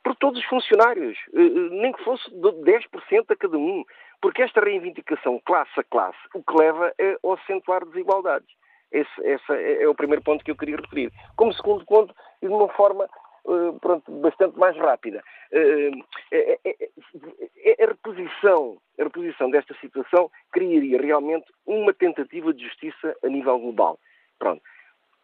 Por 0.02 0.14
todos 0.16 0.38
os 0.38 0.46
funcionários, 0.46 1.16
eh, 1.34 1.40
eh, 1.40 1.68
nem 1.70 1.92
que 1.92 2.04
fosse 2.04 2.30
de 2.30 2.52
10% 2.62 3.30
a 3.30 3.36
cada 3.36 3.56
um. 3.56 3.84
Porque 4.20 4.42
esta 4.42 4.60
reivindicação 4.60 5.40
classe 5.44 5.78
a 5.78 5.84
classe, 5.84 6.18
o 6.34 6.42
que 6.42 6.56
leva 6.56 6.92
é 6.98 7.16
ao 7.22 7.34
acentuar 7.34 7.84
desigualdades. 7.84 8.48
Esse, 8.92 9.10
esse 9.22 9.82
é 9.82 9.88
o 9.88 9.94
primeiro 9.94 10.22
ponto 10.22 10.44
que 10.44 10.50
eu 10.50 10.56
queria 10.56 10.76
referir. 10.76 11.10
Como 11.36 11.52
segundo 11.52 11.84
ponto, 11.84 12.14
e 12.40 12.46
de 12.46 12.52
uma 12.52 12.68
forma 12.68 13.08
uh, 13.44 13.78
pronto, 13.80 14.10
bastante 14.20 14.58
mais 14.58 14.76
rápida, 14.76 15.22
é, 15.52 15.90
é, 16.32 16.58
é, 16.64 17.84
a, 17.84 17.86
reposição, 17.86 18.76
a 18.98 19.04
reposição 19.04 19.50
desta 19.50 19.74
situação 19.80 20.30
criaria 20.52 21.00
realmente 21.00 21.46
uma 21.66 21.92
tentativa 21.92 22.52
de 22.52 22.64
justiça 22.64 23.16
a 23.22 23.28
nível 23.28 23.58
global. 23.58 23.98
Pronto. 24.38 24.62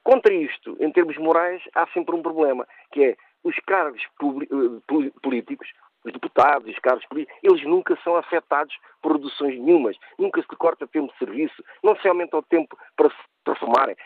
Contra 0.02 0.32
isto, 0.32 0.76
em 0.80 0.90
termos 0.90 1.16
morais, 1.18 1.62
há 1.74 1.86
sempre 1.88 2.14
um 2.14 2.22
problema, 2.22 2.66
que 2.92 3.04
é 3.04 3.16
os 3.44 3.56
cargos 3.66 4.02
eh, 4.02 5.10
políticos, 5.22 5.68
os 6.04 6.12
deputados, 6.12 6.68
os 6.68 6.78
cargos 6.78 7.04
políticos, 7.06 7.38
eles 7.42 7.62
nunca 7.64 7.98
são 8.02 8.16
afetados 8.16 8.74
por 9.02 9.12
reduções 9.12 9.58
nenhumas, 9.58 9.96
nunca 10.18 10.40
se 10.40 10.48
corta 10.48 10.86
tempo 10.86 11.12
de 11.12 11.18
serviço, 11.18 11.62
não 11.82 11.94
se 11.96 12.08
aumenta 12.08 12.38
o 12.38 12.42
tempo 12.42 12.78
para 12.96 13.10
se 13.10 13.16
transformarem, 13.44 13.96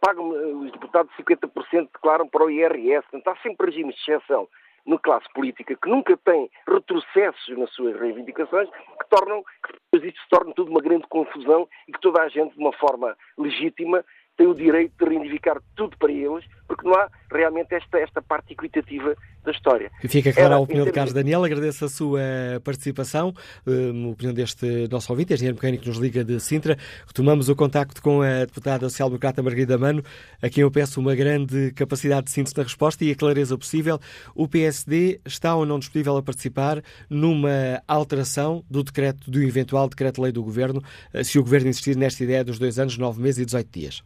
pagam 0.00 0.34
eh, 0.34 0.46
os 0.46 0.72
deputados 0.72 1.12
50%, 1.16 1.88
declaram 1.92 2.28
para 2.28 2.44
o 2.44 2.50
IRS, 2.50 3.06
portanto, 3.10 3.28
há 3.28 3.42
sempre 3.42 3.66
regimes 3.66 3.94
de 3.96 4.00
exceção 4.00 4.48
na 4.86 4.98
classe 4.98 5.26
política 5.34 5.76
que 5.76 5.88
nunca 5.88 6.16
tem 6.18 6.48
retrocessos 6.66 7.58
nas 7.58 7.70
suas 7.74 7.98
reivindicações, 7.98 8.70
que 8.70 9.08
tornam 9.10 9.42
que 9.42 9.72
depois 9.72 10.14
isto 10.14 10.22
se 10.22 10.28
torna 10.28 10.54
tudo 10.54 10.70
uma 10.70 10.80
grande 10.80 11.06
confusão 11.08 11.68
e 11.88 11.92
que 11.92 12.00
toda 12.00 12.22
a 12.22 12.28
gente, 12.28 12.54
de 12.54 12.60
uma 12.60 12.72
forma 12.72 13.16
legítima, 13.36 14.04
tem 14.36 14.46
o 14.46 14.54
direito 14.54 14.92
de 14.98 15.04
reivindicar 15.08 15.60
tudo 15.74 15.96
para 15.96 16.12
eles, 16.12 16.44
porque 16.68 16.86
não 16.86 16.94
há 16.94 17.08
realmente 17.30 17.74
esta, 17.74 17.98
esta 17.98 18.20
parte 18.20 18.52
equitativa 18.52 19.16
da 19.44 19.50
história. 19.52 19.90
Fica 20.02 20.32
clara 20.32 20.48
Era, 20.48 20.54
a 20.56 20.58
opinião 20.58 20.84
de 20.84 20.92
Carlos 20.92 21.14
Daniel, 21.14 21.44
agradeço 21.44 21.84
a 21.84 21.88
sua 21.88 22.20
participação, 22.62 23.32
um, 23.66 24.08
a 24.08 24.10
opinião 24.10 24.34
deste 24.34 24.88
nosso 24.88 25.10
ouvinte, 25.12 25.32
engenheiro 25.32 25.54
mecânico 25.56 25.84
que 25.84 25.88
nos 25.88 25.98
liga 25.98 26.24
de 26.24 26.38
Sintra. 26.40 26.76
Retomamos 27.06 27.48
o 27.48 27.56
contacto 27.56 28.02
com 28.02 28.20
a 28.20 28.40
deputada 28.40 28.88
social-democrata 28.88 29.42
Margarida 29.42 29.78
Mano, 29.78 30.02
a 30.42 30.50
quem 30.50 30.62
eu 30.62 30.70
peço 30.70 31.00
uma 31.00 31.14
grande 31.14 31.72
capacidade 31.72 32.26
de 32.26 32.32
síntese 32.32 32.56
na 32.56 32.64
resposta 32.64 33.04
e 33.04 33.12
a 33.12 33.14
clareza 33.14 33.56
possível. 33.56 33.98
O 34.34 34.48
PSD 34.48 35.20
está 35.24 35.54
ou 35.54 35.64
não 35.64 35.78
disponível 35.78 36.16
a 36.16 36.22
participar 36.22 36.82
numa 37.08 37.80
alteração 37.86 38.64
do 38.68 38.82
decreto, 38.82 39.30
do 39.30 39.42
eventual 39.42 39.88
decreto-lei 39.88 40.32
do 40.32 40.42
Governo, 40.42 40.82
eh, 41.14 41.24
se 41.24 41.38
o 41.38 41.42
Governo 41.42 41.68
insistir 41.68 41.96
nesta 41.96 42.22
ideia 42.22 42.44
dos 42.44 42.58
dois 42.58 42.78
anos, 42.78 42.98
nove 42.98 43.22
meses 43.22 43.38
e 43.38 43.44
18 43.44 43.70
dias? 43.72 44.02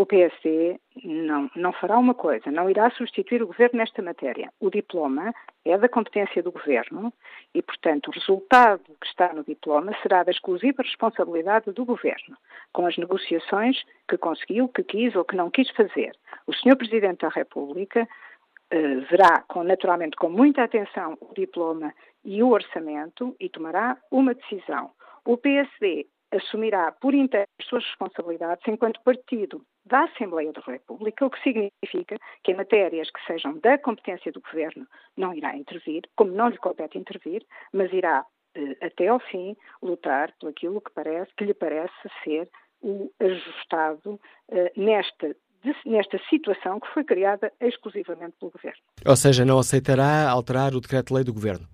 O 0.00 0.06
PSD 0.06 0.80
não, 1.04 1.50
não 1.54 1.72
fará 1.74 1.98
uma 1.98 2.14
coisa, 2.14 2.50
não 2.50 2.70
irá 2.70 2.90
substituir 2.92 3.42
o 3.42 3.46
Governo 3.46 3.80
nesta 3.80 4.00
matéria. 4.00 4.50
O 4.58 4.70
diploma 4.70 5.34
é 5.62 5.76
da 5.76 5.90
competência 5.90 6.42
do 6.42 6.50
Governo 6.50 7.12
e, 7.54 7.60
portanto, 7.60 8.08
o 8.08 8.10
resultado 8.10 8.82
que 8.98 9.06
está 9.06 9.30
no 9.34 9.44
diploma 9.44 9.94
será 10.02 10.22
da 10.22 10.30
exclusiva 10.30 10.82
responsabilidade 10.82 11.70
do 11.72 11.84
Governo, 11.84 12.34
com 12.72 12.86
as 12.86 12.96
negociações 12.96 13.82
que 14.08 14.16
conseguiu, 14.16 14.68
que 14.68 14.82
quis 14.82 15.14
ou 15.14 15.22
que 15.22 15.36
não 15.36 15.50
quis 15.50 15.68
fazer. 15.72 16.12
O 16.46 16.54
Sr. 16.54 16.76
Presidente 16.78 17.20
da 17.20 17.28
República 17.28 18.08
eh, 18.70 18.94
verá, 19.10 19.44
com, 19.48 19.62
naturalmente, 19.62 20.16
com 20.16 20.30
muita 20.30 20.64
atenção 20.64 21.18
o 21.20 21.34
diploma 21.34 21.92
e 22.24 22.42
o 22.42 22.48
orçamento 22.48 23.36
e 23.38 23.50
tomará 23.50 23.98
uma 24.10 24.32
decisão. 24.32 24.92
O 25.26 25.36
PSD 25.36 26.06
assumirá 26.32 26.92
por 26.92 27.14
inteiro 27.14 27.46
as 27.58 27.66
suas 27.66 27.84
responsabilidades 27.84 28.66
enquanto 28.66 29.02
partido 29.02 29.64
da 29.84 30.04
Assembleia 30.04 30.52
da 30.52 30.60
República, 30.60 31.26
o 31.26 31.30
que 31.30 31.42
significa 31.42 32.16
que 32.44 32.52
em 32.52 32.56
matérias 32.56 33.10
que 33.10 33.24
sejam 33.26 33.58
da 33.58 33.78
competência 33.78 34.30
do 34.30 34.40
Governo 34.40 34.86
não 35.16 35.34
irá 35.34 35.56
intervir, 35.56 36.02
como 36.16 36.32
não 36.32 36.48
lhe 36.48 36.58
compete 36.58 36.98
intervir, 36.98 37.44
mas 37.72 37.92
irá 37.92 38.24
eh, 38.54 38.76
até 38.80 39.08
ao 39.08 39.18
fim 39.18 39.56
lutar 39.82 40.32
por 40.38 40.50
aquilo 40.50 40.80
que, 40.80 40.92
parece, 40.92 41.32
que 41.36 41.44
lhe 41.44 41.54
parece 41.54 41.92
ser 42.22 42.48
o 42.82 43.10
ajustado 43.20 44.20
eh, 44.50 44.72
nesta 44.76 45.34
nesta 45.84 46.18
situação 46.30 46.80
que 46.80 46.88
foi 46.94 47.04
criada 47.04 47.52
exclusivamente 47.60 48.34
pelo 48.38 48.50
Governo. 48.50 48.80
Ou 49.04 49.14
seja, 49.14 49.44
não 49.44 49.58
aceitará 49.58 50.26
alterar 50.26 50.74
o 50.74 50.80
decreto-lei 50.80 51.22
do 51.22 51.34
Governo? 51.34 51.68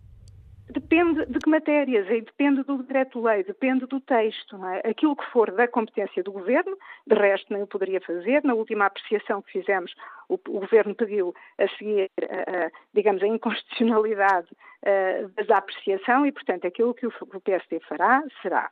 Depende 0.69 1.25
de 1.27 1.39
que 1.39 1.49
matérias, 1.49 2.07
depende 2.09 2.65
do 2.65 2.79
decreto-lei, 2.79 3.45
depende 3.45 3.87
do 3.87 4.01
texto. 4.01 4.57
É? 4.67 4.91
Aquilo 4.91 5.15
que 5.15 5.25
for 5.27 5.51
da 5.53 5.69
competência 5.69 6.23
do 6.25 6.33
Governo, 6.33 6.77
de 7.07 7.15
resto 7.15 7.53
nem 7.53 7.63
o 7.63 7.67
poderia 7.67 8.01
fazer. 8.01 8.43
Na 8.43 8.55
última 8.55 8.87
apreciação 8.87 9.43
que 9.43 9.53
fizemos, 9.53 9.95
o, 10.29 10.35
o 10.35 10.61
Governo 10.61 10.95
pediu 10.95 11.33
a 11.59 11.69
seguir, 11.77 12.11
a, 12.21 12.67
a, 12.67 12.71
digamos, 12.93 13.23
a 13.23 13.29
inconstitucionalidade 13.29 14.49
a, 14.85 15.45
da 15.45 15.59
apreciação 15.59 16.27
e, 16.27 16.33
portanto, 16.33 16.67
aquilo 16.67 16.95
que 16.95 17.07
o, 17.07 17.13
o 17.21 17.41
PSD 17.41 17.79
fará 17.81 18.23
será 18.43 18.69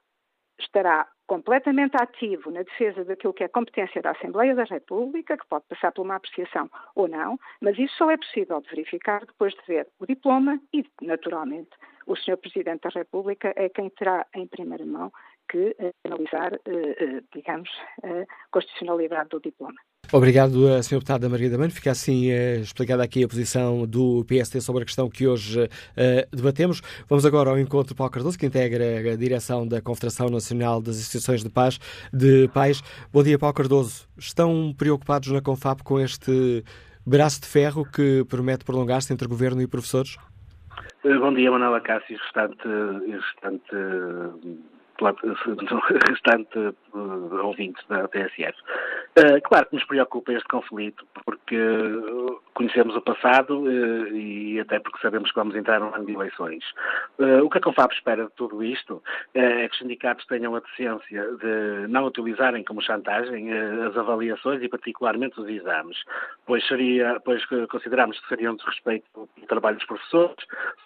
estará 0.58 1.08
completamente 1.26 1.96
ativo 1.96 2.50
na 2.50 2.62
defesa 2.62 3.04
daquilo 3.04 3.32
que 3.32 3.44
é 3.44 3.48
competência 3.48 4.02
da 4.02 4.10
Assembleia 4.10 4.54
da 4.54 4.64
República, 4.64 5.36
que 5.36 5.46
pode 5.46 5.64
passar 5.68 5.92
por 5.92 6.02
uma 6.02 6.16
apreciação 6.16 6.70
ou 6.94 7.08
não, 7.08 7.38
mas 7.60 7.78
isso 7.78 7.96
só 7.96 8.10
é 8.10 8.16
possível 8.16 8.60
de 8.60 8.68
verificar 8.68 9.24
depois 9.24 9.54
de 9.54 9.62
ver 9.66 9.88
o 9.98 10.06
diploma 10.06 10.60
e, 10.72 10.84
naturalmente, 11.00 11.70
o 12.06 12.14
Sr. 12.14 12.36
Presidente 12.36 12.82
da 12.82 12.90
República 12.90 13.52
é 13.56 13.68
quem 13.68 13.88
terá 13.90 14.26
em 14.34 14.46
primeira 14.46 14.84
mão 14.84 15.10
que 15.48 15.74
uh, 15.78 15.94
analisar, 16.04 16.52
uh, 16.52 16.56
uh, 16.56 17.24
digamos, 17.34 17.70
a 18.02 18.26
constitucionalidade 18.50 19.30
do 19.30 19.40
diploma. 19.40 19.80
Obrigado, 20.16 20.68
eh, 20.68 20.80
Sr. 20.80 20.98
Deputado 21.00 21.28
Margarida 21.28 21.58
Mano. 21.58 21.72
Fica 21.72 21.90
assim 21.90 22.30
uh, 22.30 22.60
explicada 22.60 23.02
aqui 23.02 23.24
a 23.24 23.26
posição 23.26 23.84
do 23.84 24.24
PST 24.26 24.60
sobre 24.60 24.82
a 24.82 24.86
questão 24.86 25.10
que 25.10 25.26
hoje 25.26 25.64
uh, 25.64 26.36
debatemos. 26.36 26.80
Vamos 27.08 27.26
agora 27.26 27.50
ao 27.50 27.58
encontro 27.58 27.88
de 27.88 27.96
Paulo 27.96 28.12
Cardoso, 28.12 28.38
que 28.38 28.46
integra 28.46 29.12
a 29.12 29.16
direção 29.16 29.66
da 29.66 29.82
Confederação 29.82 30.28
Nacional 30.28 30.80
das 30.80 30.98
Instituições 30.98 31.42
de 31.42 31.50
Paz, 31.50 31.80
de 32.12 32.46
Pais. 32.54 32.80
Bom 33.12 33.24
dia, 33.24 33.36
Paulo 33.36 33.54
Cardoso. 33.54 34.06
Estão 34.16 34.72
preocupados 34.78 35.32
na 35.32 35.42
Confap 35.42 35.82
com 35.82 35.98
este 35.98 36.62
braço 37.04 37.40
de 37.40 37.48
ferro 37.48 37.84
que 37.84 38.24
promete 38.26 38.64
prolongar-se 38.64 39.12
entre 39.12 39.26
governo 39.26 39.62
e 39.62 39.66
professores? 39.66 40.16
Bom 41.02 41.34
dia, 41.34 41.50
Manuela 41.50 41.80
Cássio, 41.80 42.16
restante, 42.18 42.68
restante 43.10 43.74
restante 46.08 46.58
uh, 46.58 47.46
ouvintes 47.46 47.84
da 47.88 48.06
TSF. 48.08 48.56
Uh, 49.16 49.40
claro 49.42 49.66
que 49.66 49.76
nos 49.76 49.84
preocupa 49.84 50.32
este 50.32 50.48
conflito, 50.48 51.06
porque 51.24 51.56
uh, 51.56 52.40
conhecemos 52.54 52.96
o 52.96 53.00
passado 53.00 53.60
uh, 53.60 54.16
e 54.16 54.60
até 54.60 54.78
porque 54.78 55.00
sabemos 55.00 55.30
que 55.30 55.36
vamos 55.36 55.56
entrar 55.56 55.80
num 55.80 55.94
ano 55.94 56.06
de 56.06 56.12
eleições. 56.12 56.64
o 57.18 57.50
que 57.50 57.58
a 57.58 57.60
Confab 57.60 57.92
espera 57.92 58.24
de 58.24 58.32
tudo 58.32 58.62
isto 58.62 59.02
é 59.34 59.68
que 59.68 59.74
os 59.74 59.78
sindicatos 59.78 60.26
tenham 60.26 60.54
a 60.54 60.60
decência 60.60 61.22
de 61.36 61.86
não 61.88 62.06
utilizarem 62.06 62.64
como 62.64 62.80
chantagem 62.82 63.52
as 63.52 63.96
avaliações 63.96 64.62
e 64.62 64.68
particularmente 64.68 65.40
os 65.40 65.48
exames, 65.48 65.96
pois, 66.46 66.66
seria, 66.66 67.20
pois 67.24 67.44
consideramos 67.68 68.18
que 68.20 68.28
seria 68.28 68.50
um 68.50 68.56
desrespeito 68.56 69.06
pelo 69.12 69.46
trabalho 69.46 69.76
dos 69.76 69.86
professores, 69.86 70.36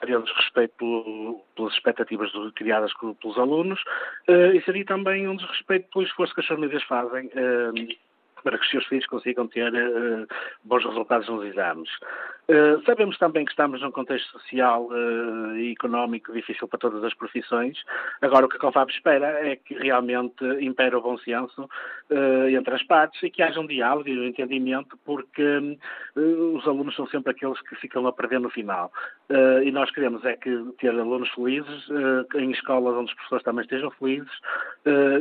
seria 0.01 0.19
um 0.19 0.23
desrespeito 0.23 1.41
pelas 1.55 1.73
expectativas 1.75 2.31
criadas 2.55 2.93
pelos 3.21 3.39
alunos 3.39 3.83
e 4.29 4.61
seria 4.63 4.85
também 4.85 5.29
um 5.29 5.37
desrespeito 5.37 5.89
pelo 5.93 6.05
esforço 6.05 6.35
que 6.35 6.41
as 6.41 6.47
famílias 6.47 6.83
fazem 6.85 7.31
para 8.43 8.59
que 8.59 8.65
os 8.65 8.71
seus 8.71 8.87
filhos 8.87 9.07
consigam 9.07 9.47
ter 9.47 9.73
uh, 9.73 10.27
bons 10.65 10.85
resultados 10.85 11.29
nos 11.29 11.45
exames. 11.45 11.91
Uh, 12.49 12.83
sabemos 12.87 13.19
também 13.19 13.45
que 13.45 13.51
estamos 13.51 13.81
num 13.83 13.91
contexto 13.91 14.31
social 14.33 14.87
uh, 14.87 15.57
e 15.57 15.73
económico 15.73 16.33
difícil 16.33 16.67
para 16.67 16.79
todas 16.79 17.05
as 17.05 17.15
profissões. 17.15 17.79
Agora, 18.23 18.47
o 18.47 18.49
que 18.49 18.57
a 18.57 18.61
Confab 18.61 18.91
espera 18.91 19.27
é 19.47 19.57
que 19.57 19.75
realmente 19.75 20.45
impere 20.61 20.97
o 20.97 21.03
bom 21.03 21.19
senso 21.19 21.69
entre 22.57 22.75
as 22.75 22.83
partes 22.85 23.23
e 23.23 23.31
que 23.31 23.43
haja 23.43 23.61
um 23.61 23.67
diálogo 23.67 24.09
e 24.09 24.19
um 24.19 24.25
entendimento, 24.25 24.99
porque 25.05 25.79
os 26.17 26.67
alunos 26.67 26.97
são 26.97 27.07
sempre 27.09 27.33
aqueles 27.33 27.61
que 27.63 27.77
ficam 27.77 28.07
a 28.07 28.13
perder 28.13 28.41
no 28.41 28.49
final. 28.49 28.91
E 29.65 29.71
nós 29.71 29.91
queremos 29.91 30.25
é 30.25 30.37
que 30.37 30.51
ter 30.81 30.91
alunos 30.91 31.29
felizes, 31.31 31.87
em 32.37 32.51
escolas 32.51 32.95
onde 32.95 33.11
os 33.11 33.15
professores 33.15 33.45
também 33.45 33.63
estejam 33.63 33.91
felizes 33.93 34.33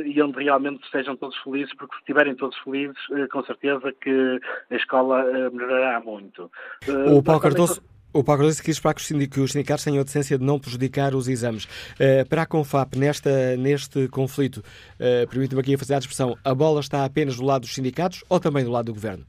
e 0.04 0.22
onde 0.22 0.42
realmente 0.42 0.82
estejam 0.84 1.16
todos 1.16 1.36
felizes, 1.38 1.74
porque 1.74 1.94
se 1.94 2.00
estiverem 2.00 2.34
todos 2.34 2.56
felizes, 2.58 2.96
com 3.30 3.42
certeza 3.44 3.92
que 4.00 4.40
a 4.70 4.74
escola 4.74 5.24
melhorará 5.50 6.00
muito. 6.00 6.50
O 7.14 7.22
Paulo 7.22 7.40
Cardoso... 7.40 7.82
O 8.10 8.24
Paulo 8.24 8.40
Cardoso 8.40 8.62
quis 8.62 8.76
esperar 8.76 8.94
que 8.94 9.40
os 9.40 9.52
sindicatos 9.52 9.84
tenham 9.84 10.00
a 10.00 10.02
decência 10.02 10.38
de 10.38 10.44
não 10.44 10.58
prejudicar 10.58 11.14
os 11.14 11.28
exames. 11.28 11.64
Uh, 11.64 12.26
para 12.26 12.42
a 12.42 12.46
Confap, 12.46 12.96
nesta, 12.96 13.54
neste 13.58 14.08
conflito, 14.08 14.58
uh, 14.58 15.28
permite-me 15.28 15.60
aqui 15.60 15.76
fazer 15.76 15.94
a 15.94 15.98
expressão, 15.98 16.34
a 16.42 16.54
bola 16.54 16.80
está 16.80 17.04
apenas 17.04 17.36
do 17.36 17.44
lado 17.44 17.62
dos 17.62 17.74
sindicatos 17.74 18.24
ou 18.26 18.40
também 18.40 18.64
do 18.64 18.70
lado 18.70 18.86
do 18.86 18.94
governo? 18.94 19.26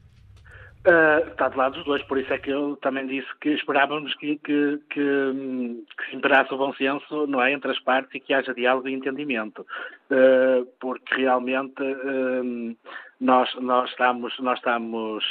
Uh, 0.86 1.28
está 1.28 1.48
do 1.48 1.58
lado 1.58 1.74
dos 1.74 1.84
dois, 1.84 2.02
por 2.04 2.16
isso 2.16 2.32
é 2.32 2.38
que 2.38 2.48
eu 2.48 2.74
também 2.76 3.06
disse 3.06 3.28
que 3.38 3.50
esperávamos 3.50 4.14
que, 4.14 4.38
que, 4.38 4.80
que, 4.88 5.84
que 5.98 6.10
se 6.10 6.16
imperasse 6.16 6.54
o 6.54 6.56
bom 6.56 6.72
senso 6.72 7.26
não 7.26 7.42
é, 7.42 7.52
entre 7.52 7.70
as 7.70 7.78
partes 7.80 8.14
e 8.14 8.20
que 8.20 8.32
haja 8.32 8.54
diálogo 8.54 8.88
e 8.88 8.94
entendimento, 8.94 9.60
uh, 9.60 10.64
porque 10.80 11.16
realmente 11.16 11.82
uh, 11.82 12.74
nós, 13.20 13.54
nós 13.56 13.90
estamos, 13.90 14.38
nós 14.40 14.58
estamos 14.58 15.22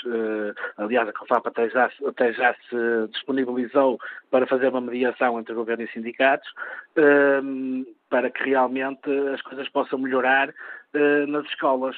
aliás 0.77 1.09
a 1.09 1.13
COFAP 1.13 1.47
até 1.47 1.69
já, 1.69 1.89
até 2.07 2.31
já 2.33 2.53
se 2.69 3.07
disponibilizou 3.11 3.99
para 4.29 4.45
fazer 4.45 4.69
uma 4.69 4.81
mediação 4.81 5.39
entre 5.39 5.55
governo 5.55 5.83
e 5.83 5.91
sindicatos, 5.91 6.47
para 8.09 8.29
que 8.29 8.43
realmente 8.43 9.09
as 9.33 9.41
coisas 9.41 9.67
possam 9.69 9.99
melhorar 9.99 10.49
uh, 10.49 11.27
nas 11.27 11.45
escolas. 11.45 11.95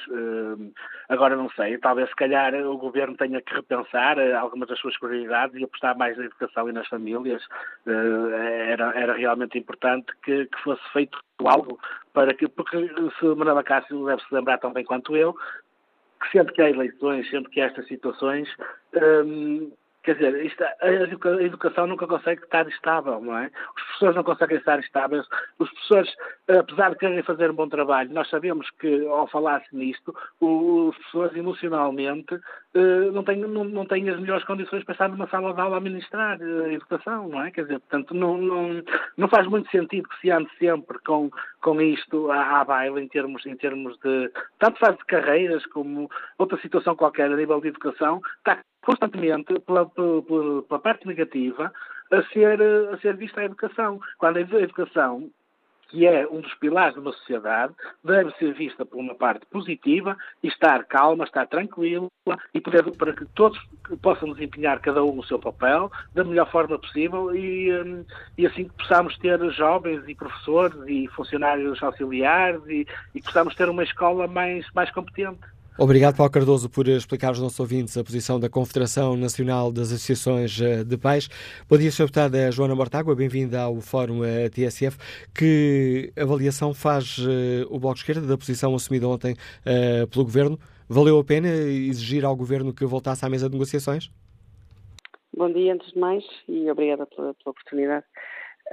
Agora 1.08 1.36
não 1.36 1.48
sei, 1.50 1.78
talvez 1.78 2.08
se 2.08 2.16
calhar 2.16 2.54
o 2.54 2.76
governo 2.76 3.16
tenha 3.16 3.40
que 3.40 3.54
repensar 3.54 4.18
algumas 4.34 4.68
das 4.68 4.78
suas 4.78 4.98
prioridades 4.98 5.58
e 5.58 5.64
apostar 5.64 5.96
mais 5.96 6.16
na 6.16 6.24
educação 6.24 6.68
e 6.68 6.72
nas 6.72 6.86
famílias. 6.88 7.42
era, 7.86 8.92
era 8.94 9.14
realmente 9.14 9.58
importante 9.58 10.06
que, 10.22 10.46
que, 10.46 10.62
fosse 10.62 10.82
feito 10.92 11.18
algo 11.44 11.78
para 12.12 12.34
que, 12.34 12.46
porque 12.48 12.76
se 13.18 13.24
Manuela 13.34 13.64
Cássio 13.64 14.06
deve 14.06 14.22
se 14.22 14.34
lembrar 14.34 14.58
tão 14.58 14.72
bem 14.72 14.84
quanto 14.84 15.16
eu, 15.16 15.34
que 16.22 16.30
sempre 16.30 16.54
que 16.54 16.62
há 16.62 16.70
eleições, 16.70 17.28
sempre 17.30 17.50
que 17.50 17.60
há 17.60 17.66
estas 17.66 17.86
situações, 17.86 18.48
um, 18.94 19.70
Quer 20.02 20.16
dizer, 20.16 20.44
isto, 20.44 20.64
a 20.64 21.42
educação 21.42 21.86
nunca 21.86 22.08
consegue 22.08 22.42
estar 22.42 22.66
estável, 22.66 23.20
não 23.20 23.38
é? 23.38 23.46
Os 23.76 23.82
professores 23.84 24.16
não 24.16 24.24
conseguem 24.24 24.56
estar 24.56 24.80
estáveis. 24.80 25.24
Os 25.60 25.70
professores, 25.70 26.12
apesar 26.48 26.90
de 26.90 26.96
quererem 26.96 27.22
fazer 27.22 27.48
um 27.50 27.54
bom 27.54 27.68
trabalho, 27.68 28.12
nós 28.12 28.28
sabemos 28.28 28.68
que, 28.80 29.06
ao 29.06 29.28
falar-se 29.28 29.74
nisto, 29.74 30.12
os 30.40 30.96
professores 30.96 31.36
emocionalmente 31.36 32.36
eh, 32.74 33.10
não 33.12 33.22
têm, 33.22 33.36
não, 33.36 33.64
não 33.64 33.84
têm 33.84 34.08
as 34.08 34.18
melhores 34.18 34.44
condições 34.44 34.82
para 34.84 34.92
estar 34.92 35.08
numa 35.08 35.28
sala 35.28 35.52
de 35.52 35.60
aula 35.60 35.76
a 35.76 35.80
ministrar 35.80 36.40
a 36.40 36.44
eh, 36.44 36.72
educação, 36.72 37.28
não 37.28 37.42
é? 37.42 37.50
Quer 37.50 37.62
dizer, 37.62 37.80
portanto, 37.80 38.14
não, 38.14 38.38
não, 38.38 38.82
não 39.18 39.28
faz 39.28 39.46
muito 39.46 39.70
sentido 39.70 40.08
que 40.08 40.20
se 40.20 40.30
ande 40.30 40.48
sempre 40.58 40.98
com, 41.00 41.30
com 41.60 41.80
isto 41.82 42.30
à, 42.30 42.60
à 42.60 42.64
baila 42.64 43.02
em 43.02 43.08
termos, 43.08 43.44
em 43.44 43.56
termos 43.56 43.98
de, 43.98 44.30
tanto 44.58 44.78
faz 44.78 44.96
de 44.96 45.04
carreiras 45.04 45.66
como 45.66 46.10
outra 46.38 46.58
situação 46.60 46.96
qualquer 46.96 47.30
a 47.30 47.36
nível 47.36 47.60
de 47.60 47.68
educação, 47.68 48.22
está 48.38 48.58
constantemente 48.82 49.52
pela, 49.60 49.86
pela, 49.90 50.22
pela, 50.22 50.78
parte 50.78 51.06
negativa 51.06 51.70
a 52.10 52.22
ser, 52.32 52.58
a 52.90 52.96
ser 52.98 53.16
vista 53.16 53.40
a 53.40 53.44
educação. 53.44 54.00
Quando 54.16 54.38
a 54.38 54.40
educação, 54.40 55.30
que 55.92 56.06
é 56.06 56.26
um 56.26 56.40
dos 56.40 56.54
pilares 56.54 56.94
de 56.94 57.00
uma 57.00 57.12
sociedade, 57.12 57.74
deve 58.02 58.32
ser 58.36 58.54
vista 58.54 58.84
por 58.84 58.98
uma 58.98 59.14
parte 59.14 59.44
positiva 59.46 60.16
e 60.42 60.48
estar 60.48 60.84
calma, 60.84 61.24
estar 61.24 61.46
tranquila 61.46 62.08
e 62.54 62.60
poder, 62.60 62.90
para 62.96 63.12
que 63.12 63.26
todos 63.26 63.60
possam 64.00 64.32
desempenhar 64.32 64.80
cada 64.80 65.04
um 65.04 65.18
o 65.18 65.24
seu 65.24 65.38
papel 65.38 65.92
da 66.14 66.24
melhor 66.24 66.50
forma 66.50 66.78
possível 66.78 67.36
e, 67.36 67.70
hum, 67.70 68.04
e 68.38 68.46
assim 68.46 68.64
que 68.64 68.76
possamos 68.76 69.18
ter 69.18 69.38
jovens 69.50 70.02
e 70.08 70.14
professores 70.14 70.80
e 70.86 71.06
funcionários 71.08 71.82
auxiliares 71.82 72.62
e, 72.66 72.86
e 73.14 73.20
possamos 73.20 73.54
ter 73.54 73.68
uma 73.68 73.84
escola 73.84 74.26
mais, 74.26 74.66
mais 74.74 74.90
competente. 74.90 75.40
Obrigado, 75.82 76.16
Paulo 76.16 76.30
Cardoso, 76.30 76.70
por 76.70 76.86
explicar 76.86 77.30
aos 77.30 77.40
nossos 77.40 77.58
ouvintes 77.58 77.98
a 77.98 78.04
posição 78.04 78.38
da 78.38 78.48
Confederação 78.48 79.16
Nacional 79.16 79.72
das 79.72 79.88
Associações 79.92 80.60
eh, 80.60 80.84
de 80.84 80.96
Pais. 80.96 81.28
Bom 81.68 81.76
dia, 81.76 81.90
Sr. 81.90 82.04
Deputada 82.04 82.52
Joana 82.52 82.76
Mortágua, 82.76 83.16
bem-vinda 83.16 83.62
ao 83.62 83.80
Fórum 83.80 84.24
eh, 84.24 84.48
TSF. 84.48 84.96
Que 85.36 86.12
avaliação 86.16 86.72
faz 86.72 87.16
eh, 87.18 87.66
o 87.68 87.80
Bloco 87.80 87.96
de 87.96 88.02
Esquerda 88.02 88.24
da 88.24 88.38
posição 88.38 88.72
assumida 88.76 89.08
ontem 89.08 89.34
pelo 90.08 90.24
Governo? 90.24 90.56
Valeu 90.88 91.18
a 91.18 91.24
pena 91.24 91.48
exigir 91.48 92.24
ao 92.24 92.36
Governo 92.36 92.72
que 92.72 92.84
voltasse 92.84 93.26
à 93.26 93.28
mesa 93.28 93.48
de 93.48 93.54
negociações? 93.54 94.08
Bom 95.36 95.52
dia, 95.52 95.74
antes 95.74 95.92
de 95.92 95.98
mais, 95.98 96.22
e 96.48 96.70
obrigada 96.70 97.06
pela, 97.06 97.34
pela 97.34 97.50
oportunidade. 97.50 98.06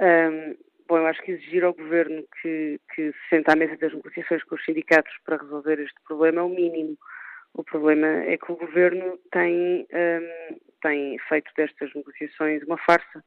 Um, 0.00 0.54
Bom, 0.90 0.98
eu 0.98 1.06
acho 1.06 1.22
que 1.22 1.30
exigir 1.30 1.62
ao 1.62 1.72
Governo 1.72 2.24
que, 2.42 2.80
que 2.92 3.12
se 3.12 3.28
sente 3.28 3.48
à 3.48 3.54
mesa 3.54 3.76
das 3.76 3.94
negociações 3.94 4.42
com 4.42 4.56
os 4.56 4.64
sindicatos 4.64 5.12
para 5.24 5.36
resolver 5.36 5.78
este 5.78 5.94
problema 6.04 6.40
é 6.40 6.42
o 6.42 6.48
mínimo. 6.48 6.98
O 7.54 7.62
problema 7.62 8.08
é 8.08 8.36
que 8.36 8.50
o 8.50 8.56
Governo 8.56 9.16
tem, 9.30 9.86
um, 9.92 10.58
tem 10.82 11.16
feito 11.28 11.48
destas 11.56 11.94
negociações 11.94 12.64
uma 12.64 12.76
farsa, 12.76 13.22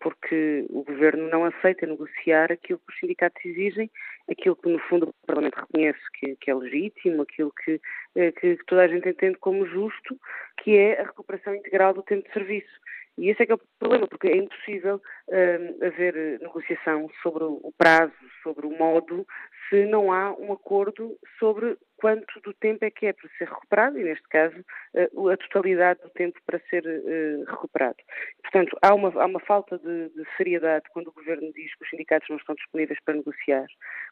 porque 0.00 0.64
o 0.70 0.82
Governo 0.84 1.28
não 1.28 1.44
aceita 1.44 1.86
negociar 1.86 2.50
aquilo 2.50 2.78
que 2.78 2.94
os 2.94 2.98
sindicatos 2.98 3.44
exigem, 3.44 3.90
aquilo 4.30 4.56
que, 4.56 4.70
no 4.70 4.78
fundo, 4.78 5.10
o 5.10 5.26
Parlamento 5.26 5.56
reconhece 5.56 6.00
que, 6.14 6.34
que 6.36 6.50
é 6.50 6.54
legítimo, 6.54 7.20
aquilo 7.20 7.52
que, 7.62 7.78
eh, 8.16 8.32
que 8.32 8.56
toda 8.66 8.84
a 8.84 8.88
gente 8.88 9.06
entende 9.06 9.36
como 9.36 9.66
justo, 9.66 10.18
que 10.62 10.78
é 10.78 10.98
a 10.98 11.04
recuperação 11.04 11.54
integral 11.54 11.92
do 11.92 12.02
tempo 12.02 12.26
de 12.26 12.32
serviço. 12.32 12.80
E 13.18 13.28
esse 13.28 13.42
é 13.42 13.46
que 13.46 13.52
é 13.52 13.54
o 13.54 13.60
problema, 13.78 14.08
porque 14.08 14.28
é 14.28 14.36
impossível 14.36 14.96
uh, 14.96 15.84
haver 15.84 16.40
negociação 16.40 17.08
sobre 17.22 17.44
o 17.44 17.72
prazo, 17.76 18.12
sobre 18.42 18.66
o 18.66 18.70
modo, 18.70 19.26
se 19.68 19.86
não 19.86 20.12
há 20.12 20.32
um 20.38 20.52
acordo 20.52 21.16
sobre 21.38 21.76
quanto 21.96 22.40
do 22.40 22.52
tempo 22.54 22.84
é 22.84 22.90
que 22.90 23.06
é 23.06 23.12
para 23.12 23.28
ser 23.38 23.48
recuperado, 23.48 23.98
e 23.98 24.02
neste 24.02 24.26
caso 24.28 24.56
uh, 24.94 25.28
a 25.28 25.36
totalidade 25.36 26.00
do 26.02 26.10
tempo 26.10 26.38
para 26.44 26.58
ser 26.68 26.84
uh, 26.84 27.44
recuperado. 27.50 27.96
Portanto, 28.42 28.76
há 28.82 28.94
uma, 28.94 29.08
há 29.22 29.26
uma 29.26 29.40
falta 29.40 29.78
de, 29.78 30.08
de, 30.10 30.24
seriedade 30.36 30.84
quando 30.92 31.08
o 31.08 31.12
Governo 31.12 31.52
diz 31.52 31.74
que 31.76 31.84
os 31.84 31.90
sindicatos 31.90 32.28
não 32.28 32.36
estão 32.36 32.54
disponíveis 32.54 32.98
para 33.04 33.14
negociar, 33.14 33.66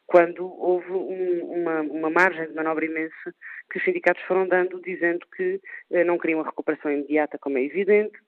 quando 0.06 0.46
houve 0.46 0.90
um, 0.92 1.44
uma, 1.52 1.80
uma, 1.80 2.10
margem 2.10 2.46
de 2.46 2.54
manobra 2.54 2.84
imensa 2.84 3.34
que 3.70 3.78
os 3.78 3.84
sindicatos 3.84 4.22
foram 4.24 4.46
dando, 4.46 4.80
dizendo 4.80 5.26
que 5.36 5.60
eh, 5.90 6.04
não 6.04 6.18
queriam 6.18 6.40
a 6.40 6.44
recuperação 6.44 6.90
imediata, 6.90 7.38
como 7.38 7.58
é 7.58 7.62
evidente, 7.62 8.18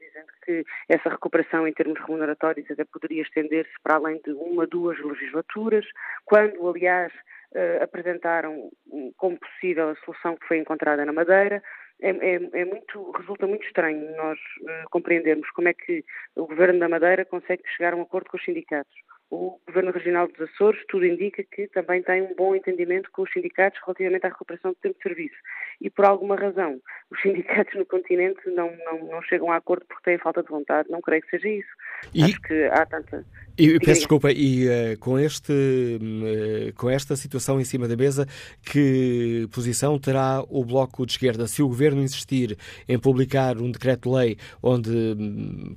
que 0.45 0.65
essa 0.89 1.09
recuperação 1.09 1.67
em 1.67 1.73
termos 1.73 2.01
remuneratórios 2.01 2.71
até 2.71 2.85
poderia 2.85 3.23
estender-se 3.23 3.73
para 3.83 3.97
além 3.97 4.21
de 4.25 4.33
uma, 4.33 4.67
duas 4.67 4.99
legislaturas, 5.01 5.85
quando, 6.25 6.69
aliás, 6.69 7.13
eh, 7.55 7.81
apresentaram 7.83 8.71
como 9.17 9.39
possível 9.39 9.91
a 9.91 9.97
solução 10.05 10.37
que 10.37 10.47
foi 10.47 10.59
encontrada 10.59 11.05
na 11.05 11.13
Madeira, 11.13 11.63
é, 12.03 12.11
é, 12.11 12.35
é, 12.35 12.65
muito, 12.65 13.11
resulta 13.13 13.47
muito 13.47 13.65
estranho 13.65 14.17
nós 14.17 14.39
uh, 14.39 14.91
compreendermos 14.91 15.49
como 15.51 15.69
é 15.69 15.73
que 15.73 16.05
o 16.35 16.47
Governo 16.49 16.81
da 16.81 16.89
Madeira 16.89 17.25
consegue 17.25 17.63
chegar 17.77 17.93
a 17.93 17.97
um 17.97 18.03
acordo 18.03 18.29
com 18.29 18.37
os 18.37 18.45
sindicatos. 18.45 18.93
O 19.33 19.59
Governo 19.67 19.93
Regional 19.93 20.29
dos 20.29 20.43
Açores, 20.43 20.85
tudo 20.89 21.07
indica 21.07 21.43
que 21.43 21.67
também 21.69 22.03
tem 22.03 22.21
um 22.21 22.35
bom 22.35 22.55
entendimento 22.55 23.11
com 23.11 23.23
os 23.23 23.33
sindicatos 23.33 23.81
relativamente 23.83 24.27
à 24.27 24.29
recuperação 24.29 24.73
do 24.73 24.77
tempo 24.77 24.95
de 24.99 25.03
serviço. 25.03 25.37
E 25.81 25.89
por 25.89 26.05
alguma 26.05 26.37
razão, 26.37 26.79
os 27.11 27.19
sindicatos 27.23 27.75
no 27.75 27.87
continente 27.87 28.47
não, 28.51 28.71
não, 28.85 28.99
não 29.07 29.23
chegam 29.23 29.51
a 29.51 29.57
acordo 29.57 29.87
porque 29.87 30.05
têm 30.05 30.19
falta 30.19 30.43
de 30.43 30.51
vontade. 30.51 30.91
Não 30.91 31.01
creio 31.01 31.23
que 31.23 31.31
seja 31.31 31.49
isso. 31.49 31.71
E... 32.15 32.23
Acho 32.23 32.41
que 32.41 32.65
há 32.65 32.87
tanta. 32.87 33.25
E, 33.57 33.79
peço 33.79 34.01
desculpa, 34.01 34.33
e 34.33 34.67
uh, 34.67 34.99
com, 34.99 35.19
este, 35.19 35.53
uh, 35.53 36.73
com 36.75 36.89
esta 36.89 37.15
situação 37.17 37.61
em 37.61 37.65
cima 37.65 37.87
da 37.87 37.95
mesa, 37.95 38.27
que 38.65 39.47
posição 39.53 39.99
terá 39.99 40.43
o 40.49 40.65
Bloco 40.65 41.05
de 41.05 41.13
Esquerda? 41.13 41.47
Se 41.47 41.63
o 41.63 41.69
Governo 41.69 42.03
insistir 42.03 42.57
em 42.89 42.99
publicar 42.99 43.59
um 43.59 43.71
decreto-lei 43.71 44.39
onde 44.63 44.91
um, 44.91 45.77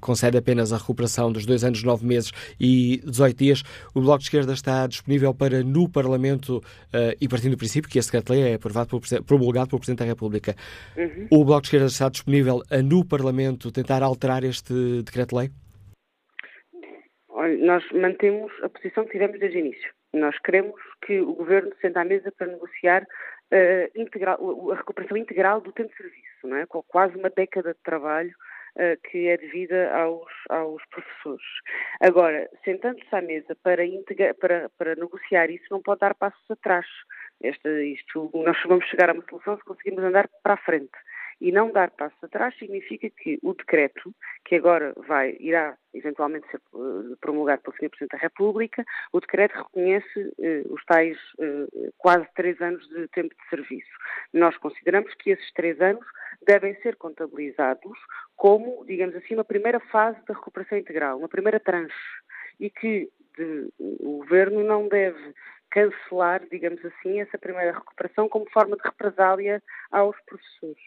concede 0.00 0.36
apenas 0.36 0.72
a 0.72 0.76
recuperação 0.76 1.30
dos 1.30 1.46
dois 1.46 1.62
anos, 1.62 1.82
nove 1.84 2.04
meses 2.04 2.32
e 2.58 3.00
18 3.06 3.36
dias, 3.36 3.62
o 3.94 4.00
Bloco 4.00 4.18
de 4.18 4.24
Esquerda 4.24 4.52
está 4.52 4.84
disponível 4.88 5.32
para, 5.32 5.62
no 5.62 5.88
Parlamento, 5.88 6.56
uh, 6.58 7.16
e 7.20 7.28
partindo 7.28 7.52
do 7.52 7.58
princípio 7.58 7.88
que 7.88 8.00
esse 8.00 8.08
decreto-lei 8.08 8.50
é 8.50 8.54
aprovado 8.54 8.88
por, 8.88 9.22
promulgado 9.22 9.68
pelo 9.68 9.78
Presidente 9.78 10.00
da 10.00 10.06
República, 10.06 10.56
uhum. 10.96 11.28
o 11.30 11.44
Bloco 11.44 11.62
de 11.62 11.68
Esquerda 11.68 11.86
está 11.86 12.08
disponível 12.08 12.64
a, 12.68 12.82
no 12.82 13.04
Parlamento, 13.04 13.70
tentar 13.70 14.02
alterar 14.02 14.42
este 14.42 15.02
decreto-lei? 15.14 15.50
nós 17.60 17.84
mantemos 17.92 18.52
a 18.62 18.68
posição 18.68 19.04
que 19.04 19.12
tivemos 19.12 19.38
desde 19.38 19.58
o 19.58 19.60
início. 19.60 19.92
Nós 20.12 20.38
queremos 20.38 20.80
que 21.04 21.20
o 21.20 21.34
Governo 21.34 21.72
sente 21.80 21.98
à 21.98 22.04
mesa 22.04 22.32
para 22.32 22.46
negociar 22.46 23.02
uh, 23.02 24.00
integral, 24.00 24.38
a 24.72 24.76
recuperação 24.76 25.16
integral 25.16 25.60
do 25.60 25.72
tempo 25.72 25.90
de 25.90 25.96
serviço, 25.96 26.46
não 26.46 26.56
é? 26.56 26.66
com 26.66 26.82
quase 26.84 27.16
uma 27.16 27.30
década 27.30 27.74
de 27.74 27.80
trabalho 27.82 28.30
uh, 28.76 29.10
que 29.10 29.26
é 29.28 29.36
devida 29.36 29.92
aos, 29.92 30.30
aos 30.48 30.82
professores. 30.86 31.44
Agora, 32.00 32.48
sentando-se 32.64 33.14
à 33.14 33.20
mesa 33.20 33.56
para, 33.62 33.84
integra, 33.84 34.32
para, 34.34 34.70
para 34.78 34.94
negociar 34.94 35.50
isso, 35.50 35.66
não 35.70 35.82
pode 35.82 36.00
dar 36.00 36.14
passos 36.14 36.48
atrás. 36.48 36.86
Esta, 37.42 37.68
isto, 37.82 38.30
nós 38.32 38.56
vamos 38.66 38.86
chegar 38.86 39.10
a 39.10 39.12
uma 39.12 39.24
solução 39.28 39.58
se 39.58 39.64
conseguirmos 39.64 40.04
andar 40.04 40.28
para 40.42 40.54
a 40.54 40.58
frente. 40.58 40.96
E 41.40 41.52
não 41.52 41.70
dar 41.70 41.90
passos 41.90 42.22
atrás 42.22 42.56
significa 42.58 43.08
que 43.10 43.38
o 43.42 43.54
decreto, 43.54 44.14
que 44.44 44.56
agora 44.56 44.92
vai, 45.06 45.36
irá 45.40 45.76
eventualmente 45.92 46.46
ser 46.50 46.60
uh, 46.72 47.16
promulgado 47.20 47.62
pelo 47.62 47.76
Sr. 47.76 47.90
Presidente 47.90 48.12
da 48.12 48.18
República, 48.18 48.84
o 49.12 49.20
decreto 49.20 49.56
reconhece 49.56 50.18
uh, 50.18 50.74
os 50.74 50.84
tais 50.84 51.16
uh, 51.38 51.92
quase 51.98 52.26
três 52.34 52.60
anos 52.60 52.86
de 52.88 53.08
tempo 53.08 53.34
de 53.34 53.48
serviço. 53.48 53.90
Nós 54.32 54.56
consideramos 54.58 55.12
que 55.14 55.30
esses 55.30 55.52
três 55.52 55.80
anos 55.80 56.04
devem 56.46 56.74
ser 56.82 56.96
contabilizados 56.96 57.98
como, 58.36 58.84
digamos 58.86 59.14
assim, 59.16 59.34
uma 59.34 59.44
primeira 59.44 59.80
fase 59.80 60.18
da 60.26 60.34
recuperação 60.34 60.78
integral, 60.78 61.18
uma 61.18 61.28
primeira 61.28 61.60
tranche, 61.60 61.94
e 62.58 62.70
que 62.70 63.08
de, 63.36 63.68
o 63.78 64.18
Governo 64.18 64.62
não 64.62 64.88
deve 64.88 65.34
cancelar, 65.74 66.40
digamos 66.48 66.82
assim, 66.84 67.20
essa 67.20 67.36
primeira 67.36 67.72
recuperação 67.72 68.28
como 68.28 68.48
forma 68.50 68.76
de 68.76 68.82
represália 68.84 69.60
aos 69.90 70.16
professores. 70.20 70.84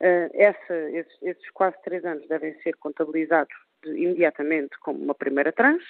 Uh, 0.00 0.28
essa, 0.34 0.74
esses, 0.90 1.22
esses, 1.22 1.50
quase 1.50 1.80
três 1.84 2.04
anos 2.04 2.26
devem 2.26 2.52
ser 2.62 2.74
contabilizados 2.76 3.54
de, 3.84 3.90
imediatamente 3.90 4.76
como 4.80 4.98
uma 4.98 5.14
primeira 5.14 5.52
tranche 5.52 5.86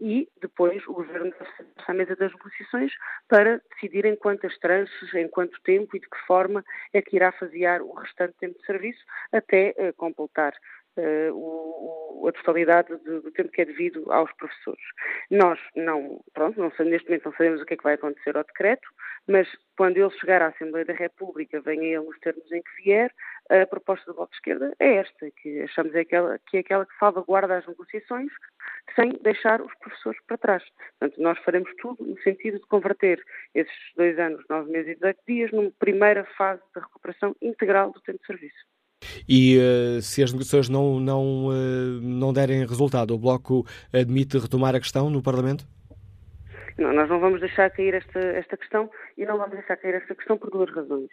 e 0.00 0.28
depois 0.40 0.86
o 0.86 0.92
Governo 0.92 1.32
deve 1.32 1.68
à 1.86 1.94
mesa 1.94 2.14
das 2.14 2.32
negociações 2.32 2.92
para 3.26 3.60
decidir 3.72 4.04
em 4.04 4.14
quantas 4.14 4.56
tranches, 4.58 5.14
em 5.14 5.28
quanto 5.28 5.60
tempo 5.62 5.96
e 5.96 6.00
de 6.00 6.08
que 6.08 6.18
forma 6.26 6.64
é 6.92 7.02
que 7.02 7.16
irá 7.16 7.32
fasear 7.32 7.82
o 7.82 7.92
restante 7.94 8.34
tempo 8.38 8.58
de 8.58 8.66
serviço 8.66 9.04
até 9.32 9.74
uh, 9.76 9.92
completar 9.94 10.52
uh, 10.98 11.32
o, 11.34 12.26
a 12.28 12.32
totalidade 12.32 12.94
do, 12.96 13.22
do, 13.22 13.30
tempo 13.32 13.50
que 13.50 13.62
é 13.62 13.64
devido 13.64 14.10
aos 14.12 14.32
professores. 14.32 14.82
Nós 15.30 15.58
não, 15.74 16.20
pronto, 16.34 16.58
não, 16.58 16.72
neste 16.84 17.08
momento 17.08 17.26
não 17.26 17.32
sabemos 17.32 17.62
o 17.62 17.64
que 17.64 17.74
é 17.74 17.76
que 17.76 17.84
vai 17.84 17.94
acontecer 17.94 18.36
ao 18.36 18.44
decreto, 18.44 18.88
mas 19.26 19.48
quando 19.76 19.96
ele 19.96 20.10
chegar 20.18 20.42
à 20.42 20.48
Assembleia 20.48 20.84
da 20.84 20.94
República, 20.94 21.60
venha 21.60 21.84
ele 21.84 22.06
nos 22.06 22.18
termos 22.18 22.50
em 22.50 22.62
que 22.62 22.82
vier, 22.82 23.12
a 23.48 23.66
proposta 23.66 24.04
do 24.06 24.14
Bloco 24.14 24.30
de 24.30 24.36
Esquerda 24.36 24.74
é 24.78 24.96
esta, 24.96 25.30
que 25.30 25.62
achamos 25.62 25.94
é 25.94 26.00
aquela, 26.00 26.38
que 26.46 26.58
é 26.58 26.60
aquela 26.60 26.84
que 26.84 26.98
salvaguarda 26.98 27.56
as 27.56 27.66
negociações 27.66 28.30
sem 28.94 29.10
deixar 29.22 29.60
os 29.60 29.74
professores 29.76 30.20
para 30.26 30.38
trás. 30.38 30.62
Portanto, 30.98 31.22
nós 31.22 31.38
faremos 31.40 31.70
tudo 31.80 32.04
no 32.04 32.18
sentido 32.22 32.58
de 32.58 32.66
converter 32.66 33.22
esses 33.54 33.72
dois 33.96 34.18
anos, 34.18 34.44
nove 34.48 34.70
meses 34.70 34.92
e 34.92 34.94
18 34.96 35.20
dias, 35.26 35.52
numa 35.52 35.70
primeira 35.78 36.24
fase 36.36 36.62
de 36.74 36.80
recuperação 36.80 37.36
integral 37.40 37.92
do 37.92 38.00
tempo 38.00 38.18
de 38.18 38.26
serviço. 38.26 38.77
E 39.28 39.58
uh, 39.58 40.02
se 40.02 40.22
as 40.22 40.32
negociações 40.32 40.68
não, 40.68 40.98
não, 40.98 41.48
uh, 41.48 42.00
não 42.00 42.32
derem 42.32 42.66
resultado, 42.66 43.14
o 43.14 43.18
Bloco 43.18 43.64
admite 43.92 44.38
retomar 44.38 44.74
a 44.74 44.80
questão 44.80 45.10
no 45.10 45.22
Parlamento? 45.22 45.66
Não, 46.78 46.92
nós 46.92 47.08
não 47.08 47.20
vamos 47.20 47.40
deixar 47.40 47.70
cair 47.70 47.94
esta, 47.94 48.18
esta 48.18 48.56
questão 48.56 48.90
e 49.16 49.24
não 49.24 49.36
vamos 49.36 49.54
deixar 49.54 49.76
cair 49.76 49.94
esta 49.94 50.14
questão 50.14 50.38
por 50.38 50.50
duas 50.50 50.72
razões. 50.72 51.10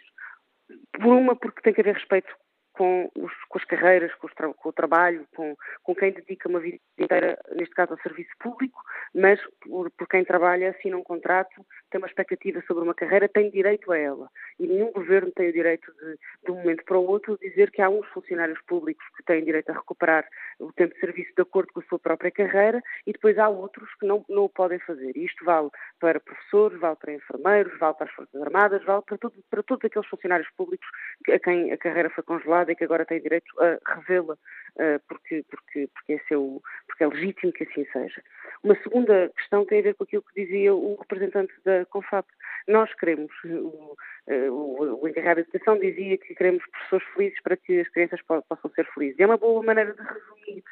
Por 0.92 1.14
uma, 1.14 1.36
porque 1.36 1.60
tem 1.62 1.74
que 1.74 1.80
haver 1.80 1.94
respeito 1.94 2.28
com, 2.76 3.10
os, 3.16 3.32
com 3.48 3.58
as 3.58 3.64
carreiras, 3.64 4.14
com, 4.16 4.28
tra 4.28 4.52
com, 4.52 4.68
o 4.68 4.72
trabalho, 4.72 5.26
com, 5.34 5.56
com 5.82 5.94
quem 5.94 6.12
dedica 6.12 6.48
uma 6.48 6.60
vida 6.60 6.78
inteira, 6.98 7.38
neste 7.54 7.74
caso 7.74 7.92
ao 7.92 8.00
serviço 8.00 8.30
público, 8.38 8.80
mas 9.14 9.40
por, 9.60 9.90
por 9.90 10.08
quem 10.08 10.24
trabalha, 10.24 10.70
assina 10.70 10.96
um 10.96 11.02
contrato, 11.02 11.64
tem 11.90 11.98
uma 11.98 12.06
expectativa 12.06 12.62
sobre 12.66 12.84
uma 12.84 12.94
carreira, 12.94 13.28
tem 13.28 13.50
direito 13.50 13.90
a 13.92 13.98
ela. 13.98 14.28
E 14.58 14.66
nenhum 14.66 14.92
governo 14.92 15.30
tem 15.32 15.48
o 15.48 15.52
direito 15.52 15.92
de, 15.92 16.18
de 16.44 16.50
um 16.50 16.56
momento 16.56 16.84
para 16.84 16.98
o 16.98 17.06
outro, 17.06 17.38
dizer 17.38 17.70
que 17.70 17.80
há 17.80 17.88
uns 17.88 18.06
funcionários 18.08 18.60
públicos 18.66 19.04
que 19.16 19.24
têm 19.24 19.44
direito 19.44 19.70
a 19.70 19.74
recuperar 19.74 20.26
o 20.58 20.72
tempo 20.72 20.94
de 20.94 21.00
serviço 21.00 21.32
de 21.34 21.42
acordo 21.42 21.72
com 21.72 21.80
a 21.80 21.84
sua 21.84 21.98
própria 21.98 22.30
carreira 22.30 22.82
e 23.06 23.12
depois 23.12 23.38
há 23.38 23.48
outros 23.48 23.88
que 23.98 24.06
não, 24.06 24.24
não 24.28 24.44
o 24.44 24.48
podem 24.48 24.78
fazer. 24.80 25.16
E 25.16 25.24
isto 25.24 25.44
vale 25.44 25.70
para 26.00 26.20
professores, 26.20 26.78
vale 26.78 26.96
para 26.96 27.12
enfermeiros, 27.12 27.78
vale 27.78 27.94
para 27.94 28.06
as 28.06 28.12
Forças 28.12 28.42
Armadas, 28.42 28.84
vale 28.84 29.02
para, 29.02 29.18
tudo, 29.18 29.34
para 29.50 29.62
todos 29.62 29.84
aqueles 29.84 30.08
funcionários 30.08 30.48
públicos 30.56 30.86
a 31.28 31.38
quem 31.38 31.72
a 31.72 31.78
carreira 31.78 32.10
foi 32.10 32.24
congelada 32.24 32.65
e 32.72 32.76
que 32.76 32.84
agora 32.84 33.04
têm 33.04 33.20
direito 33.20 33.52
a 33.60 33.94
revê-la 33.94 34.34
uh, 34.34 35.00
porque, 35.08 35.44
porque, 35.50 35.88
porque, 35.94 36.12
é 36.14 36.18
seu, 36.28 36.62
porque 36.86 37.04
é 37.04 37.06
legítimo 37.06 37.52
que 37.52 37.64
assim 37.64 37.86
seja. 37.92 38.22
Uma 38.62 38.76
segunda 38.82 39.30
questão 39.36 39.64
tem 39.64 39.80
a 39.80 39.82
ver 39.82 39.94
com 39.94 40.04
aquilo 40.04 40.22
que 40.22 40.44
dizia 40.44 40.74
o 40.74 40.96
representante 40.96 41.52
da 41.64 41.84
CONFAP. 41.86 42.26
Nós 42.68 42.92
queremos, 42.94 43.32
o, 43.44 43.96
o, 44.28 45.02
o 45.02 45.08
encarregado 45.08 45.42
de 45.42 45.48
educação 45.48 45.78
dizia 45.78 46.18
que 46.18 46.34
queremos 46.34 46.64
professores 46.66 47.06
felizes 47.14 47.42
para 47.42 47.56
que 47.56 47.80
as 47.80 47.88
crianças 47.88 48.20
possam 48.22 48.70
ser 48.74 48.86
felizes. 48.92 49.18
E 49.18 49.22
é 49.22 49.26
uma 49.26 49.36
boa 49.36 49.62
maneira 49.62 49.92
de 49.92 50.02
resumir 50.02 50.64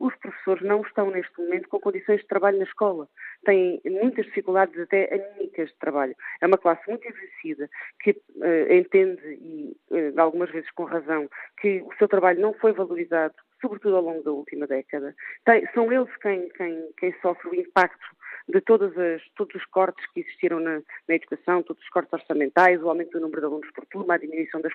os 0.00 0.16
professores 0.16 0.62
não 0.62 0.80
estão 0.80 1.10
neste 1.10 1.38
momento 1.38 1.68
com 1.68 1.78
condições 1.78 2.20
de 2.22 2.26
trabalho 2.26 2.58
na 2.58 2.64
escola. 2.64 3.06
Têm 3.44 3.80
muitas 3.84 4.24
dificuldades, 4.24 4.78
até 4.80 5.12
anímicas 5.14 5.68
de 5.68 5.76
trabalho. 5.78 6.16
É 6.40 6.46
uma 6.46 6.56
classe 6.56 6.82
muito 6.88 7.06
envelhecida 7.06 7.68
que 8.00 8.10
uh, 8.10 8.72
entende, 8.72 9.20
e 9.26 9.76
uh, 9.90 10.20
algumas 10.20 10.50
vezes 10.50 10.70
com 10.72 10.84
razão, 10.84 11.28
que 11.60 11.82
o 11.82 11.94
seu 11.98 12.08
trabalho 12.08 12.40
não 12.40 12.54
foi 12.54 12.72
valorizado, 12.72 13.34
sobretudo 13.60 13.96
ao 13.96 14.02
longo 14.02 14.22
da 14.22 14.32
última 14.32 14.66
década. 14.66 15.14
Tem, 15.44 15.66
são 15.74 15.92
eles 15.92 16.14
quem, 16.16 16.48
quem, 16.48 16.88
quem 16.96 17.14
sofre 17.20 17.50
o 17.50 17.54
impacto 17.54 18.19
de 18.48 18.60
todas 18.60 18.96
as, 18.96 19.22
todos 19.36 19.54
os 19.54 19.64
cortes 19.66 20.04
que 20.12 20.20
existiram 20.20 20.60
na, 20.60 20.80
na, 21.08 21.14
educação, 21.14 21.62
todos 21.62 21.82
os 21.82 21.88
cortes 21.90 22.12
orçamentais, 22.12 22.82
o 22.82 22.88
aumento 22.88 23.12
do 23.12 23.20
número 23.20 23.40
de 23.40 23.46
alunos 23.46 23.70
por 23.72 23.84
turma, 23.86 24.14
a 24.14 24.18
diminuição 24.18 24.60
das, 24.60 24.72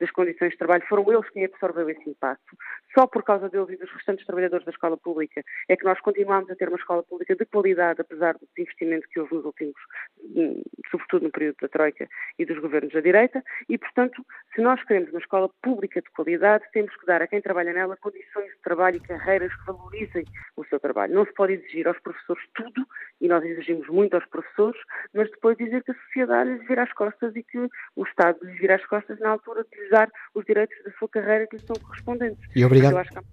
das 0.00 0.10
condições 0.10 0.52
de 0.52 0.58
trabalho, 0.58 0.84
foram 0.88 1.10
eles 1.12 1.28
quem 1.30 1.44
absorveu 1.44 1.88
esse 1.90 2.08
impacto. 2.08 2.56
Só 2.94 3.06
por 3.06 3.22
causa 3.22 3.48
deles 3.48 3.70
e 3.70 3.76
dos 3.76 3.90
restantes 3.92 4.26
trabalhadores 4.26 4.64
da 4.64 4.72
escola 4.72 4.96
pública 4.96 5.42
é 5.68 5.76
que 5.76 5.84
nós 5.84 6.00
continuamos 6.00 6.50
a 6.50 6.56
ter 6.56 6.68
uma 6.68 6.78
escola 6.78 7.02
pública 7.02 7.34
de 7.34 7.44
qualidade, 7.46 8.00
apesar 8.00 8.34
do 8.34 8.48
investimento 8.58 9.08
que 9.08 9.20
houve 9.20 9.34
nos 9.34 9.44
últimos, 9.44 9.76
hum, 10.20 10.62
sobretudo 10.90 11.24
no 11.24 11.30
período 11.30 11.56
da 11.60 11.68
Troika 11.68 12.08
e 12.38 12.44
dos 12.44 12.58
governos 12.58 12.92
da 12.92 13.00
direita, 13.00 13.42
e, 13.68 13.76
portanto, 13.78 14.24
se 14.54 14.60
nós 14.60 14.82
queremos 14.84 15.10
uma 15.10 15.20
escola 15.20 15.48
pública 15.62 16.00
de 16.00 16.10
qualidade, 16.10 16.64
temos 16.72 16.94
que 16.96 17.06
dar 17.06 17.22
a 17.22 17.26
quem 17.26 17.40
trabalha 17.40 17.72
nela 17.72 17.96
condições 17.96 18.50
de 18.50 18.58
trabalho 18.62 18.96
e 18.96 19.00
carreiras 19.00 19.54
que 19.54 19.66
valorizem 19.66 20.24
o 20.56 20.64
seu 20.64 20.80
trabalho. 20.80 21.14
Não 21.14 21.24
se 21.24 21.32
pode 21.34 21.54
exigir 21.54 21.86
aos 21.86 21.98
professores 22.00 22.44
tudo 22.54 22.86
e 23.20 23.28
nós 23.28 23.44
exigimos 23.44 23.88
muito 23.88 24.14
aos 24.14 24.24
professores, 24.26 24.80
mas 25.12 25.30
depois 25.30 25.56
dizer 25.56 25.82
que 25.82 25.90
a 25.90 25.94
sociedade 26.06 26.50
lhes 26.50 26.66
vira 26.66 26.82
as 26.82 26.92
costas 26.92 27.34
e 27.34 27.42
que 27.42 27.58
o 27.96 28.04
Estado 28.04 28.38
lhes 28.42 28.58
vira 28.58 28.76
as 28.76 28.86
costas 28.86 29.18
na 29.20 29.30
altura 29.30 29.64
de 29.64 29.80
lhes 29.80 29.90
dar 29.90 30.10
os 30.34 30.44
direitos 30.44 30.76
da 30.84 30.90
sua 30.92 31.08
carreira 31.08 31.46
que 31.46 31.56
lhes 31.56 31.66
são 31.66 31.76
correspondentes. 31.76 32.44
E 32.54 32.64
obrigado. 32.64 32.92
Eu 32.92 32.98
acho 32.98 33.10
que 33.10 33.18
há 33.18 33.20
uma 33.20 33.28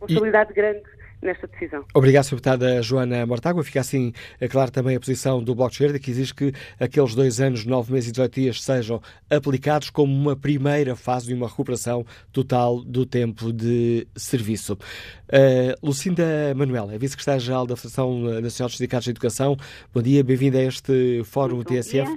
responsabilidade 0.00 0.52
e... 0.52 0.54
grande 0.54 0.99
nesta 1.22 1.46
decisão. 1.46 1.84
Obrigado, 1.94 2.24
Sra. 2.24 2.36
Deputada 2.36 2.82
Joana 2.82 3.26
Mortágua. 3.26 3.62
Fica 3.62 3.80
assim 3.80 4.12
é 4.40 4.48
claro 4.48 4.70
também 4.70 4.96
a 4.96 5.00
posição 5.00 5.42
do 5.42 5.54
Bloco 5.54 5.70
de 5.70 5.76
Esquerda, 5.76 5.98
que 5.98 6.10
exige 6.10 6.34
que 6.34 6.52
aqueles 6.78 7.14
dois 7.14 7.40
anos, 7.40 7.64
nove 7.64 7.92
meses 7.92 8.08
e 8.08 8.12
18 8.12 8.34
dias 8.40 8.62
sejam 8.62 9.00
aplicados 9.28 9.90
como 9.90 10.12
uma 10.12 10.36
primeira 10.36 10.96
fase 10.96 11.26
de 11.26 11.34
uma 11.34 11.48
recuperação 11.48 12.04
total 12.32 12.82
do 12.82 13.04
tempo 13.04 13.52
de 13.52 14.06
serviço. 14.16 14.74
Uh, 14.74 15.86
Lucinda 15.86 16.24
Manuela, 16.56 16.96
Vice-Secretária-Geral 16.98 17.66
da 17.66 17.76
Federação 17.76 18.20
Nacional 18.40 18.68
dos 18.68 18.76
Sindicatos 18.76 19.04
de 19.04 19.10
Educação. 19.10 19.56
Bom 19.92 20.02
dia, 20.02 20.24
bem-vinda 20.24 20.58
a 20.58 20.62
este 20.62 21.22
Fórum 21.24 21.56
Muito 21.56 21.68
TSF. 21.68 22.10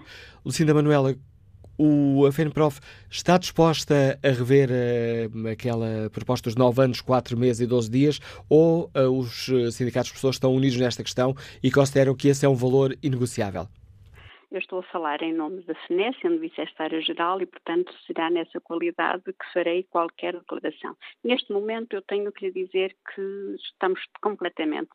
Lucinda 0.46 0.74
Manuela, 0.74 1.16
o, 1.78 2.26
a 2.26 2.32
FENPROF 2.32 2.80
está 3.10 3.38
disposta 3.38 4.20
a 4.24 4.28
rever 4.30 4.70
uh, 4.70 5.48
aquela 5.50 6.10
proposta 6.12 6.50
dos 6.50 6.56
9 6.56 6.82
anos, 6.82 7.02
4 7.02 7.38
meses 7.38 7.62
e 7.62 7.68
12 7.68 7.90
dias 7.90 8.20
ou 8.50 8.90
uh, 8.96 9.10
os 9.10 9.50
sindicatos 9.72 10.10
de 10.10 10.14
pessoas 10.14 10.36
estão 10.36 10.54
unidos 10.54 10.78
nesta 10.78 11.04
questão 11.04 11.36
e 11.62 11.72
consideram 11.72 12.16
que 12.16 12.28
esse 12.28 12.46
é 12.46 12.50
um 12.50 12.56
valor 12.56 12.96
inegociável? 13.02 13.68
Eu 14.54 14.60
estou 14.60 14.80
a 14.80 14.84
falar 14.84 15.20
em 15.24 15.34
nome 15.34 15.64
da 15.64 15.74
FNE, 15.74 16.16
sendo 16.22 16.40
Vice-Secretária-Geral, 16.40 17.42
e, 17.42 17.46
portanto, 17.48 17.92
será 18.06 18.30
nessa 18.30 18.62
qualidade 18.62 19.24
que 19.24 19.52
farei 19.52 19.82
qualquer 19.90 20.34
declaração. 20.34 20.96
Neste 21.24 21.52
momento, 21.52 21.94
eu 21.94 22.04
tenho 22.04 22.32
que 22.32 22.46
lhe 22.46 22.66
dizer 22.66 22.96
que 23.16 23.56
estamos 23.56 24.00
completamente 24.22 24.92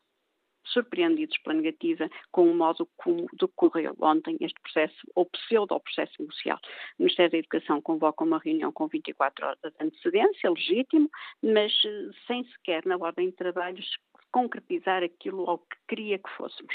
surpreendidos 0.72 1.36
pela 1.38 1.56
negativa 1.56 2.08
com 2.30 2.50
o 2.50 2.54
modo 2.54 2.88
como 2.96 3.26
decorreu 3.32 3.94
ontem 4.00 4.36
este 4.40 4.60
processo, 4.60 4.96
ou 5.14 5.26
pseudo-processo 5.26 6.12
negocial. 6.18 6.58
O 6.98 7.02
Ministério 7.02 7.32
da 7.32 7.38
Educação 7.38 7.80
convoca 7.80 8.24
uma 8.24 8.38
reunião 8.38 8.72
com 8.72 8.86
24 8.88 9.46
horas 9.46 9.58
de 9.60 9.84
antecedência, 9.84 10.50
legítimo, 10.50 11.10
mas 11.42 11.72
eh, 11.84 12.10
sem 12.26 12.44
sequer, 12.44 12.84
na 12.86 12.96
ordem 12.96 13.30
de 13.30 13.36
trabalhos, 13.36 13.86
concretizar 14.30 15.02
aquilo 15.02 15.48
ao 15.48 15.58
que 15.58 15.76
queria 15.88 16.18
que 16.18 16.30
fôssemos. 16.30 16.74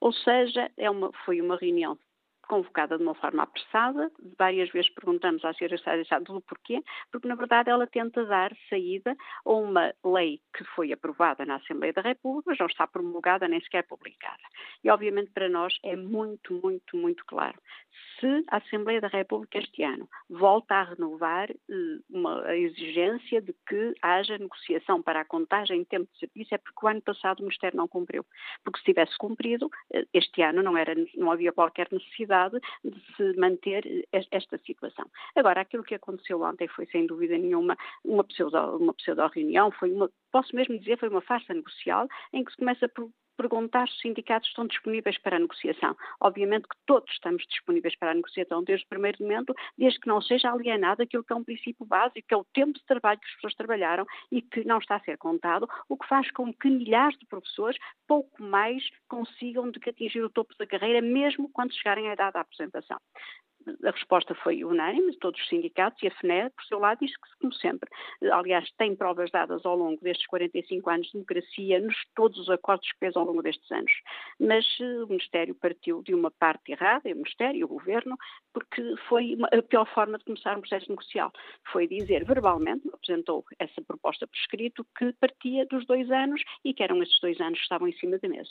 Ou 0.00 0.12
seja, 0.12 0.70
é 0.76 0.90
uma, 0.90 1.12
foi 1.24 1.40
uma 1.40 1.56
reunião 1.56 1.98
convocada 2.48 2.96
de 2.96 3.02
uma 3.02 3.14
forma 3.14 3.42
apressada. 3.42 4.10
Várias 4.38 4.70
vezes 4.70 4.90
perguntamos 4.90 5.44
à 5.44 5.50
Sra. 5.52 5.74
Estado 5.74 5.96
de 5.96 6.02
Estado 6.02 6.32
do 6.32 6.40
porquê, 6.40 6.82
porque 7.10 7.28
na 7.28 7.34
verdade 7.34 7.70
ela 7.70 7.86
tenta 7.86 8.24
dar 8.24 8.52
saída 8.68 9.16
a 9.44 9.52
uma 9.52 9.94
lei 10.04 10.40
que 10.56 10.64
foi 10.74 10.92
aprovada 10.92 11.44
na 11.46 11.56
Assembleia 11.56 11.92
da 11.92 12.02
República, 12.02 12.50
mas 12.50 12.58
não 12.58 12.66
está 12.66 12.86
promulgada 12.86 13.48
nem 13.48 13.60
sequer 13.60 13.86
publicada. 13.86 14.42
E 14.84 14.90
obviamente 14.90 15.30
para 15.30 15.48
nós 15.48 15.74
é 15.82 15.96
muito, 15.96 16.60
muito, 16.62 16.96
muito 16.96 17.24
claro. 17.26 17.58
Se 18.18 18.44
a 18.48 18.58
Assembleia 18.58 19.00
da 19.00 19.08
República 19.08 19.58
este 19.58 19.82
ano 19.82 20.08
volta 20.28 20.74
a 20.74 20.82
renovar 20.84 21.50
eh, 21.50 21.98
uma 22.10 22.54
exigência 22.56 23.40
de 23.40 23.54
que 23.66 23.94
haja 24.00 24.38
negociação 24.38 25.02
para 25.02 25.20
a 25.20 25.24
contagem 25.24 25.80
em 25.80 25.84
tempo 25.84 26.10
de 26.12 26.18
serviço, 26.18 26.54
é 26.54 26.58
porque 26.58 26.84
o 26.84 26.88
ano 26.88 27.02
passado 27.02 27.40
o 27.40 27.42
Ministério 27.42 27.76
não 27.76 27.88
cumpriu. 27.88 28.24
Porque 28.64 28.78
se 28.78 28.84
tivesse 28.84 29.16
cumprido, 29.18 29.70
eh, 29.92 30.06
este 30.12 30.42
ano 30.42 30.62
não, 30.62 30.76
era, 30.76 30.94
não 31.16 31.30
havia 31.30 31.52
qualquer 31.52 31.88
necessidade 31.90 32.31
de 32.84 33.00
se 33.16 33.32
manter 33.38 34.06
esta 34.12 34.58
situação. 34.58 35.06
Agora, 35.36 35.60
aquilo 35.60 35.84
que 35.84 35.94
aconteceu 35.94 36.40
ontem 36.42 36.68
foi, 36.68 36.86
sem 36.86 37.06
dúvida 37.06 37.36
nenhuma, 37.36 37.76
uma 38.04 38.24
pseudo-reunião, 38.24 38.76
uma 38.78 38.94
pseudo 38.94 39.22
foi 39.78 39.92
uma, 39.92 40.10
posso 40.30 40.54
mesmo 40.54 40.78
dizer, 40.78 40.98
foi 40.98 41.08
uma 41.08 41.20
farsa 41.20 41.54
negocial 41.54 42.08
em 42.32 42.44
que 42.44 42.50
se 42.50 42.56
começa 42.56 42.88
por 42.88 43.10
perguntar 43.36 43.88
se 43.88 43.94
os 43.94 44.00
sindicatos 44.00 44.48
estão 44.48 44.66
disponíveis 44.66 45.18
para 45.18 45.36
a 45.36 45.40
negociação. 45.40 45.96
Obviamente 46.20 46.68
que 46.68 46.76
todos 46.86 47.10
estamos 47.12 47.44
disponíveis 47.46 47.96
para 47.96 48.10
a 48.10 48.14
negociação 48.14 48.62
desde 48.64 48.84
o 48.86 48.88
primeiro 48.88 49.18
momento, 49.20 49.54
desde 49.76 50.00
que 50.00 50.08
não 50.08 50.20
seja 50.20 50.50
alienado 50.50 51.02
aquilo 51.02 51.24
que 51.24 51.32
é 51.32 51.36
um 51.36 51.44
princípio 51.44 51.84
básico, 51.84 52.26
que 52.26 52.34
é 52.34 52.36
o 52.36 52.44
tempo 52.44 52.78
de 52.78 52.84
trabalho 52.84 53.20
que 53.20 53.26
as 53.26 53.34
pessoas 53.34 53.54
trabalharam 53.54 54.06
e 54.30 54.42
que 54.42 54.64
não 54.64 54.78
está 54.78 54.96
a 54.96 55.00
ser 55.00 55.18
contado, 55.18 55.68
o 55.88 55.96
que 55.96 56.06
faz 56.06 56.30
com 56.32 56.52
que 56.52 56.68
milhares 56.68 57.18
de 57.18 57.26
professores 57.26 57.78
pouco 58.06 58.42
mais 58.42 58.82
consigam 59.08 59.70
de 59.70 59.80
que 59.80 59.90
atingir 59.90 60.22
o 60.22 60.30
topo 60.30 60.54
da 60.58 60.66
carreira, 60.66 61.00
mesmo 61.00 61.50
quando 61.52 61.74
chegarem 61.74 62.08
à 62.08 62.14
idade 62.14 62.34
da 62.34 62.40
apresentação 62.40 62.98
a 63.84 63.90
resposta 63.90 64.34
foi 64.36 64.64
unânime, 64.64 65.16
todos 65.16 65.40
os 65.40 65.48
sindicatos, 65.48 66.02
e 66.02 66.08
a 66.08 66.10
FNE, 66.10 66.50
por 66.50 66.64
seu 66.64 66.78
lado, 66.78 66.98
disse 67.00 67.14
que, 67.14 67.38
como 67.40 67.52
sempre, 67.54 67.88
aliás, 68.30 68.68
tem 68.78 68.94
provas 68.94 69.30
dadas 69.30 69.64
ao 69.64 69.76
longo 69.76 70.00
destes 70.02 70.26
45 70.26 70.90
anos 70.90 71.06
de 71.06 71.12
democracia, 71.14 71.80
nos 71.80 71.96
todos 72.14 72.38
os 72.38 72.50
acordos 72.50 72.90
que 72.92 72.98
fez 72.98 73.16
ao 73.16 73.24
longo 73.24 73.42
destes 73.42 73.70
anos. 73.70 73.92
Mas 74.40 74.64
uh, 74.80 75.04
o 75.04 75.08
Ministério 75.08 75.54
partiu 75.54 76.02
de 76.02 76.14
uma 76.14 76.30
parte 76.30 76.72
errada, 76.72 77.08
o 77.08 77.14
Ministério 77.14 77.60
e 77.60 77.64
o 77.64 77.68
Governo, 77.68 78.16
porque 78.52 78.82
foi 79.08 79.34
uma, 79.34 79.48
a 79.48 79.62
pior 79.62 79.86
forma 79.92 80.18
de 80.18 80.24
começar 80.24 80.56
um 80.56 80.60
processo 80.60 80.88
negocial. 80.88 81.32
Foi 81.72 81.86
dizer 81.86 82.24
verbalmente, 82.24 82.88
apresentou 82.92 83.44
essa 83.58 83.80
proposta 83.82 84.26
por 84.26 84.36
escrito, 84.36 84.86
que 84.96 85.12
partia 85.14 85.66
dos 85.66 85.86
dois 85.86 86.10
anos 86.10 86.42
e 86.64 86.74
que 86.74 86.82
eram 86.82 87.02
esses 87.02 87.18
dois 87.20 87.40
anos 87.40 87.58
que 87.58 87.64
estavam 87.64 87.88
em 87.88 87.92
cima 87.92 88.18
da 88.18 88.28
mesa. 88.28 88.50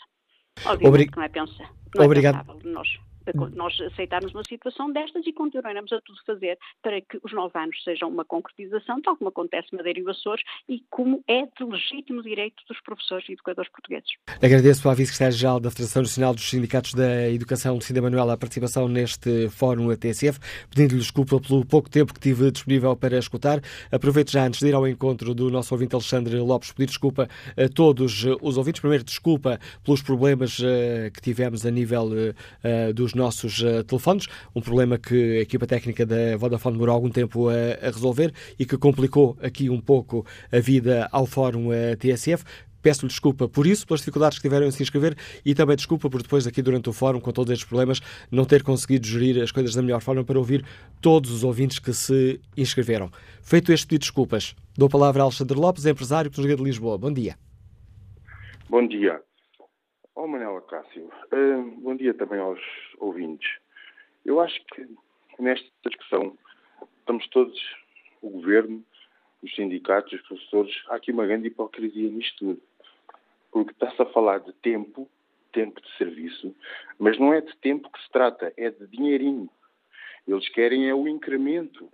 Obviamente 0.65 0.87
Obrig... 0.87 1.11
que 1.11 1.17
não 1.17 1.23
é, 1.23 1.29
pensa, 1.29 1.63
não 1.95 2.03
é 2.03 2.05
Obrigado. 2.05 2.39
pensável 2.39 2.61
de 2.61 2.67
nós 2.67 3.10
nós 3.53 3.79
aceitarmos 3.81 4.33
uma 4.33 4.43
situação 4.43 4.91
destas 4.91 5.25
e 5.25 5.33
continuaremos 5.33 5.91
a 5.91 6.01
tudo 6.01 6.19
fazer 6.25 6.57
para 6.81 7.01
que 7.01 7.19
os 7.23 7.33
nove 7.33 7.57
anos 7.57 7.81
sejam 7.83 8.09
uma 8.09 8.25
concretização, 8.25 9.01
tal 9.01 9.15
como 9.15 9.29
acontece 9.29 9.75
Madeira 9.75 9.99
e 9.99 10.09
Açores 10.09 10.43
e 10.67 10.83
como 10.89 11.23
é 11.27 11.45
de 11.45 11.63
legítimo 11.63 12.21
direito 12.21 12.63
dos 12.67 12.79
professores 12.81 13.27
e 13.29 13.33
educadores 13.33 13.71
portugueses. 13.71 14.09
Agradeço 14.41 14.89
à 14.89 14.93
Vice-Secretária-Geral 14.93 15.59
da 15.59 15.69
Federação 15.71 16.01
Nacional 16.01 16.33
dos 16.33 16.49
Sindicatos 16.49 16.93
da 16.93 17.29
Educação, 17.29 17.75
Lucinda 17.75 18.01
Manuela, 18.01 18.33
a 18.33 18.37
participação 18.37 18.87
neste 18.87 19.49
fórum 19.49 19.89
ATSF, 19.89 20.39
pedindo-lhe 20.69 20.99
desculpa 20.99 21.39
pelo 21.39 21.65
pouco 21.65 21.89
tempo 21.89 22.13
que 22.13 22.19
tive 22.19 22.51
disponível 22.51 22.95
para 22.95 23.17
escutar. 23.17 23.61
Aproveito 23.91 24.31
já, 24.31 24.45
antes 24.45 24.59
de 24.59 24.67
ir 24.67 24.73
ao 24.73 24.87
encontro 24.87 25.33
do 25.33 25.49
nosso 25.49 25.73
ouvinte 25.73 25.95
Alexandre 25.95 26.37
Lopes, 26.37 26.71
pedir 26.71 26.87
desculpa 26.87 27.27
a 27.57 27.69
todos 27.69 28.25
os 28.41 28.57
ouvintes. 28.57 28.81
Primeiro, 28.81 29.03
desculpa 29.03 29.59
pelos 29.83 30.01
problemas 30.01 30.59
uh, 30.59 31.11
que 31.13 31.21
tivemos 31.21 31.65
a 31.65 31.71
nível 31.71 32.05
uh, 32.07 32.93
dos 33.11 33.13
nossos 33.15 33.61
uh, 33.61 33.83
telefones, 33.83 34.27
um 34.55 34.61
problema 34.61 34.97
que 34.97 35.39
a 35.39 35.41
equipa 35.41 35.67
técnica 35.67 36.05
da 36.05 36.37
Vodafone 36.37 36.73
demorou 36.73 36.95
algum 36.95 37.09
tempo 37.09 37.49
a, 37.49 37.53
a 37.81 37.91
resolver 37.91 38.33
e 38.57 38.65
que 38.65 38.77
complicou 38.77 39.37
aqui 39.41 39.69
um 39.69 39.79
pouco 39.79 40.25
a 40.51 40.59
vida 40.59 41.07
ao 41.11 41.25
Fórum 41.25 41.67
uh, 41.67 41.95
TSF. 41.97 42.43
Peço-lhe 42.81 43.09
desculpa 43.09 43.47
por 43.47 43.67
isso, 43.67 43.85
pelas 43.85 43.99
dificuldades 43.99 44.39
que 44.39 44.41
tiveram 44.41 44.65
em 44.65 44.71
se 44.71 44.81
inscrever 44.81 45.15
e 45.45 45.53
também 45.53 45.75
desculpa 45.75 46.09
por 46.09 46.23
depois 46.23 46.47
aqui 46.47 46.63
durante 46.63 46.89
o 46.89 46.93
fórum, 46.93 47.19
com 47.19 47.31
todos 47.31 47.51
estes 47.51 47.67
problemas, 47.67 48.01
não 48.31 48.43
ter 48.43 48.63
conseguido 48.63 49.05
gerir 49.05 49.39
as 49.39 49.51
coisas 49.51 49.75
da 49.75 49.83
melhor 49.83 50.01
forma 50.01 50.23
para 50.23 50.39
ouvir 50.39 50.65
todos 50.99 51.29
os 51.29 51.43
ouvintes 51.43 51.77
que 51.77 51.93
se 51.93 52.41
inscreveram. 52.57 53.11
Feito 53.43 53.71
este 53.71 53.85
pedido 53.85 54.01
de 54.01 54.07
desculpas, 54.07 54.55
dou 54.75 54.87
a 54.87 54.89
palavra 54.89 55.21
a 55.21 55.25
Alexandre 55.25 55.59
Lopes, 55.59 55.85
empresário 55.85 56.31
que 56.31 56.41
de 56.41 56.63
Lisboa. 56.63 56.97
Bom 56.97 57.13
dia. 57.13 57.35
Bom 58.67 58.87
dia. 58.87 59.21
Oh, 60.13 60.27
Manela 60.27 60.59
Cássio, 60.63 61.05
uh, 61.05 61.61
bom 61.79 61.95
dia 61.95 62.13
também 62.13 62.37
aos 62.37 62.59
ouvintes. 62.99 63.49
Eu 64.25 64.41
acho 64.41 64.61
que 64.65 64.85
nesta 65.39 65.69
discussão 65.85 66.37
estamos 66.99 67.25
todos, 67.29 67.57
o 68.21 68.29
governo, 68.29 68.83
os 69.41 69.55
sindicatos, 69.55 70.11
os 70.11 70.21
professores, 70.27 70.83
há 70.89 70.95
aqui 70.95 71.13
uma 71.13 71.25
grande 71.25 71.47
hipocrisia 71.47 72.09
nisto 72.09 72.37
tudo. 72.39 72.61
Porque 73.51 73.71
está-se 73.71 74.01
a 74.01 74.05
falar 74.07 74.39
de 74.39 74.51
tempo, 74.55 75.09
tempo 75.53 75.79
de 75.79 75.97
serviço, 75.97 76.53
mas 76.99 77.17
não 77.17 77.33
é 77.33 77.39
de 77.39 77.55
tempo 77.57 77.89
que 77.89 78.03
se 78.03 78.11
trata, 78.11 78.53
é 78.57 78.69
de 78.69 78.85
dinheirinho. 78.87 79.49
Eles 80.27 80.49
querem 80.49 80.89
é 80.89 80.93
o 80.93 81.07
incremento 81.07 81.89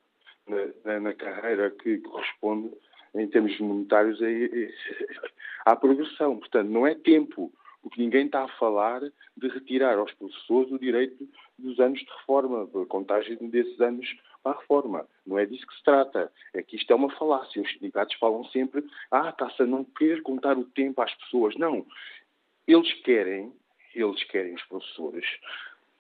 na, 0.48 0.68
na, 0.84 0.99
na 1.02 1.14
carreira 1.14 1.69
que 1.69 1.99
corresponde, 1.99 2.72
em 3.14 3.27
termos 3.27 3.57
monetários, 3.60 4.19
à 5.65 5.76
progressão. 5.76 6.39
Portanto, 6.39 6.68
não 6.68 6.88
é 6.88 6.95
tempo 6.95 7.53
porque 7.88 8.01
ninguém 8.01 8.26
está 8.26 8.43
a 8.43 8.57
falar 8.57 9.01
de 9.01 9.47
retirar 9.47 9.97
aos 9.97 10.14
professores 10.14 10.72
o 10.72 10.80
direito 10.80 11.27
dos 11.57 11.80
anos 11.80 11.99
de 11.99 12.05
reforma, 12.05 12.68
da 12.68 12.85
contagem 12.85 13.38
desses 13.49 13.80
anos 13.80 14.14
a 14.43 14.51
reforma. 14.51 15.07
Não 15.26 15.39
é 15.39 15.45
disso 15.45 15.65
que 15.65 15.76
se 15.76 15.84
trata. 15.84 16.31
É 16.53 16.61
que 16.61 16.76
isto 16.76 16.91
é 16.91 16.95
uma 16.95 17.09
falácia. 17.11 17.61
Os 17.61 17.72
sindicatos 17.72 18.15
falam 18.15 18.43
sempre, 18.45 18.84
ah, 19.09 19.30
está-se 19.30 19.61
a 19.64 19.65
não 19.65 19.85
querer 19.85 20.22
contar 20.22 20.57
o 20.57 20.65
tempo 20.65 21.01
às 21.01 21.14
pessoas. 21.15 21.55
Não. 21.55 21.85
Eles 22.68 22.93
querem, 23.03 23.53
eles 23.95 24.22
querem, 24.26 24.53
os 24.55 24.64
professores, 24.64 25.26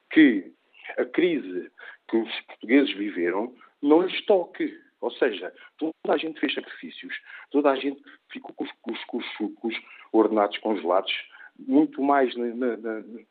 que 0.09 0.51
a 0.97 1.05
crise 1.05 1.71
que 2.09 2.17
os 2.17 2.41
portugueses 2.41 2.93
viveram 2.95 3.55
não 3.81 4.01
lhes 4.01 4.25
toque. 4.25 4.77
Ou 4.99 5.11
seja, 5.11 5.53
toda 5.77 5.93
a 6.09 6.17
gente 6.17 6.39
fez 6.39 6.53
sacrifícios, 6.53 7.17
toda 7.51 7.69
a 7.69 7.75
gente 7.75 8.01
ficou 8.29 8.53
com 8.53 8.65
os, 8.65 8.71
com 9.05 9.17
os, 9.17 9.27
com 9.35 9.67
os 9.67 9.75
ordenados 10.11 10.57
congelados, 10.57 11.13
muito 11.59 12.01
mais 12.01 12.35
na, 12.35 12.45
na, 12.55 12.77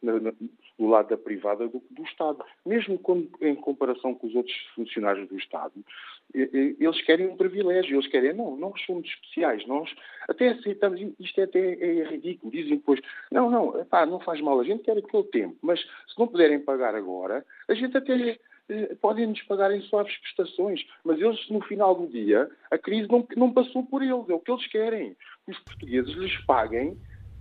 na, 0.03 0.33
do 0.79 0.87
lado 0.87 1.09
da 1.09 1.17
privada 1.17 1.69
do 1.69 1.81
que 1.81 1.95
do 1.95 2.03
Estado. 2.05 2.45
Mesmo 2.65 2.99
quando, 2.99 3.29
em 3.41 3.55
comparação 3.55 4.15
com 4.15 4.27
os 4.27 4.35
outros 4.35 4.57
funcionários 4.75 5.29
do 5.29 5.39
Estado, 5.39 5.73
eles 6.35 7.01
querem 7.03 7.29
um 7.29 7.37
privilégio, 7.37 7.97
eles 7.97 8.09
querem, 8.09 8.35
não, 8.35 8.57
nós 8.57 8.81
somos 8.85 9.07
especiais, 9.09 9.67
nós 9.67 9.93
até 10.29 10.49
aceitamos, 10.49 11.01
isto 11.19 11.41
é 11.41 11.45
até 11.45 11.73
é 11.73 12.05
ridículo, 12.05 12.53
dizem 12.53 12.77
depois, 12.77 13.01
não, 13.31 13.51
não, 13.51 13.87
não 14.09 14.21
faz 14.21 14.41
mal, 14.41 14.61
a 14.61 14.65
gente 14.65 14.83
quer 14.83 14.99
aquele 14.99 15.25
tempo, 15.25 15.57
mas 15.63 15.81
se 15.81 16.19
não 16.19 16.27
puderem 16.27 16.61
pagar 16.61 16.95
agora, 16.95 17.45
a 17.69 17.75
gente 17.75 17.97
até 17.97 18.39
eh, 18.69 18.97
podem-nos 19.01 19.41
pagar 19.43 19.73
em 19.73 19.81
suaves 19.83 20.17
prestações, 20.19 20.85
mas 21.05 21.21
eles, 21.21 21.49
no 21.49 21.61
final 21.63 21.95
do 21.95 22.09
dia, 22.09 22.51
a 22.71 22.77
crise 22.77 23.09
não, 23.09 23.27
não 23.37 23.53
passou 23.53 23.85
por 23.85 24.03
eles. 24.03 24.29
É 24.29 24.35
o 24.35 24.41
que 24.41 24.51
eles 24.51 24.67
querem. 24.67 25.17
Que 25.45 25.53
os 25.53 25.59
portugueses 25.61 26.15
lhes 26.15 26.37
paguem 26.45 26.99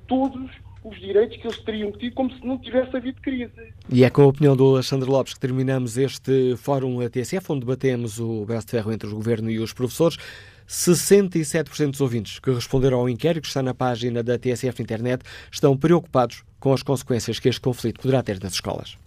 todos 0.07 0.51
os 0.85 0.99
direitos 0.99 1.37
que 1.37 1.47
eles 1.47 1.57
teriam 1.57 1.91
tido 1.91 2.13
como 2.13 2.31
se 2.31 2.45
não 2.45 2.59
tivesse 2.59 2.95
havido 2.95 3.19
crise. 3.19 3.51
E 3.89 4.03
é 4.03 4.09
com 4.09 4.21
a 4.21 4.27
opinião 4.27 4.55
do 4.55 4.75
Alexandre 4.75 5.09
Lopes 5.09 5.33
que 5.33 5.39
terminamos 5.39 5.97
este 5.97 6.55
Fórum 6.57 6.99
TSF, 7.09 7.51
onde 7.51 7.61
debatemos 7.61 8.19
o 8.19 8.45
Best 8.45 8.69
Ferro 8.69 8.93
entre 8.93 9.09
o 9.09 9.15
Governo 9.15 9.49
e 9.49 9.59
os 9.59 9.73
professores. 9.73 10.17
67% 10.67 11.91
dos 11.91 12.01
ouvintes 12.01 12.39
que 12.39 12.51
responderam 12.51 12.99
ao 12.99 13.09
inquérito 13.09 13.43
que 13.43 13.47
está 13.47 13.63
na 13.63 13.73
página 13.73 14.23
da 14.23 14.37
TSF 14.37 14.81
Internet 14.81 15.23
estão 15.51 15.75
preocupados 15.75 16.43
com 16.59 16.71
as 16.71 16.83
consequências 16.83 17.39
que 17.39 17.49
este 17.49 17.61
conflito 17.61 18.01
poderá 18.01 18.21
ter 18.21 18.39
nas 18.41 18.53
escolas. 18.53 18.97